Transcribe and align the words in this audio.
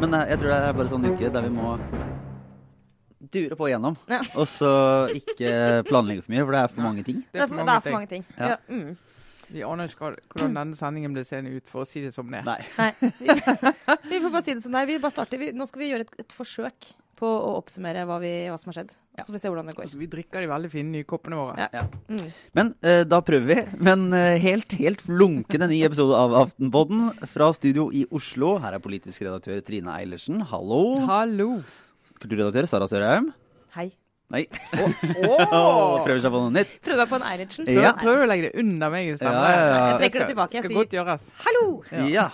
Men 0.00 0.14
eh, 0.16 0.30
jeg 0.32 0.40
tror 0.40 0.48
det 0.48 0.58
er 0.64 0.74
bare 0.78 0.88
sånn 0.88 1.06
uke 1.10 1.30
der 1.34 1.44
vi 1.44 1.52
må 1.52 1.74
dure 3.30 3.56
på 3.58 3.68
igjennom. 3.68 3.98
Ja. 4.08 4.22
Og 4.40 4.48
så 4.48 4.70
ikke 5.12 5.52
planlegge 5.88 6.24
for 6.24 6.32
mye, 6.32 6.44
for 6.46 6.56
det 6.56 6.62
er 6.62 6.72
for 6.72 6.86
mange 6.86 7.04
ting. 7.06 7.20
Det 7.28 7.44
er 7.44 7.50
for, 7.50 7.60
det 7.60 7.74
er 7.74 7.84
for 7.84 7.96
mange 7.98 8.10
ting. 8.10 8.24
Ja. 8.38 8.54
Ja. 8.54 8.58
Mm. 8.72 8.96
Vi 9.50 9.64
aner 9.66 9.90
ikke 9.90 10.12
hvordan 10.30 10.56
denne 10.56 10.78
sendingen 10.78 11.14
blir 11.14 11.26
seende 11.26 11.52
ut, 11.52 11.66
for 11.68 11.82
å 11.82 11.88
si 11.88 12.00
det 12.04 12.14
som 12.14 12.28
det 12.30 12.40
er. 12.40 12.48
Nei. 12.48 12.58
Nei, 12.78 13.12
vi, 13.18 13.36
vi 14.12 14.22
får 14.22 14.32
bare 14.32 14.44
si 14.46 14.54
det 14.54 14.64
som 14.64 14.74
det 14.74 14.82
er. 14.82 14.88
Vi 14.88 14.98
bare 15.02 15.14
starter. 15.14 15.46
Nå 15.58 15.68
skal 15.68 15.82
vi 15.82 15.90
gjøre 15.90 16.06
et, 16.06 16.18
et 16.24 16.36
forsøk 16.36 16.90
på 17.20 17.28
å 17.28 17.54
oppsummere 17.58 18.06
hva, 18.08 18.20
vi, 18.22 18.32
hva 18.48 18.56
som 18.62 18.70
har 18.72 18.80
skjedd. 18.80 18.94
Så 19.24 19.32
får 19.32 19.36
vi 19.36 19.42
se 19.42 19.52
hvordan 19.52 19.70
det 19.70 19.74
går. 19.76 19.84
Altså, 19.86 20.00
vi 20.00 20.08
drikker 20.10 20.44
de 20.44 20.50
veldig 20.50 20.70
fine 20.72 20.94
nye 20.94 21.08
koppene 21.08 21.38
våre. 21.40 21.68
Ja. 21.74 21.84
Mm. 22.10 22.24
Men 22.58 22.72
eh, 22.86 23.02
da 23.08 23.20
prøver 23.26 23.50
vi. 23.50 23.58
Men 23.90 24.08
eh, 24.16 24.38
helt, 24.42 24.74
helt 24.80 25.04
flunkende 25.06 25.70
ny 25.70 25.82
episode 25.88 26.16
av 26.16 26.36
Aftenpodden 26.44 27.10
fra 27.32 27.50
studio 27.56 27.90
i 27.94 28.06
Oslo. 28.14 28.56
Her 28.62 28.78
er 28.78 28.84
politisk 28.84 29.26
redaktør 29.26 29.62
Trine 29.66 29.94
Eilertsen. 29.98 30.42
Hallo. 30.52 30.82
Hallo! 31.10 31.52
Kulturredaktør 32.20 32.68
Sara 32.68 32.88
Sørheim. 32.90 33.30
Nei, 34.30 34.44
oh. 35.26 35.96
prøver 36.04 36.20
seg 36.22 36.30
på 36.30 36.40
noe 36.40 36.52
nytt. 36.54 36.76
Prøvde 36.86 37.02
deg 37.02 37.10
på 37.10 37.18
en 37.18 37.24
Eilertsen? 37.26 37.70
Ja. 37.74 37.90
Prøver, 37.98 38.22
å 38.22 38.28
legge 38.30 38.46
det 38.46 38.62
under 38.62 38.92
meg 38.92 39.08
i 39.08 39.16
stemmen? 39.18 39.38
Ja, 39.42 39.50
ja, 39.50 39.64
ja. 39.64 39.80
Jeg 39.90 39.96
trekker 40.04 40.22
det 40.22 40.28
tilbake, 40.30 40.54
jeg 40.54 40.62
Skal 40.62 40.70
sier- 40.70 40.78
godt 40.78 40.94
gjøres. 40.94 41.24
Hallo! 41.42 41.64
Ja, 42.14 42.26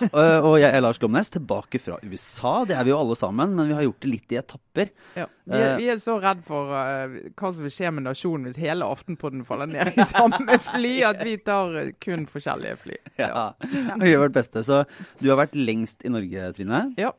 og 0.45 0.59
jeg 0.61 0.69
er 0.69 0.85
Lars 0.85 1.01
Glomnes, 1.01 1.33
tilbake 1.33 1.81
fra 1.81 1.97
USA. 2.05 2.53
Det 2.69 2.77
er 2.77 2.85
vi 2.85 2.93
jo 2.93 2.99
alle 3.01 3.17
sammen, 3.17 3.57
men 3.57 3.71
vi 3.71 3.77
har 3.79 3.87
gjort 3.87 4.05
det 4.05 4.13
litt 4.13 4.35
i 4.35 4.39
etapper. 4.43 4.93
Ja. 5.17 5.25
Vi, 5.47 5.57
er, 5.57 5.75
vi 5.81 5.89
er 5.89 5.99
så 6.03 6.19
redd 6.21 6.45
for 6.45 6.69
uh, 6.75 7.17
hva 7.39 7.51
som 7.55 7.65
vil 7.65 7.73
skje 7.73 7.91
med 7.95 8.05
nasjonen 8.05 8.49
hvis 8.49 8.59
hele 8.61 8.85
Aftenpodden 8.85 9.45
faller 9.47 9.69
ned 9.71 9.95
i 9.95 10.05
samme 10.05 10.57
fly, 10.69 10.95
at 11.07 11.23
vi 11.25 11.37
tar 11.41 11.77
uh, 11.81 11.93
kun 12.03 12.27
forskjellige 12.29 12.77
fly. 12.83 12.97
Ja, 13.17 13.53
Vi 13.63 14.11
gjør 14.11 14.27
vårt 14.27 14.37
beste. 14.37 14.61
Så 14.67 14.83
du 15.23 15.31
har 15.31 15.39
vært 15.39 15.57
lengst 15.57 16.05
i 16.05 16.11
Norge, 16.13 16.51
Trine. 16.59 16.89
Ja. 16.99 17.15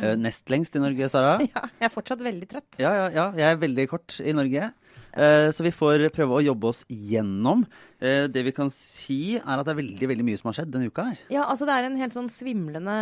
Eh, 0.00 0.14
Nest 0.18 0.50
lengst 0.52 0.76
i 0.76 0.82
Norge, 0.82 1.08
Sara. 1.12 1.36
Ja, 1.54 1.66
jeg 1.78 1.88
er 1.88 1.92
fortsatt 1.92 2.22
veldig 2.24 2.48
trøtt. 2.50 2.80
Ja, 2.82 2.94
ja, 3.02 3.10
ja. 3.14 3.26
Jeg 3.38 3.50
er 3.52 3.60
veldig 3.62 3.86
kort 3.90 4.18
i 4.20 4.34
Norge. 4.36 4.72
Uh, 5.14 5.46
Så 5.54 5.62
vi 5.62 5.70
får 5.70 6.08
prøve 6.10 6.40
å 6.40 6.42
jobbe 6.42 6.72
oss 6.72 6.80
gjennom. 6.90 7.60
Uh, 8.02 8.26
Det 8.26 8.42
vi 8.48 8.54
kan 8.56 8.70
si, 8.74 9.36
er 9.38 9.60
at 9.60 9.66
det 9.66 9.74
er 9.74 9.78
veldig 9.78 10.08
veldig 10.10 10.26
mye 10.26 10.40
som 10.40 10.50
har 10.50 10.56
skjedd 10.58 10.72
denne 10.74 10.90
uka 10.90 11.04
her. 11.12 11.20
Ja, 11.30 11.44
altså 11.44 11.68
det 11.68 11.76
er 11.76 11.86
en 11.86 12.00
helt 12.00 12.16
sånn 12.16 12.32
svimlende 12.32 12.96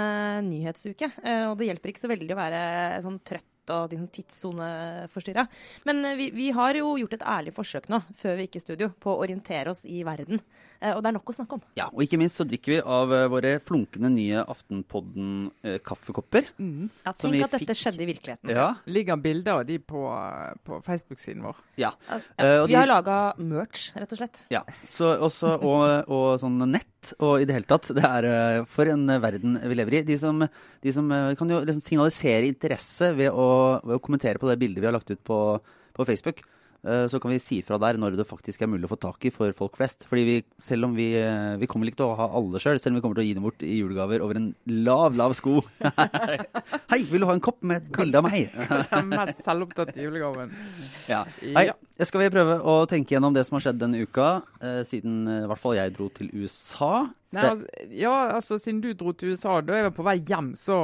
nyhetsuke. 0.44 1.08
Og 1.48 1.56
det 1.56 1.70
hjelper 1.70 1.92
ikke 1.92 2.04
så 2.04 2.12
veldig 2.12 2.36
å 2.36 2.40
være 2.42 2.60
sånn 3.06 3.16
trøtt 3.24 3.48
og 3.72 3.92
liksom 3.92 4.08
tidssoneforstyrra. 4.12 5.46
Men 5.88 6.02
vi, 6.18 6.28
vi 6.34 6.50
har 6.52 6.76
jo 6.76 6.96
gjort 7.00 7.16
et 7.16 7.24
ærlig 7.24 7.54
forsøk 7.56 7.88
nå, 7.92 8.02
før 8.18 8.36
vi 8.36 8.48
gikk 8.48 8.58
i 8.58 8.64
studio, 8.66 8.90
på 9.00 9.12
å 9.14 9.22
orientere 9.22 9.72
oss 9.72 9.84
i 9.86 10.02
verden. 10.06 10.42
Eh, 10.82 10.96
Og 10.96 11.02
det 11.04 11.12
er 11.12 11.14
nok 11.14 11.30
å 11.30 11.34
snakke 11.36 11.54
om. 11.54 11.62
Ja, 11.78 11.86
Og 11.94 12.02
ikke 12.02 12.18
minst 12.18 12.36
så 12.40 12.44
drikker 12.48 12.72
vi 12.74 12.78
av 12.82 13.12
eh, 13.14 13.28
våre 13.30 13.52
flunkende 13.62 14.10
nye 14.10 14.42
Aftenpodden-kaffekopper. 15.22 16.48
Ja, 16.58 17.12
tenk 17.14 17.44
at 17.44 17.54
dette 17.54 17.66
fikk- 17.66 17.78
skjedde 17.78 18.02
i 18.02 18.08
virkeligheten. 18.08 18.50
Ja. 18.52 18.68
Ligger 18.86 19.16
bilder 19.22 19.60
av 19.60 19.66
de 19.68 19.78
på, 19.78 20.02
på 20.66 20.80
Facebook-siden 20.86 21.42
vår. 21.46 21.56
ja. 21.76 21.92
Ja, 22.08 22.18
Eh, 22.42 22.66
vi 22.66 22.72
de- 22.72 22.78
har 22.78 22.86
laga 22.86 23.34
merch, 23.38 23.92
rett 23.96 24.12
og 24.12 24.18
slett. 24.18 24.40
Ja, 24.50 24.62
så 24.88 25.12
også, 25.22 25.54
og, 25.62 26.08
og 26.10 26.40
sånn 26.40 26.58
nett, 26.70 27.12
og 27.20 27.40
i 27.40 27.44
det 27.46 27.54
hele 27.54 27.66
tatt. 27.68 27.88
Det 27.94 28.02
er 28.04 28.24
eh, 28.24 28.64
for 28.64 28.86
en 28.90 29.06
verden 29.06 29.58
vi 29.62 29.74
lever 29.78 29.94
i. 30.00 30.02
De 30.02 30.16
som, 30.18 30.38
de 30.82 30.92
som 30.92 31.10
eh, 31.12 31.34
kan 31.38 31.48
jo 31.48 31.60
liksom 31.62 31.82
signalisere 31.84 32.48
interesse 32.50 33.12
ved 33.16 33.30
å, 33.30 33.80
ved 33.84 33.96
å 33.98 34.02
kommentere 34.02 34.38
på 34.42 34.48
det 34.50 34.58
bildet 34.58 34.80
vi 34.82 34.86
har 34.90 34.96
lagt 34.96 35.10
ut 35.10 35.22
på, 35.24 35.38
på 35.94 36.06
Facebook. 36.08 36.42
Eh, 36.82 37.06
Så 37.06 37.20
kan 37.22 37.30
vi 37.30 37.38
si 37.38 37.60
fra 37.62 37.78
der 37.78 37.94
når 38.00 38.16
det 38.18 38.26
faktisk 38.26 38.62
er 38.64 38.70
mulig 38.70 38.88
å 38.88 38.92
få 38.92 38.98
tak 39.00 39.22
i 39.28 39.30
for 39.34 39.52
folk 39.54 39.76
flest. 39.78 40.06
Fordi 40.10 40.24
vi, 40.26 40.36
selv 40.58 40.88
om 40.88 40.96
vi 40.96 41.12
eh, 41.14 41.54
Vi 41.60 41.68
kommer 41.70 41.86
ikke 41.86 42.00
til 42.02 42.10
å 42.10 42.16
ha 42.18 42.26
alle 42.34 42.58
sjøl, 42.62 42.80
selv 42.82 42.96
om 42.96 43.00
vi 43.00 43.04
kommer 43.04 43.20
til 43.20 43.24
å 43.24 43.28
gi 43.28 43.36
dem 43.38 43.46
bort 43.46 43.62
i 43.62 43.78
julegaver 43.78 44.24
over 44.24 44.40
en 44.40 44.50
lav, 44.66 45.14
lav 45.18 45.36
sko. 45.38 45.60
Hei, 46.92 47.02
vil 47.10 47.22
du 47.22 47.28
ha 47.30 47.36
en 47.36 47.44
kopp 47.44 47.62
med 47.62 47.82
et 47.84 47.94
bilde 47.94 48.18
av 48.18 48.26
meg? 48.26 48.50
Kanskje 48.66 48.98
den 48.98 49.12
mest 49.14 49.42
selvopptatte 49.46 50.02
julegaven. 50.02 50.52
Ja. 51.10 51.22
Hei, 51.54 51.68
skal 52.02 52.24
vi 52.24 52.32
prøve 52.34 52.58
å 52.66 52.80
tenke 52.90 53.14
gjennom 53.14 53.34
det 53.36 53.46
som 53.46 53.58
har 53.58 53.68
skjedd 53.68 53.78
denne 53.82 54.02
uka, 54.02 54.28
eh, 54.62 54.82
siden 54.88 55.22
i 55.30 55.42
hvert 55.50 55.62
fall 55.62 55.78
jeg 55.78 55.94
dro 55.94 56.08
til 56.14 56.32
USA. 56.34 56.94
Nei, 57.32 57.46
altså, 57.48 57.64
ja, 57.96 58.12
altså 58.34 58.58
Siden 58.60 58.82
du 58.84 58.90
dro 58.98 59.14
til 59.16 59.32
USA, 59.32 59.54
da 59.64 59.78
jeg 59.78 59.86
var 59.86 59.94
på 59.96 60.04
vei 60.04 60.18
hjem, 60.20 60.50
så 60.58 60.76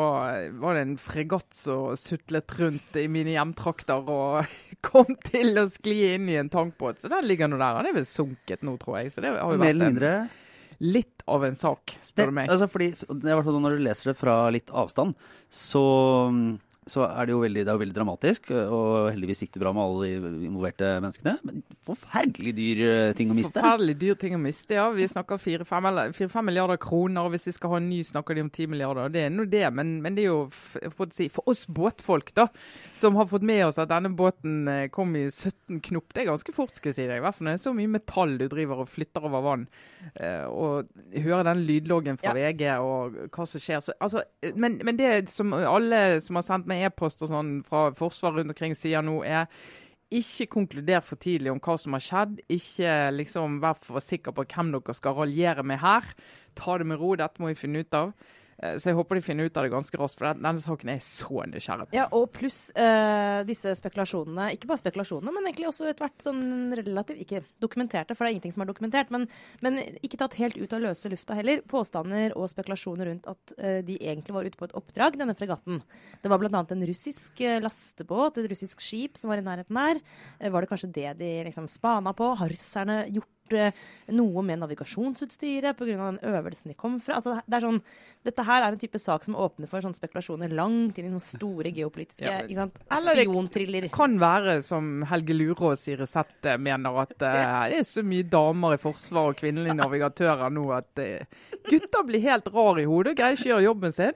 var 0.62 0.78
det 0.78 0.84
en 0.87 0.94
fregatt 1.00 1.53
som 1.53 1.92
sutlet 2.00 2.54
rundt 2.56 2.97
i 2.97 3.04
mine 3.12 3.34
hjemtrakter 3.34 4.08
og 4.08 4.48
kom 4.84 5.14
til 5.26 5.58
å 5.60 5.66
skli 5.70 5.96
inn 6.14 6.28
i 6.30 6.36
en 6.40 6.50
tankbåt. 6.52 7.02
Så 7.02 7.10
den 7.12 7.26
ligger 7.28 7.50
nå 7.50 7.58
der. 7.60 7.80
Han 7.80 7.88
er 7.90 7.96
vel 7.96 8.06
sunket 8.08 8.64
nå, 8.66 8.76
tror 8.82 9.00
jeg. 9.00 9.14
Så 9.14 9.24
det 9.24 9.32
har 9.34 9.40
jo 9.40 9.58
Mer 9.58 9.74
vært 9.74 9.74
eller 9.74 10.08
en, 10.10 10.30
litt 10.78 11.24
av 11.28 11.44
en 11.44 11.58
sak, 11.58 11.96
spør 12.06 12.30
du 12.30 12.36
meg. 12.38 12.50
altså 12.52 12.68
fordi, 12.70 12.92
det 12.94 13.30
er 13.30 13.38
hvert 13.38 13.48
fall 13.48 13.58
Når 13.64 13.76
du 13.76 13.84
leser 13.84 14.12
det 14.12 14.18
fra 14.20 14.36
litt 14.54 14.70
avstand, 14.70 15.16
så, 15.50 15.84
så 16.91 17.04
er 17.09 17.28
det 17.28 17.34
jo 17.34 17.41
veldig, 17.43 17.62
det 17.65 17.72
er 17.72 17.76
jo 17.78 17.82
veldig 17.84 17.97
dramatisk. 17.97 18.50
Og 18.54 19.10
heldigvis 19.12 19.43
gikk 19.44 19.54
det 19.56 19.62
bra 19.62 19.72
med 19.76 19.84
alle 19.84 20.32
de 20.38 20.49
involverte 20.49 20.91
menneskene. 21.04 21.37
Men 21.47 21.62
forferdelig 21.88 22.54
dyr 22.56 22.82
eh, 22.87 23.12
ting 23.19 23.32
å 23.32 23.37
miste. 23.38 23.60
Forferdelig 23.60 23.97
dyr 24.00 24.19
ting 24.21 24.37
å 24.37 24.41
miste, 24.43 24.76
ja. 24.78 24.88
Vi 24.94 25.06
snakker 25.09 25.41
4-5 25.41 26.43
milliarder 26.49 26.81
kroner, 26.82 27.26
og 27.28 27.34
hvis 27.34 27.49
vi 27.50 27.54
skal 27.56 27.75
ha 27.75 27.81
en 27.82 27.88
ny, 27.91 28.00
snakker 28.06 28.38
de 28.38 28.47
om 28.47 28.50
10 28.53 28.72
milliarder. 28.75 29.12
Det 29.15 29.25
er 29.26 29.34
nå 29.34 29.47
det, 29.49 29.65
men, 29.75 29.97
men 30.04 30.16
det 30.19 30.26
er 30.26 30.31
jo 30.32 31.09
si, 31.15 31.28
for 31.32 31.49
oss 31.50 31.65
båtfolk, 31.69 32.32
da, 32.37 32.49
som 32.97 33.16
har 33.19 33.28
fått 33.31 33.47
med 33.47 33.65
oss 33.69 33.78
at 33.81 33.91
denne 33.93 34.12
båten 34.16 34.69
eh, 34.69 34.84
kom 34.94 35.15
i 35.19 35.26
17 35.31 35.81
knop. 35.91 36.12
Det 36.15 36.25
er 36.25 36.31
ganske 36.32 36.55
fort, 36.56 36.75
skal 36.76 36.93
jeg 36.93 36.99
si 37.00 37.06
deg. 37.09 37.20
I 37.20 37.25
hvert 37.25 37.38
fall 37.38 37.49
når 37.49 37.56
det 37.56 37.60
er 37.60 37.66
så 37.66 37.75
mye 37.76 37.93
metall 37.99 38.37
du 38.41 38.47
driver 38.50 38.84
og 38.84 38.91
flytter 38.93 39.28
over 39.28 39.44
vann. 39.44 39.66
Eh, 40.15 40.44
og 40.49 40.88
hører 41.15 41.47
den 41.53 41.65
lydloggen 41.69 42.19
fra 42.20 42.32
Ja. 42.32 42.37
VG 42.38 42.65
og 42.84 43.19
hva 43.34 43.47
som 43.49 43.62
skjer. 43.62 43.82
Så, 43.84 43.94
altså, 44.05 44.22
eh, 44.43 44.55
men, 44.56 44.78
men 44.84 44.99
det 44.99 45.12
som 45.32 45.53
alle 45.56 46.20
som 46.25 46.38
har 46.38 46.47
sendt 46.47 46.69
meg 46.70 46.77
e-post 46.86 47.22
og 47.24 47.32
sånn 47.32 47.52
fra 47.66 47.88
Forsvaret 47.98 48.42
rundt 48.42 48.54
omkring 48.54 48.76
sier 48.78 49.04
nå, 49.04 49.20
er 49.26 49.48
ikke 50.08 50.48
konkluder 50.54 51.02
for 51.04 51.20
tidlig 51.20 51.52
om 51.52 51.60
hva 51.60 51.76
som 51.80 51.96
har 51.96 52.04
skjedd. 52.04 52.38
Ikke 52.48 52.92
liksom 53.12 53.58
vær 53.60 53.76
for 53.84 54.00
sikker 54.04 54.32
på 54.36 54.46
hvem 54.48 54.72
dere 54.72 54.96
skal 54.96 55.16
raljere 55.18 55.64
med 55.66 55.82
her. 55.82 56.06
Ta 56.56 56.78
det 56.80 56.88
med 56.88 57.00
ro, 57.00 57.14
dette 57.18 57.42
må 57.42 57.52
vi 57.52 57.58
finne 57.60 57.84
ut 57.84 57.98
av. 57.98 58.14
Eh, 58.58 58.76
Så 58.78 58.91
jeg 58.91 58.98
håper 58.98 59.19
de 59.19 59.22
finner 59.22 59.48
ut 59.48 59.56
av 59.56 59.66
det 59.66 59.72
ganske 59.72 60.00
raskt, 60.00 60.20
for 60.20 60.34
denne 60.34 60.62
saken 60.62 60.91
er 60.92 61.02
så 61.04 61.44
nysgjerrig 61.46 61.88
på. 61.88 61.96
Ja, 61.96 62.08
og 62.14 62.30
pluss 62.34 62.60
uh, 62.74 63.44
disse 63.48 63.74
spekulasjonene. 63.78 64.50
Ikke 64.56 64.70
bare 64.70 64.82
spekulasjonene, 64.82 65.34
men 65.34 65.46
egentlig 65.48 65.69
også 65.70 65.88
etter 65.88 66.06
hvert 66.06 66.26
sånn 66.26 66.74
relativt 66.78 67.22
Ikke 67.22 67.42
dokumenterte, 67.62 68.16
for 68.16 68.24
det 68.24 68.30
er 68.30 68.36
ingenting 68.36 68.56
som 68.56 68.64
er 68.64 68.70
dokumentert, 68.70 69.12
men, 69.14 69.28
men 69.64 69.80
ikke 70.02 70.20
tatt 70.20 70.38
helt 70.41 70.58
ut 70.58 70.74
av 70.74 70.82
løse 70.84 71.10
lufta 71.12 71.38
heller. 71.38 71.62
Påstander 71.70 72.34
og 72.38 72.50
spekulasjoner 72.50 73.12
rundt 73.12 73.30
at 73.30 73.54
uh, 73.58 73.80
de 73.86 73.98
egentlig 74.00 74.34
var 74.36 74.48
ute 74.48 74.58
på 74.58 74.69
et 74.69 74.76
oppdrag, 74.78 75.19
denne 75.20 75.36
fregatten. 75.38 75.82
Det 76.22 76.32
var 76.32 76.42
bl.a. 76.42 76.64
en 76.64 76.86
russisk 76.90 77.42
lastebåt, 77.62 78.40
et 78.42 78.50
russisk 78.50 78.82
skip 78.82 79.19
som 79.20 79.30
var 79.32 79.42
i 79.42 79.46
nærheten 79.46 79.78
her. 79.78 80.02
Uh, 80.42 80.50
var 80.54 80.64
det 80.64 80.72
kanskje 80.72 80.92
det 80.98 81.10
de 81.22 81.32
liksom 81.46 81.70
spana 81.70 82.14
på? 82.16 82.34
Har 82.38 82.50
russerne 82.50 83.04
gjort 83.12 83.30
noe 84.09 84.42
med 84.42 84.60
navigasjonsutstyret 84.62 85.76
pga. 85.76 85.97
den 85.97 86.19
øvelsen 86.22 86.72
de 86.72 86.75
kom 86.78 86.98
fra? 87.00 87.19
Altså, 87.19 87.41
det 87.47 87.59
er 87.59 87.66
sånn, 87.66 87.81
dette 88.25 88.44
her 88.44 88.62
er 88.62 88.72
en 88.72 88.81
type 88.81 88.98
sak 89.00 89.25
som 89.25 89.36
åpner 89.38 89.69
for 89.69 89.84
sånne 89.84 89.97
spekulasjoner 89.98 90.53
langt 90.56 90.98
inn 90.98 91.09
i 91.09 91.12
sånne 91.12 91.25
store 91.25 91.72
geopolitiske 91.75 92.25
Ja, 92.26 92.41
ikke 92.42 92.54
sant? 92.54 92.78
Eller 92.91 93.14
det- 93.14 93.92
Kan 93.92 94.19
være, 94.19 94.62
som 94.62 95.03
Helge 95.08 95.34
Lurås 95.34 95.87
i 95.88 95.97
Resett 95.97 96.44
eh, 96.47 96.56
mener, 96.56 97.00
at 97.00 97.12
uh, 97.22 97.69
det 97.69 97.78
er 97.78 97.87
så 97.87 98.03
mye 98.03 98.22
damer 98.28 98.75
i 98.75 98.81
Forsvaret 98.81 99.34
og 99.34 99.37
kvinnelige 99.37 99.76
navigatører 99.76 100.50
nå 100.50 100.70
at 100.76 100.98
uh, 100.98 101.25
gutter 101.69 102.04
blir 102.04 102.20
helt 102.20 102.48
rar 102.53 102.78
i 102.78 102.84
hodet 102.84 103.16
greier 103.16 103.37
ikke 103.37 103.48
å 103.48 103.54
gjøre 103.56 103.69
jobben 103.69 103.92
sin. 103.92 104.12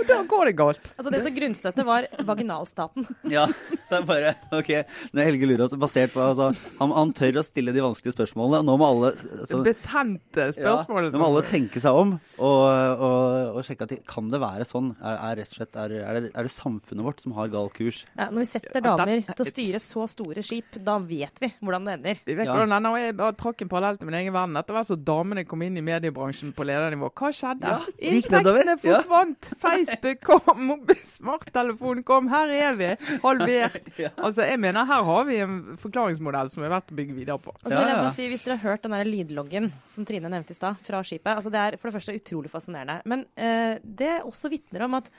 Og 0.00 0.06
da 0.08 0.22
går 0.24 0.44
det 0.50 0.56
galt. 0.56 0.92
Altså 0.96 1.10
Det 1.12 1.22
som 1.24 1.34
grunnstøtte 1.36 1.84
var 1.84 2.06
vaginalstaten. 2.24 3.06
Ja, 3.30 3.46
det 3.90 3.98
er 4.00 4.06
bare 4.08 4.32
Ok, 4.56 4.70
nå 5.12 5.20
er 5.22 5.28
Helge 5.30 5.48
Lurås 5.50 5.74
basert 5.80 6.12
på 6.14 6.22
altså, 6.22 6.50
han, 6.80 6.92
han 6.96 7.12
tør 7.16 7.40
å 7.40 7.44
stille 7.46 7.72
de 7.74 7.82
vanskelige 7.84 8.14
spørsmålene. 8.16 8.62
Nå 8.66 8.76
må 8.80 8.86
alle 8.88 9.10
altså, 9.14 9.60
Betente 9.66 10.46
ja, 10.48 10.54
spørsmål. 10.56 11.10
nå 11.12 11.20
må 11.20 11.28
alle 11.30 11.42
tenke 11.50 11.82
seg 11.82 11.96
om 12.00 12.14
og, 12.14 12.64
og, 13.04 13.58
og 13.58 13.64
sjekke 13.66 13.86
at 13.86 13.92
de, 13.94 13.98
kan 14.08 14.30
det 14.32 14.40
være 14.42 14.66
sånn? 14.68 14.92
Er, 15.00 15.16
er, 15.18 15.36
rett 15.42 15.52
og 15.52 15.58
slett, 15.60 15.76
er, 15.84 15.94
er, 16.00 16.20
det, 16.26 16.32
er 16.38 16.48
det 16.48 16.52
samfunnet 16.54 17.04
vårt 17.06 17.20
som 17.24 17.34
har 17.36 17.50
gal 17.52 17.68
kurs? 17.74 18.02
Ja, 18.16 18.28
når 18.30 18.44
vi 18.44 18.48
setter 18.54 18.80
Ja, 18.80 18.94
damer 18.96 19.22
til 19.28 19.44
å 19.44 19.48
styre 19.50 19.80
så 19.82 20.06
store 20.10 20.44
skip, 20.46 20.78
da 20.86 20.96
vet 21.02 21.42
vi 21.42 21.50
hvordan 21.60 21.86
det 21.88 21.96
ender. 21.98 22.22
Vi 22.26 22.36
vet 22.38 22.46
Ja. 22.48 22.54
hvordan 22.56 22.72
det 22.72 22.78
ender, 22.80 22.94
og 22.96 23.04
Jeg 23.04 23.16
bare 23.20 23.36
trakk 23.40 23.62
en 23.66 23.70
parallell 23.72 23.98
til 24.00 24.08
min 24.10 24.18
egen 24.20 24.34
verden. 24.34 24.56
Etter 24.60 24.76
hvert 24.76 24.88
som 24.90 25.02
damene 25.04 25.44
kom 25.48 25.62
inn 25.66 25.76
i 25.80 25.84
mediebransjen 25.84 26.54
på 26.56 26.66
ledernivå, 26.68 27.10
hva 27.20 27.30
skjedde? 27.34 27.74
Ja. 27.74 27.80
Inntektene 28.10 28.66
Ja. 28.70 28.76
forsvant! 28.84 29.50
Facebook 29.60 30.20
kom, 30.26 30.74
smarttelefonen 31.16 32.04
kom, 32.06 32.28
her 32.32 32.52
er 32.54 32.78
vi! 32.78 32.90
Halvert. 33.24 33.79
Altså, 34.24 34.46
jeg 34.46 34.60
mener, 34.62 34.86
Her 34.88 35.04
har 35.06 35.26
vi 35.28 35.40
en 35.44 35.58
forklaringsmodell 35.80 36.50
som 36.52 36.64
er 36.66 36.72
verdt 36.72 36.92
å 36.92 36.98
bygge 36.98 37.16
videre 37.16 37.38
på. 37.42 37.54
Og 37.54 37.66
så 37.66 37.74
vil 37.74 37.90
jeg 37.90 38.00
bare 38.00 38.14
si, 38.16 38.30
Hvis 38.32 38.46
dere 38.46 38.58
har 38.58 38.72
hørt 38.72 38.86
den 38.86 38.96
der 38.96 39.10
lydloggen 39.10 39.70
som 39.90 40.08
Trine 40.08 40.32
nevnte 40.32 40.54
i 40.54 40.58
stad, 40.58 40.80
fra 40.86 41.02
skipet 41.06 41.32
altså 41.36 41.52
Det 41.52 41.60
er 41.60 41.78
for 41.80 41.90
det 41.90 41.98
første 41.98 42.16
utrolig 42.16 42.52
fascinerende. 42.52 43.00
Men 43.10 43.26
eh, 43.36 43.78
det 43.82 44.18
også 44.24 44.52
vitner 44.52 44.86
om 44.86 44.98
at 45.00 45.10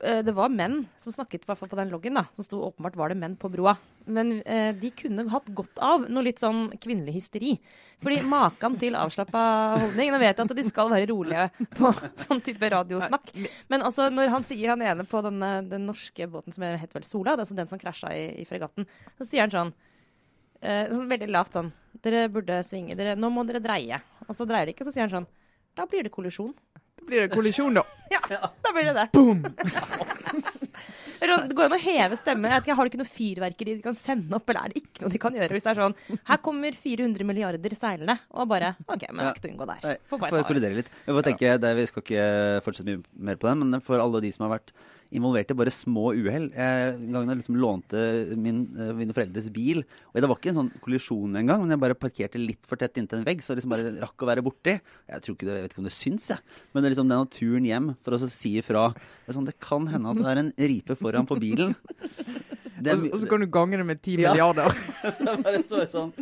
det 0.00 0.32
var 0.32 0.48
menn 0.48 0.84
som 0.96 1.12
snakket, 1.12 1.42
i 1.44 1.48
hvert 1.48 1.58
fall 1.60 1.68
på 1.68 1.76
den 1.76 1.90
loggen, 1.92 2.16
da, 2.16 2.22
som 2.36 2.46
sto 2.46 2.60
åpenbart 2.64 2.96
var 2.96 3.12
det 3.12 3.18
menn 3.20 3.34
på 3.36 3.50
broa. 3.52 3.74
Men 4.08 4.38
eh, 4.42 4.70
de 4.76 4.90
kunne 4.96 5.26
hatt 5.28 5.50
godt 5.56 5.80
av 5.84 6.06
noe 6.08 6.24
litt 6.24 6.40
sånn 6.40 6.70
kvinnelig 6.80 7.18
hysteri. 7.18 7.56
Fordi 8.00 8.20
maken 8.24 8.78
til 8.80 8.96
avslappa 8.96 9.42
holdning 9.82 10.14
Nå 10.14 10.20
vet 10.22 10.38
jeg 10.38 10.46
at 10.48 10.56
de 10.56 10.64
skal 10.64 10.88
være 10.92 11.10
rolige 11.10 11.50
på 11.76 11.92
sånn 12.24 12.40
type 12.44 12.70
radiosnakk. 12.72 13.34
Men 13.68 13.84
altså, 13.86 14.08
når 14.12 14.32
han 14.32 14.46
sier 14.46 14.72
han 14.72 14.84
ene 14.84 15.04
på 15.08 15.20
denne, 15.26 15.52
den 15.68 15.84
norske 15.90 16.28
båten 16.30 16.56
som 16.56 16.64
heter 16.64 17.00
vel 17.00 17.06
Sola, 17.06 17.36
altså 17.36 17.58
den 17.58 17.68
som 17.70 17.80
krasja 17.80 18.14
i, 18.16 18.24
i 18.40 18.48
fregatten, 18.48 18.88
så 19.18 19.28
sier 19.28 19.44
han 19.44 19.54
sånn 19.54 19.74
eh, 20.62 20.88
sånn 20.88 21.10
veldig 21.10 21.30
lavt 21.30 21.58
sånn 21.58 21.70
Dere 22.00 22.28
burde 22.32 22.60
svinge. 22.64 22.96
Dere, 22.96 23.16
nå 23.18 23.28
må 23.34 23.42
dere 23.44 23.60
dreie. 23.60 23.98
Og 24.28 24.32
så 24.36 24.46
dreier 24.48 24.68
de 24.68 24.76
ikke, 24.76 24.86
så 24.88 24.94
sier 24.94 25.04
han 25.04 25.12
sånn 25.12 25.30
Da 25.76 25.84
blir 25.90 26.06
det 26.06 26.14
kollisjon. 26.14 26.54
Blir 27.06 27.26
det 27.26 27.34
kollisjon, 27.34 27.80
da. 27.80 27.84
Ja, 28.10 28.20
da 28.62 28.72
blir 28.74 28.90
det 28.90 28.94
det. 28.96 29.06
Boom! 29.14 29.44
det 31.20 31.54
går 31.54 31.66
an 31.68 31.76
å 31.76 31.80
heve 31.80 32.16
stemmen. 32.18 32.50
Jeg 32.50 32.76
Har 32.76 32.86
du 32.86 32.90
ikke 32.90 33.00
noe 33.00 33.10
fyrverkeri 33.10 33.76
de 33.76 33.84
kan 33.84 33.98
sende 33.98 34.36
opp, 34.38 34.48
eller 34.50 34.66
er 34.66 34.72
det 34.72 34.82
ikke 34.82 35.04
noe 35.04 35.14
de 35.14 35.20
kan 35.22 35.36
gjøre? 35.36 35.54
Hvis 35.54 35.66
det 35.66 35.72
er 35.72 35.80
sånn 35.82 35.96
Her 36.30 36.40
kommer 36.44 36.76
400 36.76 37.26
milliarder 37.28 37.76
seilende, 37.78 38.16
og 38.34 38.48
bare 38.50 38.72
OK, 38.86 39.04
men 39.10 39.22
jeg 39.22 39.28
har 39.28 39.34
ikke 39.36 39.44
til 39.44 39.52
å 39.52 39.54
unngå 39.54 39.68
der. 39.70 40.00
Får 40.10 40.22
bare 40.24 40.42
ta 40.42 40.60
det. 40.60 40.72
litt. 40.80 40.94
Jeg 41.06 41.18
får 41.18 41.28
tenke, 41.28 41.56
det, 41.64 41.74
Vi 41.78 41.88
skal 41.90 42.06
ikke 42.06 42.28
fortsette 42.66 42.90
mye 42.90 43.28
mer 43.30 43.40
på 43.40 43.50
det, 43.50 43.56
men 43.62 43.84
for 43.84 44.02
alle 44.02 44.22
de 44.24 44.32
som 44.34 44.46
har 44.46 44.56
vært 44.58 44.74
involvert 45.12 45.50
i 45.50 45.54
bare 45.58 45.72
små 45.74 46.10
uhell 46.14 46.46
En 46.54 47.12
gang 47.12 47.28
jeg 47.28 47.38
liksom 47.40 47.56
lånte 47.58 48.02
min, 48.38 48.60
eh, 48.78 48.92
mine 48.94 49.12
foreldres 49.16 49.48
bil, 49.52 49.82
og 50.12 50.20
det 50.20 50.28
var 50.30 50.36
ikke 50.38 50.52
en 50.52 50.58
sånn 50.60 50.70
kollisjon 50.84 51.34
engang, 51.40 51.60
men 51.64 51.70
jeg 51.74 51.80
bare 51.82 51.94
parkerte 51.98 52.38
litt 52.38 52.64
for 52.66 52.76
tett 52.80 52.94
inntil 53.00 53.18
en 53.18 53.24
vegg, 53.26 53.42
så 53.42 53.52
jeg 53.54 53.60
liksom 53.62 53.74
bare 53.74 53.94
rakk 54.04 54.22
å 54.22 54.28
være 54.30 54.44
borti. 54.46 54.76
Jeg 55.10 55.22
tror 55.22 55.34
ikke 55.34 55.46
det, 55.48 55.54
jeg 55.58 55.62
vet 55.66 55.72
ikke 55.74 55.82
om 55.82 55.88
det 55.90 55.96
syns, 55.96 56.28
jeg. 56.30 56.38
Men 56.72 56.82
det 56.82 56.90
er 56.90 56.94
liksom 56.94 57.10
den 57.10 57.26
turen 57.34 57.66
hjem 57.66 57.88
for 58.04 58.14
å 58.14 58.30
si 58.30 58.56
ifra 58.62 58.84
det, 58.94 59.02
er 59.28 59.38
sånn, 59.38 59.46
det 59.50 59.58
kan 59.60 59.86
hende 59.90 60.10
at 60.14 60.16
det 60.22 60.26
er 60.30 60.42
en 60.44 60.52
ripe 60.58 60.94
foran 60.96 61.26
på 61.26 61.38
bilen. 61.42 61.74
Det 62.80 62.92
Og 62.94 62.98
så- 63.02 63.12
og 63.12 63.18
så 63.20 63.28
kan 63.28 63.40
du 63.40 63.46
gange 63.46 63.76
det 63.76 63.84
med 63.86 64.00
ti 64.02 64.14
Ja. 64.16 64.30
milliarder. 64.32 64.70
bare 65.44 65.62
så 65.68 65.82
sånn 65.90 66.12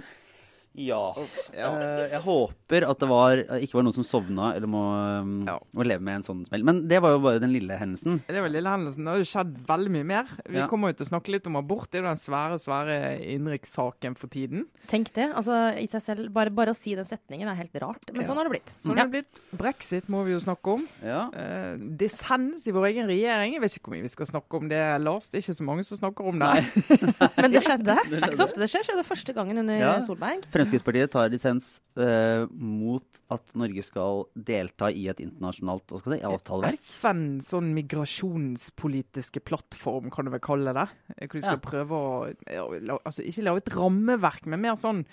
Ja. 0.79 1.15
Eh, 1.53 2.09
jeg 2.13 2.21
håper 2.23 2.87
at 2.89 2.99
det 3.03 3.09
var, 3.11 3.41
ikke 3.59 3.75
var 3.79 3.83
noen 3.87 3.97
som 3.97 4.05
sovna 4.07 4.53
eller 4.55 4.71
må, 4.71 4.83
um, 5.23 5.33
Ja. 5.49 5.59
må 5.75 5.85
leve 5.87 6.01
med 6.05 6.21
en 6.21 6.23
sånn 6.27 6.45
smell. 6.47 6.63
Men 6.65 6.87
det 6.89 7.01
var 7.03 7.17
jo 7.17 7.19
bare 7.25 7.41
den 7.43 7.53
lille 7.53 7.77
hendelsen. 7.81 8.21
Det 8.29 8.41
var 8.41 8.49
lille 8.53 8.71
hendelsen. 8.71 9.05
Det 9.05 9.13
har 9.15 9.19
jo 9.23 9.29
skjedd 9.33 9.55
veldig 9.67 9.91
mye 9.97 10.07
mer. 10.07 10.27
Vi 10.47 10.59
Ja. 10.59 10.67
kommer 10.71 10.89
jo 10.93 10.99
til 11.01 11.07
å 11.07 11.11
snakke 11.11 11.33
litt 11.35 11.47
om 11.47 11.57
abort. 11.57 11.91
Det 11.91 11.99
er 11.99 12.03
jo 12.05 12.09
den 12.09 12.23
svære, 12.23 12.59
svære 12.63 12.99
innenrikssaken 13.35 14.17
for 14.17 14.29
tiden. 14.29 14.67
Tenk 14.87 15.13
det. 15.15 15.29
altså 15.35 15.75
i 15.79 15.87
seg 15.87 16.03
selv, 16.03 16.33
Bare, 16.33 16.51
bare 16.51 16.71
å 16.71 16.77
si 16.77 16.95
den 16.95 17.05
setningen 17.05 17.49
er 17.49 17.55
helt 17.57 17.75
rart. 17.81 18.05
Men 18.13 18.23
Ja. 18.23 18.29
sånn 18.29 18.37
har 18.37 18.45
det 18.49 18.53
blitt. 18.53 18.73
Sånn 18.79 18.97
Ja. 18.97 19.03
er 19.05 19.09
det 19.09 19.25
blitt. 19.25 19.59
Brexit 19.59 20.07
må 20.09 20.25
vi 20.25 20.33
jo 20.33 20.39
snakke 20.39 20.73
om. 20.75 20.87
Ja. 21.03 21.31
Eh, 21.33 21.77
dissens 21.79 22.67
i 22.69 22.71
vår 22.73 22.93
egen 22.93 23.07
regjering. 23.09 23.53
Jeg 23.55 23.61
vet 23.61 23.73
ikke 23.79 23.89
hvor 23.89 23.97
mye 23.97 24.03
vi 24.03 24.09
skal 24.09 24.27
snakke 24.27 24.55
om 24.61 24.69
det, 24.69 25.01
Lars. 25.01 25.29
Det 25.29 25.39
er 25.39 25.53
ikke 25.53 25.59
så 25.59 25.65
mange 25.65 25.85
som 25.85 25.99
snakker 25.99 26.27
om 26.29 26.39
det. 26.39 26.49
Men 27.43 27.51
det 27.51 27.63
skjedde. 27.65 27.97
Det 28.09 28.23
er 28.23 28.29
ikke 28.29 28.37
så 28.37 28.47
ofte 28.49 28.59
det 28.61 28.69
skjer. 28.71 28.85
Skjedde 28.85 29.05
første 29.07 29.35
gangen 29.35 29.59
under 29.59 29.77
Ja. 29.79 29.99
Solberg. 30.01 30.43
Fremskrittspartiet 30.69 31.11
tar 31.11 31.31
dissens 31.33 31.81
uh, 31.99 32.45
mot 32.53 33.21
at 33.33 33.55
Norge 33.59 33.83
skal 33.87 34.27
delta 34.35 34.91
i 34.93 35.07
et 35.09 35.21
internasjonalt 35.25 35.89
hva 35.91 36.01
skal 36.03 36.15
det, 36.15 36.21
avtaleverk. 36.29 36.81
FN, 36.85 37.23
sånn 37.45 37.73
migrasjonspolitiske 37.77 39.41
plattform, 39.49 40.11
kan 40.13 40.25
du 40.29 40.33
vel 40.35 40.43
kalle 40.45 40.75
det. 40.77 40.87
Hvor 41.25 41.39
de 41.39 41.43
skal 41.43 41.59
Ja. 41.59 41.65
prøve 41.71 41.99
å 41.99 43.01
altså 43.05 43.23
Ikke 43.27 43.43
lage 43.45 43.63
et 43.65 43.75
rammeverk, 43.75 44.47
men 44.47 44.61
mer 44.61 44.77
sånn 44.77 45.05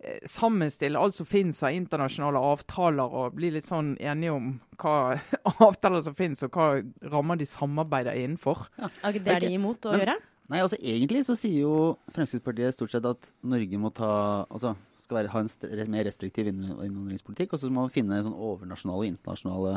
eh, 0.00 0.18
sammenstille 0.24 0.98
alt 0.98 1.14
som 1.14 1.26
finnes 1.26 1.62
av 1.62 1.72
internasjonale 1.72 2.38
avtaler, 2.38 3.08
og 3.08 3.34
bli 3.34 3.50
litt 3.50 3.66
sånn 3.66 3.96
enige 4.00 4.32
om 4.34 4.60
hva 4.78 5.18
avtaler 5.68 6.02
som 6.02 6.14
finnes, 6.14 6.42
og 6.44 6.50
hva 6.52 6.82
rammer 7.10 7.36
de 7.40 7.46
samarbeider 7.46 8.14
innenfor. 8.20 8.68
Er 8.78 9.12
ikke 9.12 9.24
det 9.24 9.40
de 9.46 9.54
imot 9.56 9.80
å 9.88 9.92
Men- 9.96 10.00
gjøre? 10.06 10.18
Nei, 10.48 10.62
altså 10.64 10.78
Egentlig 10.80 11.26
så 11.26 11.34
sier 11.36 11.60
jo 11.66 11.98
Fremskrittspartiet 12.16 12.72
stort 12.72 12.90
sett 12.94 13.04
at 13.04 13.26
Norge 13.44 13.76
må 13.76 13.90
ta 13.92 14.46
altså 14.48 14.70
skal 15.08 15.22
være, 15.22 15.32
ha 15.32 15.40
en 15.40 15.92
mer 15.94 16.04
restriktiv 16.04 16.50
innvandringspolitikk, 16.52 17.54
og 17.54 17.62
så 17.62 17.70
må 17.72 17.86
man 17.86 17.94
finne 17.94 18.20
sånn 18.20 18.36
overnasjonale 18.36 19.06
og 19.06 19.08
internasjonale 19.08 19.74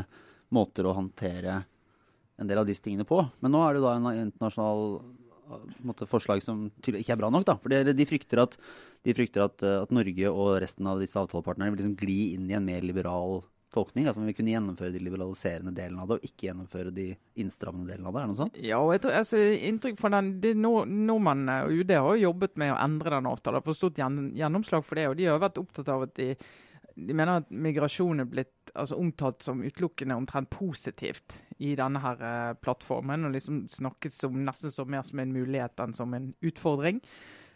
måter 0.52 0.88
å 0.88 0.96
håndtere 0.98 1.62
en 2.42 2.50
del 2.50 2.60
av 2.60 2.68
disse 2.68 2.84
tingene 2.84 3.08
på. 3.08 3.22
Men 3.40 3.54
nå 3.56 3.62
er 3.64 3.78
det 3.78 3.84
da 3.86 3.96
en 3.96 4.10
internasjonal 4.28 4.86
en 5.52 5.88
måte, 5.90 6.08
forslag 6.08 6.44
som 6.44 6.70
tydelig 6.80 7.04
ikke 7.04 7.16
er 7.16 7.20
bra 7.20 7.30
nok. 7.32 7.46
da, 7.46 7.56
for 7.56 7.70
det- 7.70 7.96
De 7.96 8.06
frykter, 8.06 8.40
at, 8.40 8.58
de 9.04 9.14
frykter 9.14 9.44
at, 9.44 9.64
uh, 9.64 9.82
at 9.84 9.92
Norge 9.92 10.28
og 10.32 10.62
resten 10.62 10.88
av 10.88 11.00
disse 11.00 11.16
avtalepartnerne 11.16 11.72
vil 11.72 11.80
liksom 11.80 11.98
gli 11.98 12.34
inn 12.36 12.50
i 12.50 12.54
en 12.54 12.66
mer 12.66 12.82
liberal 12.82 13.44
tolkning. 13.74 14.08
At 14.10 14.18
man 14.20 14.30
vil 14.30 14.38
kunne 14.38 14.54
gjennomføre 14.54 14.94
de 14.94 15.02
liberaliserende 15.04 15.74
delene 15.76 16.04
av 16.04 16.10
det, 16.12 16.18
og 16.20 16.28
ikke 16.28 16.48
gjennomføre 16.50 16.94
de 16.96 17.08
innstrammende 17.42 17.92
delene 17.92 18.10
av 18.10 18.16
det. 18.16 18.22
er 18.22 18.26
det 18.28 18.34
noe 18.34 18.42
sånt? 18.42 18.60
Ja, 18.62 18.82
og 18.82 18.94
jeg 18.96 19.04
tror, 19.06 19.18
altså, 19.22 19.44
inntrykk 19.72 20.02
fra 20.02 20.14
den, 20.18 20.34
det 20.44 20.56
nord, 20.60 20.92
Nordmennene 20.92 21.62
og 21.66 21.82
UD 21.82 21.96
har 21.96 22.10
jo 22.16 22.26
jobbet 22.28 22.60
med 22.62 22.74
å 22.74 22.82
endre 22.82 23.16
den 23.16 23.30
avtalen. 23.32 23.62
Har 23.62 23.68
fått 23.68 23.82
stort 23.82 24.02
gjen, 24.02 24.20
gjennomslag 24.38 24.86
for 24.88 25.00
det. 25.00 25.08
Og 25.12 25.18
de 25.20 25.30
har 25.30 25.42
vært 25.42 25.62
opptatt 25.62 25.92
av 25.94 26.06
at 26.08 26.16
de, 26.20 26.30
de 26.96 27.18
mener 27.18 27.42
at 27.42 27.52
migrasjon 27.68 28.24
er 28.24 28.32
blitt 28.32 28.74
altså, 28.74 29.00
omtalt 29.00 29.46
som 29.46 29.64
utelukkende 29.64 30.20
omtrent 30.20 30.52
positivt 30.54 31.38
i 31.62 31.76
denne 31.80 32.02
her 32.04 32.26
eh, 32.28 32.56
plattformen. 32.62 33.28
Og 33.28 33.36
liksom 33.36 33.66
snakket 33.72 34.16
som, 34.18 34.42
nesten 34.48 34.74
som 34.74 34.90
mer 34.92 35.06
som 35.08 35.22
en 35.24 35.36
mulighet 35.36 35.84
enn 35.84 35.96
som 35.98 36.18
en 36.18 36.34
utfordring. 36.44 37.04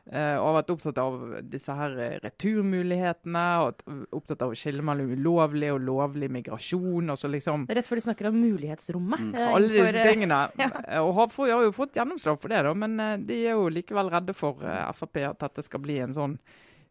Eh, 0.05 0.35
og 0.37 0.43
har 0.51 0.55
vært 0.59 0.67
opptatt 0.69 0.99
av 1.01 1.15
disse 1.49 1.73
her 1.73 1.95
eh, 1.97 2.17
returmulighetene. 2.21 3.45
og 3.65 3.79
Opptatt 4.13 4.43
av 4.45 4.51
å 4.53 4.57
skille 4.57 4.83
mellom 4.85 5.15
ulovlig 5.17 5.71
og 5.73 5.79
lovlig 5.81 6.29
migrasjon. 6.29 7.09
og 7.09 7.17
så 7.17 7.31
liksom 7.31 7.65
Det 7.65 7.73
er 7.73 7.81
rett 7.81 7.89
før 7.89 8.01
de 8.01 8.05
snakker 8.05 8.29
om 8.29 8.37
mulighetsrommet. 8.37 9.23
eh, 9.33 9.47
alle 9.49 9.71
disse 9.73 9.95
for, 9.95 10.11
tingene. 10.11 10.41
Og 11.05 11.11
har, 11.17 11.31
for, 11.33 11.49
har 11.49 11.65
jo 11.65 11.73
fått 11.73 11.97
gjennomslag 11.97 12.37
for 12.41 12.53
det, 12.53 12.61
da, 12.67 12.75
men 12.77 12.99
eh, 13.01 13.17
de 13.25 13.39
er 13.47 13.57
jo 13.57 13.65
likevel 13.73 14.11
redde 14.13 14.35
for 14.37 14.61
uh, 14.61 14.91
Frp 14.93 15.23
at 15.25 15.41
dette 15.41 15.65
skal 15.65 15.81
bli 15.81 15.97
en 16.03 16.13
sånn 16.13 16.37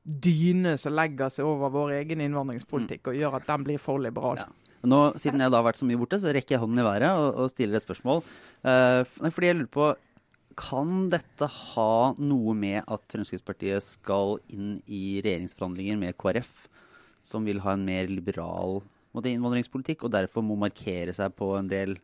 dyne 0.05 0.75
som 0.81 0.93
legger 0.93 1.31
seg 1.33 1.47
over 1.49 1.71
vår 1.73 1.95
egen 2.01 2.21
innvandringspolitikk 2.25 3.13
og 3.13 3.17
gjør 3.17 3.39
at 3.39 3.47
den 3.49 3.65
blir 3.65 3.81
for 3.81 4.03
liberal. 4.03 4.43
Ja. 4.43 4.49
Nå, 4.85 4.99
siden 5.17 5.41
jeg 5.41 5.53
da 5.55 5.63
har 5.63 5.69
vært 5.69 5.81
så 5.81 5.87
mye 5.89 6.01
borte, 6.01 6.19
så 6.21 6.35
rekker 6.35 6.57
jeg 6.57 6.61
hånden 6.65 6.83
i 6.83 6.85
været 6.85 7.15
og, 7.15 7.39
og 7.45 7.53
stiller 7.53 7.79
et 7.79 7.87
spørsmål. 7.87 8.21
Uh, 8.67 9.31
fordi 9.31 9.53
jeg 9.53 9.61
lurer 9.61 9.71
på 9.79 9.87
Kan 10.59 11.09
dette 11.13 11.49
ha 11.51 12.15
noe 12.19 12.55
med 12.59 12.83
at 12.85 13.05
Fremskrittspartiet 13.11 13.85
skal 13.85 14.39
inn 14.53 14.79
i 14.87 15.21
regjeringsforhandlinger 15.25 16.01
med 16.01 16.19
KrF, 16.21 16.67
som 17.25 17.47
vil 17.49 17.63
ha 17.65 17.75
en 17.75 17.87
mer 17.87 18.11
liberal 18.11 18.83
måte, 19.15 19.31
innvandringspolitikk, 19.31 20.05
og 20.05 20.15
derfor 20.15 20.45
må 20.47 20.59
markere 20.61 21.15
seg 21.17 21.35
på 21.39 21.55
en 21.59 21.71
del 21.71 21.97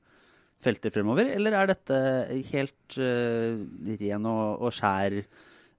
felter 0.65 0.93
fremover? 0.95 1.31
Eller 1.35 1.57
er 1.57 1.71
dette 1.73 2.01
helt 2.53 2.99
uh, 3.01 3.61
ren 4.01 4.29
og, 4.31 4.67
og 4.67 4.75
skjær 4.77 5.21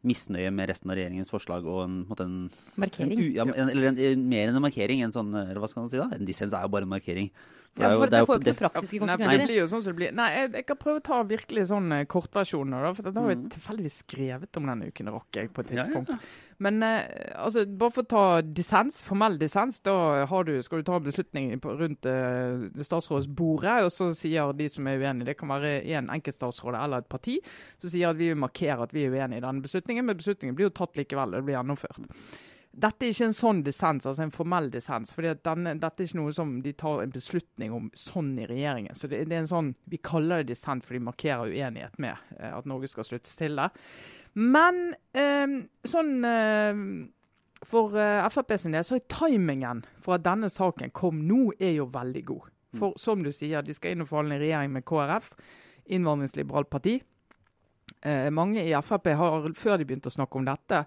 misnøye 0.08 0.50
med 0.54 0.72
resten 0.72 0.90
av 0.90 0.98
regjeringens 0.98 1.30
forslag 1.30 1.66
og 1.70 1.84
en, 1.84 1.98
måte 2.10 2.26
en 2.26 2.38
Markering. 2.82 3.14
en, 3.14 3.34
ja, 3.38 3.46
en, 3.46 3.70
eller 3.70 4.18
mer 4.18 4.50
enn 4.50 4.58
en 4.58 4.66
markering. 4.66 5.04
En 5.06 5.14
sånn, 5.14 5.30
eller 5.44 5.62
hva 5.62 5.70
skal 5.70 5.86
man 5.86 5.92
si 5.94 6.00
da? 6.02 6.10
En 6.16 6.26
dissens 6.28 6.56
er 6.58 6.66
jo 6.66 6.72
bare 6.74 6.88
en 6.88 6.96
markering. 6.96 7.30
For 7.72 7.84
Ja, 7.86 7.90
for 7.96 8.10
det 8.12 8.20
jo 8.20 8.26
får 8.28 8.36
jo 8.36 8.40
ikke 8.40 8.44
det- 8.44 8.52
noen 8.60 8.72
praktiske 8.72 9.06
Nei, 9.08 9.38
det 9.38 9.48
blir 9.48 9.60
jo 9.62 9.68
sånn 9.72 9.82
som 9.82 9.94
det 9.94 9.96
blir. 9.96 10.12
Nei, 10.14 10.30
jeg, 10.36 10.52
jeg 10.58 10.66
kan 10.68 10.76
prøve 10.76 11.00
å 11.00 11.04
ta 11.04 11.24
virkelig 11.24 11.68
sånn 11.70 11.92
eh, 11.96 12.04
kortversjoner, 12.04 12.84
da. 12.84 12.94
For 12.94 13.02
det 13.04 13.16
har 13.16 13.30
jeg 13.30 13.38
Mhm. 13.38 13.50
tilfeldigvis 13.56 14.04
skrevet 14.04 14.58
om 14.58 14.66
denne 14.68 14.90
uken, 14.92 15.08
rakk 15.08 15.32
jeg 15.40 15.54
på 15.54 15.60
et 15.64 15.72
Ja, 15.72 15.76
ja, 15.78 15.84
tidspunkt. 15.88 16.26
Men 16.60 16.84
eh, 16.84 17.32
altså, 17.40 17.64
bare 17.66 17.92
for 17.92 18.04
å 18.04 18.08
ta 18.12 18.42
dissens, 18.42 19.02
formell 19.02 19.38
dissens, 19.40 19.80
da 19.82 20.26
har 20.26 20.44
du, 20.44 20.62
skal 20.62 20.80
du 20.80 20.84
ta 20.84 20.98
en 20.98 21.04
beslutning 21.04 21.60
på, 21.62 21.78
rundt 21.80 22.06
eh, 22.06 22.84
statsrådsbordet, 22.84 23.84
og 23.88 23.90
så 23.90 24.12
sier 24.14 24.52
de 24.54 24.68
som 24.68 24.86
er 24.88 25.00
uenige, 25.00 25.26
det 25.32 25.38
kan 25.40 25.48
være 25.50 25.86
en 25.96 26.10
enkeltstatsråd 26.10 26.76
eller 26.76 26.98
et 26.98 27.10
parti, 27.10 27.40
som 27.80 27.90
sier 27.90 28.10
at 28.10 28.18
vi 28.18 28.28
vil 28.34 28.38
markere 28.38 28.84
at 28.84 28.92
vi 28.92 29.06
er 29.06 29.12
uenige 29.16 29.38
i 29.38 29.48
denne 29.48 29.64
beslutningen, 29.64 30.06
men 30.06 30.18
beslutningen 30.18 30.56
blir 30.56 30.68
jo 30.70 30.76
tatt 30.76 30.94
likevel, 31.00 31.32
og 31.34 31.40
det 31.40 31.46
blir 31.46 31.56
gjennomført. 31.56 32.04
Dette 32.72 33.04
er 33.04 33.12
ikke 33.12 33.28
en 33.28 33.36
sånn 33.36 33.62
dissens, 33.66 34.06
altså 34.08 34.24
en 34.24 34.32
formell 34.32 34.70
dissens. 34.72 35.12
For 35.12 35.26
Dette 35.28 35.52
er 35.52 36.06
ikke 36.06 36.20
noe 36.22 36.32
som 36.36 36.54
de 36.64 36.72
tar 36.80 37.02
en 37.04 37.12
beslutning 37.12 37.74
om 37.76 37.90
sånn 37.98 38.32
i 38.40 38.48
regjeringen. 38.48 38.96
Så 38.96 39.10
det, 39.12 39.26
det 39.28 39.36
er 39.36 39.44
en 39.44 39.52
sånn, 39.52 39.74
Vi 39.92 40.00
kaller 40.00 40.42
det 40.42 40.54
dissens 40.54 40.88
fordi 40.88 41.02
de 41.02 41.10
markerer 41.10 41.52
uenighet 41.52 42.00
med 42.00 42.16
eh, 42.40 42.54
at 42.54 42.70
Norge 42.70 42.88
skal 42.88 43.08
sluttes 43.08 43.36
til 43.40 43.60
det. 43.60 43.68
Men 44.40 44.94
eh, 45.12 45.58
sånn 45.92 46.14
eh, 46.24 46.80
For 47.68 48.00
eh, 48.00 48.30
Frp 48.32 48.56
sin 48.56 48.78
del 48.78 48.88
så 48.88 48.96
er 48.96 49.08
timingen 49.12 49.84
for 50.00 50.16
at 50.16 50.26
denne 50.26 50.48
saken 50.50 50.96
kom 50.96 51.26
nå, 51.28 51.52
er 51.60 51.76
jo 51.76 51.92
veldig 51.92 52.26
god. 52.32 52.50
For 52.80 52.96
som 52.96 53.24
du 53.24 53.34
sier, 53.36 53.66
de 53.68 53.76
skal 53.76 53.94
inn 53.94 54.06
og 54.06 54.14
forhandle 54.14 54.38
i 54.40 54.46
regjering 54.46 54.72
med 54.72 54.88
KrF, 54.88 55.34
innvandringsliberalt 55.92 56.72
parti. 56.72 57.02
Eh, 58.02 58.30
mange 58.34 58.64
i 58.64 58.72
Frp 58.82 59.12
har, 59.20 59.50
før 59.58 59.78
de 59.78 59.86
begynte 59.86 60.10
å 60.10 60.16
snakke 60.16 60.40
om 60.40 60.48
dette, 60.48 60.86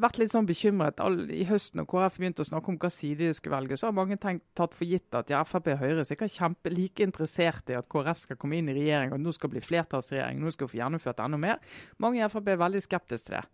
vært 0.00 0.18
litt 0.20 0.32
sånn 0.32 0.46
bekymret 0.48 1.00
all, 1.04 1.20
i 1.30 1.44
høsten 1.48 1.80
når 1.80 1.88
KrF 1.90 2.18
begynte 2.20 2.44
å 2.44 2.48
snakke 2.48 2.72
om 2.72 2.78
hva 2.80 2.90
side 2.92 3.26
de 3.26 3.36
skulle 3.36 3.56
velge. 3.56 3.76
Så 3.78 3.88
har 3.88 3.96
mange 3.96 4.16
tenkt, 4.20 4.46
tatt 4.58 4.76
for 4.76 4.88
gitt 4.88 5.14
at 5.18 5.32
ja, 5.32 5.42
Frp 5.46 5.72
og 5.74 5.82
Høyre 5.82 6.02
er 6.02 6.08
sikkert 6.08 6.34
kjempe 6.34 6.72
like 6.72 7.04
interessert 7.04 7.72
i 7.72 7.76
at 7.78 7.88
KrF 7.92 8.24
skal 8.24 8.40
komme 8.40 8.60
inn 8.60 8.70
i 8.72 8.76
regjering, 8.76 9.12
og 9.14 9.20
nå 9.22 9.34
skal 9.36 9.52
bli 9.52 9.64
flertallsregjering, 9.64 10.40
nå 10.40 10.54
skal 10.54 10.68
vi 10.68 10.76
få 10.76 10.80
gjennomført 10.82 11.20
enda 11.24 11.40
mer. 11.40 11.60
Mange 12.02 12.22
i 12.22 12.30
Frp 12.32 12.54
er 12.54 12.62
veldig 12.64 12.84
skeptiske 12.86 13.28
til 13.28 13.38
det. 13.38 13.44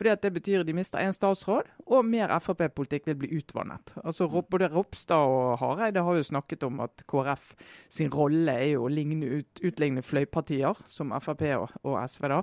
Fordi 0.00 0.10
at 0.10 0.22
Det 0.22 0.32
betyr 0.32 0.62
de 0.64 0.72
mister 0.72 0.98
én 0.98 1.12
statsråd, 1.12 1.66
og 1.86 2.04
mer 2.04 2.32
Frp-politikk 2.40 3.06
vil 3.10 3.18
bli 3.20 3.32
utvannet. 3.36 3.94
Altså 4.04 4.28
Både 4.28 4.70
Ropstad 4.72 5.16
og 5.28 5.58
Hareide 5.60 6.02
har 6.02 6.14
jo 6.16 6.22
snakket 6.22 6.62
om 6.64 6.80
at 6.80 7.02
KrF 7.06 7.54
sin 7.88 8.10
rolle 8.10 8.52
er 8.52 8.70
jo 8.74 8.86
å 8.86 8.90
ut, 8.90 9.60
utligne 9.62 10.02
fløypartier, 10.02 10.74
som 10.86 11.12
Frp 11.20 11.42
og, 11.58 11.68
og 11.82 11.98
SV. 12.08 12.28
da. 12.28 12.42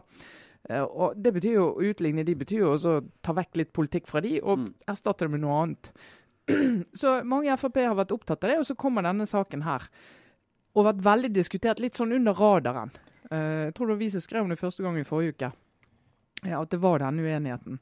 Eh, 0.69 0.83
og 0.83 1.15
det 1.15 1.33
betyr 1.37 1.53
jo, 1.53 1.67
Å 1.77 1.89
utligne 1.91 2.25
de 2.27 2.35
betyr 2.35 2.59
jo 2.65 2.73
også 2.75 2.95
å 2.97 3.03
ta 3.23 3.35
vekk 3.37 3.59
litt 3.61 3.73
politikk 3.73 4.07
fra 4.07 4.21
de, 4.21 4.39
og 4.41 4.57
Mm. 4.59 4.73
erstatte 4.87 5.25
det 5.25 5.31
med 5.31 5.41
noe 5.41 5.63
annet. 5.63 5.91
så 6.93 7.23
mange 7.23 7.51
i 7.51 7.57
Frp 7.57 7.77
har 7.83 7.95
vært 7.95 8.11
opptatt 8.15 8.43
av 8.43 8.49
det, 8.49 8.59
og 8.59 8.65
så 8.65 8.75
kommer 8.75 9.03
denne 9.03 9.25
saken 9.27 9.63
her. 9.63 9.87
Og 10.75 10.85
vært 10.85 11.03
veldig 11.03 11.31
diskutert, 11.33 11.79
litt 11.79 11.95
sånn 11.95 12.13
under 12.13 12.33
radaren. 12.33 12.91
Uh, 13.31 13.67
jeg 13.67 13.73
tror 13.75 13.87
det 13.87 13.95
var 13.95 13.99
vi 14.03 14.09
som 14.13 14.21
skrev 14.21 14.43
om 14.43 14.49
det 14.49 14.59
første 14.59 14.83
gang 14.83 14.97
i 14.97 15.03
forrige 15.03 15.33
uke. 15.35 15.51
Ja, 16.45 16.61
at 16.61 16.69
det 16.69 16.79
var 16.79 16.99
denne 16.99 17.23
uenigheten. 17.25 17.79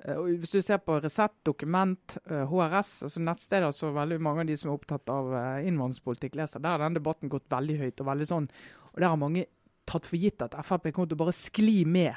Uh, 0.00 0.24
hvis 0.40 0.50
du 0.50 0.62
ser 0.62 0.78
på 0.78 0.96
Resett, 1.02 1.36
Dokument, 1.44 2.16
uh, 2.30 2.46
HRS, 2.48 3.02
altså 3.06 3.20
nettsteder 3.22 3.70
så 3.76 3.92
veldig 3.94 4.18
mange 4.24 4.40
av 4.40 4.46
de 4.50 4.56
som 4.56 4.70
er 4.70 4.78
opptatt 4.78 5.12
av 5.12 5.30
innvandringspolitikk, 5.62 6.34
leser, 6.40 6.62
der 6.64 6.78
har 6.78 6.82
den 6.82 6.96
debatten 6.98 7.30
gått 7.30 7.46
veldig 7.52 7.78
høyt. 7.84 8.00
Og 8.00 8.08
veldig 8.08 8.26
sånn, 8.26 8.48
og 8.90 8.98
der 8.98 9.12
har 9.12 9.20
mange 9.20 9.46
tatt 9.90 10.06
for 10.08 10.20
gitt 10.22 10.42
at 10.46 10.54
Frp 10.66 10.90
kommer 10.94 11.10
til 11.10 11.18
å 11.18 11.24
bare 11.26 11.36
skli 11.36 11.80
med 11.86 12.14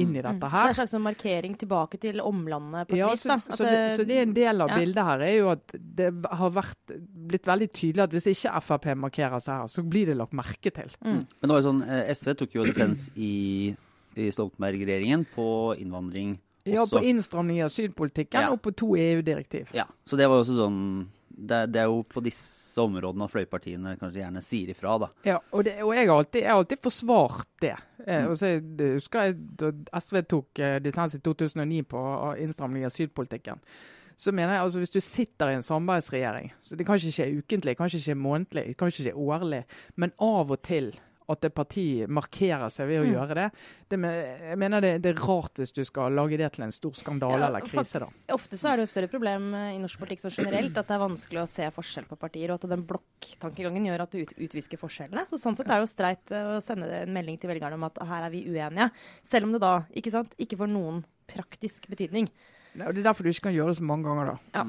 inn 0.00 0.14
i 0.16 0.22
dette 0.24 0.48
her. 0.48 0.48
Så 0.48 0.56
det 0.56 0.64
er 0.64 0.70
en 0.72 0.76
slags 0.78 0.92
sånn 0.94 1.02
markering 1.04 1.54
tilbake 1.60 1.98
til 2.00 2.20
omlandet 2.24 2.88
på 2.88 2.94
et 2.96 3.00
Ja, 3.02 3.10
vis. 3.12 3.20
så, 3.26 3.34
da. 3.34 3.56
så, 3.58 3.66
det, 3.68 3.80
så 3.98 4.06
det 4.08 4.16
er 4.16 4.22
en 4.24 4.32
del 4.38 4.62
av 4.64 4.70
ja. 4.72 4.78
bildet 4.80 5.04
her 5.04 5.24
er 5.26 5.34
jo 5.36 5.50
at 5.52 5.74
det 6.00 6.06
har 6.40 6.54
vært, 6.56 6.94
blitt 7.28 7.50
veldig 7.50 7.68
tydelig 7.76 8.04
at 8.06 8.14
hvis 8.16 8.28
ikke 8.32 8.62
Frp 8.64 8.86
markerer 9.02 9.42
seg 9.44 9.60
her, 9.60 9.68
så 9.68 9.84
blir 9.84 10.08
det 10.08 10.16
lagt 10.16 10.32
merke 10.38 10.72
til. 10.72 10.88
Mm. 11.04 11.18
Men 11.28 11.44
det 11.44 11.52
var 11.52 11.60
jo 11.60 11.66
sånn, 11.68 11.82
eh, 11.84 12.08
SV 12.16 12.32
tok 12.40 12.56
jo 12.56 12.64
dissens 12.70 13.04
i, 13.20 13.32
i 14.16 14.30
Stoltenberg-regjeringen 14.32 15.26
på 15.34 15.46
innvandring 15.76 16.38
Ja, 16.64 16.86
også. 16.86 16.96
på 16.96 17.04
innstramning 17.12 17.60
i 17.60 17.66
asylpolitikken 17.68 18.46
Ja. 18.46 18.50
og 18.56 18.62
på 18.64 18.72
to 18.72 18.94
EU-direktiv. 18.96 19.68
Ja, 19.76 19.84
så 20.08 20.16
det 20.16 20.24
var 20.32 20.40
også 20.40 20.56
sånn 20.56 20.80
det, 21.36 21.60
det 21.72 21.80
er 21.82 21.88
jo 21.90 22.02
på 22.08 22.22
disse 22.24 22.80
områdene 22.80 23.24
at 23.26 23.32
fløypartiene 23.32 23.94
kanskje 24.00 24.22
gjerne 24.22 24.42
sier 24.44 24.70
ifra, 24.72 24.98
da. 25.02 25.08
Ja, 25.28 25.38
og, 25.52 25.64
det, 25.66 25.74
og 25.84 25.94
jeg, 25.96 26.08
har 26.08 26.16
alltid, 26.22 26.40
jeg 26.42 26.50
har 26.52 26.60
alltid 26.62 26.82
forsvart 26.84 27.48
det. 27.64 27.74
Eh, 28.06 28.24
Mm. 28.26 28.36
så 28.36 28.46
jeg, 28.52 28.62
det 28.78 28.92
husker 28.96 29.28
jeg 29.28 29.34
da 29.60 29.72
SV 30.00 30.22
tok 30.28 30.58
eh, 30.58 30.78
dissens 30.82 31.14
i 31.14 31.20
2009 31.22 31.82
på 31.92 32.00
eh, 32.32 32.42
innstramning 32.44 32.82
i 32.82 32.88
asylpolitikken. 32.88 33.60
Så 34.16 34.32
mener 34.32 34.52
jeg 34.54 34.62
altså 34.62 34.78
Hvis 34.78 34.90
du 34.92 35.00
sitter 35.00 35.50
i 35.50 35.54
en 35.56 35.62
samarbeidsregjering 35.64 36.50
så 36.60 36.76
Det 36.76 36.84
kan 36.86 36.94
ikke 37.00 37.14
skje 37.16 37.38
ukentlig, 37.40 37.76
kan 37.78 37.88
ikke 37.88 38.02
skje 38.04 38.14
månedlig, 38.14 38.76
kan 38.76 38.88
ikke 38.92 39.06
skje 39.06 39.14
årlig. 39.18 39.62
Men 39.96 40.12
av 40.20 40.50
og 40.52 40.60
til 40.62 40.92
at 41.28 41.44
et 41.44 41.54
parti 41.54 42.04
markerer 42.08 42.70
seg 42.70 42.88
ved 42.88 43.00
å 43.00 43.04
Mm. 43.06 43.12
gjøre 43.14 43.34
det. 43.34 43.52
det 43.88 43.98
med, 43.98 44.40
jeg 44.50 44.58
mener 44.58 44.80
det, 44.80 45.02
det 45.02 45.10
er 45.16 45.20
rart 45.22 45.54
hvis 45.54 45.72
du 45.72 45.84
skal 45.84 46.10
lage 46.12 46.36
det 46.36 46.52
til 46.52 46.64
en 46.64 46.72
stor 46.72 46.92
skandale 46.92 47.38
Ja, 47.38 47.46
eller 47.48 47.60
krise. 47.60 48.00
da. 48.00 48.06
Ofte 48.34 48.56
så 48.56 48.72
er 48.72 48.76
det 48.76 48.82
et 48.82 48.88
større 48.90 49.08
problem 49.08 49.54
eh, 49.54 49.76
i 49.76 49.78
norsk 49.78 49.98
politikk 49.98 50.20
så 50.20 50.30
generelt 50.34 50.76
at 50.76 50.86
det 50.88 50.94
er 50.94 51.04
vanskelig 51.08 51.42
å 51.42 51.48
se 51.48 51.70
forskjell 51.70 52.06
på 52.08 52.18
partier, 52.18 52.50
og 52.50 52.62
at 52.64 52.68
den 52.70 52.84
blokktankegangen 52.86 53.86
gjør 53.86 54.00
at 54.02 54.10
du 54.10 54.18
ut, 54.22 54.34
utvisker 54.36 54.78
forskjellene. 54.78 55.26
Så 55.28 55.38
Sånn 55.38 55.56
sett 55.56 55.66
er 55.68 55.78
det 55.80 55.86
jo 55.86 55.92
streit 55.92 56.32
eh, 56.32 56.56
å 56.56 56.60
sende 56.62 56.90
en 57.02 57.12
melding 57.12 57.38
til 57.38 57.50
velgerne 57.50 57.74
om 57.74 57.84
at 57.84 57.98
her 58.02 58.24
er 58.26 58.30
vi 58.30 58.44
uenige, 58.48 58.90
selv 59.22 59.44
om 59.46 59.52
det 59.52 59.60
da 59.60 59.84
ikke, 59.94 60.10
sant, 60.10 60.34
ikke 60.38 60.56
får 60.58 60.68
noen 60.72 61.04
praktisk 61.28 61.86
betydning. 61.88 62.28
Ja, 62.74 62.90
Det 62.92 62.98
er 63.04 63.12
derfor 63.12 63.22
du 63.24 63.30
ikke 63.30 63.48
kan 63.50 63.54
gjøre 63.54 63.68
det 63.74 63.78
så 63.78 63.84
mange 63.84 64.04
ganger. 64.04 64.38
da. 64.52 64.64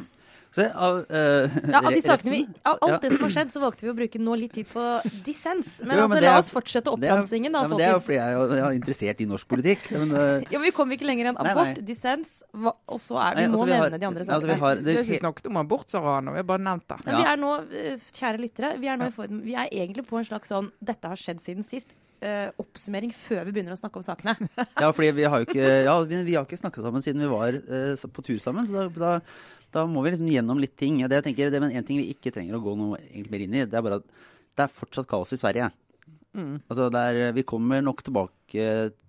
Se, 0.54 0.68
av, 0.70 1.00
uh, 1.10 1.50
Ja, 1.72 1.80
av, 1.82 1.88
de 1.96 2.02
sakene 2.06 2.30
vi, 2.32 2.42
av 2.64 2.78
alt 2.86 2.92
Ja. 2.92 2.98
det 3.02 3.10
som 3.16 3.24
har 3.26 3.32
skjedd, 3.34 3.50
så 3.56 3.62
valgte 3.64 3.82
vi 3.88 3.90
å 3.90 3.96
bruke 3.98 4.20
nå 4.22 4.36
litt 4.38 4.54
tid 4.54 4.68
på 4.70 4.84
dissens. 5.26 5.80
Men, 5.88 5.98
Jo, 5.98 6.04
men 6.08 6.18
altså, 6.18 6.22
la 6.22 6.34
er- 6.36 6.38
oss 6.44 6.52
fortsette 6.54 6.92
oppramsingen, 6.94 7.52
da, 7.56 7.64
ja, 7.66 7.78
Det 7.80 7.88
er 7.88 7.92
jo 7.96 8.02
fordi 8.06 8.18
jeg, 8.20 8.36
er- 8.38 8.54
jeg 8.60 8.64
er 8.68 8.78
interessert 8.78 9.24
i 9.26 9.28
norsk 9.32 9.48
politikk. 9.50 9.88
Men, 9.98 10.12
uh, 10.14 10.44
ja, 10.54 10.60
men 10.60 10.68
vi 10.68 10.74
kom 10.78 10.94
ikke 10.94 11.10
lenger 11.10 11.32
enn 11.32 11.42
abort, 11.42 11.74
nei. 11.74 11.86
dissens, 11.90 12.36
og 12.54 13.02
så 13.02 13.18
er 13.18 13.34
det 13.34 13.42
Nei, 13.42 13.50
altså, 13.50 13.66
vi 13.66 13.74
må 13.74 13.82
nevne 13.82 14.00
de 14.00 14.10
andre 14.12 14.28
altså, 14.30 14.48
vi 14.54 14.60
har- 14.62 14.76
det- 14.86 14.96
har 15.00 15.04
ikke 15.10 15.22
snakket 15.26 15.50
om 15.50 15.58
abort, 15.64 15.90
Sara, 15.90 16.20
nå. 16.22 16.32
Vi 16.38 16.44
har 16.44 16.50
bare 16.54 16.66
nevnt 16.70 16.88
det. 16.88 17.00
Men 17.06 17.14
Ja. 17.16 17.18
vi 17.18 17.28
er 17.34 17.38
nå, 17.42 17.52
eh, 17.74 17.98
kjære 18.14 18.40
lyttere, 18.46 18.80
vi 18.80 18.88
er, 18.94 18.98
nå 19.02 19.08
i 19.10 19.12
form, 19.18 19.42
vi 19.42 19.56
er 19.58 19.68
egentlig 19.74 20.06
på 20.08 20.18
en 20.22 20.26
slags 20.30 20.50
sånn 20.54 20.70
'dette 20.84 21.06
har 21.10 21.16
skjedd 21.18 21.42
siden 21.42 21.64
sist'. 21.66 21.98
Uh, 22.24 22.48
oppsummering 22.58 23.12
før 23.12 23.44
vi 23.44 23.52
begynner 23.52 23.74
å 23.76 23.80
snakke 23.82 23.98
om 24.00 24.04
sakene. 24.06 24.38
Ja, 24.80 24.94
fordi 24.96 25.10
vi 25.12 25.24
har 25.28 25.42
jo 25.42 25.46
ikke, 25.46 25.84
ja, 25.90 25.96
vi, 26.08 26.24
vi 26.24 26.36
har 26.38 26.46
ikke 26.46 26.56
snakka 26.62 26.80
sammen 26.82 27.02
siden 27.04 27.20
vi 27.20 27.28
var 27.28 27.52
uh, 27.52 27.96
på 28.16 28.24
tur 28.24 28.38
sammen. 28.40 28.64
Så 28.66 28.72
da, 28.72 28.88
da, 29.20 29.20
da 29.74 29.86
må 29.90 30.04
vi 30.06 30.14
liksom 30.14 30.30
gjennom 30.30 30.62
litt 30.62 30.76
ting. 30.80 31.00
Det 31.02 31.20
jeg 31.20 31.28
tenker, 31.30 31.52
det 31.52 31.60
er 31.60 31.70
en 31.70 31.88
ting 31.88 32.02
vi 32.02 32.12
ikke 32.14 32.34
trenger 32.34 32.60
å 32.60 32.64
gå 32.64 32.76
noe 32.80 33.00
mer 33.00 33.46
inn 33.46 33.58
i, 33.58 33.66
det 33.66 33.80
er 33.80 33.86
bare 33.86 34.02
at 34.02 34.10
det 34.54 34.68
er 34.68 34.76
fortsatt 34.80 35.10
kaos 35.10 35.34
i 35.34 35.40
Sverige. 35.40 35.72
Mm. 36.38 36.58
Altså 36.68 36.90
det 36.94 37.02
er, 37.10 37.22
vi 37.36 37.46
kommer 37.46 37.82
nok 37.86 38.04
tilbake 38.06 38.68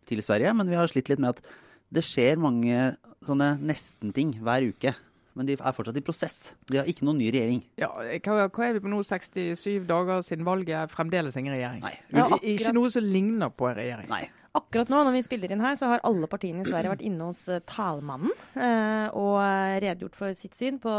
til 0.08 0.22
Sverige, 0.24 0.52
men 0.56 0.68
vi 0.68 0.76
har 0.78 0.88
slitt 0.90 1.10
litt 1.12 1.22
med 1.22 1.36
at 1.36 1.54
det 1.94 2.04
skjer 2.04 2.40
mange 2.40 2.94
sånne 3.24 3.54
nesten-ting 3.64 4.36
hver 4.44 4.68
uke. 4.72 4.94
Men 5.34 5.48
de 5.48 5.56
er 5.56 5.74
fortsatt 5.74 5.96
i 5.98 6.04
prosess. 6.04 6.52
De 6.70 6.78
har 6.78 6.88
ikke 6.90 7.06
noen 7.06 7.18
ny 7.18 7.26
regjering. 7.34 7.64
Ja, 7.80 7.88
hva, 8.22 8.46
hva 8.46 8.66
er 8.68 8.76
vi 8.76 8.82
på 8.84 8.90
nå? 8.92 9.00
67 9.02 9.82
dager 9.88 10.22
siden 10.22 10.46
valget? 10.46 10.92
Fremdeles 10.94 11.34
ingen 11.40 11.56
regjering. 11.56 11.82
Nei. 11.82 11.94
Ja, 12.14 12.28
Ikke 12.38 12.74
noe 12.76 12.92
som 12.94 13.02
ligner 13.02 13.50
på 13.50 13.66
en 13.66 13.78
regjering. 13.80 14.06
Nei. 14.12 14.28
Akkurat 14.54 14.86
nå 14.86 15.00
når 15.02 15.16
vi 15.16 15.20
spiller 15.26 15.50
inn 15.50 15.62
her, 15.64 15.74
så 15.74 15.88
har 15.90 16.02
alle 16.06 16.28
partiene 16.30 16.62
i 16.62 16.68
Sverige 16.68 16.92
vært 16.92 17.00
inne 17.02 17.26
hos 17.26 17.40
eh, 17.50 17.62
talmannen 17.66 18.30
eh, 18.54 19.08
og 19.18 19.40
redegjort 19.82 20.14
for 20.14 20.36
sitt 20.38 20.54
syn 20.54 20.76
på 20.82 20.92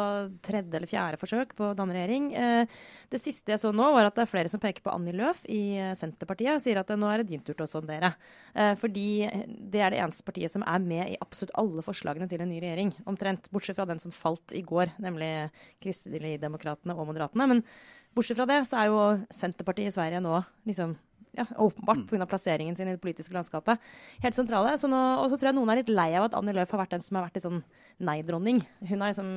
tredje 0.44 0.76
eller 0.76 0.92
fjerde 0.92 1.20
forsøk 1.22 1.54
på 1.56 1.70
å 1.70 1.78
danne 1.78 1.96
regjering. 1.96 2.26
Eh, 2.36 2.82
det 3.14 3.22
siste 3.24 3.54
jeg 3.54 3.62
så 3.64 3.72
nå, 3.72 3.88
var 3.96 4.10
at 4.10 4.18
det 4.18 4.26
er 4.26 4.32
flere 4.34 4.52
som 4.52 4.60
peker 4.60 4.84
på 4.84 4.92
Annie 4.92 5.16
Løf 5.16 5.40
i 5.48 5.78
eh, 5.80 5.94
Senterpartiet 5.96 6.58
og 6.58 6.66
sier 6.66 6.82
at 6.84 6.92
eh, 6.92 7.00
nå 7.00 7.08
er 7.08 7.24
det 7.24 7.30
din 7.32 7.48
tur 7.48 7.54
til 7.54 7.64
å 7.64 7.70
sondere. 7.72 8.12
Eh, 8.52 8.74
fordi 8.82 9.08
det 9.48 9.88
er 9.88 9.96
det 9.96 10.04
eneste 10.04 10.28
partiet 10.28 10.52
som 10.52 10.68
er 10.68 10.84
med 10.84 11.16
i 11.16 11.18
absolutt 11.24 11.56
alle 11.64 11.88
forslagene 11.88 12.28
til 12.28 12.44
en 12.44 12.52
ny 12.52 12.60
regjering. 12.60 12.92
Omtrent, 13.08 13.48
bortsett 13.56 13.80
fra 13.80 13.88
den 13.88 14.04
som 14.04 14.12
falt 14.12 14.52
i 14.52 14.66
går, 14.68 14.98
nemlig 15.00 15.32
Kristeligdemokratene 15.80 17.00
og 17.00 17.08
Moderatene. 17.08 17.48
Men 17.56 17.64
bortsett 18.12 18.36
fra 18.36 18.52
det, 18.52 18.66
så 18.68 18.84
er 18.84 18.92
jo 18.92 19.04
Senterpartiet 19.32 19.94
i 19.94 19.96
Sverige 19.96 20.26
nå 20.28 20.44
liksom 20.68 21.00
ja, 21.38 21.46
åpenbart 21.62 22.06
pga. 22.10 22.26
plasseringen 22.30 22.76
sin 22.78 22.88
i 22.88 22.96
det 22.96 23.02
politiske 23.04 23.34
landskapet. 23.36 23.82
Helt 24.24 24.38
sentrale. 24.38 24.76
Så 24.82 24.90
nå, 24.92 25.00
og 25.22 25.30
så 25.32 25.40
tror 25.40 25.52
jeg 25.52 25.58
noen 25.58 25.74
er 25.74 25.82
litt 25.82 25.92
lei 25.92 26.10
av 26.18 26.30
at 26.30 26.38
Annie 26.40 26.56
Løf 26.56 26.72
har 26.74 26.84
vært 26.84 26.96
den 26.96 27.06
som 27.06 27.20
har 27.20 27.28
vært 27.28 27.40
litt 27.40 27.46
sånn 27.48 27.62
nei-dronning. 28.06 28.60
Hun 28.90 29.02
har 29.02 29.14
liksom 29.14 29.30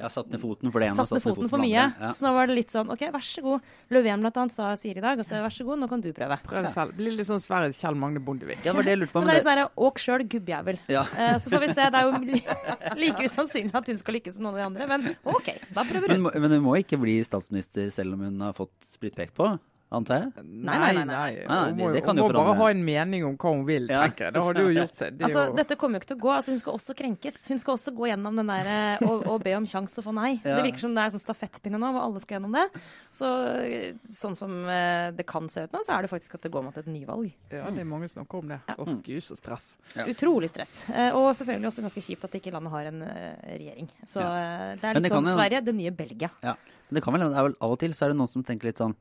Ja, 0.00 0.10
satt 0.12 0.28
ned 0.32 0.42
foten 0.42 0.72
for 0.72 0.82
det 0.82 0.90
ene 0.90 0.98
og 0.98 1.08
satt 1.08 1.16
ned 1.16 1.24
foten 1.24 1.48
for 1.48 1.62
det 1.62 1.68
mye. 1.70 1.84
Ja. 2.00 2.10
Så 2.16 2.26
nå 2.26 2.34
var 2.36 2.50
det 2.50 2.56
litt 2.58 2.74
sånn 2.74 2.90
OK, 2.92 3.04
vær 3.14 3.24
så 3.24 3.44
god. 3.44 3.70
Löfven 3.94 4.24
blant 4.26 4.40
annet 4.42 4.56
sa, 4.56 4.70
sier 4.80 5.00
i 5.00 5.04
dag 5.04 5.22
at 5.24 5.32
vær 5.32 5.54
så 5.54 5.66
god, 5.68 5.80
nå 5.80 5.88
kan 5.90 6.04
du 6.04 6.10
prøve. 6.16 6.38
Prøv 6.44 6.68
selv. 6.74 6.96
Blir 6.98 7.16
litt 7.16 7.28
sånn 7.30 7.42
Sverre 7.42 7.72
Kjell 7.74 7.96
Magne 7.98 8.22
Bondevik. 8.24 8.60
Ja, 8.64 8.72
det 8.72 8.76
var 8.80 8.88
det 8.88 8.94
jeg 8.96 9.02
lurte 9.02 9.14
på. 9.14 9.22
Men 9.24 9.30
det 9.32 9.36
er 9.36 9.40
litt 9.40 9.50
sånn 9.52 9.86
åk 9.88 10.02
sjøl, 10.04 10.26
gubbjævel. 10.34 10.80
ja. 10.92 11.04
Uh, 11.14 11.36
så 11.40 11.52
får 11.52 11.64
vi 11.64 11.70
se. 11.72 11.88
Det 11.94 12.00
er 12.00 12.08
jo 12.08 12.40
like 13.04 13.28
usannsynlig 13.28 13.78
at 13.80 13.92
hun 13.92 14.00
skal 14.00 14.18
lykkes 14.18 14.36
som 14.38 14.46
noen 14.48 14.56
av 14.56 14.60
de 14.60 14.66
andre, 14.68 14.88
men 14.90 15.08
OK, 15.34 15.52
da 15.74 15.84
prøver 15.88 16.14
hun. 16.16 16.26
Men, 16.26 16.42
men 16.44 16.56
hun 16.58 16.64
må 16.66 16.76
ikke 16.80 16.98
bli 17.00 17.18
statsminister 17.26 17.88
selv 17.94 18.16
om 18.16 18.24
hun 18.28 18.44
har 18.44 18.56
fått 18.56 18.96
blitt 19.00 19.16
pekt 19.18 19.34
på, 19.36 19.48
antar 19.94 20.20
jeg? 20.20 20.44
Nei, 20.44 20.78
nei, 20.78 20.92
nei, 20.94 21.04
nei. 21.04 21.14
Nei, 21.14 21.46
nei, 21.46 21.70
Hun 21.70 21.78
må, 21.78 21.92
det 21.94 22.02
kan 22.04 22.16
hun 22.18 22.26
jo 22.26 22.32
bare 22.34 22.54
ha 22.58 22.66
en 22.70 22.84
mening 22.84 23.24
om 23.28 23.36
hva 23.36 23.52
hun 23.54 23.64
vil, 23.66 23.86
Ja. 23.88 24.02
tenker 24.06 24.24
jeg. 24.26 24.34
Det 24.34 24.42
har 24.44 24.54
du 24.54 24.60
jo 24.62 24.72
gjort 24.80 24.94
seg. 24.98 25.16
Det 25.18 25.24
Altså, 25.28 25.46
jo- 25.48 25.54
dette 25.56 25.76
kommer 25.76 25.94
jo 25.98 26.00
ikke 26.02 26.10
til 26.12 26.16
å 26.18 26.20
gå. 26.24 26.30
Altså, 26.36 26.50
hun 26.54 26.58
skal 26.58 26.72
også 26.74 26.94
krenkes. 26.98 27.48
Hun 27.48 27.58
skal 27.58 27.74
også 27.76 27.94
gå 27.94 28.08
gjennom 28.10 28.36
den 28.36 28.46
der 28.46 28.66
eh, 28.66 29.06
og, 29.08 29.26
og 29.26 29.42
be 29.44 29.54
om 29.56 29.64
sjanse 29.66 29.98
og 29.98 30.04
få 30.08 30.14
nei. 30.14 30.40
Ja. 30.44 30.56
Det 30.56 30.64
virker 30.68 30.80
som 30.80 30.94
det 30.94 31.04
er 31.04 31.10
sånn 31.16 31.24
stafettpinne 31.24 31.78
nå, 31.78 31.92
hvor 31.94 32.02
alle 32.08 32.20
skal 32.20 32.38
gjennom 32.40 32.52
det. 32.52 32.66
Så 33.14 33.30
eh, 33.64 33.94
sånn 34.08 34.36
som 34.36 34.54
eh, 34.68 35.10
det 35.16 35.26
kan 35.26 35.48
se 35.48 35.64
ut 35.64 35.72
nå, 35.72 35.82
så 35.86 35.96
er 35.98 36.02
det 36.02 36.10
faktisk 36.10 36.34
at 36.34 36.42
det 36.42 36.52
går 36.52 36.64
mot 36.64 36.76
et 36.76 36.86
nyvalg. 36.86 37.32
ja, 37.50 37.70
det 37.70 37.80
er 37.80 37.84
mange 37.88 38.08
som 38.10 38.22
snakker 38.24 38.38
om 38.42 38.48
det. 38.48 38.60
Åh, 38.68 38.84
Oh, 38.84 38.98
gud, 39.00 39.22
så 39.22 39.36
stress. 39.38 39.76
Ja. 39.96 40.04
Utrolig 40.04 40.48
stress. 40.50 40.84
Og 41.14 41.30
selvfølgelig 41.38 41.70
også 41.70 41.82
ganske 41.86 42.02
kjipt 42.04 42.24
at 42.24 42.32
ikke 42.36 42.52
landet 42.52 42.70
har 42.74 42.84
en 42.90 43.00
regjering. 43.48 43.88
Så 44.04 44.20
Ja. 44.20 44.74
det 44.76 44.84
er 44.84 44.94
litt 44.94 45.02
det 45.04 45.12
sånn 45.12 45.24
jo- 45.24 45.34
Sverige, 45.36 45.64
det 45.64 45.74
nye 45.74 45.90
Belgia. 45.90 46.30
Ja. 46.42 46.54
Men 46.90 46.94
det 46.94 47.02
kan 47.02 47.12
vel 47.14 47.22
hende, 47.22 47.36
er 47.36 47.54
av 47.60 47.70
og 47.70 47.78
til 47.78 47.90
så 47.92 48.04
er 48.04 48.08
det 48.12 48.16
noen 48.18 48.28
som 48.28 48.42
tenker 48.44 48.64
litt 48.68 48.76
sånn 48.76 48.94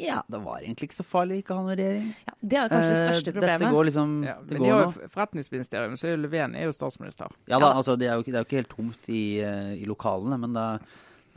Ja, 0.00 0.22
det 0.32 0.40
var 0.44 0.62
egentlig 0.64 0.88
ikke 0.90 0.98
så 1.00 1.06
farlig 1.06 1.36
å 1.36 1.42
ikke 1.44 1.54
ha 1.58 1.62
noen 1.66 1.76
regjering. 1.78 2.08
Ja, 2.26 2.34
det 2.40 2.58
er 2.58 2.72
kanskje 2.72 2.94
det 2.94 3.04
største 3.04 3.34
problemet. 3.36 3.60
Dette 3.66 3.74
går 3.76 3.84
liksom 3.90 4.16
Ja, 4.24 4.34
det 4.40 4.56
men 4.56 4.62
går 4.62 4.66
de 4.66 4.72
har 4.72 4.82
jo 4.86 5.10
forretningsministerium, 5.16 5.96
så 6.00 6.16
Löfven 6.16 6.56
er 6.56 6.64
jo 6.70 6.72
statsminister. 6.72 7.28
Ja 7.46 7.58
da, 7.58 7.66
Ja. 7.70 7.76
altså 7.76 7.98
det 7.98 8.08
er 8.08 8.14
jo 8.16 8.24
ikke, 8.24 8.32
det 8.32 8.38
er 8.40 8.44
jo 8.44 8.48
ikke 8.50 8.60
helt 8.62 8.74
tomt 8.76 9.08
i, 9.08 9.40
eh, 9.44 9.74
i 9.82 9.86
lokalene, 9.86 10.38
men 10.40 10.52
det 10.54 10.66
Eh, 10.70 10.86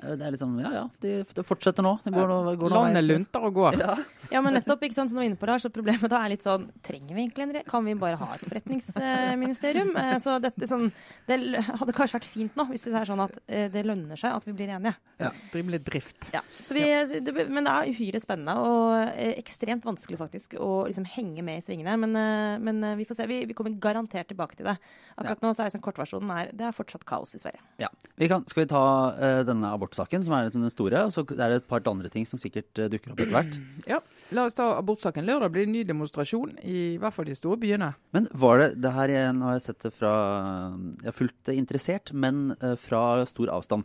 Det 0.03 0.25
er 0.25 0.33
litt 0.33 0.41
sånn, 0.41 0.55
ja 0.59 0.71
ja, 0.73 0.83
det, 1.03 1.11
det 1.37 1.43
fortsetter 1.45 1.85
nå. 1.85 1.93
Det 2.03 2.11
går, 2.15 2.27
nå- 2.27 2.55
går 2.59 2.73
Landet 2.73 3.05
lunter 3.05 3.45
og 3.47 3.53
går. 3.55 3.77
Ja. 3.79 3.93
Ja, 4.31 4.41
men 4.41 4.55
nettopp, 4.57 4.81
ikke 4.87 4.95
sant, 4.97 5.11
som 5.11 5.17
du 5.17 5.21
var 5.21 5.27
inne 5.29 5.37
på 5.39 5.47
der, 5.47 5.61
så 5.61 5.69
Problemet 5.73 6.09
da 6.11 6.19
er 6.25 6.31
litt 6.33 6.43
sånn 6.45 6.65
Trenger 6.85 7.13
vi 7.15 7.25
egentlig 7.25 7.43
en 7.45 7.67
Kan 7.69 7.85
vi 7.85 7.93
bare 7.99 8.17
ha 8.17 8.27
et 8.35 8.43
forretningsministerium? 8.47 9.91
Eh, 9.99 10.15
så 10.23 10.37
dette 10.41 10.67
sånn 10.69 10.87
Det 11.27 11.37
hadde 11.65 11.95
kanskje 11.95 12.17
vært 12.19 12.27
fint 12.29 12.55
nå, 12.59 12.65
hvis 12.71 12.85
det 12.87 12.95
er 12.99 13.09
sånn 13.09 13.23
at 13.23 13.37
eh, 13.47 13.67
det 13.73 13.83
lønner 13.87 14.19
seg 14.19 14.35
at 14.37 14.45
vi 14.47 14.53
blir 14.57 14.71
enige. 14.75 14.95
Drive 15.53 15.73
litt 15.75 15.85
drift. 15.87 16.27
Ja, 16.33 16.41
så 16.61 16.75
vi, 16.77 16.83
det, 17.23 17.33
men 17.49 17.65
det 17.67 17.73
er 17.73 17.91
uhyre 17.93 18.21
spennende 18.23 18.55
og 18.63 19.13
eh, 19.13 19.33
ekstremt 19.39 19.85
vanskelig 19.87 20.19
faktisk 20.21 20.55
å 20.59 20.83
liksom 20.89 21.07
henge 21.15 21.43
med 21.45 21.61
i 21.61 21.65
svingene. 21.65 21.95
Men, 22.03 22.15
eh, 22.19 22.57
men 22.63 22.83
eh, 22.91 22.95
vi 22.99 23.07
får 23.09 23.19
se. 23.21 23.27
Vi, 23.29 23.41
vi 23.49 23.55
kommer 23.57 23.75
garantert 23.83 24.29
tilbake 24.31 24.57
til 24.59 24.67
det. 24.71 24.77
Akkurat 25.17 25.43
nå 25.45 25.53
så 25.53 25.63
er 25.65 25.71
liksom 25.71 25.83
kortversjonen 25.85 26.33
er, 26.37 26.51
det 26.55 26.67
er 26.69 26.75
fortsatt 26.75 27.05
kaos 27.09 27.35
i 27.37 27.41
Sverige. 27.41 27.61
Ja. 27.81 27.89
Vi 28.19 28.29
kan, 28.31 28.45
skal 28.49 28.65
vi 28.65 28.71
ta 28.73 28.83
denne 29.13 29.51
denne 29.53 29.69
abortsaken, 29.83 30.23
som 30.25 30.33
er 30.37 30.49
den 30.53 30.69
store, 30.71 31.03
og 31.05 31.11
så 31.13 31.23
er 31.35 31.49
det 31.51 31.57
et 31.61 31.67
par 31.69 31.83
andre 31.91 32.09
ting 32.09 32.25
som 32.25 32.39
sikkert 32.41 32.79
eh, 32.79 32.89
dukker 32.89 33.11
opp 33.13 33.19
etter 33.23 33.35
hvert. 33.35 33.57
Ja, 33.93 33.99
La 34.33 34.45
oss 34.47 34.55
ta 34.57 34.69
abortsaken. 34.79 35.25
Lørdag 35.27 35.51
blir 35.53 35.65
det 35.67 35.73
ny 35.73 35.83
demonstrasjon, 35.85 36.55
i 36.63 36.95
hvert 36.97 37.13
fall 37.13 37.27
de 37.27 37.35
store 37.37 37.59
byene. 37.61 37.91
Men 38.15 38.27
var 38.33 38.63
det 38.63 38.69
det 38.81 38.93
her 38.95 39.11
Nå 39.35 39.45
har 39.49 39.57
jeg 39.59 39.65
sett 39.67 39.83
det 39.83 39.91
fra 39.93 40.13
Jeg 41.03 41.09
har 41.11 41.17
fulgt 41.17 41.37
det 41.49 41.57
interessert, 41.59 42.13
men 42.15 42.55
eh, 42.61 42.73
fra 42.79 43.23
stor 43.29 43.51
avstand. 43.53 43.83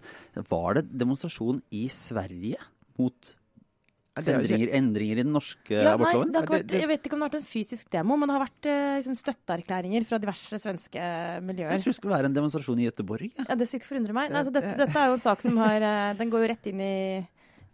Var 0.49 0.78
det 0.78 0.87
demonstrasjon 1.02 1.61
i 1.75 1.88
Sverige 1.93 2.57
mot 2.99 3.35
Ja, 3.35 3.35
det 3.35 3.35
er 3.35 3.35
jo 3.35 3.35
ikke- 3.35 4.08
endringer, 4.27 4.73
endringer 4.79 5.21
i 5.21 5.23
den 5.25 5.33
norske 5.33 5.73
Ja, 5.75 5.83
nei, 5.85 5.95
abortloven? 5.95 6.33
det 6.33 6.37
har 6.41 6.47
ikke 6.49 6.57
vært, 6.59 6.75
jeg 6.81 6.89
vet 6.91 7.07
ikke 7.07 7.15
om 7.15 7.21
det 7.23 7.27
har 7.29 7.33
vært 7.33 7.41
en 7.41 7.49
fysisk 7.53 7.91
demo, 7.95 8.17
men 8.19 8.29
det 8.29 8.37
har 8.37 8.45
vært 8.45 8.69
eh, 8.73 8.97
liksom, 8.99 9.17
støtteerklæringer 9.23 10.05
fra 10.09 10.19
diverse 10.23 10.61
svenske 10.63 11.07
miljøer. 11.47 11.73
Jeg 11.77 11.85
tror 11.87 11.93
det 11.95 11.99
skulle 12.01 12.17
være 12.19 12.31
en 12.33 12.37
demonstrasjon 12.39 12.79
i 12.83 12.87
Gøteborg. 12.91 13.31
Ja. 13.39 13.45
Ja, 13.49 13.55
Det 13.55 13.69
skulle 13.69 13.83
ikke 13.85 13.93
forundre 13.95 14.13
meg. 14.19 14.31
Nei, 14.31 14.43
altså, 14.43 14.55
dette, 14.59 14.77
dette 14.83 14.99
er 15.03 15.07
jo 15.13 15.19
en 15.19 15.27
sak 15.29 15.43
som 15.45 15.57
har 15.63 15.83
eh, 15.93 16.15
Den 16.19 16.31
går 16.33 16.45
jo 16.45 16.51
rett 16.55 16.71
inn 16.73 16.81
i 16.81 16.95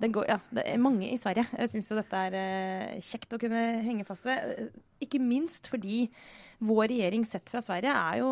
den 0.02 0.10
går, 0.10 0.24
ja, 0.26 0.38
Det 0.50 0.64
er 0.66 0.80
mange 0.82 1.06
i 1.06 1.16
Sverige. 1.16 1.44
Syns 1.70 1.86
jo 1.88 1.96
dette 1.96 2.18
er 2.28 2.34
eh, 2.34 2.96
kjekt 3.00 3.30
å 3.36 3.38
kunne 3.38 3.60
henge 3.86 4.04
fast 4.04 4.26
ved. 4.26 4.42
Eh, 4.58 4.80
Ikke 5.06 5.20
minst 5.22 5.68
fordi 5.70 6.08
vår 6.60 6.88
regjering 6.88 7.24
sett 7.26 7.48
fra 7.50 7.60
Sverige 7.64 7.90
er 7.94 8.18
jo 8.20 8.28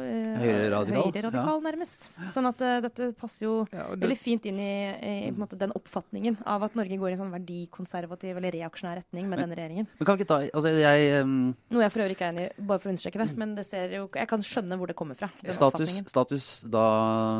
eh, 0.00 0.38
Høyreradikal, 0.40 1.10
høyreradikal, 1.10 1.60
nærmest. 1.64 2.08
Sånn 2.32 2.48
at 2.48 2.60
eh, 2.64 2.80
dette 2.84 3.10
passer 3.18 3.46
jo 3.46 3.54
Ja, 3.72 3.88
det- 3.94 4.00
veldig 4.04 4.18
fint 4.18 4.46
inn 4.46 4.58
i, 4.58 4.70
i 4.94 5.14
på 5.30 5.34
en 5.36 5.42
måte, 5.44 5.58
den 5.58 5.72
oppfatningen 5.76 6.38
av 6.46 6.62
at 6.64 6.74
Norge 6.78 6.96
går 6.98 7.10
i 7.10 7.12
en 7.16 7.22
sånn 7.24 7.34
verdikonservativ 7.34 8.36
eller 8.36 8.52
reaksjonær 8.56 9.00
retning 9.02 9.28
med 9.28 9.38
Men- 9.38 9.44
denne 9.48 9.58
regjeringen. 9.58 9.86
Men 9.98 10.06
kan 10.06 10.18
ikke 10.18 10.26
ta 10.28 10.40
Altså, 10.54 10.70
jeg 10.78 11.22
um, 11.22 11.54
Noe 11.70 11.82
jeg 11.82 11.92
for 11.92 12.00
øvrig 12.04 12.16
ikke 12.16 12.26
er 12.28 12.32
enig 12.34 12.44
i, 12.50 12.62
bare 12.68 12.78
for 12.82 12.88
å 12.88 12.92
understreke 12.94 13.18
det. 13.22 13.36
Men 13.36 13.54
det 13.54 13.64
ser 13.66 13.88
jo, 13.96 14.08
jeg 14.14 14.28
kan 14.28 14.40
skjønne 14.44 14.78
hvor 14.78 14.86
det 14.90 14.96
kommer 14.96 15.14
fra. 15.18 15.28
Status, 15.50 15.96
status 16.06 16.48
da 16.70 16.84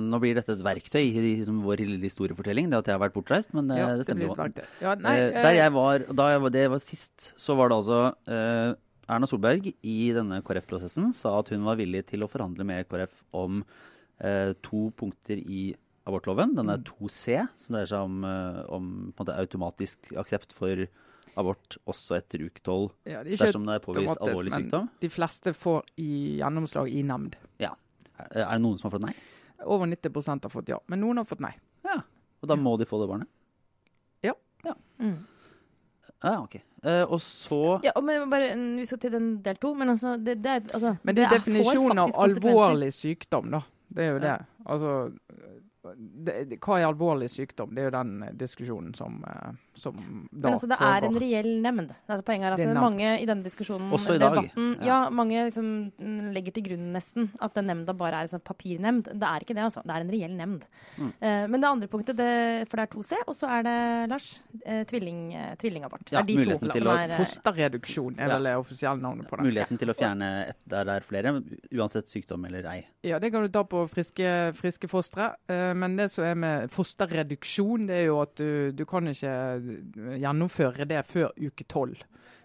Nå 0.00 0.18
blir 0.22 0.34
dette 0.34 0.52
et 0.54 0.64
verktøy 0.64 1.02
i 1.04 1.20
liksom, 1.38 1.62
vår 1.64 1.82
lille 1.84 2.02
historiefortelling, 2.08 2.70
det 2.70 2.78
at 2.78 2.86
jeg 2.90 2.98
har 2.98 3.02
vært 3.08 3.14
bortreist, 3.16 3.52
men 3.54 3.68
det, 3.68 3.78
Ja, 3.78 3.90
det 3.96 4.06
stemmer 4.06 4.28
jo. 4.28 4.34
Ja, 4.80 4.94
nei, 4.94 5.14
Eh, 5.14 5.28
eh, 5.30 5.42
der 5.42 5.54
jeg 5.54 5.72
var, 5.72 5.98
da 6.12 6.28
jeg 6.32 6.40
var, 6.42 6.50
det 6.50 6.64
var 6.70 6.78
sist, 6.82 7.32
så 7.38 7.54
var 7.56 7.68
det 7.70 7.76
altså 7.78 7.98
eh, 8.26 8.74
Erna 9.04 9.28
Solberg 9.28 9.68
i 9.84 9.96
denne 10.16 10.40
KrF-prosessen 10.44 11.12
sa 11.16 11.36
at 11.40 11.50
hun 11.52 11.64
var 11.66 11.78
villig 11.80 12.06
til 12.08 12.24
å 12.24 12.30
forhandle 12.30 12.64
med 12.66 12.86
KrF 12.88 13.18
om 13.36 13.62
eh, 14.18 14.52
to 14.64 14.88
punkter 14.96 15.40
i 15.40 15.74
abortloven. 16.08 16.54
Den 16.56 16.72
er 16.72 16.82
2C, 16.84 17.44
som 17.60 17.76
dreier 17.76 17.90
seg 17.90 18.06
om, 18.06 18.24
eh, 18.28 18.60
om 18.72 18.88
på 19.10 19.24
en 19.24 19.26
måte, 19.26 19.36
automatisk 19.40 20.12
aksept 20.20 20.54
for 20.56 20.86
abort 21.40 21.78
også 21.90 22.18
etter 22.18 22.44
uke 22.44 22.60
12 22.62 22.90
ja, 23.08 23.22
det 23.24 23.32
er 23.32 23.34
ikke 23.34 23.46
dersom 23.48 23.64
det 23.66 23.74
er 23.74 23.82
påvist 23.82 24.10
automatisk, 24.12 24.28
alvorlig 24.28 24.52
men 24.52 24.64
sykdom. 24.64 24.90
De 25.02 25.10
fleste 25.10 25.54
får 25.56 25.80
i 26.00 26.10
gjennomslag 26.40 26.90
i 26.92 27.04
nemnd. 27.06 27.38
Ja. 27.62 27.72
er 28.28 28.44
det 28.44 28.60
noen 28.62 28.78
som 28.78 28.88
har 28.88 28.98
fått 28.98 29.06
nei? 29.08 29.14
Over 29.64 29.88
90% 29.90 30.46
har 30.46 30.52
fått 30.52 30.70
ja, 30.70 30.78
men 30.92 31.02
noen 31.02 31.22
har 31.22 31.28
fått 31.28 31.42
nei. 31.42 31.54
Ja. 31.86 31.98
Og 32.44 32.50
da 32.50 32.56
må 32.60 32.76
de 32.78 32.86
få 32.88 33.00
det 33.00 33.08
barnet? 33.10 33.30
Ja. 34.24 34.36
ja. 34.66 34.76
Mm. 35.00 35.16
Ja, 36.24 36.38
ok. 36.42 36.54
Eh, 36.84 37.02
og 37.04 37.20
så 37.20 37.80
Ja, 37.84 37.90
og 37.96 38.04
men 38.04 38.30
bare, 38.30 38.54
Vi 38.78 38.84
skal 38.88 38.98
til 38.98 39.12
den 39.12 39.28
del 39.44 39.56
to, 39.60 39.74
men 39.74 39.88
altså 39.92 40.16
det, 40.16 40.38
det 40.44 40.50
er, 40.52 40.60
altså, 40.74 40.96
Men 41.02 41.16
det 41.16 41.24
er 41.24 41.34
definisjonen 41.38 41.98
av 41.98 42.10
alvorlig 42.26 42.92
sykdom, 42.96 43.50
da. 43.50 43.60
Det 43.94 44.04
er 44.04 44.10
jo 44.10 44.18
Ja. 44.18 44.36
det. 44.36 44.46
Altså 44.66 44.90
det, 45.94 46.34
det, 46.50 46.58
Hva 46.64 46.78
er 46.80 46.86
alvorlig 46.88 47.28
sykdom? 47.32 47.74
Det 47.76 47.82
er 47.82 47.88
jo 47.90 47.94
den 47.94 48.12
eh, 48.26 48.32
diskusjonen 48.40 48.94
som, 48.96 49.18
eh, 49.28 49.56
som 49.78 49.96
da 50.30 50.48
Men 50.48 50.56
altså, 50.56 50.68
det 50.70 50.78
er 50.80 51.06
en 51.08 51.18
reell 51.20 51.50
nemnd. 51.64 51.92
Altså, 52.08 52.24
poenget 52.26 52.48
er 52.48 52.56
at 52.56 52.62
er 52.64 52.80
mange 52.80 53.10
i 53.20 53.26
denne 53.28 53.44
diskusjonen 53.44 53.92
Også 53.94 54.16
i 54.16 54.22
dag. 54.22 54.38
debatten, 54.38 54.70
Ja. 54.80 54.86
ja. 54.86 54.98
mange 55.10 55.44
liksom 55.48 55.68
legger 56.34 56.56
til 56.56 56.66
grunn 56.70 56.86
nesten 56.94 57.28
at 57.44 57.54
den 57.58 57.68
nemnda 57.70 57.94
bare 57.96 58.22
er 58.22 58.28
en 58.28 58.32
sånn 58.34 58.44
papirnemnd. 58.44 59.10
Det 59.12 59.28
er 59.28 59.44
ikke 59.44 59.56
det, 59.56 59.66
altså. 59.66 59.82
Det 59.84 59.94
er 59.94 60.06
en 60.06 60.12
reell 60.14 60.36
nemnd. 60.38 60.64
Mm. 60.98 61.12
Uh, 61.20 61.44
men 61.52 61.60
det 61.60 61.70
andre 61.70 61.88
punktet, 61.92 62.16
det, 62.16 62.30
for 62.70 62.80
det 62.80 62.86
er 62.86 62.92
2C, 62.94 63.20
og 63.26 63.36
så 63.36 63.50
er 63.58 63.66
det, 63.68 63.76
Lars, 64.12 64.28
uh, 64.64 64.82
tvilling, 64.90 65.20
uh, 65.34 65.52
tvillingabort. 65.60 66.06
Ja, 66.12 66.22
det 66.22 66.38
er 66.38 66.44
de 66.44 66.54
to 66.54 66.58
til 66.64 66.84
som 66.84 66.92
å 66.92 66.96
er 67.02 67.16
Fosterreduksjon 67.18 68.18
er 68.18 68.28
Ja. 68.28 68.38
vel 68.38 68.48
det 68.50 68.56
offisielle 68.62 69.02
navnet 69.02 69.28
på 69.28 69.36
det. 69.36 69.46
muligheten 69.50 69.78
til 69.78 69.92
å 69.92 69.96
fjerne 69.98 70.30
et 70.48 70.60
der 70.64 70.84
det 70.88 70.94
er 70.96 71.06
flere, 71.06 71.34
uansett 71.74 72.08
sykdom 72.08 72.44
eller 72.48 72.66
ei. 72.70 72.86
Ja, 73.04 73.18
det 73.18 73.32
kan 73.32 73.42
du 73.44 73.48
ta 73.52 73.64
på 73.68 73.84
friske, 73.90 74.54
friske 74.56 74.88
fostre. 74.88 75.34
Eh, 75.48 75.73
men 75.74 75.96
det 75.98 76.08
som 76.12 76.24
er 76.24 76.34
med 76.38 76.70
fosterreduksjon, 76.72 77.86
det 77.90 78.00
er 78.00 78.06
jo 78.08 78.20
at 78.22 78.34
du, 78.40 78.72
du 78.72 78.84
kan 78.88 79.06
ikke 79.10 79.34
gjennomføre 80.20 80.86
det 80.88 81.04
før 81.06 81.32
uke 81.38 81.66
tolv. 81.70 82.02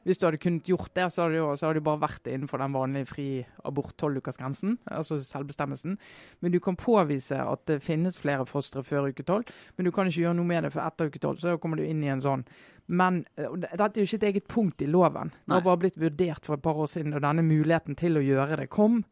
Hvis 0.08 0.18
du 0.18 0.24
hadde 0.26 0.40
kunnet 0.42 0.64
gjort 0.66 0.94
det, 0.96 1.06
så 1.12 1.26
hadde 1.26 1.36
du 1.36 1.40
jo 1.42 1.48
så 1.60 1.68
hadde 1.68 1.82
du 1.82 1.86
bare 1.86 2.00
vært 2.02 2.28
innenfor 2.32 2.62
den 2.64 2.74
vanlige 2.74 3.10
fri 3.10 3.26
abort 3.68 3.98
tolvukersgrensen, 4.00 4.78
altså 4.96 5.18
selvbestemmelsen. 5.22 5.98
Men 6.40 6.54
du 6.54 6.60
kan 6.64 6.78
påvise 6.80 7.36
at 7.36 7.66
det 7.68 7.82
finnes 7.84 8.18
flere 8.18 8.46
fostre 8.48 8.82
før 8.88 9.10
uke 9.12 9.26
tolv, 9.28 9.52
men 9.78 9.86
du 9.86 9.92
kan 9.94 10.08
ikke 10.08 10.24
gjøre 10.24 10.38
noe 10.40 10.48
med 10.50 10.64
det 10.66 10.72
før 10.74 10.88
etter 10.88 11.12
uke 11.12 11.20
tolv. 11.22 11.42
Så 11.44 11.52
da 11.52 11.60
kommer 11.62 11.78
du 11.82 11.84
inn 11.86 12.02
i 12.06 12.12
en 12.14 12.24
sånn 12.24 12.46
Men 12.90 13.20
eh, 13.38 13.52
dette 13.60 13.92
er 13.92 14.02
jo 14.02 14.08
ikke 14.08 14.18
et 14.24 14.30
eget 14.32 14.48
punkt 14.50 14.82
i 14.82 14.88
loven. 14.90 15.30
Det 15.46 15.54
har 15.60 15.62
bare 15.68 15.78
blitt 15.84 16.00
vurdert 16.02 16.48
for 16.48 16.56
et 16.58 16.64
par 16.66 16.80
år 16.80 16.88
siden, 16.90 17.14
og 17.14 17.22
denne 17.22 17.44
muligheten 17.46 17.96
til 18.00 18.18
å 18.18 18.24
gjøre 18.26 18.58
det 18.64 18.70
kom. 18.74 19.04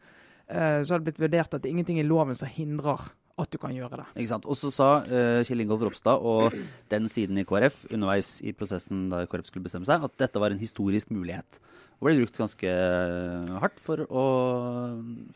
eh, 0.48 0.82
Så 0.82 0.96
har 0.96 1.00
det 1.04 1.12
blitt 1.12 1.22
vurdert 1.28 1.54
at 1.54 1.62
det 1.62 1.70
er 1.70 1.76
ingenting 1.76 2.00
i 2.00 2.08
loven 2.08 2.34
som 2.36 2.48
hindrer 2.48 3.12
at 3.38 3.52
du 3.54 3.60
kan 3.62 3.74
gjøre 3.76 4.02
det. 4.02 4.08
Ikke 4.18 4.32
sant? 4.32 4.48
Og 4.50 4.58
så 4.58 4.72
sa 4.74 4.88
uh, 5.06 5.42
Kjell 5.46 5.62
Ingolf 5.62 5.84
Ropstad 5.86 6.24
og 6.26 6.56
den 6.92 7.10
siden 7.12 7.38
i 7.38 7.46
KrF 7.48 7.84
underveis 7.92 8.38
i 8.42 8.54
prosessen 8.58 9.08
da 9.14 9.26
KrF 9.30 9.52
skulle 9.52 9.68
bestemme 9.68 9.90
seg, 9.90 10.04
at 10.04 10.18
dette 10.24 10.42
var 10.42 10.54
en 10.54 10.62
historisk 10.62 11.14
mulighet. 11.14 11.60
Og 11.98 12.10
ble 12.10 12.18
brukt 12.22 12.42
ganske 12.42 12.74
hardt 13.62 13.80
for 13.82 14.06
å, 14.06 14.26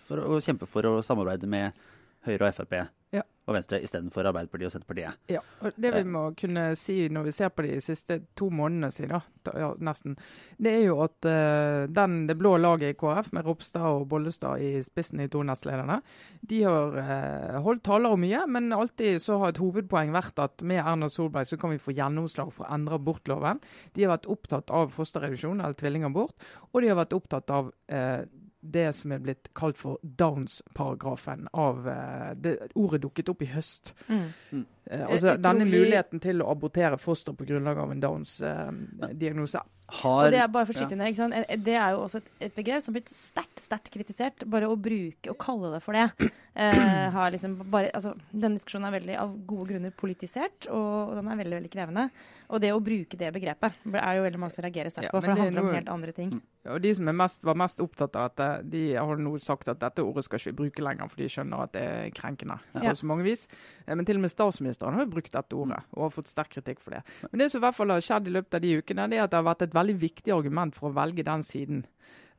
for 0.07 0.25
å 0.25 0.41
kjempe 0.41 0.69
for 0.69 0.89
å 0.89 0.97
samarbeide 1.05 1.49
med 1.49 1.77
Høyre 2.25 2.51
og 2.51 2.57
Frp 2.59 2.75
Ja. 3.11 3.25
og 3.49 3.55
Venstre 3.57 3.81
istedenfor 3.83 4.23
Arbeiderpartiet 4.29 4.69
og 4.69 4.71
Senterpartiet. 4.71 5.17
Ja, 5.27 5.41
og 5.59 5.75
Det 5.75 5.89
vi 5.91 6.03
må 6.07 6.21
kunne 6.39 6.69
si 6.79 7.09
når 7.11 7.25
vi 7.27 7.33
ser 7.35 7.49
på 7.51 7.65
de 7.65 7.73
siste 7.83 8.21
to 8.39 8.47
månedene 8.53 8.87
siden, 8.93 9.19
ja, 9.51 9.71
nesten, 9.83 10.15
det 10.61 10.71
er 10.77 10.85
jo 10.85 10.99
at 11.03 11.27
uh, 11.27 11.89
den, 11.91 12.27
det 12.29 12.37
blå 12.39 12.53
laget 12.61 12.93
i 12.93 12.97
KrF, 12.99 13.33
med 13.35 13.49
Ropstad 13.49 13.83
og 13.83 14.05
Bollestad 14.13 14.63
i 14.63 14.71
spissen, 14.85 15.19
i 15.19 15.27
to 15.31 15.43
nestlederne, 15.43 15.99
de 16.47 16.61
har 16.63 16.95
uh, 16.95 17.59
holdt 17.65 17.83
taler 17.89 18.15
om 18.15 18.23
mye, 18.23 18.45
men 18.47 18.71
alltid 18.77 19.19
så 19.19 19.41
har 19.41 19.51
et 19.51 19.59
hovedpoeng 19.59 20.15
vært 20.15 20.39
at 20.39 20.63
med 20.63 20.79
Erna 20.85 21.09
Solberg 21.11 21.49
så 21.49 21.59
kan 21.59 21.73
vi 21.73 21.81
få 21.81 21.97
gjennomslag 21.97 22.53
for 22.55 22.63
å 22.63 22.71
endre 22.77 23.01
abortloven. 23.01 23.59
De 23.91 24.05
har 24.05 24.15
vært 24.15 24.29
opptatt 24.31 24.71
av 24.71 24.93
fosterreduksjon 24.95 25.59
eller 25.59 25.75
tvillingabort, 25.75 26.51
og 26.71 26.79
de 26.79 26.93
har 26.93 27.01
vært 27.01 27.17
opptatt 27.17 27.51
av 27.51 27.73
eh, 27.91 28.23
det 28.61 28.93
som 28.95 29.11
er 29.11 29.19
blitt 29.23 29.49
kalt 29.57 29.77
for 29.77 29.97
Downs-paragrafen. 30.03 31.47
av 31.53 31.87
uh, 31.87 32.31
det, 32.35 32.57
Ordet 32.75 33.01
dukket 33.01 33.29
opp 33.29 33.41
i 33.41 33.49
høst. 33.51 33.93
mm. 34.07 34.65
Uh, 34.91 35.05
altså, 35.07 35.27
Utrolig- 35.33 35.41
Denne 35.41 35.65
muligheten 35.65 36.19
til 36.19 36.41
å 36.41 36.49
abortere 36.51 36.97
foster 36.97 37.33
på 37.33 37.45
grunnlag 37.45 37.77
av 37.77 37.91
en 37.91 38.01
Downs-diagnose. 38.01 39.61
Har 39.91 40.25
Og 40.25 40.31
det 40.31 40.39
er 40.39 40.47
bare 40.47 40.65
for 40.69 40.73
ja. 40.79 40.87
ikke 40.87 41.15
sant? 41.19 41.33
Eh, 41.35 41.57
Det 41.59 41.75
er 41.75 41.91
jo 41.95 42.03
også 42.05 42.21
et, 42.21 42.29
et 42.47 42.55
begrep 42.55 42.81
som 42.81 42.93
har 42.93 43.01
blitt 43.01 43.11
sterkt 43.13 43.59
sterkt 43.59 43.91
kritisert. 43.91 44.45
Bare 44.49 44.69
å 44.71 44.77
bruke 44.79 45.29
og 45.33 45.37
kalle 45.41 45.73
det 45.75 45.81
for 45.83 45.93
det. 45.97 46.31
Eh, 46.55 47.09
har 47.15 47.31
liksom 47.31 47.57
bare, 47.71 47.91
altså, 47.95 48.13
denne 48.31 48.57
diskusjonen 48.57 48.87
er 48.89 48.95
veldig 48.99 49.17
av 49.21 49.33
gode 49.47 49.69
grunner 49.69 49.91
politisert, 49.95 50.67
og, 50.67 51.11
og 51.11 51.15
den 51.19 51.29
er 51.31 51.39
veldig 51.39 51.57
veldig 51.61 51.71
krevende. 51.71 52.07
Og 52.51 52.59
det 52.63 52.71
å 52.75 52.81
bruke 52.83 53.15
det 53.19 53.29
begrepet 53.35 53.77
er 53.95 54.17
jo 54.17 54.25
veldig 54.25 54.41
mange 54.41 54.55
som 54.55 54.65
reagerer 54.65 54.91
sterkt 54.91 55.07
Ja, 55.07 55.13
på, 55.15 55.21
for 55.21 55.31
det 55.31 55.35
det 55.37 55.45
handler 55.45 55.61
handler 55.61 55.71
om 55.71 55.77
helt 55.79 55.93
andre 55.93 56.15
ting. 56.17 56.33
Og 56.71 56.81
De 56.83 56.91
som 56.93 57.07
mest, 57.17 57.39
var 57.47 57.55
mest 57.57 57.79
opptatt 57.81 58.15
av 58.19 58.27
dette, 58.29 58.49
de 58.69 58.81
har 58.93 59.17
nå 59.17 59.31
sagt 59.41 59.69
at 59.71 59.79
dette 59.81 60.03
ordet 60.03 60.25
skal 60.27 60.37
ikke 60.41 60.51
vi 60.51 60.57
bruke 60.65 60.83
lenger, 60.85 61.07
for 61.09 61.23
de 61.23 61.29
skjønner 61.31 61.63
at 61.65 61.71
det 61.73 61.81
er 61.87 62.11
krenkende 62.13 62.59
på 62.75 62.83
Ja. 62.83 62.93
så 62.99 63.07
mange 63.09 63.23
vis. 63.25 63.47
Eh, 63.87 63.95
Men 63.95 64.05
til 64.05 64.19
og 64.19 64.21
med 64.27 64.31
statsministeren 64.35 64.93
har 64.93 65.05
jo 65.05 65.11
brukt 65.15 65.31
dette 65.31 65.55
ordet, 65.55 65.79
og 65.95 66.03
har 66.03 66.13
fått 66.17 66.27
sterk 66.29 66.51
kritikk 66.53 66.79
for 66.83 66.91
det. 66.91 67.01
Men 67.31 67.39
det 67.39 67.51
som 67.51 67.61
i 67.61 67.65
hvert 67.65 67.75
fall 67.79 67.89
har 67.95 68.01
skjedd 68.03 68.27
i 68.27 68.35
løpet 68.35 68.53
av 68.59 68.61
de 68.61 68.75
ukene, 68.81 69.07
det 69.09 69.17
er 69.17 69.23
at 69.23 69.31
det 69.31 69.39
har 69.39 69.47
vært 69.47 69.61
et 69.69 69.73
veldig 69.81 69.97
viktig 70.01 70.33
argument 70.35 70.77
for 70.77 70.89
å 70.89 70.95
velge 70.95 71.25
den 71.27 71.43
siden. 71.45 71.83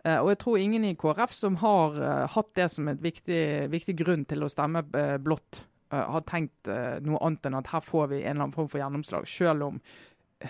Eh, 0.04 0.18
og 0.18 0.32
jeg 0.32 0.40
tror 0.42 0.58
ingen 0.58 0.86
i 0.86 0.96
KrF 0.98 1.34
som 1.34 1.58
har 1.62 1.98
eh, 2.00 2.24
hatt 2.34 2.50
det 2.58 2.68
som 2.74 2.88
et 2.90 3.02
viktig, 3.02 3.42
viktig 3.70 3.94
grunn 4.00 4.24
til 4.28 4.42
å 4.42 4.50
stemme 4.50 4.84
eh, 4.98 5.18
blått, 5.22 5.66
har 5.92 6.22
tenkt 6.24 6.70
noe 7.04 7.18
annet 7.20 7.44
enn 7.50 7.56
at 7.58 7.66
her 7.68 7.82
får 7.84 8.06
vi 8.08 8.22
en 8.22 8.30
eller 8.30 8.46
annen 8.46 8.54
form 8.54 8.68
for 8.72 8.80
gjennomslag, 8.80 9.26
selv 9.28 9.66
om 9.66 9.80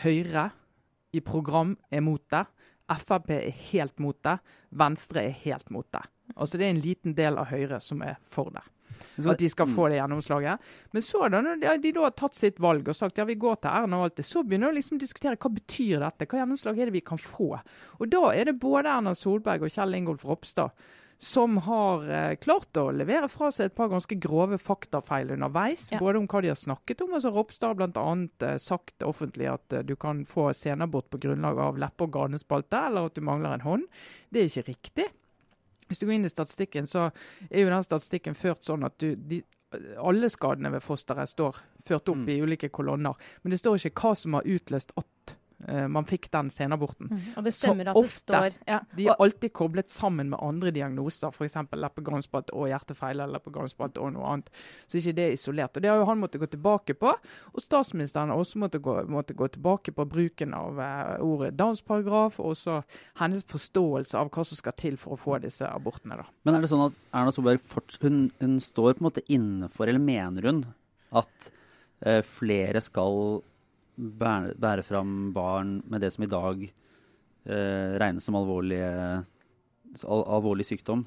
Høyre 0.05 0.45
i 1.11 1.19
program 1.19 1.73
er 1.91 2.05
mot 2.07 2.23
det. 2.31 2.45
Frp 2.87 3.33
er 3.35 3.49
helt 3.73 3.99
mot 3.99 4.21
det. 4.23 4.37
Venstre 4.71 5.25
er 5.27 5.35
helt 5.43 5.67
mot 5.75 5.89
det. 5.91 6.05
Altså 6.37 6.61
Det 6.61 6.69
er 6.69 6.77
en 6.77 6.85
liten 6.85 7.17
del 7.19 7.41
av 7.43 7.51
Høyre 7.51 7.81
som 7.83 8.07
er 8.07 8.21
for 8.23 8.55
det. 8.55 8.63
Så- 9.19 9.31
At 9.31 9.39
de 9.39 9.49
skal 9.49 9.67
få 9.67 9.89
det 9.89 9.99
gjennomslaget. 10.01 10.59
Men 10.93 11.03
så 11.03 11.31
da, 11.31 11.41
når 11.41 11.61
de- 11.61 11.79
de 11.83 11.93
da 11.93 12.01
har 12.01 12.11
tatt 12.11 12.35
sitt 12.35 12.59
valg 12.59 12.89
og 12.89 12.95
sagt 12.95 13.19
ja, 13.19 13.25
vi 13.25 13.35
går 13.37 13.61
til 13.61 13.71
Erna 13.71 13.97
og 13.99 14.05
alt 14.05 14.17
det, 14.17 14.25
så 14.25 14.43
begynner 14.45 14.73
de 14.73 14.81
liksom 14.81 14.99
å 14.99 15.01
diskutere 15.01 15.37
hva 15.37 15.51
betyr 15.55 16.01
dette? 16.01 16.27
Hva 16.27 16.41
gjennomslag 16.47 16.79
er 16.79 16.85
det 16.87 16.93
vi 16.93 17.01
kan 17.01 17.19
få? 17.19 17.61
Og 18.01 18.11
da 18.11 18.31
er 18.31 18.45
det 18.45 18.59
både 18.61 18.87
Erna 18.87 19.15
Solberg 19.15 19.63
og 19.63 19.71
Kjell 19.71 19.95
Ingolf 19.95 20.25
Ropstad 20.25 20.71
som 21.23 21.57
har 21.59 22.03
eh, 22.11 22.35
klart 22.35 22.73
å 22.75 22.91
levere 22.91 23.29
fra 23.31 23.47
seg 23.55 23.67
et 23.67 23.75
par 23.77 23.89
ganske 23.89 24.19
grove 24.19 24.59
faktafeil 24.59 25.31
underveis. 25.31 25.93
Ja. 25.93 26.01
Både 26.01 26.19
om 26.19 26.27
hva 26.27 26.41
de 26.43 26.49
har 26.49 26.57
snakket 26.59 27.01
om. 27.05 27.13
altså 27.15 27.31
Ropstad 27.33 27.69
har 27.69 27.75
bl.a. 27.79 28.29
Eh, 28.49 28.57
sagt 28.59 28.99
offentlig 29.07 29.47
at 29.53 29.73
eh, 29.73 29.83
du 29.87 29.95
kan 29.95 30.25
få 30.27 30.49
senabort 30.53 31.09
på 31.11 31.21
grunnlag 31.21 31.59
av 31.63 31.79
leppe- 31.79 32.03
og 32.09 32.11
ganespalte, 32.11 32.75
eller 32.89 33.07
at 33.07 33.15
du 33.15 33.21
mangler 33.21 33.55
en 33.55 33.61
hånd. 33.61 33.85
Det 34.33 34.41
er 34.43 34.51
ikke 34.51 34.67
riktig. 34.75 35.07
Hvis 35.93 36.01
du 36.01 36.07
går 36.09 36.17
inn 36.17 36.25
i 36.29 36.33
statistikken, 36.33 36.89
så 36.89 37.11
er 37.51 37.67
jo 37.67 37.69
den 37.73 37.85
statistikken 37.85 38.35
ført 38.39 38.65
sånn 38.65 38.87
at 38.89 38.97
du, 39.03 39.13
de, 39.17 39.43
alle 40.01 40.29
skadene 40.33 40.73
ved 40.73 40.85
fosteret 40.85 41.29
står 41.31 41.61
ført 41.85 42.09
opp 42.13 42.23
Mm. 42.25 42.29
i 42.33 42.41
ulike 42.45 42.69
kolonner. 42.73 43.15
Men 43.43 43.53
det 43.53 43.61
står 43.61 43.77
ikke 43.81 44.01
hva 44.03 44.15
som 44.17 44.35
har 44.39 44.49
utløst 44.49 44.93
at 45.01 45.37
man 45.89 46.07
fikk 46.09 46.27
den 46.33 46.51
senaborten. 46.51 47.11
Og 47.37 47.45
det 47.47 47.53
Så 47.55 47.67
stemmer 47.67 47.91
at 47.93 47.95
det 47.95 48.03
ofte. 48.03 48.33
står 48.33 48.57
ja. 48.67 48.81
De 48.97 49.07
er 49.07 49.21
alltid 49.23 49.53
koblet 49.55 49.91
sammen 49.91 50.31
med 50.33 50.41
andre 50.43 50.73
diagnoser, 50.75 51.31
f.eks. 51.31 51.55
leppeganspalte 51.73 52.55
og 52.57 52.69
hjertefeil 52.71 53.21
eller 53.21 53.37
leppeganspalte 53.37 54.03
og 54.03 54.13
noe 54.17 54.27
annet. 54.33 54.51
Så 54.91 54.99
ikke 54.99 55.15
det 55.17 55.27
er 55.29 55.37
isolert. 55.37 55.77
Og 55.77 55.83
Det 55.83 55.91
har 55.91 56.01
jo 56.01 56.09
han 56.09 56.21
måttet 56.21 56.43
gå 56.43 56.49
tilbake 56.51 56.97
på. 56.99 57.13
Og 57.53 57.63
statsministeren 57.63 58.33
har 58.33 58.41
også 58.41 58.59
måttet 58.63 58.83
gå, 58.83 58.97
måtte 59.11 59.37
gå 59.39 59.49
tilbake 59.55 59.95
på 59.95 60.07
bruken 60.09 60.55
av 60.57 60.81
uh, 60.81 61.15
ordet 61.25 61.55
Downs-paragraf, 61.59 62.41
og 62.41 62.57
også 62.57 62.81
hennes 63.21 63.47
forståelse 63.49 64.19
av 64.19 64.33
hva 64.33 64.45
som 64.49 64.59
skal 64.59 64.77
til 64.79 64.99
for 65.01 65.17
å 65.17 65.21
få 65.21 65.39
disse 65.43 65.67
abortene. 65.69 66.21
da. 66.23 66.29
Men 66.45 66.59
er 66.59 66.65
det 66.65 66.73
sånn 66.73 66.87
at 66.89 66.99
Erna 67.13 67.35
Solberg 67.35 67.63
forts 67.63 68.01
hun, 68.03 68.31
hun 68.41 68.59
står 68.63 68.97
på 68.97 69.05
en 69.05 69.09
måte 69.11 69.27
innenfor, 69.29 69.89
eller 69.89 70.03
mener 70.03 70.49
hun, 70.49 70.63
at 71.13 71.51
uh, 72.07 72.21
flere 72.27 72.83
skal 72.85 73.43
bære, 73.97 74.55
bære 74.61 74.85
fram 74.87 75.33
barn 75.35 75.81
med 75.91 76.05
det 76.05 76.13
som 76.15 76.25
i 76.25 76.31
dag 76.31 76.63
eh, 76.69 77.99
regnes 78.03 78.25
som 78.29 78.39
alvorlig, 78.39 78.81
al 78.83 80.25
alvorlig 80.39 80.69
sykdom? 80.69 81.05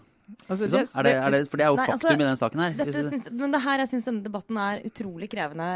Altså, 0.49 0.65
det. 0.65 0.81
Er 0.97 1.05
det, 1.05 1.11
er 1.13 1.33
det, 1.33 1.39
for 1.51 1.59
det 1.61 1.65
er 1.65 1.69
jo 1.69 1.77
Nei, 1.77 1.85
faktum 1.85 2.09
altså, 2.09 2.13
i 2.17 2.25
den 2.25 2.39
saken 2.39 2.61
her. 2.63 2.77
Dette 2.79 3.01
syns, 3.05 3.25
men 3.29 3.51
det 3.53 3.61
her 3.61 3.81
jeg 3.83 3.89
syns 3.91 4.07
denne 4.09 4.25
debatten 4.25 4.59
er 4.61 4.85
utrolig 4.87 5.29
krevende. 5.29 5.67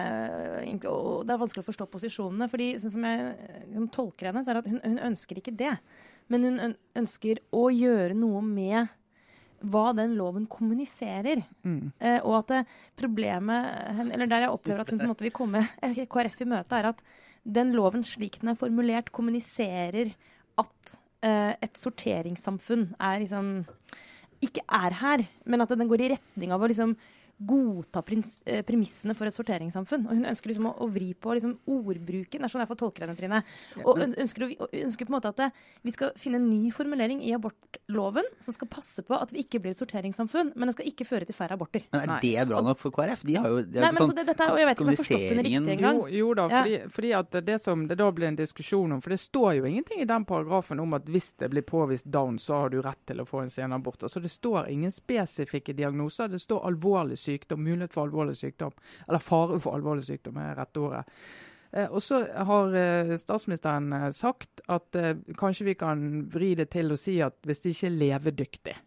øh, 0.66 0.88
Og 0.90 1.28
det 1.28 1.36
er 1.36 1.42
vanskelig 1.44 1.64
å 1.64 1.68
forstå 1.70 1.90
posisjonene. 1.92 2.50
fordi 2.50 2.70
sånn 2.82 2.96
som 2.96 3.06
jeg 3.06 3.28
liksom, 3.68 3.90
tolker 3.94 4.32
henne, 4.32 4.44
så 4.44 4.52
er 4.52 4.58
det 4.58 4.64
at 4.66 4.72
hun, 4.74 4.80
hun 4.86 5.04
ønsker 5.12 5.42
ikke 5.42 5.54
det. 5.58 5.76
Men 6.30 6.48
hun 6.48 6.76
ønsker 6.98 7.42
å 7.54 7.68
gjøre 7.74 8.18
noe 8.18 8.42
med 8.46 8.90
hva 9.62 9.90
den 9.98 10.16
loven 10.20 10.46
kommuniserer. 10.50 11.42
Mm. 11.68 11.92
Eh, 12.00 12.20
og 12.24 12.40
at 12.42 12.52
det, 12.54 12.62
problemet 13.00 14.08
Eller 14.08 14.30
der 14.30 14.46
jeg 14.46 14.54
opplever 14.54 14.84
at 14.84 14.92
hun 14.94 15.02
på 15.02 15.08
en 15.08 15.14
måte 15.14 15.26
vil 15.28 15.36
komme 15.36 15.64
eh, 15.86 16.06
KrF 16.10 16.42
i 16.46 16.50
møte, 16.50 16.80
er 16.80 16.92
at 16.94 17.04
den 17.44 17.74
loven 17.76 18.04
slik 18.06 18.40
den 18.42 18.54
er 18.54 18.60
formulert, 18.60 19.12
kommuniserer 19.16 20.12
at 20.60 20.96
eh, 21.26 21.54
et 21.64 21.80
sorteringssamfunn 21.80 22.92
er 23.00 23.24
liksom 23.24 23.54
ikke 24.44 24.64
er 24.72 24.96
her, 25.02 25.24
men 25.46 25.64
at 25.64 25.72
den 25.76 25.90
går 25.90 26.06
i 26.06 26.12
retning 26.14 26.54
av 26.56 26.64
å 26.64 26.70
liksom 26.72 26.96
godta 27.40 28.02
prins, 28.04 28.42
eh, 28.46 28.62
premissene 28.68 29.16
for 29.16 29.26
et 29.30 29.34
sorteringssamfunn. 29.34 30.06
Og 30.08 30.16
hun 30.18 30.26
ønsker 30.28 30.52
liksom 30.52 30.66
å, 30.68 30.74
å 30.84 30.88
vri 30.92 31.14
på 31.16 31.34
liksom 31.38 31.58
ordbruken. 31.72 32.40
Det 32.42 32.44
er 32.44 32.52
sånn 32.52 32.64
jeg 32.66 32.70
får 32.72 32.80
tolke 32.82 33.06
henne, 33.06 33.16
Trine. 33.16 33.44
Og 33.86 33.98
øn- 34.04 34.16
ønsker, 34.20 34.44
å, 34.44 34.50
og 34.66 34.74
ønsker 34.74 35.06
på 35.08 35.14
en 35.14 35.16
måte 35.18 35.30
at 35.32 35.38
det, 35.38 35.48
vi 35.88 35.92
skal 35.96 36.12
finne 36.20 36.36
en 36.42 36.50
ny 36.50 36.72
formulering 36.76 37.22
i 37.24 37.32
abortloven 37.38 38.28
som 38.40 38.54
skal 38.56 38.68
passe 38.68 39.04
på 39.08 39.16
at 39.16 39.32
vi 39.32 39.44
ikke 39.46 39.62
blir 39.64 39.72
et 39.72 39.80
sorteringssamfunn, 39.80 40.52
men 40.56 40.68
det 40.68 40.76
skal 40.76 40.90
ikke 40.92 41.08
føre 41.08 41.26
til 41.30 41.36
færre 41.38 41.56
aborter. 41.56 41.86
Men 41.94 42.10
er 42.18 42.20
det 42.22 42.48
bra 42.52 42.62
nok 42.62 42.80
for 42.82 42.92
KrF? 42.92 43.24
De 43.24 43.36
har 43.40 43.48
jo 43.50 43.62
de 43.64 43.80
har 43.80 43.88
Nei, 43.88 43.92
men 43.92 44.02
sånn, 44.02 44.10
altså, 44.10 44.16
det, 44.20 44.26
dette 44.34 44.50
jeg 44.60 44.68
vet 44.68 44.76
ikke 44.76 44.84
om 44.84 44.92
jeg 44.92 44.98
har 44.98 45.04
forstått 45.06 45.26
henne 45.30 45.44
riktig 45.48 45.60
kommuniseringen- 45.60 45.80
engang. 45.80 45.96
Jo, 45.96 46.28
jo 46.28 46.34
da, 46.34 46.48
Ja. 46.50 46.64
fordi, 46.64 46.92
fordi 47.00 47.14
at 47.20 47.32
det 47.46 47.62
som 47.62 47.88
det 47.88 47.98
da 47.98 48.12
blir 48.12 48.28
en 48.28 48.36
diskusjon 48.36 48.92
om 48.92 49.02
For 49.02 49.10
det 49.12 49.20
står 49.20 49.56
jo 49.60 49.64
ingenting 49.64 50.02
i 50.02 50.06
den 50.06 50.26
paragrafen 50.26 50.80
om 50.80 50.94
at 50.94 51.06
hvis 51.06 51.32
det 51.38 51.50
blir 51.52 51.62
påvist 51.64 52.06
down, 52.12 52.38
så 52.38 52.54
har 52.64 52.70
du 52.70 52.82
rett 52.82 53.00
til 53.06 53.18
å 53.22 53.26
få 53.26 53.44
en 53.44 53.50
senabort. 53.50 54.04
Altså 54.04 54.20
Det 54.22 54.30
står 54.32 54.68
ingen 54.70 54.92
spesifikke 54.92 55.74
diagnoser. 55.76 56.28
Det 56.28 56.42
står 56.42 56.66
alvorlig 56.66 57.18
sykdom, 57.18 57.29
mulighet 57.58 57.94
for 57.94 58.08
alvorlig 58.08 58.38
sykdom. 58.40 58.76
Eller 59.08 59.24
fare 59.24 59.60
for 59.60 59.78
alvorlig 59.78 60.08
sykdom, 60.08 60.38
er 60.42 60.58
rett 60.60 60.78
ordet. 60.78 61.06
Eh, 61.72 61.86
og 61.86 62.02
så 62.04 62.24
har 62.34 62.76
eh, 62.76 63.16
statsministeren 63.18 63.94
eh, 63.94 64.12
sagt 64.16 64.62
at 64.68 65.00
kanskje 65.38 65.70
vi 65.70 65.78
kan 65.78 66.06
vri 66.34 66.56
det 66.58 66.72
til 66.74 66.94
å 66.94 66.98
si 67.00 67.20
at 67.22 67.38
hvis 67.46 67.62
det 67.66 67.76
ikke 67.76 67.92
er 67.92 68.00
levedyktig. 68.04 68.78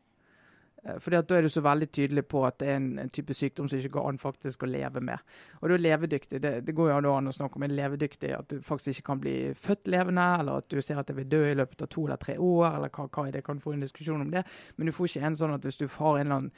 Fordi 0.83 1.15
at 1.15 1.29
Da 1.31 1.37
er 1.39 1.43
du 1.43 1.49
så 1.49 1.61
veldig 1.63 1.87
tydelig 1.95 2.25
på 2.27 2.41
at 2.43 2.57
det 2.59 2.69
er 2.69 2.81
en, 2.81 3.11
type 3.15 3.35
sykdom 3.39 3.69
som 3.71 3.79
ikke 3.79 3.93
går 3.95 4.09
an 4.09 4.17
faktisk 4.19 4.65
å 4.65 4.67
leve 4.67 4.99
med. 4.99 5.19
Og 5.61 5.71
da 5.71 5.77
levedyktig, 5.79 6.41
det, 6.43 6.67
det 6.67 6.75
går 6.75 6.91
jo 6.91 7.13
an 7.13 7.31
å 7.31 7.35
snakke 7.37 7.55
om 7.55 7.63
en 7.63 7.77
levedyktig, 7.77 8.33
at 8.35 8.51
du 8.51 8.59
faktisk 8.67 8.99
ikke 8.99 9.07
kan 9.13 9.21
bli 9.23 9.37
født 9.55 9.87
levende, 9.87 10.25
eller 10.41 10.59
at 10.59 10.67
du 10.67 10.83
ser 10.83 10.99
at 10.99 11.07
jeg 11.07 11.21
vil 11.21 11.31
dø 11.31 11.43
i 11.53 11.55
løpet 11.55 11.87
av 11.87 11.93
to 11.95 12.09
eller 12.09 12.19
tre 12.19 12.35
år, 12.35 12.67
eller 12.73 12.91
hva, 12.91 13.07
hva 13.07 13.29
er 13.29 13.37
det, 13.37 13.45
kan 13.47 13.63
få 13.63 13.77
en 13.77 13.87
diskusjon 13.87 14.27
om 14.27 14.35
det. 14.35 14.43
Men 14.75 14.91
du 14.91 14.97
får 14.97 15.13
ikke 15.13 15.31
en 15.31 15.39
sånn 15.39 15.55
at 15.55 15.63
hvis 15.63 15.79
du 15.79 15.87
har 15.87 16.19
en 16.19 16.27
eller 16.27 16.41
annen 16.41 16.51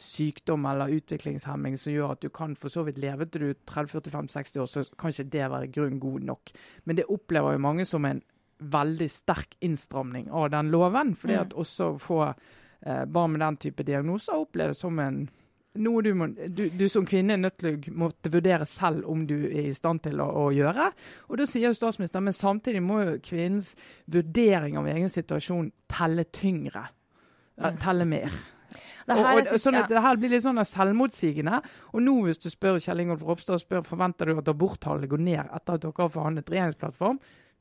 sykdom 0.00 0.64
eller 0.66 0.92
utviklingshemming 0.96 1.76
som 1.78 1.92
gjør 1.92 2.14
at 2.14 2.22
du 2.24 2.30
kan 2.32 2.54
for 2.56 2.72
så 2.72 2.84
vidt 2.86 3.00
leve 3.02 3.26
til 3.28 3.44
du 3.44 3.48
er 3.50 3.58
30-45-60 3.68 4.60
år, 4.62 4.70
så 4.70 4.84
kan 4.98 5.12
ikke 5.12 5.30
det 5.32 5.50
være 5.52 5.72
grunn 5.74 6.00
god 6.00 6.28
nok. 6.32 6.52
Men 6.84 6.96
det 6.96 7.08
opplever 7.12 7.56
jo 7.56 7.64
mange 7.66 7.84
som 7.88 8.08
en 8.08 8.22
veldig 8.60 9.08
sterk 9.10 9.56
innstramning 9.64 10.30
av 10.30 10.50
den 10.50 10.70
loven. 10.70 11.14
fordi 11.16 11.34
Mm. 11.34 11.40
at 11.40 11.54
også 11.54 11.92
å 11.92 11.98
få 11.98 12.22
eh, 12.28 13.04
barn 13.04 13.32
med 13.32 13.40
den 13.40 13.56
type 13.56 13.82
diagnoser 13.82 14.34
oppleves 14.34 14.78
som 14.78 14.98
en 14.98 15.28
noe 15.78 16.02
du, 16.02 16.14
må, 16.14 16.26
du, 16.26 16.68
du 16.68 16.88
som 16.88 17.06
kvinne 17.06 17.36
er 17.36 17.42
nødt 17.44 17.58
til 17.58 17.76
å 17.76 17.92
måtte 17.94 18.30
vurdere 18.32 18.66
selv 18.66 19.06
om 19.10 19.26
du 19.26 19.36
er 19.46 19.68
i 19.68 19.74
stand 19.74 20.02
til 20.02 20.20
å, 20.20 20.26
å 20.26 20.50
gjøre. 20.50 20.90
Og 21.28 21.38
da 21.38 21.46
sier 21.46 21.72
statsministeren, 21.76 22.26
men 22.26 22.34
samtidig 22.34 22.82
må 22.82 23.02
jo 23.04 23.18
kvinnens 23.22 23.76
vurdering 24.10 24.78
av 24.80 24.88
egen 24.90 25.12
situasjon 25.12 25.70
telle 25.86 26.26
tyngre. 26.34 26.88
Ja, 27.60 27.70
telle 27.78 28.06
mer. 28.08 28.34
Det 28.70 29.16
her, 29.18 29.30
og, 29.32 29.42
og, 29.44 29.62
sånn 29.62 29.80
at 29.80 29.90
det 29.90 30.04
her 30.04 30.20
blir 30.20 30.34
litt 30.34 30.44
sånn 30.46 30.62
selvmotsigende. 30.72 31.62
Og 31.94 32.04
nå 32.06 32.16
hvis 32.26 32.42
du 32.42 32.50
spør 32.52 32.80
Kjell 32.82 33.04
Ingolf 33.04 33.24
Ropstad 33.26 33.62
spør, 33.62 33.84
forventer 33.86 34.30
du 34.30 34.40
at 34.40 34.52
aborttallene 34.52 35.10
går 35.10 35.24
ned 35.26 35.42
etter 35.44 35.76
at 35.76 35.84
dere 35.86 36.04
har 36.04 36.14
forhandlet 36.14 36.54
regjeringsplattform, 36.54 37.20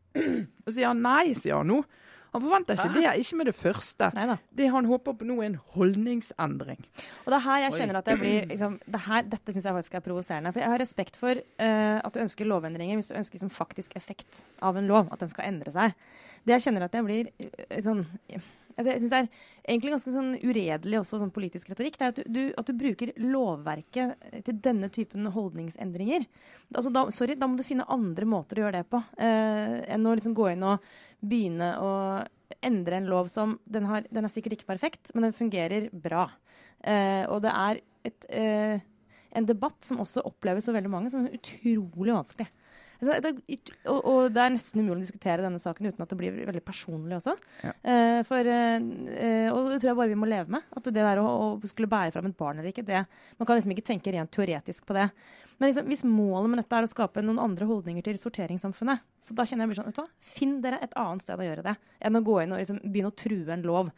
og 0.66 0.72
sier 0.74 0.90
han 0.90 1.04
nei, 1.06 1.34
sier 1.38 1.62
han 1.62 1.70
nå. 1.70 1.84
Han 2.30 2.44
forventer 2.44 2.78
ikke 2.78 2.94
det, 2.94 3.12
ikke 3.24 3.38
med 3.40 3.48
det 3.50 3.56
første. 3.58 4.10
Neida. 4.14 4.36
Det 4.54 4.68
han 4.70 4.86
håper 4.86 5.16
på 5.18 5.26
nå, 5.26 5.40
er 5.42 5.50
en 5.50 5.58
holdningsendring. 5.74 6.84
Og 7.24 7.32
det 7.32 7.40
er 7.40 7.46
her 7.48 7.64
jeg 7.64 7.78
kjenner 7.80 8.00
at 8.02 8.12
jeg 8.12 8.22
blir 8.22 8.46
liksom, 8.52 8.76
det 8.86 9.02
her, 9.08 9.26
Dette 9.32 9.56
syns 9.56 9.66
jeg 9.66 9.78
faktisk 9.80 9.98
er 9.98 10.06
provoserende. 10.06 10.54
For 10.54 10.62
jeg 10.62 10.74
har 10.76 10.84
respekt 10.84 11.18
for 11.18 11.42
uh, 11.42 11.98
at 11.98 12.14
du 12.14 12.22
ønsker 12.22 12.50
lovendringer 12.50 13.00
hvis 13.00 13.10
du 13.10 13.18
ønsker 13.18 13.40
liksom, 13.40 13.54
faktisk 13.54 13.98
effekt 13.98 14.44
av 14.62 14.78
en 14.78 14.90
lov. 14.90 15.10
At 15.10 15.26
den 15.26 15.34
skal 15.34 15.50
endre 15.50 15.74
seg. 15.74 15.98
Det 16.46 16.54
jeg 16.58 16.68
kjenner 16.68 16.86
at 16.86 17.00
jeg 17.00 17.08
blir 17.08 17.34
uh, 17.42 17.80
sånn 17.86 18.06
altså, 18.80 18.94
Jeg 18.94 19.04
syns 19.04 19.14
det 19.14 19.20
er 19.20 19.30
egentlig 19.74 19.94
ganske 19.94 20.14
sånn 20.16 20.32
uredelig 20.42 21.00
også 21.02 21.20
sånn 21.22 21.34
politisk 21.36 21.70
retorikk. 21.72 22.00
Det 22.00 22.08
er 22.08 22.16
at 22.16 22.22
du, 22.26 22.42
at 22.58 22.72
du 22.72 22.80
bruker 22.80 23.14
lovverket 23.22 24.30
til 24.48 24.60
denne 24.66 24.90
typen 24.96 25.30
holdningsendringer. 25.36 26.26
Altså, 26.74 26.94
da, 26.96 27.06
sorry, 27.14 27.38
da 27.40 27.50
må 27.50 27.60
du 27.60 27.68
finne 27.68 27.88
andre 27.92 28.28
måter 28.30 28.60
å 28.60 28.66
gjøre 28.66 28.82
det 28.82 28.90
på 28.90 29.04
eh, 29.22 29.80
enn 29.94 30.08
å 30.08 30.16
liksom 30.18 30.36
gå 30.38 30.52
inn 30.54 30.66
og 30.72 30.92
begynne 31.20 31.74
å 31.84 31.94
endre 32.66 32.98
en 32.98 33.10
lov 33.10 33.28
som 33.32 33.58
den, 33.70 33.86
har, 33.90 34.06
den 34.10 34.26
er 34.26 34.34
sikkert 34.34 34.58
ikke 34.58 34.72
perfekt, 34.72 35.12
men 35.14 35.28
den 35.28 35.36
fungerer 35.38 35.90
bra. 35.94 36.28
Eh, 36.82 37.26
og 37.30 37.44
det 37.46 37.54
er 37.54 37.82
et, 38.08 38.30
eh, 38.34 38.88
en 39.36 39.48
debatt 39.48 39.86
som 39.86 40.02
også 40.02 40.24
oppleves 40.28 40.70
av 40.70 40.80
veldig 40.80 40.92
mange 40.92 41.12
som 41.14 41.28
utrolig 41.28 42.16
vanskelig. 42.16 42.50
Altså, 43.00 43.16
det, 43.24 43.58
og, 43.88 44.00
og 44.00 44.34
det 44.36 44.44
er 44.44 44.54
nesten 44.54 44.82
umulig 44.84 44.98
å 44.98 45.06
diskutere 45.08 45.44
denne 45.46 45.62
saken 45.62 45.88
uten 45.88 46.04
at 46.04 46.12
det 46.12 46.20
blir 46.20 46.40
veldig 46.50 46.64
personlig 46.68 47.16
også. 47.20 47.36
Ja. 47.64 47.74
Uh, 47.80 48.22
for, 48.28 48.50
eh, 48.52 49.48
og 49.54 49.70
det 49.72 49.80
tror 49.80 49.94
jeg 49.94 50.00
bare 50.02 50.12
vi 50.12 50.20
må 50.20 50.28
leve 50.30 50.52
med. 50.58 50.66
At 50.76 50.90
det 50.90 50.98
der 51.00 51.22
å, 51.24 51.28
å 51.56 51.70
skulle 51.72 51.92
bære 51.92 52.12
fram 52.16 52.28
et 52.28 52.40
barn 52.40 52.60
eller 52.60 52.74
ikke, 52.74 52.88
det, 52.88 53.06
man 53.40 53.50
kan 53.50 53.60
liksom 53.60 53.76
ikke 53.76 53.88
tenke 53.94 54.16
rent 54.16 54.34
teoretisk 54.36 54.90
på 54.90 54.98
det. 55.00 55.08
Men 55.60 55.72
liksom, 55.72 55.88
hvis 55.92 56.06
målet 56.08 56.52
med 56.52 56.62
dette 56.62 56.78
er 56.78 56.86
å 56.88 56.90
skape 56.92 57.24
noen 57.24 57.42
andre 57.44 57.68
holdninger 57.68 58.04
til 58.06 58.20
sorteringssamfunnet, 58.20 59.04
så 59.20 59.36
da 59.36 59.44
kjenner 59.48 59.66
jeg 59.66 59.74
blir 59.74 59.80
sånn, 59.82 59.90
vet 59.92 59.98
du 59.98 60.04
hva, 60.06 60.30
finn 60.36 60.54
dere 60.64 60.80
et 60.86 60.96
annet 61.00 61.26
sted 61.26 61.40
å 61.40 61.48
gjøre 61.50 61.66
det, 61.66 61.74
enn 62.08 62.20
å 62.20 62.24
gå 62.24 62.38
inn 62.44 62.56
og 62.56 62.62
liksom 62.62 62.80
begynne 62.86 63.12
å 63.12 63.18
true 63.20 63.56
en 63.56 63.66
lov 63.68 63.92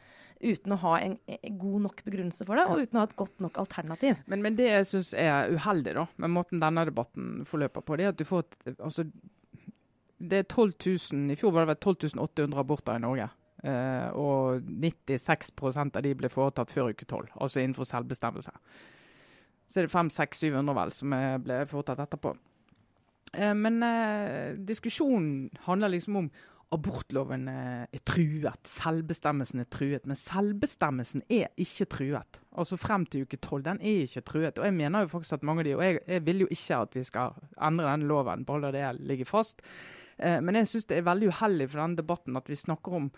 uten 0.44 0.76
å 0.76 0.80
ha 0.84 0.94
en, 1.02 1.18
en 1.26 1.58
god 1.60 1.86
nok 1.88 2.04
begrunnelse 2.06 2.46
for 2.48 2.60
det, 2.60 2.66
og 2.70 2.82
uten 2.84 2.98
å 2.98 3.04
ha 3.04 3.10
et 3.10 3.18
godt 3.20 3.44
nok 3.44 3.60
alternativ. 3.62 4.22
Men, 4.32 4.44
men 4.46 4.58
det 4.58 4.70
jeg 4.70 4.88
syns 4.90 5.12
er 5.18 5.54
uheldig 5.54 5.96
da, 5.98 6.08
med 6.24 6.34
måten 6.34 6.64
denne 6.64 6.86
debatten 6.90 7.46
forløper 7.50 7.86
på, 7.86 7.98
det 8.00 8.08
er 8.08 8.16
at 8.16 8.22
du 8.22 8.26
får 8.28 8.46
et 8.46 8.74
altså, 8.80 9.08
Det 10.22 10.38
er 10.38 10.44
12 10.44 10.74
000, 11.12 11.32
I 11.34 11.38
fjor 11.40 11.54
var 11.54 11.66
det 11.66 11.74
vel 11.74 11.96
12 11.96 12.20
800 12.22 12.60
aborter 12.60 12.98
i 12.98 13.02
Norge. 13.02 13.30
Eh, 13.64 14.08
og 14.18 14.62
96% 14.66 15.98
av 15.98 16.06
de 16.06 16.14
ble 16.18 16.30
foretatt 16.30 16.72
før 16.74 16.94
uke 16.94 17.06
12, 17.06 17.36
altså 17.42 17.62
innenfor 17.62 17.90
selvbestemmelse. 17.90 18.54
Så 19.72 19.80
er 19.80 19.88
det 19.88 19.94
500-700 19.94 20.78
vel 20.78 20.94
som 20.96 21.14
ble 21.46 21.60
foretatt 21.70 22.02
etterpå. 22.04 22.34
Eh, 23.34 23.54
men 23.56 23.84
eh, 23.84 24.58
diskusjonen 24.68 25.50
handler 25.68 25.94
liksom 25.94 26.18
om 26.24 26.32
abortloven 26.72 27.48
eh, 27.52 27.84
er 27.92 28.02
truet, 28.08 28.68
selvbestemmelsen 28.68 29.64
er 29.64 29.70
truet. 29.72 30.06
Men 30.08 30.20
selvbestemmelsen 30.20 31.26
er 31.30 31.52
ikke 31.60 31.88
truet. 31.92 32.40
Altså 32.52 32.80
Frem 32.80 33.06
til 33.12 33.26
uke 33.26 33.40
tolv, 33.44 33.66
den 33.68 33.82
er 33.82 34.06
ikke 34.06 34.24
truet. 34.28 34.60
Og 34.60 34.68
jeg 34.68 34.76
mener 34.78 35.04
jo 35.04 35.12
faktisk 35.12 35.40
at 35.40 35.44
mange 35.48 35.66
av 35.66 35.68
de, 35.68 35.76
og 35.76 35.84
jeg, 35.86 36.00
jeg 36.08 36.26
vil 36.28 36.46
jo 36.46 36.48
ikke 36.52 36.80
at 36.86 36.96
vi 36.96 37.04
skal 37.08 37.36
endre 37.60 37.90
denne 37.90 38.08
loven, 38.10 38.48
bare 38.48 38.66
la 38.66 38.72
det 38.76 38.88
ligge 39.04 39.28
fast. 39.28 39.62
Eh, 40.18 40.40
men 40.40 40.62
jeg 40.62 40.72
syns 40.72 40.90
det 40.90 41.02
er 41.02 41.08
veldig 41.10 41.32
uheldig 41.34 41.70
for 41.72 41.84
denne 41.84 42.00
debatten 42.00 42.40
at 42.40 42.50
vi 42.50 42.60
snakker 42.60 42.98
om, 43.02 43.12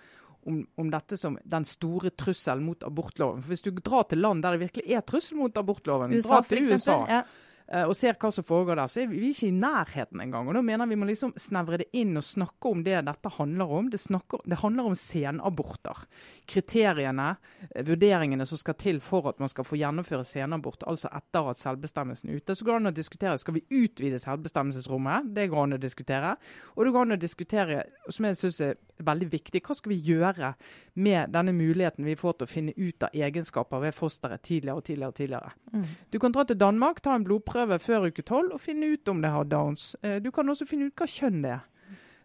om, 0.50 0.60
om, 0.80 0.92
dette 0.92 1.20
som 1.20 1.38
den 1.46 1.66
store 1.68 2.14
trusselen 2.18 2.66
mot 2.66 2.84
abortloven. 2.88 3.44
For 3.44 3.54
Hvis 3.54 3.66
du 3.66 3.72
drar 3.78 4.08
til 4.10 4.24
land 4.24 4.44
der 4.44 4.58
det 4.58 4.66
virkelig 4.68 4.98
er 4.98 5.06
trussel 5.06 5.38
mot 5.42 5.58
abortloven, 5.58 6.16
USA, 6.18 6.40
dra 6.40 6.46
til 6.50 6.72
USA. 6.72 7.00
Ja. 7.10 7.24
Eh, 7.68 7.86
og 7.88 7.96
ser 7.98 8.18
hva 8.20 8.30
som 8.34 8.46
foregår 8.46 8.78
der, 8.80 8.92
så 8.92 9.04
er 9.04 9.10
vi 9.12 9.22
ikke 9.30 9.48
i 9.48 9.56
nærheten 9.56 10.22
engang. 10.24 10.50
Og 10.50 10.58
da 10.58 10.64
mener 10.66 10.90
vi 10.90 10.98
må 11.00 11.08
liksom 11.08 11.34
snevre 11.40 11.80
det 11.82 11.90
inn 11.98 12.16
og 12.20 12.26
snakke 12.28 12.72
om 12.72 12.84
det 12.86 13.00
dette 13.08 13.32
handler 13.38 13.74
om. 13.80 13.90
Det, 13.94 14.02
snakker, 14.04 14.44
det 14.50 14.60
handler 14.62 14.90
om 14.92 14.98
senaborter. 15.00 16.04
Kriteriene, 16.50 17.30
eh, 17.70 17.86
vurderingene 17.88 18.48
som 18.50 18.60
skal 18.60 18.78
til 18.80 19.02
for 19.04 19.32
at 19.32 19.42
man 19.42 19.52
skal 19.52 19.68
få 19.68 19.80
gjennomføre 19.80 20.28
senabort, 20.28 20.86
altså 20.88 21.12
etter 21.16 21.52
at 21.54 21.62
selvbestemmelsen 21.62 22.32
er 22.32 22.42
ute. 22.42 22.56
Så 22.56 22.68
går 22.68 22.78
det 22.78 22.84
an 22.84 22.94
å 22.94 22.96
diskutere 23.00 23.42
skal 23.42 23.58
vi 23.58 23.66
utvide 23.84 24.22
selvbestemmelsesrommet. 24.22 25.34
Det 25.34 25.50
går 25.52 25.68
an 25.68 25.78
å 25.80 25.82
diskutere. 25.82 26.36
Og 26.76 26.86
det 26.86 26.96
går 26.96 27.08
an 27.08 27.18
å 27.18 27.22
diskutere, 27.22 27.84
som 28.12 28.28
jeg 28.28 28.42
syns 28.42 28.62
er 28.64 28.76
veldig 29.04 29.32
viktig, 29.32 29.64
hva 29.66 29.76
skal 29.76 29.92
vi 29.92 30.00
gjøre 30.06 30.54
med 31.02 31.34
denne 31.34 31.52
muligheten 31.56 32.06
vi 32.06 32.14
får 32.16 32.38
til 32.38 32.46
å 32.46 32.52
finne 32.52 32.76
ut 32.78 33.04
av 33.04 33.16
egenskaper 33.18 33.82
ved 33.82 33.96
fosteret 33.98 34.44
tidligere 34.46 34.78
og 34.78 34.86
tidligere. 34.86 35.10
og 35.10 35.16
tidligere. 35.18 35.52
Mm. 35.74 35.86
Du 36.14 36.20
kan 36.22 36.32
dra 36.32 36.44
til 36.46 36.60
Danmark, 36.60 37.02
ta 37.02 37.16
en 37.16 37.26
blodprøve 37.26 37.53
før 37.54 38.10
uke 38.10 38.26
tolv 38.26 38.56
og 38.56 38.62
finne 38.62 38.94
ut 38.94 39.08
om 39.12 39.22
det 39.24 39.32
har 39.34 39.46
downs. 39.46 39.96
Eh, 40.02 40.20
du 40.22 40.32
kan 40.32 40.50
også 40.50 40.68
finne 40.70 40.90
ut 40.90 40.98
hva 40.98 41.08
kjønn 41.10 41.42
det 41.46 41.54
er. 41.58 41.64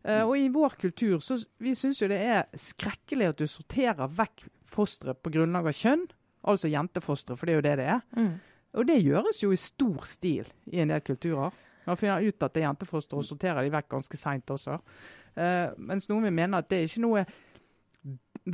Uh, 0.09 0.23
og 0.23 0.39
i 0.39 0.47
vår 0.49 0.77
kultur 0.79 1.19
så 1.21 1.37
vi 1.61 1.73
syns 1.77 1.99
jo 2.01 2.07
det 2.09 2.21
er 2.23 2.45
skrekkelig 2.57 3.33
at 3.33 3.41
du 3.41 3.49
sorterer 3.51 4.09
vekk 4.09 4.45
fosteret 4.71 5.19
på 5.21 5.33
grunnlag 5.35 5.67
av 5.69 5.75
kjønn, 5.75 6.05
altså 6.49 6.71
jentefostre, 6.71 7.37
for 7.37 7.49
det 7.49 7.53
er 7.53 7.59
jo 7.59 7.65
det 7.67 7.75
det 7.81 7.89
er. 7.97 8.05
Mm. 8.17 8.31
Og 8.79 8.87
det 8.89 9.01
gjøres 9.03 9.43
jo 9.43 9.51
i 9.53 9.59
stor 9.61 10.07
stil 10.09 10.49
i 10.71 10.81
en 10.85 10.93
del 10.95 11.03
kulturer. 11.05 11.57
Man 11.89 11.99
finner 11.99 12.25
ut 12.25 12.47
at 12.47 12.55
det 12.55 12.63
er 12.63 12.69
jentefoster 12.69 13.19
og 13.19 13.27
sorterer 13.27 13.67
de 13.67 13.75
vekk 13.75 13.91
ganske 13.97 14.21
seint 14.21 14.55
også. 14.55 14.79
Uh, 15.35 15.75
mens 15.91 16.09
noen 16.09 16.29
vil 16.29 16.37
mene 16.39 16.63
at 16.63 16.71
det 16.71 16.79
er 16.79 16.89
ikke 16.89 17.05
noe 17.05 17.27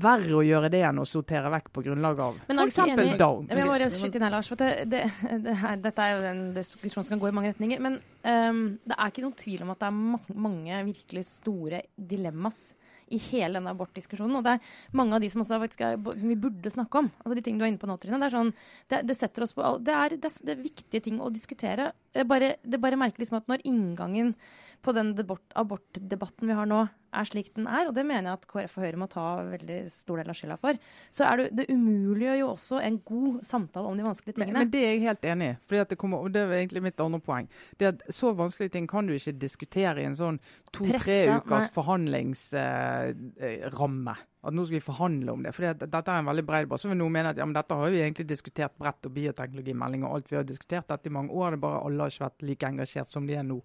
verre 0.00 0.37
å 0.38 0.42
gjøre 0.44 0.70
det 0.72 0.83
enn 0.87 1.00
å 1.00 1.07
sortere 1.09 1.50
vekk 1.52 1.70
på 1.74 1.85
grunnlag 1.87 2.22
av 2.24 2.38
f.eks. 2.44 2.78
downs. 3.20 3.50
Jeg 3.50 3.66
må 3.68 3.90
skyte 3.94 4.20
inn 4.20 4.26
her, 4.26 4.35
Lars. 4.35 4.50
for 4.50 4.61
det, 4.61 4.70
det, 4.90 5.02
det 5.44 5.57
her, 5.62 5.80
Dette 5.85 6.07
er 6.07 6.14
jo 6.14 6.30
en 6.30 6.44
diskusjon 6.57 7.04
som 7.04 7.14
kan 7.14 7.22
gå 7.22 7.30
i 7.30 7.35
mange 7.37 7.52
retninger. 7.52 7.83
Men 7.85 7.98
um, 8.22 8.64
det 8.85 8.96
er 8.96 9.12
ikke 9.12 9.26
noen 9.26 9.37
tvil 9.40 9.66
om 9.66 9.74
at 9.74 9.83
det 9.83 9.90
er 9.90 9.98
ma 9.98 10.22
mange 10.46 10.80
virkelig 10.90 11.26
store 11.30 11.85
dilemmas 11.94 12.66
i 13.12 13.20
hele 13.20 13.59
denne 13.59 13.72
abortdiskusjonen. 13.74 14.38
Og 14.38 14.44
det 14.46 14.57
er 14.57 14.74
mange 14.96 15.16
av 15.16 15.24
de 15.24 15.30
som 15.33 15.44
også 15.44 15.61
faktisk 15.62 15.85
er, 15.87 15.98
vi 16.00 16.38
burde 16.40 16.72
snakke 16.72 17.02
om. 17.02 17.11
Altså 17.22 17.38
de 17.38 17.44
ting 17.44 17.61
du 17.61 17.64
er 17.66 17.72
inne 17.72 17.80
på 17.83 17.88
nå, 17.90 17.98
Trine. 18.00 18.20
Det 18.22 18.30
er 18.30 18.37
sånn, 18.37 18.52
det, 18.92 19.02
det 19.09 19.18
setter 19.18 19.46
oss 19.46 19.54
på 19.57 19.74
det 19.85 19.96
er, 19.96 20.16
det 20.20 20.30
er, 20.30 20.62
viktige 20.64 21.04
ting 21.04 21.20
å 21.22 21.33
diskutere. 21.35 21.92
Det 22.14 22.26
bare, 22.28 22.54
det 22.62 22.80
bare 22.83 23.00
merker 23.00 23.24
liksom 23.24 23.40
at 23.40 23.50
når 23.50 23.66
inngangen 23.68 24.35
på 24.84 24.92
den 24.96 25.14
abortdebatten 25.56 26.50
vi 26.50 26.58
har 26.58 26.68
nå, 26.68 26.82
er 27.14 27.24
slik 27.28 27.52
den 27.54 27.68
er, 27.70 27.86
og 27.88 27.94
det 27.96 28.02
mener 28.06 28.30
jeg 28.30 28.38
at 28.40 28.46
KrF 28.50 28.72
og 28.78 28.84
Høyre 28.84 28.98
må 28.98 29.06
ta 29.10 29.24
veldig 29.46 29.78
stor 29.92 30.16
del 30.20 30.30
av 30.32 30.36
skylda 30.38 30.56
for, 30.60 30.74
så 31.14 31.22
er 31.28 31.34
det, 31.40 31.46
det 31.60 31.66
umuliggjør 31.70 32.36
jo 32.40 32.46
også 32.50 32.76
en 32.82 32.96
god 33.06 33.34
samtale 33.46 33.86
om 33.90 33.96
de 33.98 34.06
vanskelige 34.06 34.36
tingene. 34.38 34.58
Men, 34.58 34.64
men 34.66 34.72
det 34.72 34.82
er 34.82 34.90
jeg 34.92 35.06
helt 35.06 35.24
enig 35.30 35.46
i, 35.52 35.54
fordi 35.68 35.78
det 35.92 35.98
kommer, 36.00 36.18
og 36.24 36.28
det 36.34 36.40
er 36.42 36.48
egentlig 36.58 36.82
mitt 36.88 37.04
andre 37.04 37.20
poeng. 37.24 37.46
Det 37.78 37.84
at 37.92 37.98
Så 38.14 38.26
vanskelige 38.36 38.74
ting 38.76 38.86
kan 38.90 39.04
du 39.06 39.12
ikke 39.14 39.38
diskutere 39.38 39.98
i 40.02 40.08
en 40.08 40.18
sånn 40.18 40.38
to-tre 40.74 41.18
ukers 41.38 41.68
forhandlingsramme. 41.74 44.14
Eh, 44.18 44.22
at 44.44 44.52
nå 44.52 44.62
skal 44.66 44.76
vi 44.76 44.84
forhandle 44.84 45.32
om 45.32 45.40
det. 45.44 45.54
For 45.56 45.62
dette 45.64 46.00
er 46.04 46.20
en 46.20 46.28
veldig 46.28 46.44
bred 46.44 46.68
base. 46.68 46.84
Så 46.84 46.90
vil 46.90 47.00
noen 47.00 47.14
mene 47.14 47.30
at 47.32 47.38
ja, 47.40 47.46
men 47.48 47.56
dette 47.56 47.78
har 47.78 47.92
vi 47.92 48.02
egentlig 48.02 48.26
diskutert 48.28 48.74
bredt, 48.76 49.06
og 49.08 49.14
bioteknologimelding 49.16 50.04
og 50.04 50.18
alt. 50.18 50.28
Vi 50.28 50.36
har 50.36 50.44
diskutert 50.44 50.90
dette 50.90 51.08
i 51.08 51.16
mange 51.16 51.32
år. 51.32 51.54
Det 51.54 51.60
er 51.60 51.64
bare 51.64 51.84
alle 51.86 52.00
har 52.04 52.12
ikke 52.12 52.26
vært 52.26 52.44
like 52.50 52.70
engasjert 52.74 53.08
som 53.12 53.22
de 53.28 53.38
er 53.40 53.46
nå. 53.46 53.58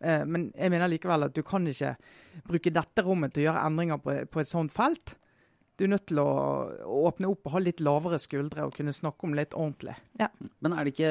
Eh, 0.00 0.24
men 0.28 0.50
jeg 0.54 0.72
mener 0.72 0.90
likevel 0.90 1.28
at 1.28 1.36
du 1.36 1.42
kan 1.46 1.66
ikke 1.68 1.94
bruke 2.46 2.72
dette 2.74 3.04
rommet 3.06 3.34
til 3.34 3.44
å 3.44 3.48
gjøre 3.50 3.64
endringer 3.68 4.02
på, 4.02 4.18
på 4.30 4.42
et 4.42 4.50
sånt 4.50 4.74
felt. 4.74 5.16
Du 5.76 5.84
er 5.84 5.92
nødt 5.92 6.06
til 6.08 6.20
å, 6.22 6.28
å, 6.86 7.00
åpne 7.10 7.28
opp 7.28 7.48
og 7.48 7.56
ha 7.56 7.64
litt 7.64 7.82
lavere 7.84 8.20
skuldre 8.20 8.64
og 8.64 8.76
kunne 8.76 8.94
snakke 8.96 9.28
om 9.28 9.34
litt 9.36 9.56
ordentlig. 9.56 9.96
Ja. 10.20 10.30
Men 10.64 10.72
er 10.72 10.86
det 10.86 10.94
ikke 10.94 11.10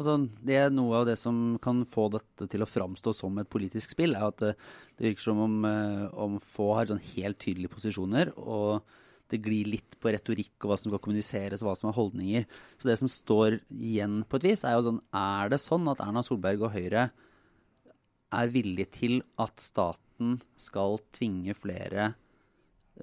altså, 0.00 0.16
Det 0.42 0.56
er 0.58 0.72
noe 0.74 1.02
av 1.02 1.06
det 1.10 1.18
som 1.20 1.60
kan 1.62 1.84
få 1.86 2.08
dette 2.16 2.48
til 2.50 2.64
å 2.64 2.68
framstå 2.68 3.14
som 3.14 3.38
et 3.38 3.50
politisk 3.52 3.94
spill, 3.94 4.16
er 4.18 4.32
at 4.32 4.40
det, 4.42 4.56
det 4.98 5.12
virker 5.12 5.28
som 5.28 5.44
om, 5.44 5.62
eh, 5.68 6.08
om 6.18 6.40
få 6.42 6.72
har 6.80 6.90
sånn 6.90 7.06
helt 7.12 7.38
tydelige 7.42 7.76
posisjoner. 7.76 8.34
og 8.36 8.82
det 9.32 9.40
glir 9.40 9.68
litt 9.70 9.96
på 10.00 10.12
retorikk 10.12 10.60
og 10.60 10.72
hva 10.72 10.76
som 10.76 10.90
skal 10.92 11.00
kommuniseres 11.00 11.62
og 11.62 11.70
hva 11.70 11.76
som 11.78 11.88
er 11.90 11.96
holdninger. 11.96 12.46
Så 12.76 12.90
det 12.90 12.98
som 13.00 13.08
står 13.08 13.62
igjen 13.72 14.20
på 14.28 14.38
et 14.38 14.48
vis, 14.50 14.64
er 14.64 14.76
jo 14.76 14.90
sånn 14.90 15.00
Er 15.16 15.52
det 15.52 15.62
sånn 15.62 15.88
at 15.88 16.02
Erna 16.04 16.20
Solberg 16.26 16.66
og 16.66 16.74
Høyre 16.76 17.10
er 18.32 18.52
villig 18.52 18.88
til 18.96 19.20
at 19.42 19.62
staten 19.62 20.38
skal 20.60 20.98
tvinge 21.14 21.54
flere 21.58 22.12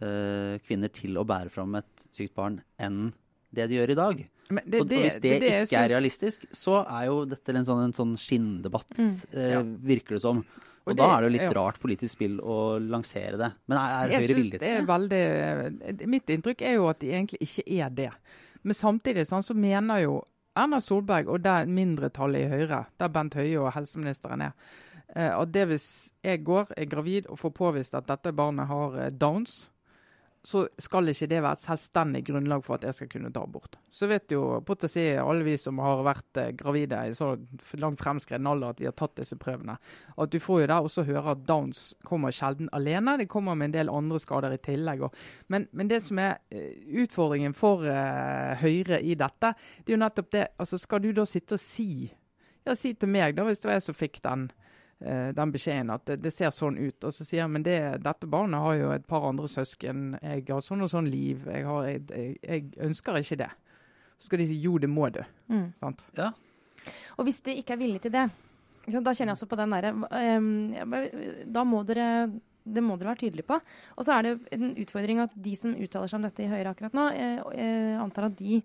uh, 0.02 0.56
kvinner 0.66 0.92
til 0.94 1.20
å 1.20 1.26
bære 1.28 1.54
fram 1.54 1.78
et 1.80 2.08
sykt 2.16 2.36
barn 2.38 2.62
enn 2.82 3.10
det 3.56 3.66
de 3.70 3.80
gjør 3.80 3.94
i 3.94 3.98
dag. 3.98 4.24
Det, 4.50 4.80
og, 4.80 4.82
og, 4.82 4.94
hvis 4.94 5.20
det, 5.22 5.36
det 5.42 5.50
ikke 5.50 5.68
synes... 5.68 5.76
er 5.78 5.92
realistisk, 5.94 6.48
så 6.54 6.80
er 6.84 7.06
jo 7.10 7.22
dette 7.30 7.54
en 7.54 7.68
sånn, 7.68 7.84
en 7.88 7.96
sånn 7.98 8.16
skinndebatt, 8.18 8.98
mm. 8.98 9.14
uh, 9.36 9.62
virker 9.90 10.18
det 10.18 10.24
som. 10.26 10.42
Og, 10.42 10.94
og 10.94 10.96
det, 10.96 11.04
da 11.04 11.10
er 11.12 11.22
det 11.22 11.28
jo 11.28 11.34
litt 11.36 11.46
ja. 11.46 11.54
rart 11.58 11.80
politisk 11.82 12.16
spill 12.16 12.40
å 12.42 12.58
lansere 12.82 13.38
det. 13.38 13.52
Men 13.70 13.82
er, 13.82 13.96
er 14.00 14.24
Høyre 14.24 14.38
villig 14.40 14.54
til 14.56 14.64
det? 14.64 14.74
Er 14.80 14.88
veldig, 14.90 16.04
mitt 16.10 16.34
inntrykk 16.34 16.64
er 16.66 16.78
jo 16.80 16.88
at 16.90 17.02
de 17.04 17.12
egentlig 17.14 17.42
ikke 17.46 17.66
er 17.78 17.94
det. 17.94 18.10
Men 18.66 18.78
samtidig 18.78 19.28
sånn, 19.30 19.46
så 19.46 19.56
mener 19.58 20.02
jo 20.06 20.20
Erna 20.60 20.80
Solberg 20.84 21.30
og 21.32 21.44
det 21.46 21.56
mindretallet 21.70 22.46
i 22.46 22.50
Høyre, 22.52 22.84
der 23.00 23.12
Bent 23.14 23.38
Høie 23.38 23.60
og 23.62 23.72
helseministeren 23.76 24.48
er, 24.50 24.56
Eh, 25.16 25.34
og 25.34 25.50
det 25.54 25.66
hvis 25.72 25.90
jeg 26.24 26.44
går, 26.46 26.74
er 26.78 26.90
gravid 26.90 27.30
og 27.30 27.42
får 27.42 27.56
påvist 27.58 27.98
at 27.98 28.10
dette 28.10 28.36
barnet 28.36 28.70
har 28.70 28.98
eh, 29.00 29.12
downs, 29.12 29.68
så 30.46 30.62
skal 30.80 31.12
ikke 31.12 31.28
det 31.28 31.42
være 31.44 31.58
et 31.58 31.64
selvstendig 31.66 32.20
grunnlag 32.30 32.62
for 32.64 32.78
at 32.78 32.86
jeg 32.88 32.96
skal 32.96 33.10
kunne 33.12 33.32
ta 33.36 33.42
abort. 33.44 33.76
Så 33.92 34.08
vet 34.08 34.32
jo 34.32 34.62
på 34.64 34.78
å 34.78 34.90
si 34.90 35.04
alle 35.20 35.44
vi 35.44 35.58
som 35.60 35.82
har 35.84 36.04
vært 36.08 36.40
eh, 36.40 36.54
gravide 36.56 37.02
i 37.10 37.16
så 37.18 37.34
langt 37.82 38.00
fremskreden 38.00 38.48
alder 38.48 38.72
at 38.72 38.80
vi 38.80 38.88
har 38.88 38.96
tatt 38.96 39.18
disse 39.20 39.36
prøvene, 39.42 39.76
at 40.16 40.32
du 40.32 40.40
får 40.40 40.62
jo 40.62 40.70
der 40.72 40.88
også 40.88 41.04
høre 41.10 41.34
at 41.34 41.44
downs 41.50 41.90
kommer 42.08 42.32
sjelden 42.36 42.70
alene. 42.72 43.18
Det 43.20 43.28
kommer 43.32 43.58
med 43.58 43.72
en 43.72 43.76
del 43.80 43.92
andre 43.92 44.22
skader 44.22 44.56
i 44.56 44.62
tillegg. 44.64 45.04
Men, 45.52 45.68
men, 45.74 45.90
det 45.92 46.04
som 46.06 46.22
er 46.22 46.40
utfordringen 47.02 47.56
for 47.58 47.84
uh, 47.84 48.56
Høyre 48.62 49.02
i 49.02 49.16
dette, 49.18 49.52
det 49.84 49.92
er 49.92 49.98
jo 49.98 50.02
nettopp 50.04 50.32
det 50.36 50.48
altså 50.60 50.78
Skal 50.80 51.02
du 51.04 51.12
da 51.16 51.26
sitte 51.28 51.58
og 51.58 51.64
si 51.64 52.10
ja, 52.68 52.76
si 52.78 52.94
til 52.94 53.10
meg, 53.12 53.36
da, 53.38 53.46
hvis 53.48 53.62
det 53.62 53.70
var 53.70 53.80
jeg 53.80 53.88
som 53.88 53.98
fikk 53.98 54.20
den 54.24 54.50
den 55.00 55.52
beskjeden 55.54 55.94
at 55.94 56.04
det, 56.10 56.18
det, 56.26 56.34
ser 56.36 56.52
sånn 56.52 56.76
ut. 56.76 57.06
Og 57.08 57.14
så 57.16 57.24
sier 57.24 57.46
han 57.46 57.54
men 57.54 57.64
det, 57.64 57.78
dette 58.04 58.28
barnet 58.28 58.60
har 58.60 58.76
jo 58.76 58.90
et 58.92 59.06
par 59.08 59.30
andre 59.30 59.48
søsken, 59.48 60.18
jeg 60.20 60.44
har 60.50 60.66
sånn 60.66 60.84
og 60.84 60.92
sånn 60.92 61.08
liv, 61.08 61.46
jeg, 61.48 61.64
har, 61.64 61.88
jeg, 61.88 62.36
jeg 62.44 62.66
ønsker 62.90 63.22
ikke 63.22 63.40
det. 63.46 63.50
Så 64.20 64.28
skal 64.28 64.44
de 64.44 64.50
si 64.50 64.60
jo, 64.60 64.76
det 64.82 64.92
må 64.92 65.08
du. 65.16 65.22
Mm. 65.48 65.70
Sant? 65.80 66.04
Ja. 66.20 66.34
Og 67.18 67.28
hvis 67.28 67.40
de 67.46 67.56
ikke 67.62 67.78
er 67.78 67.82
villige 67.82 68.08
til 68.08 68.16
det, 68.18 68.28
da 68.90 69.14
kjenner 69.14 69.32
jeg 69.32 69.38
også 69.38 69.50
på 69.52 69.58
den 69.60 69.74
derre 69.76 69.92
um, 69.94 71.42
Da 71.54 71.66
må 71.68 71.84
dere 71.86 72.06
det 72.70 72.84
må 72.86 73.00
dere 73.00 73.14
være 73.14 73.22
tydelige 73.24 73.48
på. 73.50 73.58
Og 73.98 74.06
så 74.06 74.18
er 74.18 74.26
det 74.28 74.32
en 74.54 74.76
utfordring 74.78 75.22
at 75.24 75.32
de 75.34 75.56
som 75.58 75.72
uttaler 75.74 76.12
seg 76.12 76.20
om 76.20 76.26
dette 76.28 76.44
i 76.44 76.50
Høyre 76.52 76.74
akkurat 76.74 76.94
nå, 76.94 77.06
jeg, 77.16 77.40
jeg 77.58 77.96
antar 78.04 78.28
at 78.28 78.36
de 78.38 78.60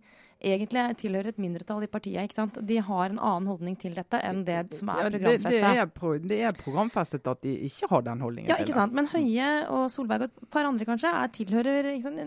egentlig 0.45 0.85
tilhører 1.01 1.33
et 1.33 1.41
mindretall 1.41 1.85
i 1.87 1.89
partiet. 1.91 2.27
ikke 2.27 2.37
sant? 2.37 2.59
De 2.67 2.77
har 2.83 3.05
en 3.09 3.19
annen 3.19 3.49
holdning 3.51 3.77
til 3.81 3.95
dette 3.97 4.21
enn 4.25 4.43
det 4.47 4.59
som 4.79 4.91
er 4.93 5.09
programfestet. 5.09 5.59
Ja, 5.59 5.73
det, 5.73 5.81
det, 5.81 5.95
pro, 5.97 6.13
det, 6.19 6.41
er 6.49 6.59
programfestet 6.59 7.31
at 7.31 7.43
de 7.45 7.55
ikke 7.69 7.89
har 7.91 8.05
den 8.09 8.25
holdningen. 8.25 8.51
Ja, 8.53 8.59
ikke 8.63 8.77
sant? 8.77 8.97
Men 8.97 9.09
Høie 9.13 9.49
og 9.73 9.87
Solberg 9.93 10.27
og 10.27 10.31
et 10.31 10.51
par 10.55 10.69
andre 10.69 10.89
kanskje 10.89 11.13
er 11.13 11.33
tilhører 11.35 11.91
sant, 12.05 12.21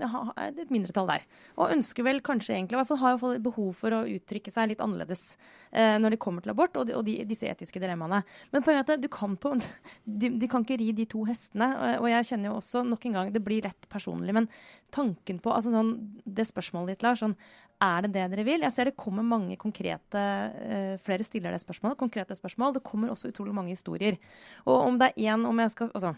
et 0.43 0.73
mindretall 0.73 1.11
der. 1.11 1.27
Og 1.57 1.75
ønsker 1.75 2.07
vel 2.07 2.21
kanskje 2.25 2.55
egentlig, 2.55 2.77
i 2.77 2.81
hvert 2.81 2.91
fall 2.91 3.03
har 3.03 3.27
i 3.35 3.43
behov 3.43 3.71
for 3.77 3.95
å 3.95 4.03
uttrykke 4.07 4.53
seg 4.53 4.71
litt 4.73 4.83
annerledes 4.83 5.23
eh, 5.71 5.97
når 6.01 6.15
det 6.15 6.21
kommer 6.23 6.45
til 6.45 6.53
abort 6.53 6.77
og, 6.79 6.87
de, 6.89 6.95
og 6.97 7.05
de, 7.07 7.19
disse 7.29 7.47
etiske 7.49 7.81
dilemmaene. 7.83 8.23
Men 8.53 8.65
poenget 8.65 8.93
er 8.93 8.99
at 8.99 9.05
du 9.05 9.09
kan 9.11 9.37
på, 9.39 9.53
de, 10.23 10.33
de, 10.33 10.49
kan 10.51 10.65
ikke 10.65 10.79
ri 10.81 10.91
de 10.97 11.07
to 11.09 11.23
hestene. 11.29 11.69
Og 12.01 12.09
jeg 12.11 12.31
kjenner 12.31 12.51
jo 12.51 12.57
også 12.61 12.83
nok 12.87 13.07
en 13.09 13.19
gang, 13.19 13.31
det 13.35 13.43
blir 13.45 13.65
rett 13.67 13.89
personlig, 13.91 14.35
men 14.37 14.49
tanken 14.93 15.41
på 15.43 15.51
altså 15.53 15.73
sånn, 15.73 15.95
Det 16.23 16.45
spørsmålet 16.47 16.95
ditt, 16.95 17.05
Lars, 17.05 17.21
sånn, 17.23 17.35
er 17.83 18.05
det 18.05 18.11
det 18.15 18.25
dere 18.33 18.45
vil? 18.47 18.63
Jeg 18.65 18.73
ser 18.73 18.89
det 18.89 18.97
kommer 18.97 19.25
mange 19.25 19.57
konkrete 19.59 20.21
uh, 20.21 20.95
Flere 21.05 21.25
stiller 21.25 21.53
det 21.53 21.61
spørsmålet. 21.61 21.99
Konkrete 21.99 22.37
spørsmål. 22.37 22.73
Det 22.77 22.85
kommer 22.85 23.11
også 23.13 23.29
utrolig 23.29 23.53
mange 23.53 23.75
historier. 23.75 24.17
Og 24.65 24.87
om 24.87 24.97
det 24.97 25.11
er 25.11 25.33
én 25.33 25.45
om 25.45 25.59
jeg 25.61 25.73
skal 25.75 25.91
altså, 25.93 26.15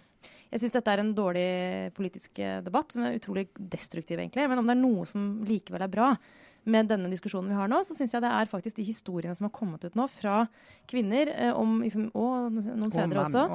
Jeg 0.51 0.63
syns 0.63 0.77
dette 0.77 0.93
er 0.93 1.03
en 1.03 1.13
dårlig 1.13 1.49
politisk 1.93 2.39
eh, 2.41 2.61
debatt, 2.65 2.95
som 2.95 3.03
er 3.05 3.19
utrolig 3.19 3.49
destruktiv, 3.53 4.17
egentlig. 4.17 4.47
Men 4.49 4.57
om 4.57 4.65
det 4.65 4.73
er 4.73 4.79
noe 4.81 5.05
som 5.05 5.27
likevel 5.45 5.83
er 5.85 5.91
bra, 5.93 6.07
med 6.67 6.89
denne 6.89 7.09
diskusjonen 7.11 7.51
vi 7.51 7.57
har 7.57 7.69
nå, 7.71 7.79
så 7.85 7.95
syns 7.95 8.13
jeg 8.13 8.23
det 8.23 8.31
er 8.35 8.49
faktisk 8.49 8.79
de 8.79 8.85
historiene 8.87 9.35
som 9.37 9.47
har 9.47 9.53
kommet 9.55 9.83
ut 9.85 9.95
nå 9.97 10.05
fra 10.11 10.41
kvinner, 10.89 11.31
eh, 11.31 11.53
om, 11.55 11.79
liksom, 11.83 12.09
og 12.17 12.59
noen 12.67 12.93
fedre 12.93 13.23
også, 13.23 13.45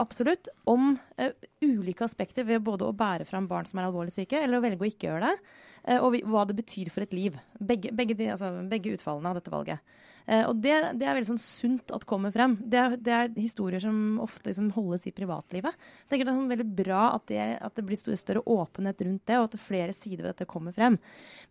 absolutt, 0.00 0.50
om 0.68 0.92
uh, 1.20 1.30
ulike 1.64 2.06
aspekter 2.06 2.46
ved 2.48 2.64
både 2.66 2.88
å 2.88 2.96
bære 2.96 3.28
fram 3.28 3.48
barn 3.50 3.68
som 3.68 3.80
er 3.80 3.88
alvorlig 3.88 4.14
syke, 4.14 4.40
eller 4.42 4.58
å 4.58 4.64
velge 4.64 4.84
å 4.84 4.90
ikke 4.90 5.10
gjøre 5.10 5.30
det, 5.30 5.52
og 5.96 6.18
hva 6.28 6.44
det 6.48 6.58
betyr 6.58 6.90
for 6.92 7.04
et 7.04 7.14
liv. 7.16 7.38
Begge, 7.58 7.92
begge, 7.96 8.16
de, 8.18 8.28
altså, 8.34 8.50
begge 8.68 8.92
utfallene 8.96 9.30
av 9.32 9.38
dette 9.38 9.52
valget. 9.52 9.94
Uh, 10.28 10.44
og 10.50 10.58
det, 10.60 10.74
det, 11.00 11.06
er 11.06 11.16
veldig 11.16 11.30
sånn 11.30 11.40
sunt 11.40 11.94
at 11.96 12.04
kommer 12.08 12.34
frem. 12.34 12.58
Det 12.60 12.80
er, 12.80 12.96
det 13.00 13.14
er 13.16 13.32
historier 13.38 13.80
som 13.80 14.18
ofte 14.20 14.50
liksom, 14.50 14.68
holdes 14.76 15.06
i 15.08 15.14
privatlivet. 15.16 15.78
Jeg 16.04 16.12
tenker 16.12 16.28
Det 16.28 16.34
er 16.34 16.40
sånn 16.42 16.52
veldig 16.52 16.68
bra 16.82 17.02
at 17.14 17.24
det, 17.30 17.40
at 17.64 17.78
det 17.78 17.86
blir 17.88 18.00
større 18.00 18.44
åpenhet 18.44 19.00
rundt 19.06 19.24
det, 19.30 19.38
og 19.40 19.48
at 19.48 19.62
flere 19.62 19.96
sider 19.96 20.26
ved 20.26 20.34
dette 20.34 20.50
kommer 20.50 20.76
frem. 20.76 20.98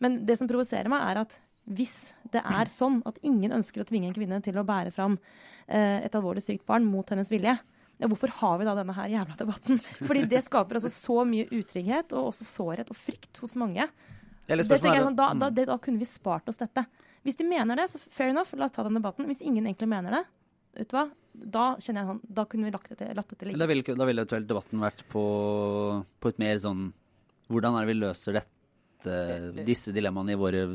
Men 0.03 0.21
det 0.29 0.37
som 0.37 0.49
provoserer 0.49 0.91
meg, 0.93 1.07
er 1.09 1.23
at 1.25 1.39
hvis 1.67 1.95
det 2.31 2.41
er 2.47 2.69
sånn 2.71 3.01
at 3.09 3.17
ingen 3.27 3.55
ønsker 3.57 3.83
å 3.83 3.87
tvinge 3.87 4.07
en 4.11 4.15
kvinne 4.15 4.39
til 4.43 4.55
å 4.59 4.65
bære 4.67 4.93
fram 4.95 5.17
eh, 5.67 6.05
et 6.05 6.13
alvorlig 6.15 6.45
sykt 6.45 6.63
barn 6.69 6.85
mot 6.87 7.09
hennes 7.11 7.31
vilje, 7.31 7.57
ja, 7.97 8.05
hvorfor 8.05 8.31
har 8.39 8.59
vi 8.59 8.67
da 8.67 8.75
denne 8.77 8.93
her 8.93 9.09
jævla 9.09 9.35
debatten? 9.39 9.81
Fordi 10.07 10.27
det 10.29 10.43
skaper 10.45 10.77
altså 10.77 10.91
så 10.93 11.23
mye 11.27 11.49
utrygghet 11.49 12.13
og 12.13 12.29
også 12.29 12.45
sårhet 12.45 12.93
og 12.93 12.99
frykt 12.99 13.41
hos 13.41 13.57
mange. 13.59 13.87
Det, 14.47 14.57
jeg, 14.63 15.03
sånn, 15.03 15.15
da, 15.17 15.29
da, 15.35 15.49
da, 15.51 15.77
kunne 15.83 15.99
vi 15.99 16.07
spart 16.07 16.47
oss 16.47 16.59
dette. 16.61 16.85
Hvis 17.27 17.35
de 17.39 17.47
mener 17.47 17.79
det, 17.79 17.89
så 17.91 17.99
fair 17.99 18.31
enough, 18.31 18.53
la 18.55 18.69
oss 18.69 18.75
ta 18.75 18.85
den 18.87 18.95
debatten. 18.95 19.27
Hvis 19.27 19.43
ingen 19.43 19.65
egentlig 19.67 19.89
mener 19.91 20.15
det, 20.15 20.21
vet 20.79 20.91
du 20.91 20.95
hva, 20.95 21.07
da 21.57 21.65
kjenner 21.83 22.03
jeg 22.03 22.11
sånn, 22.13 22.21
da 22.39 22.45
kunne 22.49 22.69
vi 22.69 22.75
lagt 22.75 22.93
det, 22.93 23.09
latt 23.17 23.33
det 23.33 23.39
til 23.41 23.51
ligge. 23.51 23.59
Da 23.59 23.67
ville, 23.69 23.97
da 23.99 24.07
ville 24.07 24.23
eventuelt 24.23 24.47
debatten 24.49 24.85
vært 24.85 25.03
på, 25.11 25.25
på 26.23 26.31
et 26.31 26.39
mer 26.41 26.63
sånn 26.63 26.87
Hvordan 27.47 27.77
er 27.79 27.85
det 27.85 27.93
vi 27.93 28.01
løser 28.01 28.35
dette, 28.35 29.17
disse 29.63 29.93
dilemmaene 29.95 30.33
i 30.33 30.39
våre 30.39 30.65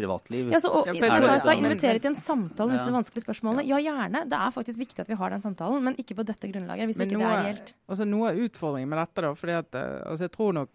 privatliv. 0.00 0.48
Ja, 0.52 0.60
så, 0.62 0.70
og, 0.72 0.88
ja, 0.88 1.38
så, 1.42 1.54
invitere 1.54 2.00
til 2.00 2.12
en 2.12 2.18
samtale 2.18 2.68
om 2.68 2.74
disse 2.74 2.94
vanskelige 2.94 3.26
spørsmålene. 3.26 3.64
Ja, 3.68 3.80
gjerne. 3.82 4.24
Det 4.30 4.38
er 4.38 4.54
faktisk 4.54 4.80
viktig 4.80 5.04
at 5.04 5.10
vi 5.10 5.18
har 5.20 5.34
den 5.34 5.44
samtalen, 5.44 5.84
men 5.84 5.98
ikke 6.00 6.16
på 6.20 6.26
dette 6.26 6.50
grunnlaget. 6.50 6.90
hvis 6.90 7.00
men 7.00 7.10
ikke 7.10 7.20
noe, 7.20 7.28
det 7.28 7.38
er 7.38 7.48
reelt. 7.48 7.72
Altså, 7.86 8.06
noe 8.08 8.30
av 8.32 8.40
utfordringen 8.46 8.90
med 8.90 9.02
dette, 9.02 9.24
da, 9.26 9.32
fordi 9.42 9.56
at 9.58 9.80
eh, 9.80 9.96
altså, 10.06 10.26
jeg 10.26 10.34
tror 10.36 10.56
nok 10.60 10.72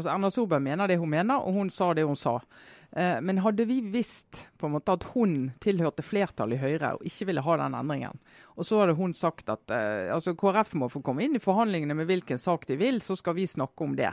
altså 0.00 0.12
Erna 0.12 0.30
Solberg 0.32 0.64
mener 0.64 0.90
det 0.90 0.98
hun 1.00 1.12
mener, 1.12 1.40
og 1.44 1.56
hun 1.56 1.70
sa 1.72 1.92
det 1.94 2.06
hun 2.08 2.18
sa. 2.18 2.38
Eh, 2.92 3.20
men 3.22 3.42
hadde 3.44 3.66
vi 3.68 3.80
visst 3.92 4.46
på 4.58 4.66
en 4.66 4.74
måte 4.74 4.96
at 4.96 5.06
hun 5.14 5.52
tilhørte 5.62 6.02
flertallet 6.02 6.58
i 6.58 6.64
Høyre 6.64 6.96
og 6.96 7.06
ikke 7.06 7.28
ville 7.30 7.44
ha 7.46 7.58
den 7.60 7.76
endringen, 7.78 8.18
og 8.56 8.66
så 8.66 8.82
hadde 8.82 8.98
hun 8.98 9.14
sagt 9.14 9.52
at 9.52 9.70
eh, 9.76 10.10
altså 10.14 10.34
KrF 10.38 10.74
må 10.80 10.90
få 10.90 11.04
komme 11.06 11.26
inn 11.26 11.38
i 11.38 11.42
forhandlingene 11.42 11.94
med 12.00 12.10
hvilken 12.10 12.40
sak 12.40 12.66
de 12.70 12.80
vil, 12.80 12.98
så 13.04 13.18
skal 13.18 13.38
vi 13.38 13.46
snakke 13.50 13.86
om 13.86 13.94
det 13.98 14.10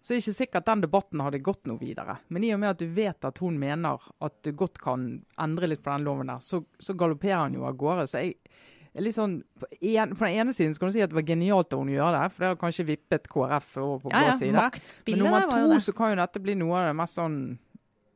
så 0.00 0.14
er 0.14 0.16
det 0.16 0.24
ikke 0.24 0.36
sikkert 0.38 0.68
den 0.68 0.82
debatten 0.84 1.20
hadde 1.20 1.42
gått 1.44 1.66
noe 1.68 1.76
videre. 1.80 2.16
Men 2.32 2.44
i 2.44 2.54
og 2.54 2.60
med 2.62 2.72
at 2.72 2.80
du 2.80 2.86
vet 2.96 3.26
at 3.28 3.40
hun 3.42 3.58
mener 3.60 4.00
at 4.24 4.36
du 4.46 4.54
godt 4.56 4.80
kan 4.80 5.10
endre 5.40 5.68
litt 5.68 5.82
på 5.84 5.92
den 5.92 6.06
loven 6.06 6.32
der, 6.32 6.40
så, 6.40 6.62
så 6.80 6.96
galopperer 6.96 7.42
han 7.42 7.58
jo 7.58 7.66
av 7.68 7.76
gårde. 7.80 8.06
Så 8.08 8.22
jeg 8.22 8.32
er 8.32 8.62
litt 8.98 9.14
sånn, 9.14 9.40
på, 9.60 9.68
en, 9.70 10.14
på, 10.16 10.26
den 10.26 10.42
ene 10.42 10.54
siden 10.56 10.74
skal 10.74 10.90
du 10.90 10.96
si 10.96 11.02
at 11.04 11.12
det 11.12 11.18
var 11.18 11.26
genialt 11.28 11.72
av 11.74 11.82
hun 11.82 11.92
å 11.92 11.96
gjøre 11.96 12.20
det, 12.20 12.34
for 12.34 12.42
det 12.42 12.52
har 12.52 12.60
kanskje 12.60 12.86
vippet 12.88 13.28
KrF 13.30 13.72
over 13.78 14.04
på 14.04 14.12
ja, 14.12 14.22
vår 14.26 14.38
side. 14.40 14.64
Men 15.06 15.22
nummer 15.24 15.50
to 15.50 15.82
så 15.86 15.94
kan 15.96 16.14
jo 16.14 16.20
dette 16.22 16.42
bli 16.42 16.56
noe 16.58 16.78
av 16.80 16.88
det 16.90 16.96
mest 16.98 17.20
sånn 17.20 17.40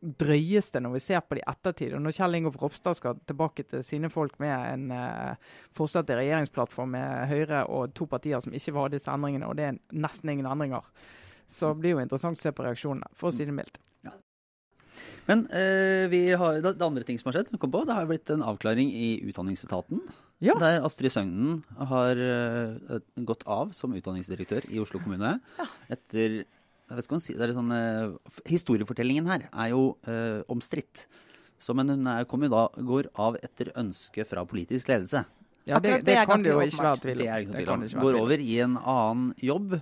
drøyeste 0.04 0.82
når 0.84 0.98
vi 0.98 1.00
ser 1.00 1.22
på 1.24 1.38
det 1.38 1.44
i 1.44 1.48
ettertid. 1.48 1.94
Og 1.96 2.02
når 2.04 2.16
Kjell 2.18 2.38
Ingolf 2.38 2.58
Ropstad 2.60 2.98
skal 2.98 3.20
tilbake 3.24 3.64
til 3.70 3.84
sine 3.86 4.10
folk 4.12 4.36
med 4.42 4.52
en 4.52 4.90
uh, 4.92 5.54
fortsatt 5.76 6.12
regjeringsplattform 6.12 6.92
med 6.96 7.30
Høyre 7.30 7.64
og 7.72 7.94
to 7.96 8.08
partier 8.10 8.42
som 8.44 8.52
ikke 8.52 8.74
vil 8.74 8.82
ha 8.82 8.92
disse 8.92 9.14
endringene, 9.14 9.48
og 9.48 9.56
det 9.58 9.70
er 9.70 9.80
nesten 9.96 10.34
ingen 10.34 10.50
endringer, 10.50 10.84
så 11.48 11.72
blir 11.72 11.92
det 11.92 11.96
jo 11.96 12.04
interessant 12.04 12.40
å 12.40 12.44
se 12.44 12.52
på 12.52 12.66
reaksjonene, 12.66 13.14
for 13.16 13.30
å 13.30 13.36
si 13.36 13.46
det 13.48 13.56
mildt. 13.56 13.80
Men 15.28 15.46
eh, 15.48 16.36
har, 16.36 16.60
det, 16.60 16.74
det, 16.76 16.84
andre 16.84 17.04
ting 17.06 17.18
som 17.20 17.30
har 17.30 17.38
skjedd, 17.38 17.54
kom 17.60 17.72
på, 17.72 17.84
det 17.88 17.96
har 17.96 18.08
blitt 18.08 18.30
en 18.34 18.44
avklaring 18.44 18.90
i 18.92 19.16
Utdanningsetaten. 19.24 20.02
Ja. 20.44 20.56
Der 20.60 20.84
Astrid 20.84 21.14
Søgnen 21.14 21.62
har 21.78 22.18
uh, 22.18 22.98
gått 23.24 23.46
av 23.48 23.70
som 23.76 23.94
utdanningsdirektør 23.96 24.66
i 24.68 24.82
Oslo 24.82 25.00
kommune. 25.00 25.38
Ja. 25.60 25.68
Etter 25.94 26.42
jeg 26.84 26.98
vet 26.98 27.06
ikke 27.06 27.16
hva 27.16 27.22
si, 27.24 27.36
det 27.38 27.46
er 27.46 27.54
sånn, 27.56 27.72
uh, 27.72 28.40
Historiefortellingen 28.50 29.30
her 29.30 29.46
er 29.48 29.70
jo 29.72 29.94
uh, 30.08 30.42
omstridt. 30.52 31.06
Men 31.72 31.94
hun 31.94 32.10
er, 32.10 32.26
jo 32.28 32.48
da, 32.52 32.66
går 32.84 33.08
av 33.24 33.38
etter 33.40 33.70
ønske 33.80 34.26
fra 34.28 34.42
politisk 34.44 34.90
ledelse. 34.90 35.22
Ja, 35.64 35.78
det, 35.80 36.02
det, 36.02 36.10
det 36.10 36.24
kan 36.28 36.42
det 36.44 36.50
jo 36.52 36.60
ikke 36.60 36.84
være 36.84 37.00
tvil 37.00 37.22
om. 37.72 37.86
Går 38.02 38.18
over 38.20 38.42
i 38.42 38.58
en 38.60 38.76
annen 38.76 39.30
jobb 39.40 39.78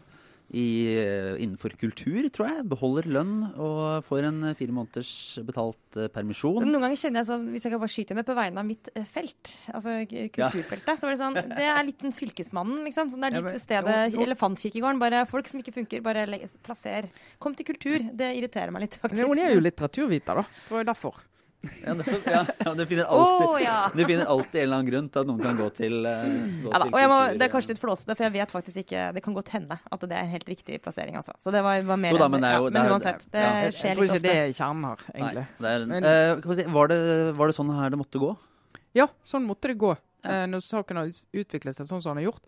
i, 0.53 0.97
eh, 1.01 1.41
innenfor 1.41 1.73
kultur, 1.81 2.27
tror 2.35 2.49
jeg. 2.51 2.65
Beholder 2.69 3.09
lønn 3.09 3.37
og 3.57 4.05
får 4.05 4.29
en 4.29 4.43
eh, 4.51 4.57
fire 4.59 4.75
måneders 4.77 5.13
betalt 5.49 5.97
uh, 5.97 6.09
permisjon. 6.13 6.61
Noen 6.67 6.85
ganger 6.85 7.01
kjenner 7.01 7.23
jeg 7.23 7.31
sånn, 7.31 7.47
hvis 7.55 7.67
jeg 7.67 7.73
kan 7.73 7.83
bare 7.83 7.95
skyte 7.95 8.15
henne 8.15 8.27
på 8.29 8.37
vegne 8.37 8.61
av 8.61 8.69
mitt 8.69 8.93
felt, 9.15 9.53
altså 9.73 9.97
kulturfeltet, 10.11 10.93
ja. 10.93 10.97
så 11.01 11.09
var 11.09 11.17
det 11.17 11.23
sånn 11.23 11.41
Det 11.41 11.69
er 11.73 11.83
litt 11.89 12.05
den 12.05 12.17
fylkesmannen, 12.17 12.85
liksom. 12.89 13.15
Sånn, 13.15 13.25
det 13.25 13.33
er 13.33 13.49
ditt 13.49 13.65
stedet, 13.65 13.99
elefantkirkegården. 14.27 15.01
Bare 15.03 15.25
folk 15.31 15.49
som 15.49 15.65
ikke 15.65 15.77
funker, 15.81 16.05
bare 16.05 16.29
plasser. 16.67 17.09
Kom 17.43 17.57
til 17.57 17.73
kultur. 17.73 18.09
Det 18.13 18.35
irriterer 18.37 18.75
meg 18.75 18.89
litt, 18.89 19.01
faktisk. 19.01 19.25
Men 19.25 19.33
hun 19.33 19.45
er 19.47 19.57
jo 19.57 19.65
litteraturviter, 19.65 20.43
da. 20.43 20.65
Det 20.69 20.77
var 20.77 20.85
jo 20.85 20.91
derfor. 20.93 21.23
Ja, 21.63 21.95
det, 21.95 22.05
ja, 22.27 22.73
du, 22.75 22.83
finner 22.87 23.05
alltid, 23.05 23.47
oh, 23.47 23.57
ja. 23.63 23.77
du 23.95 24.01
finner 24.03 24.27
alltid 24.27 24.57
en 24.61 24.65
eller 24.65 24.81
annen 24.81 24.89
grunn 24.89 25.09
til 25.15 25.21
at 25.23 25.29
noen 25.29 25.43
kan 25.45 25.61
gå 25.61 25.69
til, 25.77 25.95
uh, 26.03 26.25
gå 26.65 26.73
ja, 26.73 26.81
da, 26.83 26.89
og 26.89 27.13
må, 27.13 27.19
Det 27.39 27.47
er 27.47 27.53
kanskje 27.53 27.75
litt 27.75 27.83
flåsete, 27.83 28.17
for 28.19 28.27
jeg 28.27 28.35
vet 28.35 28.55
faktisk 28.55 28.81
ikke 28.83 29.05
Det 29.15 29.23
kan 29.23 29.37
godt 29.37 29.53
hende 29.55 29.79
at 29.79 30.07
det 30.07 30.17
er 30.17 30.25
en 30.25 30.33
helt 30.33 30.49
riktig 30.51 30.81
plassering. 30.83 31.19
Altså. 31.21 31.37
Så 31.39 31.55
det 31.55 31.63
var, 31.63 31.85
var 31.87 32.01
mer 32.03 32.19
da, 32.19 32.29
men, 32.33 32.47
jo, 32.51 32.71
men 32.75 32.91
uansett, 32.97 33.27
det, 33.29 33.43
det 33.43 33.45
skjer 33.47 33.63
litt 33.63 33.71
ofte. 33.71 33.87
Jeg 33.87 33.99
tror 33.99 34.11
ikke 34.11 34.25
det 34.27 34.35
er 34.41 34.57
kjernen 34.59 34.89
her, 34.89 35.05
egentlig. 35.15 35.45
Nei, 35.63 35.75
er, 35.77 35.87
men, 35.93 36.09
uh, 36.09 36.57
si, 36.59 36.67
var, 36.79 36.91
det, 36.91 36.99
var 37.39 37.53
det 37.53 37.59
sånn 37.61 37.75
her 37.79 37.95
det 37.95 38.01
måtte 38.03 38.23
gå? 38.23 38.33
Ja, 38.99 39.07
sånn 39.27 39.47
måtte 39.47 39.71
det 39.71 39.79
gå. 39.81 39.95
Ja. 40.23 40.47
når 40.47 40.61
saken 40.63 40.97
har 40.97 41.11
utviklet 41.35 41.75
seg 41.75 41.89
sånn 41.89 42.03
som 42.03 42.15
den 42.15 42.23
har 42.23 42.33
gjort. 42.33 42.45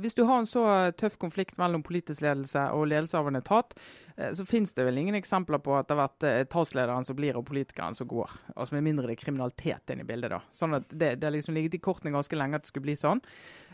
hvis 0.00 0.14
du 0.16 0.24
har 0.24 0.38
en 0.38 0.48
så 0.48 0.62
tøff 0.96 1.18
konflikt 1.18 1.58
mellom 1.58 1.82
politisk 1.82 2.22
ledelse 2.24 2.62
og 2.72 2.88
ledelse 2.88 3.18
av 3.18 3.28
en 3.28 3.36
etat, 3.36 3.74
Eh, 4.18 4.32
så 4.32 4.44
finnes 4.46 4.74
det 4.74 4.84
vel 4.84 4.98
ingen 4.98 5.14
eksempler 5.14 5.60
på 5.62 5.76
at 5.78 5.88
det 5.88 5.94
har 5.94 6.08
vært 6.08 6.26
eh, 6.26 6.40
etatslederen 6.42 7.06
som 7.06 7.16
blir, 7.18 7.38
og 7.38 7.46
politikeren 7.48 7.94
som 7.94 8.08
går. 8.10 8.34
Altså 8.56 8.74
Med 8.76 8.88
mindre 8.88 9.06
det 9.06 9.18
er 9.18 9.22
kriminalitet 9.22 9.94
inne 9.94 10.04
i 10.04 10.08
bildet. 10.08 10.34
da. 10.34 10.42
Sånn 10.52 10.74
at 10.78 10.88
Det, 10.90 11.16
har 11.22 11.34
liksom 11.34 11.54
ligget 11.54 11.78
i 11.78 11.82
kortene 11.82 12.14
ganske 12.14 12.38
lenge 12.38 12.58
at 12.58 12.66
det 12.66 12.72
skulle 12.72 12.88
bli 12.88 12.98
sånn. 12.98 13.22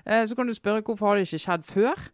Eh, 0.05 0.25
så 0.29 0.37
kan 0.37 0.47
du 0.47 0.55
spørre 0.55 0.85
hvorfor 0.85 1.09
har 1.09 1.17
det 1.17 1.29
ikke 1.29 1.45
skjedd 1.47 1.65
før? 1.65 2.07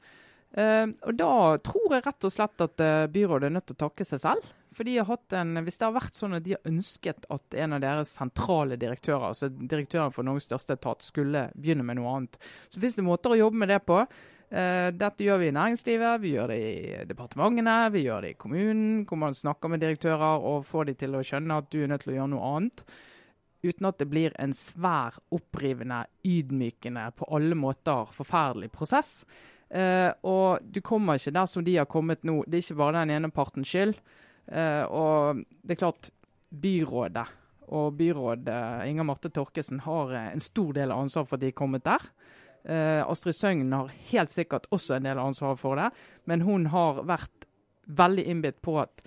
Eh, 0.55 0.87
og 1.07 1.16
Da 1.16 1.33
tror 1.59 1.90
jeg 1.90 2.07
rett 2.07 2.24
og 2.24 2.35
slett 2.35 2.66
at 2.66 2.81
eh, 2.81 3.11
byrådet 3.11 3.50
er 3.50 3.57
nødt 3.59 3.66
til 3.66 3.79
å 3.79 3.85
takke 3.88 4.07
seg 4.07 4.22
selv. 4.22 4.46
For 4.76 4.87
de 4.87 4.96
har 5.00 5.09
hatt 5.09 5.35
en, 5.35 5.59
Hvis 5.66 5.80
det 5.80 5.87
har 5.87 5.94
vært 5.96 6.18
sånn 6.18 6.37
at 6.38 6.44
de 6.46 6.54
har 6.54 6.68
ønsket 6.70 7.24
at 7.35 7.56
en 7.59 7.76
av 7.76 7.83
deres 7.83 8.12
sentrale 8.14 8.78
direktører, 8.78 9.30
altså 9.33 9.50
direktøren 9.50 10.14
for 10.14 10.26
Norges 10.26 10.46
største 10.46 10.76
etat, 10.78 11.02
skulle 11.02 11.48
begynne 11.56 11.87
med 11.87 11.98
noe 11.98 12.12
annet, 12.14 12.38
så 12.70 12.78
finnes 12.78 12.98
det 12.98 13.06
måter 13.06 13.35
å 13.35 13.40
jobbe 13.40 13.62
med 13.64 13.72
det 13.72 13.80
på. 13.88 13.98
Uh, 14.50 14.90
dette 14.94 15.22
gjør 15.22 15.38
vi 15.42 15.50
i 15.50 15.54
næringslivet, 15.54 16.22
vi 16.22 16.33
gjør 16.35 16.50
det 16.50 16.59
i 16.59 17.04
departementene, 17.06 17.76
vi 17.94 18.02
gjør 18.06 18.26
det 18.26 18.33
i 18.35 18.38
kommunen, 18.38 19.04
hvor 19.06 19.20
man 19.22 19.37
snakker 19.37 19.70
med 19.70 19.83
direktører 19.83 20.46
og 20.50 20.66
får 20.66 20.88
de 20.88 20.96
til 21.02 21.14
å 21.14 21.22
skjønne 21.26 21.61
at 21.62 21.70
du 21.70 21.78
er 21.83 21.90
nødt 21.90 22.02
til 22.06 22.14
å 22.14 22.18
gjøre 22.18 22.33
noe 22.33 22.50
annet. 22.56 22.83
Uten 23.61 23.90
at 23.90 24.00
det 24.00 24.09
blir 24.09 24.35
en 24.40 24.54
svær, 24.56 25.18
opprivende, 25.37 26.00
ydmykende, 26.26 27.11
på 27.18 27.28
alle 27.37 27.59
måter 27.59 28.11
forferdelig 28.16 28.70
prosess. 28.74 29.20
Uh, 29.70 30.11
og 30.26 30.66
du 30.66 30.80
kommer 30.83 31.18
ikke 31.18 31.35
der 31.37 31.46
som 31.50 31.66
de 31.66 31.76
har 31.78 31.90
kommet 31.90 32.26
nå. 32.26 32.40
Det 32.46 32.59
er 32.59 32.66
ikke 32.66 32.80
bare 32.80 33.02
den 33.04 33.14
ene 33.18 33.30
partens 33.35 33.70
skyld. 33.70 33.98
Uh, 34.50 34.84
og 34.90 35.44
det 35.62 35.76
er 35.76 35.82
klart, 35.84 36.10
byrådet 36.50 37.26
og 37.70 37.94
byråd 37.94 38.48
Inger 38.90 39.06
Marte 39.06 39.30
Torkesen 39.30 39.84
har 39.84 40.10
en 40.18 40.42
stor 40.42 40.72
del 40.74 40.90
av 40.90 41.04
ansvaret 41.04 41.30
for 41.30 41.38
at 41.38 41.44
de 41.44 41.52
er 41.52 41.58
kommet 41.60 41.84
der. 41.86 42.02
Uh, 42.66 43.06
Astrid 43.06 43.38
Søgn 43.38 43.70
har 43.72 43.92
helt 44.10 44.32
sikkert 44.32 44.66
også 44.74 44.96
en 44.96 45.06
del 45.06 45.20
av 45.20 45.30
ansvar 45.30 45.54
for 45.60 45.78
det, 45.78 45.92
men 46.26 46.42
hun 46.42 46.66
har 46.74 47.04
vært 47.06 47.46
veldig 47.86 48.26
innbitt 48.26 48.58
på 48.62 48.74
at 48.82 49.04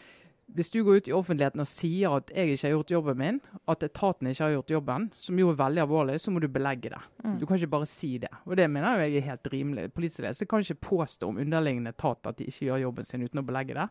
hvis 0.54 0.70
du 0.70 0.84
går 0.86 1.00
ut 1.02 1.08
i 1.10 1.14
offentligheten 1.16 1.64
og 1.64 1.70
sier 1.70 2.14
at 2.20 2.32
jeg 2.34 2.54
ikke 2.54 2.68
har 2.68 2.74
gjort 2.76 2.92
jobben 2.94 3.18
min, 3.18 3.38
at 3.72 3.86
etaten 3.86 4.30
ikke 4.30 4.44
har 4.44 4.52
gjort 4.58 4.74
jobben, 4.76 5.08
som 5.18 5.40
jo 5.40 5.50
er 5.50 5.58
veldig 5.58 5.82
alvorlig, 5.86 6.18
så 6.22 6.34
må 6.34 6.44
du 6.44 6.50
belegge 6.52 6.92
det. 6.94 7.00
Mm. 7.24 7.40
Du 7.40 7.46
kan 7.48 7.58
ikke 7.58 7.72
bare 7.74 7.90
si 7.90 8.12
det. 8.22 8.30
Og 8.46 8.58
det 8.60 8.68
mener 8.70 9.02
jeg 9.02 9.18
er 9.18 9.28
helt 9.32 9.50
rimelig. 9.54 9.88
Politisk 9.96 10.22
ledelse 10.22 10.46
kan 10.50 10.66
ikke 10.66 10.90
påstå 10.90 11.32
om 11.32 11.40
underliggende 11.42 11.96
etat 11.96 12.30
at 12.30 12.38
de 12.38 12.50
ikke 12.52 12.68
gjør 12.68 12.84
jobben 12.84 13.10
sin 13.10 13.26
uten 13.26 13.42
å 13.42 13.46
belegge 13.48 13.80
det. 13.80 13.88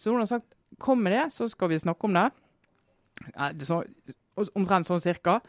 Så 0.00 0.14
hun 0.14 0.22
har 0.22 0.30
sagt 0.30 0.56
kom 0.78 1.02
med 1.02 1.16
det, 1.16 1.26
så 1.34 1.48
skal 1.50 1.72
vi 1.72 1.80
snakke 1.82 2.08
om 2.08 2.16
det. 2.16 2.28
Så, 3.66 3.82
omtrent 4.56 4.88
sånn 4.88 5.02
cirka. 5.02 5.40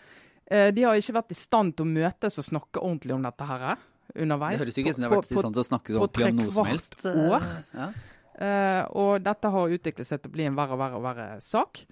Eh, 0.52 0.70
de 0.76 0.84
har 0.84 1.00
ikke 1.00 1.16
vært 1.16 1.32
i 1.32 1.38
stand 1.38 1.78
til 1.78 1.88
å 1.88 1.92
møtes 1.92 2.40
og 2.42 2.48
snakke 2.48 2.82
ordentlig 2.82 3.16
om 3.16 3.24
dette 3.24 3.48
her 3.48 3.68
eh, 3.72 3.84
underveis. 4.24 4.58
Det 4.58 4.66
høres 4.66 4.80
ikke 4.82 4.92
ut 4.92 4.98
som 4.98 5.04
de 5.04 5.08
har 5.08 5.16
vært 5.16 5.32
i 5.32 5.38
stand 5.38 5.56
til 5.56 5.64
å 5.64 5.68
snakke 5.70 5.98
ordentlig 6.00 6.32
om 6.32 6.42
noe 6.42 6.56
som 6.58 6.68
helst. 6.68 6.98
Eh, 7.06 7.22
år. 7.28 7.46
Ja. 7.78 7.92
Uh, 8.42 8.84
og 8.98 9.10
dette 9.22 9.50
har 9.54 9.74
utviklet 9.76 10.08
seg 10.08 10.22
til 10.22 10.32
å 10.32 10.34
bli 10.34 10.46
en 10.50 10.56
verre 10.58 10.74
og 10.74 10.80
verre, 10.82 11.02
verre 11.04 11.26
sak. 11.46 11.84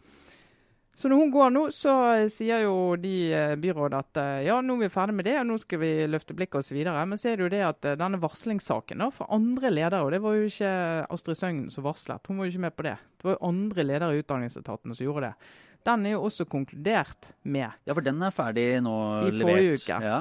Så 0.99 1.07
når 1.07 1.21
hun 1.21 1.29
går 1.31 1.53
nå, 1.55 1.61
så 1.71 1.93
sier 2.27 2.65
jo 2.65 2.73
de 2.99 3.13
byrådet 3.61 4.01
at 4.01 4.19
ja, 4.43 4.57
nå 4.59 4.75
er 4.75 4.81
vi 4.81 4.89
ferdig 4.91 5.15
med 5.15 5.29
det, 5.29 5.37
og 5.39 5.45
nå 5.47 5.55
skal 5.61 5.79
vi 5.79 5.91
løfte 6.11 6.35
blikket 6.35 6.59
osv. 6.59 6.81
Men 6.83 7.15
så 7.15 7.31
er 7.31 7.39
det 7.39 7.45
jo 7.45 7.51
det 7.53 7.61
at 7.63 7.87
denne 8.01 8.19
varslingssaken 8.19 9.05
da, 9.05 9.07
for 9.15 9.31
andre 9.31 9.71
ledere, 9.71 10.03
og 10.03 10.11
det 10.11 10.19
var 10.25 10.35
jo 10.35 10.49
ikke 10.51 10.73
Astrid 11.07 11.39
Søgnen 11.39 11.71
som 11.71 11.87
varslet, 11.87 12.27
hun 12.27 12.41
var 12.41 12.49
jo 12.49 12.51
ikke 12.51 12.65
med 12.67 12.75
på 12.75 12.87
det. 12.89 12.97
Det 13.15 13.29
var 13.29 13.37
jo 13.37 13.47
andre 13.53 13.87
ledere 13.87 14.11
i 14.17 14.21
Utdanningsetaten 14.25 14.91
som 14.91 15.07
gjorde 15.07 15.29
det 15.29 15.55
den 15.87 16.05
er 16.07 16.15
jo 16.17 16.25
også 16.27 16.47
konkludert 16.49 17.31
med. 17.47 17.71
Ja, 17.87 17.95
for 17.95 18.05
den 18.05 18.21
er 18.25 18.35
ferdig 18.35 18.67
nå 18.83 18.95
I 19.23 19.31
levert. 19.31 19.47
forrige 19.47 19.79
uke. 19.79 19.99
Ja. 20.03 20.19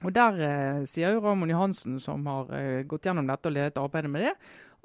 Og 0.00 0.14
der 0.16 0.40
eh, 0.46 0.82
sier 0.88 1.14
jo 1.14 1.22
Ramon 1.24 1.52
Johansen, 1.52 1.98
som 2.00 2.24
har 2.30 2.52
eh, 2.56 2.82
gått 2.88 3.04
gjennom 3.08 3.28
dette 3.28 3.50
og 3.50 3.56
ledet 3.56 3.80
arbeidet 3.80 4.12
med 4.12 4.24
det, 4.24 4.34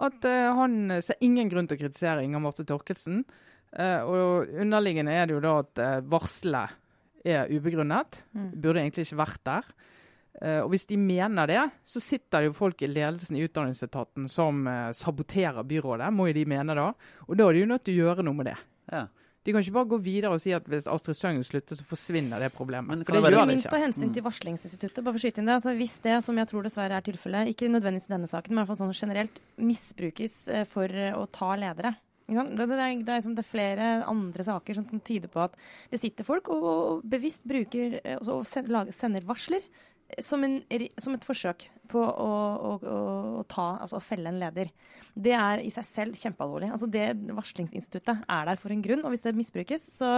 at 0.06 0.28
eh, 0.28 0.48
han 0.58 0.98
ser 1.00 1.22
ingen 1.24 1.52
grunn 1.52 1.70
til 1.70 1.78
å 1.78 1.84
kritisere 1.86 2.26
Inger 2.26 2.44
Marte 2.44 2.68
Torkelsen. 2.68 3.24
Eh, 3.76 4.02
og 4.08 4.54
underliggende 4.56 5.12
er 5.12 5.28
det 5.28 5.36
jo 5.36 5.44
da 5.44 5.58
at 5.64 5.82
eh, 5.84 5.98
varselet 6.12 6.78
er 7.26 7.50
ubegrunnet. 7.52 8.22
Mm. 8.38 8.52
Burde 8.62 8.84
egentlig 8.84 9.08
ikke 9.08 9.20
vært 9.24 9.44
der. 9.48 9.74
Eh, 10.42 10.62
og 10.62 10.72
hvis 10.74 10.88
de 10.90 10.98
mener 11.00 11.48
det, 11.48 11.62
så 11.88 12.02
sitter 12.04 12.44
det 12.44 12.52
jo 12.52 12.58
folk 12.58 12.82
i 12.84 12.90
ledelsen 12.92 13.38
i 13.40 13.44
Utdanningsetaten 13.48 14.30
som 14.32 14.66
eh, 14.68 14.90
saboterer 14.96 15.64
byrådet, 15.68 16.12
må 16.14 16.30
jo 16.30 16.36
de 16.40 16.48
mene 16.50 16.76
da. 16.76 16.90
Og 17.28 17.38
da 17.40 17.48
er 17.48 17.56
de 17.56 17.64
jo 17.64 17.70
nødt 17.72 17.86
til 17.88 17.96
å 17.96 18.10
gjøre 18.10 18.26
noe 18.28 18.42
med 18.42 18.52
det. 18.54 18.58
ja. 18.92 19.06
De 19.46 19.54
kan 19.54 19.62
ikke 19.62 19.76
bare 19.76 19.90
gå 19.92 19.98
videre 20.02 20.34
og 20.34 20.40
si 20.42 20.50
at 20.58 20.66
hvis 20.66 20.88
Astrid 20.90 21.14
Søgn 21.20 21.44
slutter, 21.46 21.78
så 21.78 21.84
forsvinner 21.86 22.42
det 22.42 22.48
problemet. 22.56 22.88
Men 22.90 23.04
For 23.06 23.14
det 23.14 23.20
det 23.22 23.30
gjør 23.30 23.36
gjør 23.36 23.44
Ikke 23.44 23.52
det 23.52 23.54
minst 23.60 23.76
av 23.78 23.84
hensyn 23.84 24.14
til 24.16 24.24
varslingsinstituttet. 24.26 25.04
bare 25.06 25.14
for 25.14 25.22
å 25.22 25.22
skyte 25.22 25.38
inn 25.38 25.46
det, 25.52 25.58
altså 25.60 25.74
Hvis 25.78 25.94
det, 26.02 26.16
som 26.26 26.40
jeg 26.42 26.50
tror 26.50 26.66
dessverre 26.66 26.98
er 26.98 27.06
tilfellet, 27.06 27.52
ikke 27.54 27.70
nødvendigvis 27.70 28.08
i 28.10 28.14
denne 28.16 28.30
saken, 28.32 28.56
men 28.56 28.58
i 28.58 28.66
hvert 28.66 28.72
fall 28.72 28.80
sånn 28.82 28.98
generelt, 28.98 29.38
misbrukes 29.62 30.40
for 30.74 30.90
å 31.14 31.28
ta 31.30 31.52
ledere. 31.62 31.94
Ikke? 32.26 32.44
Det, 32.50 32.58
det, 32.58 32.68
det, 32.70 32.78
er, 32.82 32.94
det, 33.06 33.10
er, 33.12 33.20
liksom, 33.20 33.36
det 33.38 33.44
er 33.46 33.52
flere 33.52 33.90
andre 34.10 34.44
saker 34.48 34.80
som 34.80 34.88
tyder 35.06 35.30
på 35.30 35.44
at 35.46 35.58
det 35.92 36.02
sitter 36.02 36.26
folk 36.26 36.50
og, 36.50 36.64
og 36.70 37.04
bevisst 37.06 37.46
bruker 37.46 38.00
eh, 38.04 38.18
og, 38.18 38.42
og 38.42 38.48
sender 38.50 39.28
varsler 39.30 39.62
eh, 39.62 40.22
som, 40.26 40.42
en, 40.48 40.60
som 40.98 41.14
et 41.14 41.28
forsøk 41.28 41.68
på 41.86 42.02
å, 42.02 42.30
å, 42.66 42.70
å, 42.82 43.44
ta, 43.46 43.66
altså 43.84 44.00
å 44.00 44.02
felle 44.02 44.32
en 44.32 44.40
leder. 44.42 44.72
Det 45.14 45.36
er 45.38 45.62
i 45.62 45.70
seg 45.70 45.86
selv 45.86 46.18
kjempealvorlig. 46.18 46.72
Altså 46.74 46.88
det 46.90 47.12
Varslingsinstituttet 47.30 48.24
er 48.26 48.50
der 48.50 48.58
for 48.58 48.74
en 48.74 48.82
grunn, 48.82 49.04
og 49.06 49.14
hvis 49.14 49.28
det 49.28 49.36
misbrukes, 49.38 49.86
så, 49.94 50.16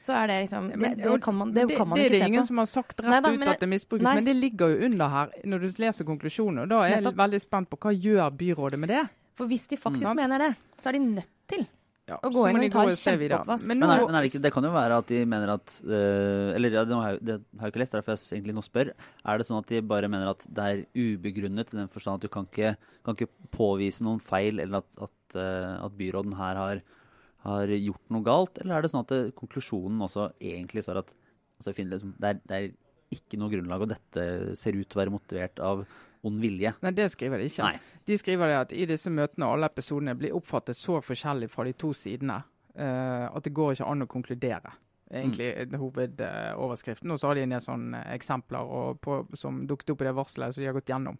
så 0.00 0.16
er 0.16 0.32
det 0.32 0.38
liksom 0.46 0.70
Det, 0.72 0.80
Men- 0.80 0.96
det 0.96 1.20
kan 1.20 1.36
man, 1.36 1.52
det 1.52 1.68
kan 1.76 1.88
man 1.92 2.00
det 2.00 2.06
er 2.06 2.08
ikke 2.08 2.16
det 2.16 2.22
se 2.24 2.32
ingen 2.32 2.48
som 2.48 2.62
har 2.62 2.70
sagt 2.72 3.04
rett 3.04 3.12
Neida, 3.12 3.34
ut 3.36 3.52
at 3.52 3.60
det 3.60 3.68
misbrukes, 3.68 4.06
nei. 4.08 4.14
men 4.16 4.28
det 4.30 4.36
ligger 4.38 4.72
jo 4.72 4.88
under 4.88 5.12
her 5.12 5.36
når 5.44 5.66
du 5.66 5.82
leser 5.84 6.08
konklusjonen. 6.08 6.64
og 6.64 6.72
Da 6.72 6.80
er 6.86 6.94
jeg 6.94 7.02
Nettopp. 7.04 7.20
veldig 7.20 7.40
spent 7.44 7.70
på 7.70 7.80
hva 7.84 7.92
gjør 7.92 8.36
byrådet 8.40 8.80
med 8.80 8.94
det. 8.96 9.04
For 9.40 9.48
hvis 9.48 9.68
de 9.72 9.78
faktisk 9.80 10.04
Mm. 10.04 10.18
mener 10.20 10.42
det, 10.44 10.50
så 10.76 10.90
er 10.90 10.98
de 10.98 11.04
nødt 11.16 11.36
til 11.48 11.66
Ja, 12.10 12.16
Å 12.26 12.30
gå 12.32 12.42
inn 12.50 12.56
og 12.58 12.72
ta 12.74 12.82
en 12.82 12.96
kjempeoppvask. 12.98 13.66
Men 13.70 13.78
Men, 13.78 13.90
er, 13.92 14.00
men 14.08 14.16
er 14.18 14.24
det, 14.24 14.30
ikke, 14.32 14.42
det 14.42 14.50
kan 14.50 14.64
jo 14.66 14.70
være 14.74 14.96
at 14.98 15.06
de 15.12 15.18
mener 15.30 15.50
at 15.52 15.74
uh, 15.86 16.48
Eller 16.56 16.72
ja, 16.74 16.82
det 16.88 16.96
har 16.98 17.12
jeg, 17.12 17.20
det 17.28 17.36
har 17.60 17.68
jeg 17.68 17.70
ikke 17.70 17.82
lest, 17.84 17.92
derfor 17.94 18.16
jeg 18.16 18.40
egentlig 18.40 18.54
nå 18.56 18.64
spør. 18.66 18.90
Er 19.30 19.38
det 19.38 19.46
sånn 19.46 19.60
at 19.60 19.68
de 19.70 19.80
bare 19.92 20.10
mener 20.10 20.32
at 20.32 20.42
det 20.48 20.64
er 20.64 20.82
ubegrunnet 20.98 21.70
i 21.70 21.78
den 21.78 21.92
forstand 21.92 22.18
at 22.18 22.26
du 22.26 22.32
kan 22.34 22.48
ikke, 22.50 22.72
kan 23.06 23.14
ikke 23.14 23.30
påvise 23.54 24.02
noen 24.02 24.18
feil, 24.18 24.58
eller 24.58 24.82
at, 24.82 24.90
at, 25.06 25.36
uh, 25.38 25.86
at 25.86 25.94
byråden 26.00 26.34
her 26.34 26.58
har, 26.58 26.82
har 27.46 27.66
gjort 27.78 28.10
noe 28.10 28.26
galt? 28.26 28.58
Eller 28.58 28.80
er 28.80 28.82
det 28.82 28.90
sånn 28.90 29.06
at 29.06 29.14
det, 29.14 29.22
konklusjonen 29.38 30.02
også 30.02 30.32
egentlig 30.42 30.82
står 30.82 31.04
at 31.04 31.14
altså, 31.62 31.76
liksom, 31.78 32.16
det, 32.18 32.34
er, 32.34 32.42
det 32.42 32.58
er 32.58 32.70
ikke 33.14 33.38
noe 33.38 33.54
grunnlag, 33.54 33.86
og 33.86 33.94
dette 33.94 34.56
ser 34.58 34.74
ut 34.74 34.88
til 34.88 34.98
å 34.98 35.04
være 35.04 35.14
motivert 35.14 35.62
av 35.62 35.86
ond 36.26 36.40
vilje? 36.42 36.74
Nei, 36.82 36.90
det 36.96 37.08
skriver 37.12 37.38
de 37.40 37.48
ikke. 37.48 37.64
Nei. 37.64 37.80
De 38.06 38.18
skriver 38.18 38.50
det 38.50 38.58
at 38.60 38.72
i 38.76 38.86
disse 38.90 39.10
møtene 39.10 39.48
alle 39.48 39.70
episodene 39.70 40.14
blir 40.18 40.34
oppfattet 40.36 40.76
så 40.76 40.98
forskjellig 41.04 41.48
fra 41.50 41.64
de 41.64 41.72
to 41.72 41.92
sidene 41.96 42.42
uh, 42.42 43.26
at 43.30 43.44
det 43.44 43.54
går 43.56 43.72
ikke 43.76 43.88
an 43.88 44.04
å 44.04 44.10
konkludere. 44.10 44.74
Egentlig 45.10 45.48
Mm. 45.66 45.78
hovedoverskriften. 45.80 46.58
hovedoverskriften. 46.60 47.10
Og 47.10 47.18
så 47.18 47.26
har 47.26 47.34
de 47.34 47.42
en 47.42 47.54
del 47.56 47.60
sånne 47.64 48.02
eksempler 48.14 48.60
og 48.62 49.00
på, 49.00 49.16
som 49.34 49.66
dukket 49.66 49.90
opp 49.90 50.02
i 50.02 50.04
det 50.04 50.14
varselet 50.14 50.54
som 50.54 50.62
de 50.62 50.68
har 50.68 50.76
gått 50.76 50.92
gjennom. 50.92 51.18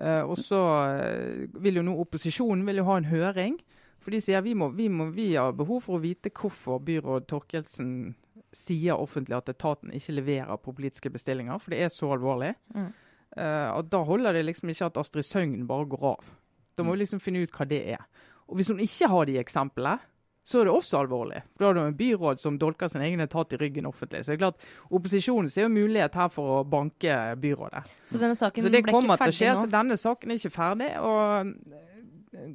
Uh, 0.00 0.24
og 0.24 0.38
så 0.40 0.58
eh, 0.96 1.46
vil 1.60 1.76
jo 1.76 1.82
nå 1.84 1.92
opposisjonen 2.00 2.64
vil 2.66 2.80
jo 2.80 2.84
ha 2.88 2.96
en 2.96 3.10
høring. 3.10 3.60
For 4.00 4.10
de 4.10 4.18
sier 4.24 4.42
vi, 4.42 4.54
må, 4.58 4.70
vi, 4.74 4.88
må, 4.88 5.10
vi 5.14 5.34
har 5.36 5.52
behov 5.52 5.84
for 5.84 5.98
å 5.98 6.02
vite 6.02 6.32
hvorfor 6.34 6.80
byråd 6.82 7.28
Torkelsen 7.30 8.14
sier 8.52 8.98
offentlig 8.98 9.36
at 9.36 9.52
etaten 9.52 9.92
ikke 9.94 10.16
leverer 10.16 10.58
på 10.58 10.74
politiske 10.74 11.12
bestillinger, 11.12 11.60
for 11.62 11.70
det 11.70 11.84
er 11.84 11.92
så 11.92 12.10
alvorlig. 12.12 12.54
Mm. 12.74 12.90
Eh, 13.36 13.68
at 13.72 13.90
da 13.92 14.02
holder 14.04 14.36
det 14.36 14.44
liksom 14.46 14.72
ikke 14.72 14.90
at 14.90 15.02
Astrid 15.02 15.24
Søgn 15.24 15.66
bare 15.68 15.88
går 15.88 16.08
av. 16.14 16.32
Da 16.76 16.84
må 16.84 16.94
vi 16.96 17.04
liksom 17.04 17.20
finne 17.20 17.44
ut 17.44 17.52
hva 17.56 17.66
det 17.68 17.82
er. 17.96 18.02
Og 18.48 18.58
hvis 18.58 18.72
hun 18.72 18.80
ikke 18.82 19.08
har 19.08 19.28
de 19.28 19.38
eksemplene, 19.40 19.98
så 20.44 20.58
er 20.60 20.66
det 20.66 20.72
også 20.74 20.98
alvorlig. 20.98 21.38
For 21.54 21.62
da 21.62 21.68
har 21.68 21.76
du 21.76 21.80
en 21.84 21.96
byråd 21.96 22.40
som 22.42 22.56
dolker 22.58 22.90
sin 22.90 23.04
egen 23.06 23.20
etat 23.22 23.52
i 23.54 23.60
ryggen 23.60 23.86
offentlig. 23.86 24.24
Så 24.24 24.32
det 24.32 24.40
er 24.40 24.42
klart, 24.42 24.64
Opposisjonen 24.90 25.50
ser 25.52 25.68
jo 25.68 25.70
mulighet 25.72 26.16
her 26.18 26.32
for 26.34 26.56
å 26.56 26.64
banke 26.66 27.14
byrådet. 27.38 27.84
Så 28.10 28.18
denne 28.18 28.34
saken 28.34 28.66
Så 28.66 28.72
det 28.72 28.82
ble 28.82 28.96
ikke 28.96 29.18
ferdig 29.22 29.52
Så 29.60 29.70
denne 29.70 29.96
saken 30.00 30.34
er 30.34 30.40
ikke 30.40 30.50
ferdig. 30.56 30.90
og 30.98 31.54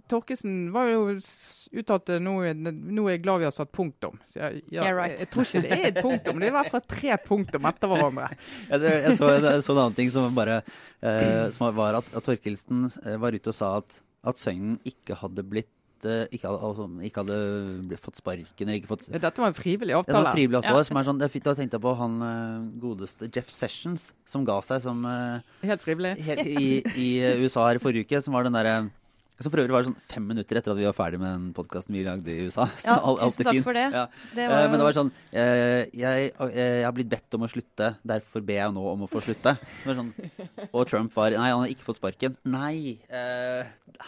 Torkesen 0.09 0.71
var 0.73 0.87
jo 0.89 1.03
uttalte 1.77 2.17
nå, 2.23 2.33
nå 2.57 3.03
er 3.07 3.13
jeg 3.17 3.21
glad 3.25 3.43
vi 3.43 3.47
har 3.47 3.53
satt 3.53 3.69
punktum. 3.75 4.17
Så 4.31 4.39
jeg, 4.41 4.63
ja, 4.73 4.83
Yeah, 4.87 4.95
right. 4.97 5.13
jeg, 5.13 5.27
jeg 5.27 5.29
tror 5.35 5.45
ikke 5.45 5.61
det 5.67 5.71
er 5.77 5.85
et 5.91 5.99
punktum. 6.01 6.39
Det 6.41 6.47
er 6.47 6.53
i 6.53 6.55
hvert 6.57 6.71
fall 6.73 6.85
tre 6.89 7.17
punktum 7.27 7.69
etter 7.69 7.91
hverandre. 7.93 8.29
Jeg, 8.71 8.79
så, 8.81 8.91
jeg 8.95 9.17
så, 9.19 9.29
en- 9.37 9.61
så 9.63 9.75
en 9.75 9.81
annen 9.85 9.97
ting 9.99 10.09
som, 10.13 10.27
bare, 10.35 10.61
eh, 11.05 11.47
som 11.55 11.69
var 11.77 11.99
at, 12.01 12.09
at 12.17 12.25
Torkelsen 12.25 12.87
eh, 13.05 13.17
var 13.21 13.37
ute 13.37 13.53
og 13.53 13.57
sa 13.57 13.75
at, 13.83 13.99
at 14.27 14.41
Søgnen 14.41 14.79
ikke 14.87 15.15
hadde 15.21 15.45
blitt 15.45 15.69
eh, 16.05 16.25
ikke 16.33 16.49
hadde, 16.49 16.59
altså, 16.67 16.87
ikke 17.05 17.21
hadde 17.23 17.37
blitt, 17.89 18.01
fått 18.03 18.19
sparken 18.19 18.67
eller 18.67 18.79
ikke 18.81 18.91
fått 18.91 19.07
Dette 19.13 19.41
var 19.41 19.49
en 19.53 19.57
frivillig 19.57 19.95
avtale. 19.97 20.13
det 20.13 20.23
var 20.23 20.31
en 20.33 20.37
frivillig 20.37 20.59
avtale. 20.63 20.81
Ja. 20.81 20.89
som 20.89 20.99
er 21.01 21.07
sånn, 21.11 21.21
jeg, 21.25 21.33
fikk- 21.37 21.45
Da 21.47 21.55
tenkte 21.57 21.77
jeg 21.79 21.85
på 21.85 21.93
han 22.01 22.17
eh, 22.27 22.67
godeste 22.83 23.29
Jeff 23.33 23.49
Sessions, 23.53 24.09
som 24.25 24.45
ga 24.47 24.57
seg 24.65 24.81
som 24.89 25.05
Helt 25.61 25.85
frivillig. 25.85 26.15
helt 26.27 26.45
i, 26.49 26.69
i 26.97 27.09
USA 27.45 27.69
her 27.69 27.79
i 27.79 27.83
forrige 27.83 28.07
uke. 28.09 28.21
Som 28.25 28.33
var 28.37 28.45
den 28.49 28.57
derre 28.57 28.77
som 29.39 29.51
for 29.53 29.61
øvrig 29.61 29.73
var 29.75 29.83
det 29.83 29.89
sånn 29.91 30.01
fem 30.09 30.25
minutter 30.27 30.57
etter 30.57 30.71
at 30.73 30.77
vi 30.79 30.85
var 30.87 30.95
ferdig 30.97 31.19
med 31.21 31.29
den 31.29 31.47
podkasten 31.53 31.93
vi 31.93 32.03
lagde 32.05 32.31
i 32.33 32.47
USA. 32.47 32.65
Så 32.81 32.87
Ja, 32.89 32.95
alt- 32.97 33.21
tusen 33.21 33.45
takk 33.45 33.53
fint. 33.57 33.63
for 33.67 33.73
det. 33.77 33.83
Ja. 33.93 34.05
Det 34.33 34.43
Eh, 34.45 34.49
var 34.49 34.67
Men 34.71 34.79
det 34.79 34.87
var 34.87 34.95
sånn 34.97 35.11
eh, 35.31 35.85
jeg, 35.93 36.31
eh, 36.39 36.57
jeg 36.81 36.85
har 36.87 36.95
blitt 36.97 37.09
bedt 37.11 37.37
om 37.37 37.45
å 37.45 37.51
slutte, 37.51 37.91
derfor 38.05 38.41
ber 38.47 38.59
jeg 38.63 38.73
nå 38.73 38.85
om 38.93 39.05
å 39.05 39.09
få 39.11 39.21
slutte. 39.21 39.53
Sånn, 39.85 40.13
og 40.71 40.87
Trump 40.89 41.13
var 41.13 41.31
Nei, 41.37 41.49
han 41.53 41.61
har 41.65 41.69
ikke 41.73 41.85
fått 41.87 41.99
sparken. 42.01 42.35
Nei! 42.45 42.97
Eh, 43.09 43.63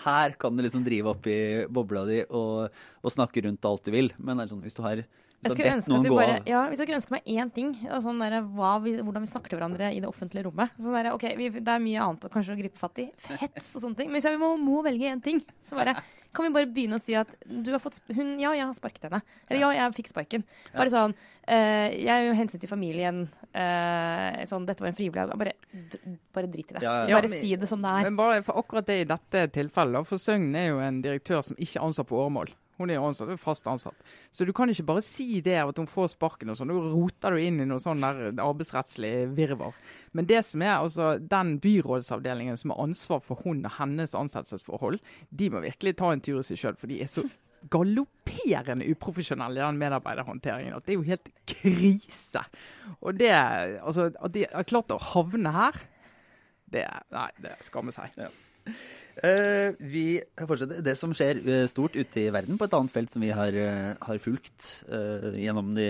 her 0.05 0.35
kan 0.37 0.55
du 0.55 0.61
liksom 0.65 0.83
drive 0.85 1.09
opp 1.13 1.25
i 1.29 1.65
bobla 1.69 2.05
di 2.09 2.19
og, 2.29 2.69
og 3.03 3.11
snakke 3.13 3.41
rundt 3.45 3.65
alt 3.65 3.83
du 3.85 3.91
vil. 3.91 4.11
Men 4.17 4.37
det 4.37 4.45
er 4.47 4.53
sånn, 4.55 4.61
hvis 4.65 4.75
du 4.77 4.81
har, 4.85 5.01
hvis 5.39 5.53
Jeg 5.53 5.55
skulle 5.55 5.73
ønske 5.77 5.87
at 5.87 5.93
noen 5.95 6.03
vi 6.03 6.09
bare, 6.11 6.39
ja, 6.51 6.61
hvis 6.67 6.79
jeg 6.81 6.87
skulle 6.87 6.99
ønske 6.99 7.13
meg 7.15 7.29
én 7.31 7.51
ting, 7.55 7.69
sånn 8.03 8.19
der, 8.19 8.41
hva 8.43 8.71
vi, 8.83 8.97
hvordan 8.99 9.23
vi 9.23 9.29
snakker 9.31 9.53
til 9.53 9.59
hverandre 9.59 9.91
i 9.95 10.01
det 10.03 10.09
offentlige 10.09 10.43
rommet. 10.49 10.73
Sånn 10.75 10.97
der, 10.97 11.13
okay, 11.15 11.31
vi, 11.39 11.47
Det 11.63 11.71
er 11.71 11.79
mye 11.79 12.01
annet 12.03 12.25
å 12.27 12.31
kanskje 12.33 12.57
å 12.57 12.59
gripe 12.59 12.81
fatt 12.81 12.99
i. 12.99 13.05
Hets 13.39 13.69
og 13.79 13.85
sånne 13.85 14.01
ting. 14.01 14.09
Men 14.11 14.19
hvis 14.19 14.27
jeg 14.27 14.41
må, 14.41 14.49
må 14.59 14.81
velge 14.83 15.07
én 15.07 15.23
ting, 15.23 15.39
så 15.63 15.79
bare 15.79 15.95
kan 16.35 16.45
vi 16.45 16.51
bare 16.53 16.69
begynne 16.69 16.99
å 16.99 17.01
si 17.01 17.15
at 17.17 17.31
du 17.47 17.71
har 17.71 17.79
fått 17.81 18.01
hun, 18.13 18.35
Ja, 18.41 18.51
jeg 18.53 18.67
har 18.67 18.75
sparket 18.77 19.07
henne. 19.07 19.21
Eller 19.47 19.63
ja, 19.63 19.71
jeg 19.79 19.95
fikk 20.01 20.11
sparken. 20.11 20.43
Bare 20.75 20.91
sånn 20.93 21.15
eh, 21.47 21.95
Jeg 21.95 22.11
er 22.13 22.27
jo 22.27 22.35
hensyn 22.37 22.61
til 22.61 22.69
familien. 22.69 23.23
eh, 23.55 24.43
sånn, 24.45 24.67
dette 24.67 24.83
var 24.83 24.91
en 24.91 24.97
frivillig 24.99 25.23
avgang. 25.23 25.39
Bare, 25.39 25.55
bare 26.35 26.51
drit 26.51 26.69
i 26.69 26.77
det. 26.77 26.83
Ja, 26.83 27.07
ja. 27.07 27.15
Bare 27.15 27.31
men- 27.31 27.39
si 27.39 27.55
det 27.55 27.67
som 27.71 27.81
det 27.81 27.89
er. 27.89 28.03
Men 28.11 28.19
bare 28.19 28.43
for 28.43 28.59
akkurat 28.61 28.85
det 28.85 29.01
i 29.01 29.09
dette 29.09 29.47
tilfellet, 29.55 30.05
for 30.05 30.17
Søgn 30.21 30.51
er 30.55 30.67
jo 30.67 30.79
en 30.83 31.01
direktør 31.01 31.43
som 31.43 31.55
ikke 31.57 31.81
anser 31.81 32.03
på 32.03 32.19
åremål. 32.19 32.51
Hun 32.79 32.91
er 32.93 33.03
ansatt, 33.03 33.29
er 33.33 33.39
fast 33.39 33.67
ansatt. 33.67 33.97
Så 34.31 34.47
du 34.47 34.53
kan 34.55 34.71
ikke 34.71 34.87
bare 34.87 35.03
si 35.05 35.41
det 35.45 35.57
at 35.59 35.81
hun 35.81 35.89
får 35.89 36.13
sparken 36.15 36.53
og 36.53 36.59
sånn. 36.59 36.71
Da 36.71 36.93
roter 36.93 37.35
du 37.35 37.43
inn 37.43 37.59
i 37.59 37.67
noe 37.67 37.83
sånn 37.83 38.05
arbeidsrettslig 38.05 39.13
virvar. 39.37 39.75
Men 40.15 40.29
det 40.29 40.41
som 40.47 40.63
er 40.63 40.77
altså 40.77 41.11
den 41.19 41.57
byrådsavdelingen 41.63 42.57
som 42.59 42.73
har 42.73 42.87
ansvar 42.87 43.21
for 43.25 43.43
hun 43.43 43.65
og 43.67 43.75
hennes 43.77 44.15
ansettelsesforhold, 44.17 44.99
de 45.29 45.51
må 45.51 45.63
virkelig 45.67 45.97
ta 45.99 46.13
en 46.13 46.23
tur 46.23 46.39
i 46.39 46.47
seg 46.47 46.63
sjøl, 46.63 46.79
for 46.79 46.91
de 46.91 47.01
er 47.03 47.11
så 47.11 47.27
galopperende 47.67 48.87
uprofesjonelle 48.93 49.59
i 49.59 49.63
den 49.65 49.79
medarbeiderhåndteringen 49.81 50.77
at 50.77 50.85
det 50.85 50.93
er 50.93 50.99
jo 50.99 51.07
helt 51.09 51.31
krise. 51.49 52.43
Og 53.01 53.17
det 53.19 53.33
Altså, 53.33 54.09
at 54.15 54.33
de 54.33 54.45
har 54.47 54.67
klart 54.67 54.93
å 54.95 55.01
havne 55.11 55.51
her, 55.51 55.81
det 56.71 56.85
Nei, 57.11 57.29
det 57.43 57.57
skammer 57.65 57.95
seg. 57.95 58.13
Eh, 58.15 58.73
vi 59.79 60.03
fortsetter. 60.47 60.81
Det 60.85 60.95
som 60.97 61.13
skjer 61.15 61.39
eh, 61.43 61.65
stort 61.71 61.95
ute 61.97 62.21
i 62.21 62.29
verden, 62.33 62.57
på 62.59 62.67
et 62.67 62.75
annet 62.77 62.93
felt 62.93 63.11
som 63.11 63.23
vi 63.23 63.31
har, 63.35 63.55
eh, 63.55 63.97
har 63.99 64.21
fulgt 64.23 64.69
eh, 64.87 65.35
gjennom 65.43 65.73
de 65.75 65.87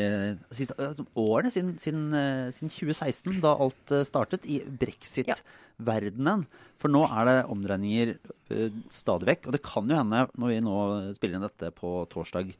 siste 0.55 0.77
altså, 0.77 1.05
årene, 1.19 1.51
siden, 1.53 1.75
siden, 1.83 2.07
eh, 2.17 2.49
siden 2.55 2.73
2016, 2.73 3.37
da 3.43 3.53
alt 3.53 3.93
eh, 3.93 4.05
startet, 4.07 4.47
i 4.49 4.61
brexit-verdenen. 4.63 6.47
For 6.79 6.91
nå 6.91 7.03
er 7.11 7.27
det 7.27 7.37
omdreininger 7.51 8.13
stadig 8.93 9.27
vekk. 9.33 9.49
Og 9.49 9.55
det 9.57 9.63
kan 9.65 9.89
jo 9.89 9.99
hende, 9.99 10.25
når 10.39 10.53
vi 10.53 10.59
nå 10.63 10.77
spiller 11.17 11.37
inn 11.37 11.45
dette 11.45 11.73
på 11.75 11.91
torsdag 12.11 12.53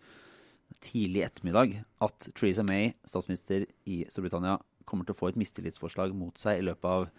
tidlig 0.84 1.24
ettermiddag, 1.26 1.80
at 2.04 2.30
Theresa 2.36 2.66
May, 2.68 2.94
statsminister 3.08 3.66
i 3.90 4.04
Storbritannia, 4.12 4.60
kommer 4.90 5.08
til 5.08 5.16
å 5.16 5.20
få 5.22 5.32
et 5.32 5.40
mistillitsforslag 5.40 6.14
mot 6.18 6.38
seg 6.40 6.60
i 6.60 6.66
løpet 6.68 6.90
av 6.90 7.10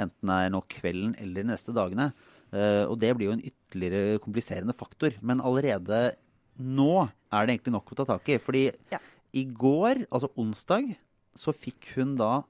enten 0.00 0.30
det 0.30 0.36
er 0.44 0.52
nå 0.52 0.60
kvelden 0.70 1.16
eller 1.20 1.42
de 1.42 1.50
neste 1.50 1.74
dagene. 1.76 2.10
Eh, 2.52 2.84
og 2.90 2.98
det 2.98 3.12
blir 3.16 3.30
jo 3.30 3.36
en 3.36 3.44
ytterligere 3.46 4.18
kompliserende 4.22 4.74
faktor. 4.74 5.14
Men 5.22 5.40
allerede 5.40 6.14
nå 6.58 7.08
er 7.32 7.46
det 7.46 7.54
egentlig 7.58 7.72
nok 7.76 7.92
å 7.92 7.96
ta 8.00 8.04
tak 8.04 8.28
i. 8.28 8.38
Fordi 8.38 8.64
Ja. 8.90 8.98
i 9.34 9.44
går, 9.44 10.06
altså 10.10 10.30
onsdag, 10.36 10.96
så 11.36 11.54
fikk 11.54 11.94
hun 11.94 12.16
da 12.16 12.42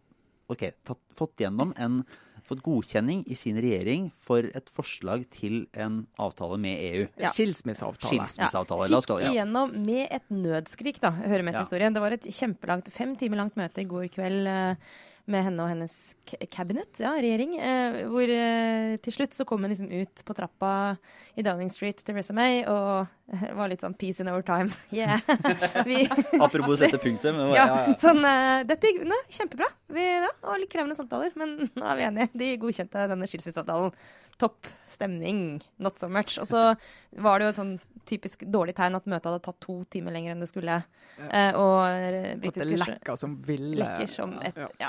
ok, 0.48 0.72
tatt, 0.84 0.98
fått 1.14 1.36
gjennom 1.36 1.72
en 1.78 2.04
fått 2.50 2.62
godkjenning 2.64 3.20
i 3.30 3.36
sin 3.38 3.54
regjering 3.62 4.10
for 4.18 4.38
et 4.42 4.66
forslag 4.74 5.28
til 5.30 5.68
en 5.78 6.06
avtale 6.18 6.58
med 6.58 6.80
EU. 6.82 7.04
Ja. 7.20 7.28
Skilsmisseavtale. 7.28 8.26
Skilsmisseavtale. 8.26 8.88
Ja. 8.90 9.00
Fikk 9.00 9.28
igjennom 9.30 9.76
med 9.86 10.08
et 10.10 10.26
nødskrik, 10.34 10.98
da, 10.98 11.12
hører 11.12 11.44
med 11.44 11.54
til 11.54 11.60
Ja. 11.60 11.64
historien. 11.68 11.94
Det 11.94 12.02
var 12.02 12.10
et 12.16 12.22
kjempelangt, 12.26 12.90
fem 12.90 13.14
timer 13.14 13.36
langt 13.36 13.54
møte 13.54 13.78
i 13.78 13.84
går 13.84 14.08
kveld 14.10 14.48
eh, 14.48 14.74
med 15.30 15.44
henne 15.46 15.64
og 15.64 15.70
hennes 15.70 15.94
cabinet, 16.52 17.00
ja, 17.02 17.12
regjering, 17.18 17.56
eh, 17.60 17.98
hvor 18.10 18.30
eh, 18.32 18.94
til 19.04 19.14
slutt 19.14 19.36
så 19.36 19.46
kom 19.48 19.64
hun 19.64 19.72
liksom 19.72 19.90
ut 19.92 20.22
på 20.26 20.36
trappa 20.36 20.72
i 21.38 21.44
Downing 21.46 21.70
Street, 21.72 22.00
til 22.04 22.16
May, 22.36 22.62
og 22.68 23.06
eh, 23.32 23.44
var 23.56 23.70
litt 23.72 23.84
sånn 23.84 23.96
peace 23.98 24.22
in 24.22 24.30
our 24.32 24.42
time. 24.46 24.70
Yeah. 24.90 25.20
Vi, 25.86 26.02
Apropos 26.44 26.80
sette 26.80 26.98
punktum. 27.02 27.36
men- 27.36 27.54
ja, 27.54 27.66
ja, 27.66 27.82
ja. 27.90 27.98
sånn, 28.02 28.24
eh, 28.26 28.64
dette 28.68 28.90
gikk 28.90 29.04
kjempebra. 29.30 29.68
Vi, 29.90 30.06
ja, 30.06 30.24
det 30.26 30.48
var 30.48 30.62
litt 30.62 30.72
krevende 30.72 30.98
samtaler, 30.98 31.36
men 31.38 31.56
nå 31.78 31.86
er 31.92 32.00
vi 32.00 32.08
enige. 32.08 32.30
De 32.42 32.50
godkjente 32.64 33.06
denne 33.14 33.28
skilsmisseavtalen. 33.30 33.94
Topp 34.40 34.66
stemning, 34.90 35.60
not 35.78 36.00
so 36.00 36.08
much. 36.10 36.38
Og 36.42 36.48
så 36.50 36.74
var 37.22 37.38
det 37.38 37.46
jo 37.46 37.52
et 37.54 37.58
sånn 37.60 37.74
typisk 38.10 38.40
dårlig 38.50 38.72
tegn 38.74 38.96
at 38.96 39.04
møtet 39.06 39.28
hadde 39.28 39.42
tatt 39.44 39.58
to 39.62 39.74
timer 39.92 40.10
lenger 40.16 40.32
enn 40.32 40.40
det 40.42 40.48
skulle. 40.50 40.80
Eh, 41.28 41.52
og 41.54 41.84
eh, 41.86 42.32
At 42.48 42.56
det 42.56 42.66
lekker 42.80 43.18
som 43.20 43.36
ville. 43.46 43.76
lekker 43.78 44.08
som 44.10 44.32
et 44.42 44.56
Ja. 44.80 44.88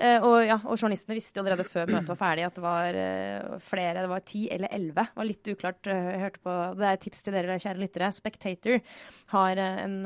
Eh, 0.00 0.22
og, 0.22 0.36
ja, 0.46 0.56
og 0.62 0.76
journalistene 0.78 1.16
visste 1.16 1.40
jo 1.40 1.42
allerede 1.42 1.66
før 1.66 1.88
møtet 1.90 2.12
var 2.12 2.20
ferdig 2.20 2.44
at 2.46 2.54
det 2.56 2.62
var 2.64 2.98
eh, 3.00 3.56
flere, 3.64 4.04
det 4.04 4.12
var 4.12 4.20
ti 4.28 4.44
eller 4.52 4.70
elleve. 4.76 5.06
Var 5.16 5.24
litt 5.28 5.50
uklart. 5.50 5.86
eh, 5.90 6.10
jeg 6.12 6.20
hørte 6.26 6.42
på, 6.44 6.54
Det 6.78 6.86
er 6.86 6.92
et 6.92 7.00
tips 7.08 7.22
til 7.26 7.32
dere, 7.34 7.58
kjære 7.58 7.82
lyttere. 7.82 8.12
Spectator 8.14 8.80
har 9.34 9.56
en 9.64 9.96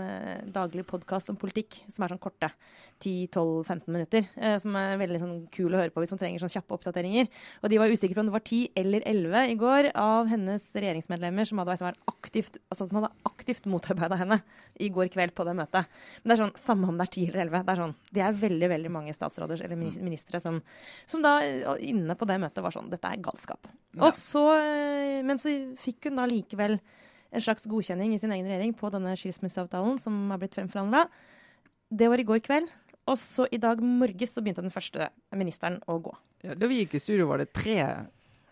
daglig 0.54 0.86
podkast 0.86 1.28
om 1.34 1.36
politikk 1.36 1.82
som 1.92 2.04
er 2.06 2.14
sånn 2.14 2.22
korte. 2.22 2.48
10-12-15 3.04 3.88
minutter. 3.92 4.26
som 4.62 4.74
er 4.76 4.96
veldig 4.98 5.20
sånn 5.20 5.36
kul 5.52 5.74
å 5.74 5.80
høre 5.82 5.90
på 5.92 6.00
hvis 6.00 6.12
man 6.14 6.18
trenger 6.22 6.40
sånn 6.40 6.54
kjappe 6.54 6.74
oppdateringer. 6.78 7.28
Og 7.62 7.70
de 7.70 7.78
var 7.78 7.88
usikre 7.92 8.14
på 8.14 8.20
om 8.20 8.26
det 8.30 8.32
var 8.38 8.40
ti 8.46 8.70
eller 8.74 8.83
11 8.84 9.50
i 9.50 9.54
går 9.56 9.88
av 9.96 10.28
hennes 10.28 10.64
regjeringsmedlemmer 10.76 11.48
som 11.48 11.60
hadde, 11.62 11.76
som 11.80 11.88
vært 11.88 12.10
aktivt, 12.10 12.58
altså, 12.68 12.86
hadde 12.92 13.10
aktivt 13.24 13.64
motarbeida 13.70 14.18
henne 14.20 14.38
i 14.76 14.90
går 14.92 15.08
kveld 15.14 15.32
på 15.34 15.46
det 15.48 15.54
møtet. 15.56 15.88
Men 16.22 16.30
det 16.30 16.36
er 16.36 16.42
sånn, 16.42 16.52
samme 16.60 16.90
om 16.90 16.98
det 17.00 17.06
er 17.06 17.12
10 17.14 17.30
eller 17.32 17.42
11. 17.46 17.64
Det 17.64 17.72
er 17.72 17.80
sånn, 17.80 17.94
det 18.18 18.24
er 18.26 18.38
veldig 18.42 18.70
veldig 18.74 18.92
mange 18.92 19.16
statsråder 19.16 19.64
eller 19.64 19.80
minis- 19.80 19.96
ministre 20.02 20.40
som, 20.44 20.60
som 21.06 21.24
da 21.24 21.38
eh, 21.40 21.64
inne 21.88 22.18
på 22.20 22.28
det 22.28 22.38
møtet 22.42 22.62
var 22.64 22.76
sånn 22.76 22.92
Dette 22.92 23.08
er 23.08 23.24
galskap. 23.24 23.66
Ja. 23.94 24.04
Og 24.04 24.12
så, 24.18 24.44
eh, 24.60 25.22
men 25.24 25.40
så 25.40 25.54
fikk 25.80 26.10
hun 26.10 26.20
da 26.20 26.28
likevel 26.28 26.78
en 27.34 27.42
slags 27.42 27.66
godkjenning 27.66 28.12
i 28.14 28.20
sin 28.22 28.32
egen 28.34 28.46
regjering 28.46 28.76
på 28.78 28.92
denne 28.94 29.16
skilsmisseavtalen 29.18 29.98
som 29.98 30.28
er 30.30 30.42
blitt 30.44 30.54
fremforhandla. 30.54 31.08
Det 31.90 32.08
var 32.12 32.20
i 32.22 32.26
går 32.28 32.44
kveld. 32.44 32.70
Og 33.10 33.18
så 33.20 33.44
i 33.52 33.60
dag 33.60 33.82
morges 33.84 34.32
så 34.32 34.40
begynte 34.40 34.62
den 34.64 34.72
første 34.72 35.10
ministeren 35.36 35.80
å 35.90 35.98
gå. 36.00 36.14
Ja, 36.44 36.54
da 36.56 36.68
vi 36.68 36.78
gikk 36.82 36.96
i 36.96 37.02
studio, 37.02 37.26
var 37.28 37.40
det 37.40 37.50
tre 37.56 37.76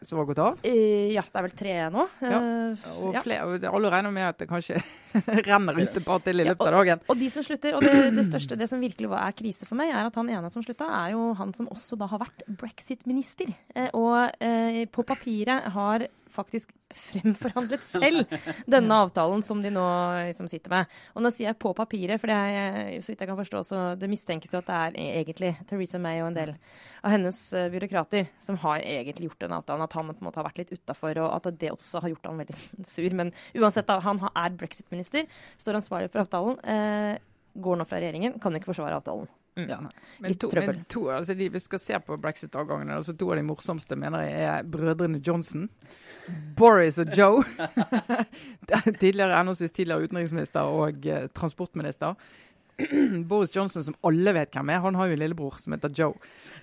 som 0.08 0.18
har 0.20 0.26
gått 0.28 0.40
av. 0.42 0.58
I, 0.66 1.12
ja, 1.14 1.22
det 1.26 1.38
er 1.40 1.46
vel 1.46 1.54
tre 1.58 1.74
nå. 1.94 2.06
Ja. 2.22 2.38
Eh, 2.40 2.86
Og 3.02 3.18
flere, 3.24 3.46
og 3.46 3.66
alle 3.78 3.92
regner 3.94 4.14
med 4.14 4.28
at 4.30 4.38
det 4.42 4.48
kanskje 4.50 4.80
renner 5.48 5.78
ut 5.82 5.96
et 6.00 6.04
par 6.06 6.22
til 6.24 6.40
i 6.42 6.46
løpet 6.48 6.66
av 6.70 6.76
dagen. 6.78 7.04
Og 7.12 7.20
de 7.20 7.28
som 7.32 7.44
slutter, 7.46 7.76
og 7.78 7.84
det, 7.86 7.94
det 8.16 8.26
største, 8.28 8.58
det 8.58 8.68
som 8.70 8.82
virkelig 8.82 9.10
er 9.18 9.36
krise 9.38 9.68
for 9.68 9.78
meg, 9.80 9.92
er 9.94 10.08
at 10.08 10.18
han 10.18 10.30
ene 10.32 10.50
som 10.52 10.64
slutta, 10.64 10.88
er 11.02 11.14
jo 11.16 11.30
han 11.38 11.54
som 11.56 11.68
også 11.72 11.98
da 12.00 12.08
har 12.12 12.22
vært 12.24 12.46
brexit-minister. 12.62 13.52
Eh, 13.76 13.90
og 13.94 14.32
eh, 14.42 14.82
på 14.92 15.04
papiret 15.08 15.70
har 15.76 16.06
faktisk 16.32 16.72
fremforhandlet 16.92 17.84
selv 17.84 18.34
denne 18.70 18.98
avtalen 19.04 19.42
som 19.44 19.62
de 19.62 19.72
nå 19.72 19.84
liksom 20.28 20.48
sitter 20.50 20.72
med. 20.72 20.96
Og 21.16 21.24
nå 21.24 21.32
sier 21.32 21.50
jeg 21.50 21.60
på 21.62 21.72
papiret, 21.76 22.20
for 22.20 22.32
det 22.32 22.36
er, 22.36 23.00
så 23.00 23.12
vidt 23.12 23.24
jeg 23.24 23.30
kan 23.30 23.40
forstå, 23.40 23.62
så 23.68 23.82
det 23.98 24.10
mistenkes 24.12 24.54
jo 24.54 24.62
at 24.62 24.70
det 24.70 24.78
er 24.78 24.98
egentlig 25.22 25.52
Theresa 25.70 26.00
May 26.02 26.22
og 26.22 26.30
en 26.30 26.38
del 26.38 26.54
av 27.02 27.14
hennes 27.14 27.40
eh, 27.56 27.68
byråkrater 27.72 28.30
som 28.42 28.58
har 28.64 28.84
egentlig 28.84 29.30
gjort 29.30 29.44
den 29.46 29.56
avtalen. 29.56 29.84
At 29.86 29.98
han 29.98 30.12
på 30.12 30.18
en 30.18 30.28
måte 30.28 30.40
har 30.40 30.48
vært 30.48 30.62
litt 30.62 30.72
utafor, 30.76 31.20
og 31.24 31.36
at 31.36 31.52
det 31.60 31.74
også 31.74 32.02
har 32.04 32.14
gjort 32.14 32.30
han 32.30 32.42
veldig 32.44 32.58
sur. 32.94 33.18
Men 33.18 33.34
uansett, 33.58 33.88
da, 33.90 34.00
han 34.04 34.22
er 34.32 34.58
brexit-minister, 34.58 35.28
står 35.60 35.80
ansvarlig 35.80 36.12
for 36.12 36.24
avtalen. 36.24 36.58
Eh, 36.64 37.14
går 37.62 37.78
nå 37.78 37.88
fra 37.88 38.00
regjeringen, 38.00 38.38
kan 38.40 38.54
ikke 38.56 38.72
forsvare 38.72 38.98
avtalen. 39.00 39.28
Mm. 39.56 39.68
Ja. 39.68 39.78
Men, 40.18 40.34
to, 40.34 40.48
men 40.54 40.84
to, 40.88 41.02
altså 41.12 41.34
de, 41.36 41.50
hvis 41.52 41.66
vi 41.66 41.70
skal 41.72 41.82
se 41.82 41.98
på 42.06 42.16
brexit-avgangene, 42.20 42.96
altså 42.96 43.12
to 43.16 43.28
av 43.32 43.36
de 43.36 43.44
morsomste 43.44 43.98
mener 44.00 44.24
jeg 44.24 44.46
er 44.48 44.68
brødrene 44.72 45.20
Johnson. 45.26 45.66
Boris 46.56 46.98
og 47.02 47.12
Joe. 47.16 47.42
tidligere, 49.02 49.36
henholdsvis 49.36 49.74
tidligere 49.74 50.08
utenriksminister 50.08 50.60
og 50.70 51.06
eh, 51.06 51.28
transportminister. 51.34 52.14
Boris 53.28 53.56
Johnson, 53.56 53.84
som 53.84 53.96
alle 54.06 54.34
vet 54.36 54.54
hvem 54.54 54.70
er, 54.72 54.82
han 54.84 54.96
har 54.98 55.08
jo 55.08 55.16
en 55.16 55.22
lillebror 55.22 55.58
som 55.60 55.74
heter 55.76 55.92
Joe. 55.98 56.14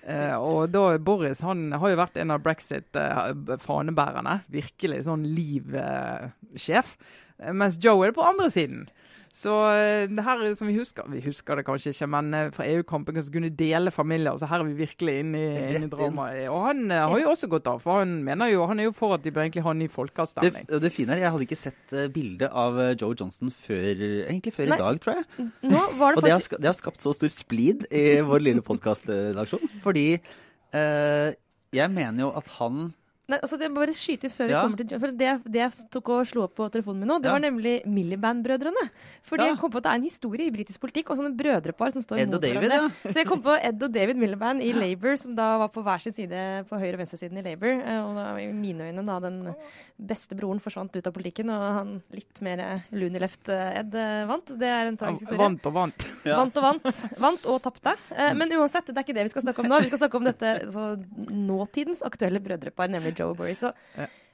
Eh, 0.02 0.34
og 0.36 0.72
da 0.74 0.98
Boris 1.02 1.42
han 1.46 1.70
har 1.72 1.92
jo 1.92 2.00
vært 2.00 2.18
en 2.20 2.34
av 2.34 2.42
brexit-fanebærerne. 2.44 4.40
Virkelig 4.52 5.04
sånn 5.08 5.26
liv-sjef. 5.36 6.96
Eh, 7.38 7.52
mens 7.52 7.78
Joe 7.82 8.04
er 8.04 8.12
det 8.12 8.18
på 8.18 8.26
andre 8.26 8.50
siden. 8.52 8.88
Så 9.30 9.52
eh, 9.70 10.08
det 10.10 10.24
her 10.26 10.40
er 10.42 10.54
som 10.58 10.66
vi 10.66 10.74
husker 10.74 11.06
Vi 11.10 11.20
husker 11.22 11.60
det 11.60 11.64
kanskje 11.66 11.92
ikke, 11.94 12.08
men 12.10 12.34
eh, 12.34 12.48
fra 12.54 12.66
EU-kampen 12.66 13.14
kan 13.14 13.24
vi 13.26 13.34
kunne 13.36 13.52
dele 13.54 13.92
familier. 13.94 14.34
Så 14.40 14.48
her 14.50 14.62
er 14.62 14.66
vi 14.66 14.74
virkelig 14.80 15.14
inne 15.22 15.38
i, 15.38 15.60
inn 15.76 15.86
i 15.86 15.90
dramaet. 15.90 16.48
Og 16.50 16.64
han 16.66 16.82
eh, 16.90 17.04
har 17.12 17.22
jo 17.22 17.30
også 17.30 17.50
gått 17.52 17.70
av, 17.70 17.78
for 17.84 18.02
han 18.02 18.18
mener 18.26 18.50
jo 18.50 18.66
Han 18.70 18.82
er 18.82 18.88
jo 18.88 18.94
for 18.96 19.14
at 19.14 19.24
de 19.24 19.30
bør 19.34 19.46
egentlig 19.46 19.64
ha 19.66 19.74
ny 19.76 19.88
folkeavstemning. 19.90 20.66
det 20.66 20.92
fine 20.94 21.14
er, 21.14 21.24
Jeg 21.24 21.34
hadde 21.34 21.46
ikke 21.46 21.60
sett 21.60 21.94
uh, 21.94 22.06
bilde 22.12 22.50
av 22.50 22.78
Joe 23.00 23.14
Johnson 23.14 23.52
før, 23.54 24.02
egentlig 24.26 24.54
før 24.56 24.72
Nei. 24.72 24.78
i 24.78 24.82
dag, 24.82 25.00
tror 25.04 25.20
jeg. 25.20 25.48
Nå 25.62 25.84
var 25.98 26.18
Og 26.18 26.22
det 26.22 26.30
det 26.30 26.34
har, 26.34 26.62
det 26.62 26.70
har 26.72 26.78
skapt 26.78 27.02
så 27.02 27.14
stor 27.14 27.30
splid 27.32 27.86
i 27.90 28.04
vår 28.26 28.42
lille 28.42 28.64
podkastredaksjon. 28.66 29.62
Fordi 29.84 30.08
uh, 30.18 31.30
jeg 31.70 31.94
mener 31.94 32.26
jo 32.26 32.32
at 32.34 32.50
han 32.58 32.90
Nei, 33.30 33.38
altså 33.38 33.56
det 33.60 33.68
må 33.70 33.78
bare 33.84 33.94
skyte 33.94 34.28
før 34.32 34.46
vi 34.48 34.52
Ja. 34.56 34.62
kommer 34.66 34.76
til 34.82 34.98
For 35.00 35.12
det, 35.14 35.30
det 35.46 35.60
jeg 35.62 35.90
tok 35.94 36.08
og 36.10 36.26
slo 36.26 36.42
opp 36.48 36.54
på 36.58 36.66
telefonen 36.74 36.98
min 37.04 37.08
nå, 37.12 37.18
det 37.22 37.30
Ja. 37.30 37.32
var 37.36 37.40
nemlig 37.44 37.74
Milliband-brødrene. 37.86 38.84
Fordi 39.22 39.44
Ja. 39.46 39.50
jeg 39.52 39.58
kom 39.60 39.70
på 39.70 39.76
at 39.78 39.84
det 39.84 39.92
er 39.92 39.94
en 40.00 40.02
historie 40.02 40.46
i 40.46 40.50
britisk 40.50 40.80
politikk 40.80 41.10
og 41.10 41.18
sånne 41.18 41.36
brødrepar 41.36 41.92
som 41.92 42.02
står 42.02 42.18
Ed 42.24 42.30
David, 42.30 42.56
hverandre. 42.58 42.90
ja. 43.04 43.10
Så 43.10 43.14
jeg 43.22 43.26
kom 43.26 43.42
på 43.42 43.54
Ed 43.62 43.82
og 43.82 43.92
David 43.92 44.16
Milliband 44.16 44.60
i 44.62 44.72
Labour, 44.72 45.16
som 45.16 45.34
da 45.34 45.58
var 45.58 45.68
på 45.68 45.82
hver 45.84 46.00
sin 46.02 46.12
side 46.12 46.66
på 46.68 46.76
høyre- 46.80 46.94
og 46.94 47.00
venstresiden 47.06 47.38
i 47.38 47.42
Labour. 47.42 47.70
Eh, 47.70 48.00
Og 48.00 48.14
da, 48.16 48.36
i 48.40 48.50
mine 48.52 48.80
øyne 48.90 49.04
da 49.06 49.20
den 49.20 49.54
beste 50.00 50.34
broren 50.34 50.58
forsvant 50.60 50.96
ut 50.96 51.06
av 51.06 51.12
politikken, 51.12 51.50
og 51.50 51.76
han 51.78 52.02
litt 52.12 52.40
mer 52.42 52.82
loony 52.92 53.18
left 53.20 53.48
Ed 53.48 53.94
eh, 53.94 54.26
vant. 54.26 54.46
Det 54.46 54.66
er 54.66 54.88
en 54.88 54.96
tragisk 54.96 55.20
historie. 55.28 55.38
vant 55.38 55.66
og 55.66 55.72
vant. 55.74 56.06
Ja. 56.24 56.36
Vant 56.40 56.56
og 56.56 56.62
vant. 56.62 57.18
Vant 57.18 57.46
og 57.46 57.62
tapte. 57.62 57.94
Eh, 58.10 58.32
men 58.34 58.48
uansett, 58.50 58.86
det 58.86 58.96
er 58.96 59.04
ikke 59.04 59.14
det 59.14 59.24
vi 59.24 59.28
skal 59.30 59.42
snakke 59.42 59.58
om 59.60 59.66
nå. 59.70 59.80
Vi 59.80 59.86
skal 59.88 59.98
snakke 60.08 60.16
om 60.16 60.24
dette 60.24 60.66
altså, 60.66 60.96
nåtidens 61.30 62.02
aktuelle 62.02 62.40
brødrepar, 62.42 62.88
nemlig 62.90 63.14
Joe 63.20 63.36
og 63.36 63.56
Så 63.58 63.72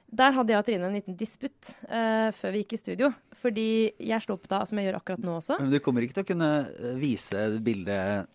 der 0.07 0.31
hadde 0.37 0.53
jeg 0.53 0.61
og 0.61 0.67
Trine 0.67 0.87
en 0.87 0.95
liten 0.95 1.17
disputt 1.19 1.73
uh, 1.89 2.31
før 2.35 2.53
vi 2.55 2.63
gikk 2.63 2.77
i 2.77 2.79
studio. 2.79 3.11
Fordi 3.37 3.67
jeg 3.99 4.23
slo 4.23 4.37
opp 4.37 4.47
da, 4.49 4.63
som 4.65 4.79
jeg 4.79 4.87
gjør 4.87 5.01
akkurat 5.01 5.25
nå 5.25 5.35
også. 5.37 5.59
Men 5.59 5.73
du 5.73 5.81
kommer 5.83 6.05
ikke 6.05 6.17
til 6.17 6.25
å 6.25 6.29
kunne 6.31 6.51
eh, 6.63 6.95
vise 6.97 7.43
bildet 7.63 8.31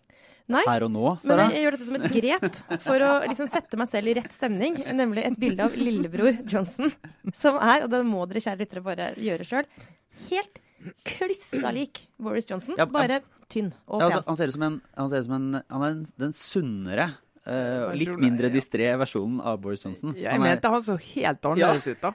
Nei. 0.53 0.61
her 0.67 0.85
og 0.85 0.91
nå, 0.93 1.03
Men 1.15 1.23
Sara? 1.23 1.47
jeg, 1.47 1.57
jeg 1.57 1.65
gjør 1.65 1.75
dette 1.75 1.87
som 1.87 1.97
et 1.97 2.13
grep 2.13 2.59
for 2.85 3.03
å 3.03 3.09
liksom 3.25 3.49
sette 3.51 3.79
meg 3.79 3.89
selv 3.91 4.11
i 4.11 4.15
rett 4.19 4.35
stemning. 4.35 4.79
Nemlig 4.95 5.25
et 5.27 5.37
bilde 5.39 5.67
av 5.67 5.75
lillebror 5.79 6.39
Johnson, 6.47 6.93
som 7.35 7.59
er, 7.59 7.85
og 7.85 7.91
det 7.91 8.03
må 8.07 8.23
dere 8.29 8.43
kjære 8.43 8.63
lyttere 8.63 8.85
bare 8.85 9.09
gjøre 9.19 9.47
sjøl, 9.49 9.69
helt 10.29 10.61
klissa 11.07 11.71
lik 11.75 12.05
Boris 12.21 12.47
Johnson. 12.49 12.79
Bare 12.91 13.21
tynn 13.51 13.71
og 13.87 14.03
Ja, 14.03 14.09
altså, 14.09 14.23
han 14.27 14.39
ser 14.39 14.51
ut 14.51 14.57
som 14.57 14.67
en, 14.67 14.79
han 14.99 15.11
ser 15.11 15.23
ut 15.23 15.29
som 15.29 15.37
en 15.37 15.61
Han 15.71 15.85
er 15.87 15.99
den 16.19 16.35
sunnere, 16.35 17.09
eh, 17.45 17.93
litt 17.99 18.17
mindre 18.21 18.49
ja. 18.49 18.53
distré 18.53 18.89
versjonen 18.99 19.41
av 19.41 19.59
Boris 19.63 19.83
Johnson. 19.85 20.13
Jeg 20.17 20.31
Han 20.31 20.41
er- 20.41 20.53
mente 20.53 20.71
han 20.73 20.83
så 20.85 20.95
helt 20.97 21.45
annerledes 21.49 21.87
ut, 21.87 22.01
da. 22.01 22.13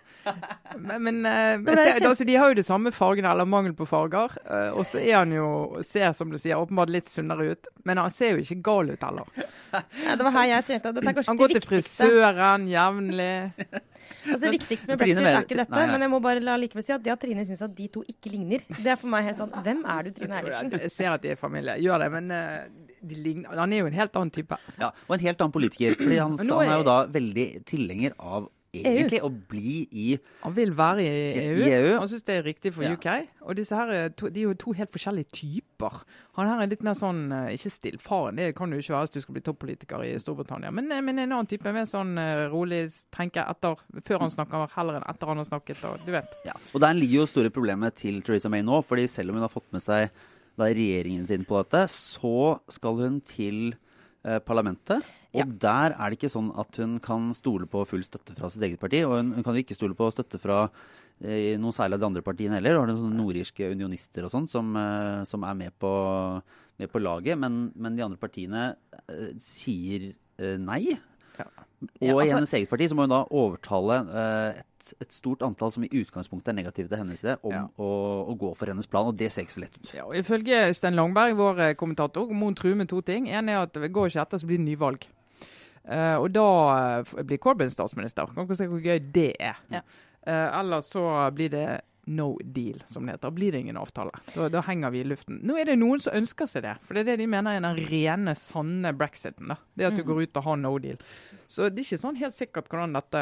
Men, 0.77 1.03
men 1.03 1.21
uh, 1.27 1.65
Det 1.65 1.77
ser, 1.79 2.09
altså, 2.09 2.25
de 2.29 2.37
har 2.37 2.53
jo 2.53 2.59
de 2.61 2.67
samme 2.67 2.93
fargene, 2.95 3.31
eller 3.33 3.49
mangel 3.49 3.75
på 3.79 3.87
farger. 3.89 4.39
Uh, 4.45 4.79
og 4.79 4.87
så 4.89 5.03
er 5.03 5.21
han 5.21 5.35
jo, 5.35 5.49
ser 5.87 6.13
som 6.17 6.33
du 6.33 6.39
sier, 6.39 6.57
åpenbart 6.59 6.93
litt 6.93 7.11
sunnere 7.11 7.53
ut. 7.53 7.71
Men 7.85 8.03
han 8.03 8.11
ser 8.15 8.37
jo 8.37 8.45
ikke 8.45 8.61
gal 8.71 8.95
ut 8.95 9.05
heller. 9.05 9.29
Ja, 9.73 10.17
det 10.17 10.25
var 10.25 10.35
her 10.41 10.51
jeg 10.55 10.69
kjente 10.73 10.91
at 10.93 10.97
dette 10.97 11.13
er 11.13 11.19
kanskje 11.19 11.31
Han 11.33 11.39
ikke 11.39 11.47
går 11.47 11.57
til 11.59 11.69
frisøren 11.69 12.69
jevnlig. 12.73 13.33
Altså, 14.29 14.41
det 14.45 14.51
viktigste 14.59 14.89
med 14.93 14.99
brexit 15.01 15.27
er 15.27 15.41
ikke 15.45 15.57
dette, 15.61 15.71
Nei, 15.75 15.85
nei. 15.87 15.93
men 15.93 16.05
jeg 16.07 16.11
må 16.13 16.21
bare 16.25 16.41
la 16.45 16.57
likevel 16.61 16.85
si 16.85 16.93
at 16.93 17.03
det 17.05 17.13
at 17.15 17.21
Trine 17.23 17.45
syns 17.49 17.63
at 17.65 17.75
de 17.77 17.89
to 17.89 18.03
ikke 18.09 18.31
ligner, 18.33 18.65
det 18.79 18.87
er 18.93 18.97
for 19.01 19.09
meg 19.13 19.25
helt 19.29 19.39
sånn 19.41 19.53
Hvem 19.65 19.81
er 19.87 20.03
du, 20.09 20.11
Trine 20.19 20.39
Eilertsen? 20.43 20.71
Jeg 20.81 20.91
ser 20.95 21.13
at 21.15 21.23
de 21.25 21.33
er 21.35 21.41
familie. 21.41 21.77
Gjør 21.83 22.05
det, 22.05 22.11
men 22.17 22.31
eh, 22.35 22.69
de 23.09 23.15
ligner, 23.25 23.57
han 23.57 23.73
er 23.73 23.83
jo 23.85 23.87
en 23.91 23.99
helt 24.01 24.17
annen 24.21 24.31
type. 24.35 24.59
Ja, 24.81 24.91
og 25.07 25.17
en 25.19 25.25
helt 25.25 25.41
annen 25.45 25.55
politiker. 25.55 25.95
Fordi 26.01 26.19
han, 26.19 26.37
Men 26.37 26.49
han 26.51 26.63
er 26.67 26.73
er- 26.73 26.79
jo 26.83 26.87
da 26.89 26.97
veldig 27.19 27.49
tilhenger 27.69 28.17
av 28.19 28.49
egentlig 28.75 29.21
å 29.25 29.31
bli 29.49 29.89
i 29.93 30.19
Han 30.43 30.55
vil 30.57 30.73
være 30.77 31.03
i 31.05 31.09
EU. 31.41 31.57
i 31.65 31.71
EU. 31.73 31.93
Han 31.99 32.09
syns 32.11 32.25
det 32.27 32.35
er 32.37 32.43
riktig 32.45 32.73
for 32.75 32.83
Ja. 32.85 32.93
UK. 32.93 33.29
Og 33.49 33.57
disse 33.57 33.75
her, 33.75 33.89
er 33.91 34.09
to, 34.11 34.29
de 34.29 34.41
er 34.41 34.49
jo 34.51 34.55
to 34.55 34.73
helt 34.73 34.93
forskjellige 34.93 35.31
typer. 35.33 36.03
Han 36.37 36.47
her 36.51 36.61
er 36.63 36.69
litt 36.69 36.83
mer 36.85 36.95
sånn 36.95 37.33
eh, 37.33 37.55
Ikke 37.57 37.71
stillfaren, 37.73 38.37
det 38.37 38.55
kan 38.57 38.71
du 38.71 38.77
ikke 38.77 38.93
være 38.95 39.07
hvis 39.09 39.15
du 39.17 39.21
skal 39.25 39.35
bli 39.39 39.43
toppolitiker 39.43 40.05
i 40.05 40.13
Storbritannia. 40.21 40.71
Men, 40.71 40.93
eh, 40.93 41.01
men 41.01 41.19
en 41.19 41.33
annen 41.33 41.47
type. 41.49 41.65
Mer 41.73 41.89
sånn 41.89 42.17
eh, 42.19 42.45
rolig, 42.53 42.85
tenke 43.15 43.41
etter 43.49 43.77
før 44.05 44.21
han 44.27 44.31
snakker, 44.31 44.69
heller 44.77 45.01
enn 45.01 45.09
etter 45.09 45.27
han 45.33 45.39
har 45.39 45.49
snakket. 45.49 45.85
Og, 45.89 45.99
du 46.05 46.13
vet. 46.13 46.37
ja. 46.45 46.53
Og 46.75 46.81
der 46.85 46.93
ligger 46.95 47.23
jo 47.23 47.27
store 47.27 47.51
problemet 47.51 47.95
til 47.97 48.21
Theresa 48.23 48.49
May 48.53 48.63
nå. 48.63 48.83
fordi 48.85 49.07
selv 49.09 49.31
om 49.31 49.37
hun 49.41 49.43
har 49.49 49.53
fått 49.53 49.73
med 49.73 49.83
seg 49.83 50.11
da 50.59 50.65
regjeringen 50.75 51.25
sin 51.27 51.45
på 51.47 51.63
dette, 51.63 51.85
så 51.89 52.59
skal 52.69 52.97
hun 52.99 53.21
til 53.23 53.77
parlamentet 54.45 55.05
Og 55.37 55.53
der 55.63 55.93
er 55.95 56.11
det 56.11 56.19
ikke 56.19 56.31
sånn 56.33 56.49
at 56.59 56.77
hun 56.81 56.99
kan 57.05 57.29
stole 57.37 57.67
på 57.71 57.85
full 57.87 58.03
støtte 58.05 58.35
fra 58.37 58.49
sitt 58.51 58.63
eget 58.67 58.81
parti. 58.81 59.03
Og 59.07 59.17
hun, 59.19 59.33
hun 59.37 59.45
kan 59.47 59.55
jo 59.55 59.63
ikke 59.63 59.77
stole 59.77 59.95
på 59.95 60.09
støtte 60.11 60.41
fra 60.43 60.63
eh, 61.23 61.55
noen 61.61 61.75
særlig 61.77 61.99
av 61.99 62.03
de 62.03 62.09
andre 62.09 62.23
partiene 62.27 62.57
heller. 62.59 62.79
Og 62.81 62.89
det 62.89 62.95
er 62.97 63.03
sånne 63.03 63.19
nordirske 63.21 63.69
unionister 63.75 64.27
og 64.27 64.33
sånn 64.33 64.49
som, 64.51 64.73
eh, 64.81 65.21
som 65.29 65.45
er 65.47 65.55
med 65.61 65.77
på, 65.79 65.93
med 66.81 66.91
på 66.91 67.03
laget. 67.05 67.39
Men, 67.39 67.69
men 67.77 67.99
de 67.99 68.07
andre 68.09 68.19
partiene 68.21 68.65
eh, 69.07 69.31
sier 69.43 70.11
eh, 70.11 70.57
nei. 70.59 70.83
Ja. 71.39 71.47
Og 71.79 72.03
Ja, 72.03 72.11
i 72.11 72.15
altså- 72.17 72.35
hennes 72.41 72.55
eget 72.59 72.73
parti 72.73 72.89
så 72.91 72.97
må 72.99 73.05
hun 73.07 73.13
da 73.15 73.23
overtale 73.31 74.01
eh, 74.11 74.63
et, 74.89 74.95
et 75.05 75.13
stort 75.13 75.43
antall 75.47 75.71
som 75.75 75.85
i 75.85 75.91
utgangspunktet 76.01 76.49
er 76.53 76.57
negative 76.59 76.89
til 76.89 76.99
hennes 77.03 77.23
idé, 77.25 77.37
om 77.45 77.53
Ja. 77.53 77.63
å, 77.79 77.91
å 78.33 78.37
gå 78.39 78.55
for 78.57 78.67
hennes 78.73 78.87
plan. 78.89 79.07
Og 79.11 79.17
det 79.17 79.31
ser 79.33 79.45
ikke 79.45 79.57
så 79.59 79.65
lett 79.67 79.77
ut. 79.79 79.93
Ja, 79.95 80.07
og 80.09 80.17
Ifølge 80.17 80.65
Øystein 80.71 80.97
Langberg, 80.99 81.37
vår 81.39 81.61
eh, 81.69 81.75
kommentator, 81.79 82.33
må 82.33 82.51
hun 82.51 82.55
true 82.59 82.75
med 82.75 82.89
to 82.89 83.01
ting. 83.05 83.29
En 83.29 83.49
er 83.49 83.63
at 83.63 83.73
det 83.77 83.93
går 83.93 84.09
ikke 84.11 84.23
etter, 84.25 84.39
så 84.43 84.49
blir 84.49 84.59
det 84.59 84.67
nyvalg. 84.71 85.07
Uh, 85.89 86.19
og 86.21 86.27
da 86.35 86.47
eh, 87.09 87.23
blir 87.25 87.39
Corbyn 87.41 87.71
statsminister. 87.73 88.29
Kan 88.35 88.45
dere 88.49 88.57
se 88.59 88.67
hvor 88.69 88.83
gøy 88.85 88.99
det 89.15 89.31
er? 89.41 89.57
Ja. 89.73 89.81
Uh, 90.27 90.59
eller 90.61 90.83
så 90.85 91.05
blir 91.33 91.49
det 91.55 91.67
no 92.09 92.37
deal, 92.43 92.81
som 92.87 93.07
det 93.07 93.17
heter. 93.19 93.31
Blir 93.37 93.53
det 93.53 93.61
ingen 93.61 93.77
avtale. 93.77 94.11
Da, 94.35 94.49
da 94.49 94.63
henger 94.63 94.91
vi 94.91 95.01
i 95.01 95.05
luften. 95.05 95.41
Nå 95.45 95.57
er 95.61 95.65
det 95.71 95.79
noen 95.79 96.01
som 96.01 96.13
ønsker 96.19 96.49
seg 96.49 96.63
det, 96.65 96.77
for 96.83 96.95
det 96.95 97.03
er 97.05 97.11
det 97.13 97.19
de 97.23 97.27
mener 97.31 97.57
er 97.57 97.61
den 97.61 97.77
rene, 97.91 98.35
sanne 98.35 98.93
brexiten. 98.97 99.49
da. 99.49 99.57
Det 99.77 99.87
at 99.87 99.97
du 99.97 100.03
Mhm. 100.03 100.07
går 100.09 100.23
ut 100.23 100.37
og 100.37 100.45
har 100.45 100.57
no 100.57 100.79
deal. 100.79 100.97
Så 101.49 101.69
det 101.73 101.81
er 101.81 101.97
ikke 101.97 102.01
sånn 102.03 102.17
helt 102.17 102.35
sikkert 102.35 102.69
hvordan 102.69 102.93
dette 102.93 103.19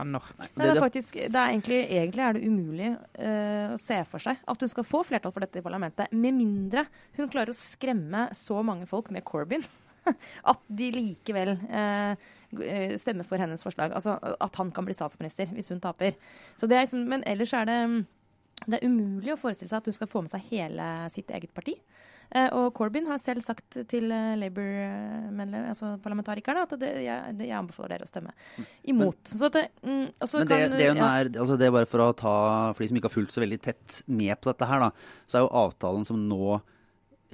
ender. 0.00 0.22
Nei, 0.38 0.46
Det- 0.54 0.62
det 0.74 0.76
er 0.76 0.80
faktisk, 0.88 1.12
det 1.14 1.34
er 1.36 1.48
egentlig, 1.52 1.90
egentlig 1.90 2.22
er 2.28 2.32
det 2.32 2.42
umulig 2.46 2.90
uh, 3.18 3.74
å 3.74 3.78
se 3.78 4.04
for 4.04 4.18
seg 4.18 4.36
at 4.48 4.60
hun 4.60 4.68
skal 4.68 4.84
få 4.84 5.04
flertall 5.04 5.32
for 5.32 5.40
dette 5.40 5.56
i 5.58 5.62
parlamentet, 5.62 6.12
med 6.12 6.34
mindre 6.34 6.86
hun 7.16 7.28
klarer 7.28 7.48
å 7.50 7.54
skremme 7.54 8.30
så 8.34 8.62
mange 8.64 8.86
folk 8.88 9.10
med 9.10 9.24
Corbyn 9.24 9.62
at 10.52 10.64
de 10.80 10.88
likevel 10.94 11.54
eh, 11.68 12.24
eh, 12.62 12.96
stemmer 13.00 13.28
for 13.28 13.42
hennes 13.42 13.64
forslag. 13.64 13.94
Altså 13.96 14.16
at 14.18 14.58
han 14.60 14.72
kan 14.74 14.88
bli 14.88 14.96
statsminister 14.96 15.52
hvis 15.54 15.70
hun 15.72 15.82
taper. 15.82 16.18
Så 16.56 16.70
det 16.70 16.78
er 16.78 16.86
liksom, 16.86 17.06
men 17.10 17.24
ellers 17.28 17.54
er 17.56 17.70
det 17.70 17.78
mm, 17.84 18.02
det 18.62 18.78
er 18.78 18.86
umulig 18.86 19.32
å 19.34 19.40
forestille 19.40 19.70
seg 19.70 19.80
at 19.80 19.88
hun 19.90 19.96
skal 19.96 20.10
få 20.10 20.18
med 20.24 20.32
seg 20.32 20.42
hele 20.52 20.84
sitt 21.12 21.28
eget 21.34 21.52
parti. 21.54 21.74
Eh, 22.32 22.48
og 22.56 22.66
Corbyn 22.76 23.08
har 23.10 23.18
selv 23.20 23.42
sagt 23.44 23.76
til 23.90 24.04
uh, 24.08 24.38
Labour-parlamentarikerne 24.40 26.60
altså 26.62 26.76
at 26.78 26.80
det, 26.80 26.92
jeg, 27.04 27.34
det, 27.36 27.46
jeg 27.50 27.58
anbefaler 27.58 27.90
dere 27.92 28.06
å 28.06 28.08
stemme 28.08 28.32
imot. 28.88 29.20
så 29.28 29.46
at 29.50 29.56
det, 29.58 29.66
mm, 29.82 29.90
Men 29.90 30.08
det, 30.48 30.50
kan, 30.54 30.76
det 30.78 30.86
ja. 30.86 30.92
er, 30.96 31.28
altså 31.34 31.54
det 31.60 31.66
er 31.66 31.76
bare 31.76 31.90
for 31.90 32.00
å 32.06 32.08
ta 32.16 32.34
For 32.72 32.80
de 32.80 32.88
som 32.88 32.96
ikke 33.00 33.10
har 33.10 33.18
fulgt 33.18 33.34
så 33.34 33.44
veldig 33.44 33.60
tett 33.66 33.88
med 34.08 34.34
på 34.40 34.48
dette 34.48 34.66
her, 34.70 34.78
da, 34.86 34.90
så 35.28 35.34
er 35.38 35.42
jo 35.44 35.56
avtalen 35.66 36.04
som 36.08 36.18
nå 36.30 36.44
eh, 36.56 36.64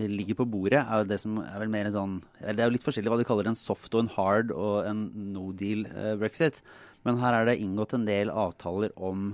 ligger 0.07 0.39
på 0.39 0.47
bordet, 0.47 0.81
er 0.81 1.03
jo 1.03 1.09
det 1.11 1.19
som 1.23 1.41
er 1.43 1.59
vel 1.63 1.71
mer 1.73 1.89
en 1.89 1.95
sånn 1.95 2.17
Det 2.39 2.61
er 2.63 2.69
jo 2.69 2.75
litt 2.77 2.87
forskjellig 2.87 3.11
hva 3.11 3.19
de 3.19 3.27
kaller 3.27 3.49
en 3.51 3.59
soft 3.59 3.91
og 3.95 4.05
en 4.05 4.13
hard 4.15 4.53
og 4.55 4.87
en 4.87 5.07
no 5.35 5.51
deal 5.57 5.87
eh, 5.91 6.15
brexit. 6.21 6.63
Men 7.07 7.19
her 7.23 7.35
er 7.35 7.49
det 7.49 7.59
inngått 7.63 7.97
en 7.97 8.07
del 8.07 8.31
avtaler 8.31 8.95
om 8.95 9.33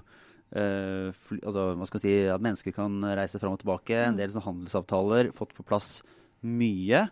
eh, 0.54 1.10
fly, 1.26 1.40
altså, 1.42 1.66
hva 1.80 1.88
skal 1.90 2.04
si, 2.04 2.14
at 2.32 2.44
mennesker 2.44 2.76
kan 2.76 2.96
reise 3.18 3.40
fram 3.42 3.56
og 3.56 3.60
tilbake. 3.64 3.98
En 3.98 4.20
del 4.20 4.32
sånn 4.32 4.46
handelsavtaler. 4.46 5.32
Fått 5.36 5.56
på 5.56 5.66
plass 5.66 5.98
mye. 6.44 7.06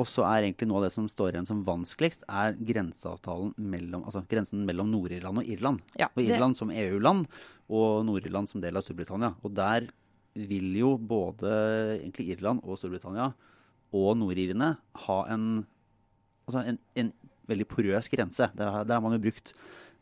Og 0.00 0.08
så 0.08 0.24
er 0.24 0.46
egentlig 0.46 0.68
noe 0.70 0.80
av 0.80 0.86
det 0.86 0.94
som 0.94 1.08
står 1.10 1.34
igjen 1.34 1.48
som 1.48 1.64
vanskeligst, 1.66 2.22
er 2.24 2.54
grenseavtalen 2.56 3.52
mellom, 3.58 4.06
altså 4.08 4.22
grensen 4.30 4.62
mellom 4.68 4.88
Nord-Irland 4.92 5.42
og 5.42 5.50
Irland. 5.50 5.82
Ja, 6.00 6.08
og 6.14 6.22
Irland 6.24 6.56
som 6.56 6.72
EU-land, 6.72 7.26
og 7.68 8.06
Nord-Irland 8.08 8.48
som 8.48 8.62
del 8.62 8.78
av 8.78 8.86
Storbritannia. 8.86 9.34
Og 9.44 9.52
der 9.58 9.90
vil 10.34 10.74
jo 10.78 10.94
både 10.96 11.50
egentlig 11.98 12.36
Irland 12.36 12.62
og 12.62 12.78
Storbritannia 12.78 13.32
og 13.96 14.12
nordirene 14.20 14.74
ha 15.06 15.18
en, 15.34 15.64
altså 16.46 16.62
en, 16.62 16.78
en 17.00 17.10
veldig 17.50 17.66
porøs 17.70 18.10
grense. 18.12 18.46
Der, 18.54 18.70
der 18.86 18.94
har 18.96 19.02
man 19.02 19.16
jo 19.16 19.24
brukt 19.24 19.52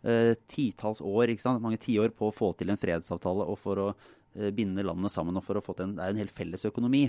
eh, 0.04 0.34
titalls 0.50 1.00
år, 1.00 1.32
ikke 1.32 1.46
sant? 1.46 1.64
mange 1.64 1.80
tiår 1.80 2.12
på 2.16 2.28
å 2.28 2.34
få 2.34 2.52
til 2.58 2.72
en 2.72 2.80
fredsavtale 2.80 3.46
og 3.48 3.58
for 3.62 3.82
å 3.82 3.88
eh, 3.94 4.52
binde 4.54 4.84
landene 4.84 5.12
sammen 5.12 5.40
og 5.40 5.46
for 5.46 5.58
å 5.58 5.64
få 5.64 5.76
til 5.78 5.88
en, 5.88 5.96
det 5.96 6.04
er 6.04 6.14
en 6.14 6.22
helt 6.22 6.36
felles 6.36 6.66
økonomi. 6.68 7.06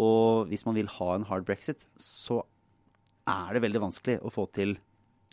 Og 0.00 0.50
hvis 0.50 0.66
man 0.68 0.76
vil 0.76 0.90
ha 0.98 1.14
en 1.16 1.26
hard 1.28 1.48
brexit, 1.48 1.88
så 2.00 2.42
er 3.28 3.56
det 3.56 3.64
veldig 3.64 3.82
vanskelig 3.88 4.20
å 4.24 4.32
få 4.32 4.46
til 4.54 4.76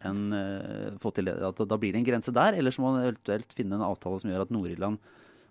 en, 0.08 0.34
eh, 0.34 0.98
få 1.04 1.12
til. 1.16 1.30
At 1.30 1.60
da 1.60 1.80
blir 1.80 1.94
det 1.94 2.02
en 2.02 2.10
grense 2.10 2.34
der, 2.34 2.58
eller 2.58 2.74
så 2.74 2.84
må 2.84 2.94
man 2.94 3.06
eventuelt 3.06 3.54
finne 3.58 3.78
en 3.78 3.88
avtale 3.88 4.22
som 4.22 4.32
gjør 4.32 4.48
at 4.48 4.54
Nord-Irland 4.54 5.02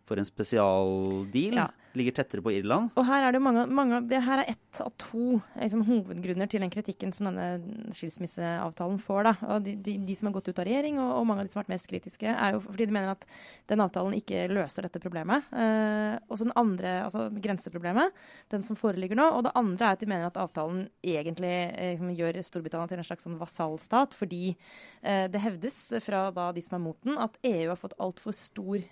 får 0.07 0.19
en 0.23 0.29
spesialdeal, 0.29 1.55
Ja. 1.57 1.67
ligger 1.97 2.13
tettere 2.13 2.43
på 2.45 2.53
Irland. 2.53 2.91
Og 2.95 3.07
her 3.09 3.25
er 3.25 3.33
det 3.33 3.41
mange, 3.43 3.67
mange 3.73 4.03
Det 4.07 4.21
her 4.23 4.43
er 4.43 4.51
ett 4.53 4.81
av 4.85 4.93
to 5.01 5.41
liksom, 5.57 5.83
hovedgrunner 5.89 6.49
til 6.49 6.61
den 6.61 6.71
kritikken 6.71 7.13
som 7.17 7.31
denne 7.31 7.91
skilsmisseavtalen 7.97 8.99
får. 9.01 9.31
De, 9.65 9.75
de, 9.81 9.95
de 10.05 10.15
som 10.15 10.29
har 10.29 10.35
gått 10.37 10.51
ut 10.51 10.59
av 10.61 10.67
regjering, 10.69 10.99
og, 11.01 11.13
og 11.21 11.27
mange 11.27 11.41
av 11.41 11.47
de 11.49 11.53
som 11.55 11.61
har 11.61 11.65
vært 11.65 11.75
mest 11.75 11.89
kritiske, 11.89 12.29
er 12.29 12.53
jo 12.53 12.61
fordi 12.67 12.87
de 12.87 12.93
mener 12.93 13.15
at 13.15 13.25
den 13.73 13.81
avtalen 13.81 14.17
ikke 14.19 14.45
løser 14.53 14.87
dette 14.87 15.01
problemet. 15.03 15.49
Eh, 15.57 16.19
og 16.29 16.37
så 16.37 16.45
den 16.45 16.57
andre, 16.61 16.93
altså 17.07 17.31
grenseproblemet, 17.33 18.13
den 18.53 18.63
som 18.67 18.77
foreligger 18.77 19.17
nå. 19.17 19.31
Og 19.39 19.47
det 19.49 19.55
andre 19.57 19.89
er 19.89 19.97
at 19.97 20.05
de 20.05 20.11
mener 20.11 20.29
at 20.29 20.37
avtalen 20.43 20.85
egentlig 21.03 21.55
eh, 21.73 21.95
liksom, 21.95 22.13
gjør 22.19 22.43
Storbritannia 22.45 22.93
til 22.93 23.01
en 23.01 23.09
slags 23.09 23.25
sånn 23.27 23.41
vasallstat, 23.41 24.15
fordi 24.15 24.53
eh, 25.03 25.27
det 25.33 25.41
hevdes 25.41 25.81
fra 26.05 26.27
da, 26.37 26.51
de 26.53 26.61
som 26.61 26.77
er 26.77 26.85
mot 26.91 27.01
den, 27.09 27.17
at 27.19 27.41
EU 27.43 27.71
har 27.73 27.81
fått 27.81 27.97
altfor 27.99 28.37
stor 28.37 28.85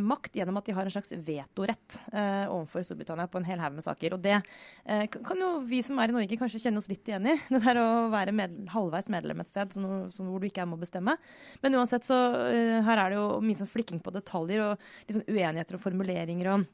makt 0.00 0.36
gjennom 0.38 0.58
at 0.60 0.68
de 0.68 0.74
har 0.76 0.86
en 0.86 0.94
slags 0.94 1.12
vetorett 1.26 1.96
eh, 2.12 2.44
overfor 2.46 2.84
Storbritannia 2.86 3.28
på 3.30 3.40
en 3.40 3.48
hel 3.48 3.62
haug 3.62 3.76
med 3.76 3.86
saker. 3.86 4.16
Og 4.16 4.22
det 4.24 4.36
eh, 4.38 5.06
kan 5.12 5.42
jo 5.42 5.50
vi 5.68 5.82
som 5.84 6.00
er 6.00 6.12
i 6.12 6.16
Norge 6.16 6.38
kanskje 6.40 6.62
kjenne 6.64 6.82
oss 6.82 6.90
litt 6.90 7.08
igjen 7.08 7.30
i. 7.32 7.38
Det 7.52 7.62
der 7.64 7.80
å 7.82 7.88
være 8.12 8.34
med, 8.36 8.54
halvveis 8.72 9.10
medlem 9.12 9.42
et 9.42 9.50
sted 9.50 9.74
som, 9.76 9.88
som, 10.14 10.28
hvor 10.30 10.42
du 10.42 10.48
ikke 10.48 10.64
er 10.64 10.70
med 10.70 10.80
å 10.80 10.84
bestemme. 10.84 11.16
Men 11.64 11.78
uansett 11.78 12.06
så 12.06 12.18
eh, 12.48 12.78
her 12.86 13.04
er 13.04 13.12
det 13.12 13.20
jo 13.20 13.26
mye 13.44 13.62
sånn 13.62 13.70
flikking 13.70 14.02
på 14.02 14.14
detaljer 14.14 14.64
og 14.66 14.86
litt 15.08 15.18
sånn 15.18 15.28
uenigheter 15.28 15.78
og 15.78 15.84
formuleringer. 15.84 16.54
og 16.54 16.70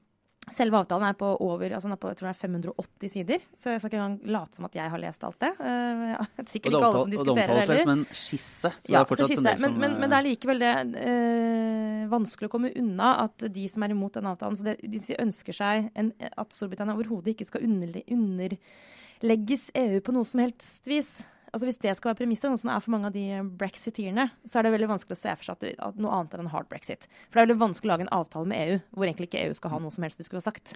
Selve 0.48 0.78
avtalen 0.80 1.04
er 1.10 1.16
på 1.18 1.28
over, 1.44 1.72
altså 1.76 1.90
er 1.92 1.98
på, 2.00 2.08
jeg 2.08 2.16
tror 2.18 2.28
det 2.28 2.30
er 2.30 2.38
580 2.40 3.10
sider, 3.12 3.42
så 3.58 3.72
jeg 3.74 3.80
skal 3.82 3.90
ikke 3.90 3.98
engang 3.98 4.32
late 4.32 4.56
som 4.56 4.64
at 4.68 4.76
jeg 4.78 4.92
har 4.94 5.02
lest 5.02 5.24
alt 5.28 5.36
det. 5.44 5.50
Eh, 5.60 6.04
ja, 6.14 6.22
sikkert 6.48 6.70
det 6.72 6.78
ikke 6.78 6.88
alle 6.88 7.02
som 7.02 7.12
diskuterer 7.12 7.34
det 7.36 7.44
heller. 7.44 7.52
Og 7.52 7.58
det 7.58 7.66
heller. 7.68 7.82
som 7.82 7.92
en 7.92 8.04
skisse. 8.16 8.70
Så 8.72 8.86
det 8.86 8.94
Ja, 8.94 9.02
er 9.02 9.10
fortsatt 9.10 9.26
en 9.26 9.34
skisse. 9.34 9.44
del 9.44 9.60
Men, 9.60 9.74
som, 9.74 9.80
men, 9.82 9.96
men 9.98 10.06
eh, 10.06 10.12
det 10.12 10.18
er 10.18 10.26
likevel 10.28 10.64
det 10.64 10.72
eh, 11.02 12.06
vanskelig 12.14 12.48
å 12.48 12.54
komme 12.54 12.72
unna 12.80 13.10
at 13.26 13.46
de 13.58 13.66
som 13.68 13.84
er 13.84 13.92
imot 13.92 14.16
den 14.16 14.30
avtalen, 14.32 14.56
så 14.56 14.68
det, 14.70 14.76
de 14.96 15.18
ønsker 15.20 15.58
seg 15.60 15.90
en, 15.92 16.12
at 16.30 16.56
Storbritannia 16.56 16.96
overhodet 16.96 17.34
ikke 17.34 17.48
skal 17.50 17.66
under, 17.68 18.00
underlegges 18.08 19.68
EU 19.84 20.00
på 20.00 20.16
noe 20.16 20.28
som 20.32 20.40
helst 20.46 20.88
vis. 20.88 21.18
Altså 21.52 21.68
Hvis 21.68 21.80
det 21.80 21.94
skal 21.96 22.10
være 22.10 22.18
premisset, 22.20 22.44
sånn 22.44 22.60
som 22.60 22.70
det 22.70 22.74
er 22.76 22.84
for 22.84 22.92
mange 22.92 23.08
av 23.08 23.14
de 23.14 23.24
brexiteerne, 23.60 24.26
så 24.44 24.58
er 24.58 24.66
det 24.66 24.72
veldig 24.74 24.90
vanskelig 24.90 25.16
å 25.16 25.20
se 25.20 25.34
for 25.38 25.48
seg 25.48 25.64
at, 25.78 26.00
noe 26.00 26.12
annet 26.12 26.36
enn 26.36 26.44
en 26.44 26.52
hard 26.52 26.68
brexit. 26.68 27.06
For 27.28 27.38
det 27.38 27.42
er 27.42 27.48
veldig 27.48 27.62
vanskelig 27.62 27.88
å 27.88 27.92
lage 27.94 28.06
en 28.06 28.12
avtale 28.18 28.50
med 28.50 28.62
EU 28.64 28.78
hvor 28.92 29.08
egentlig 29.08 29.30
ikke 29.30 29.44
EU 29.46 29.56
skal 29.56 29.72
ha 29.72 29.80
noe 29.82 29.94
som 29.94 30.04
helst 30.04 30.20
de 30.20 30.26
skulle 30.26 30.42
ha 30.42 30.48
sagt. 30.48 30.74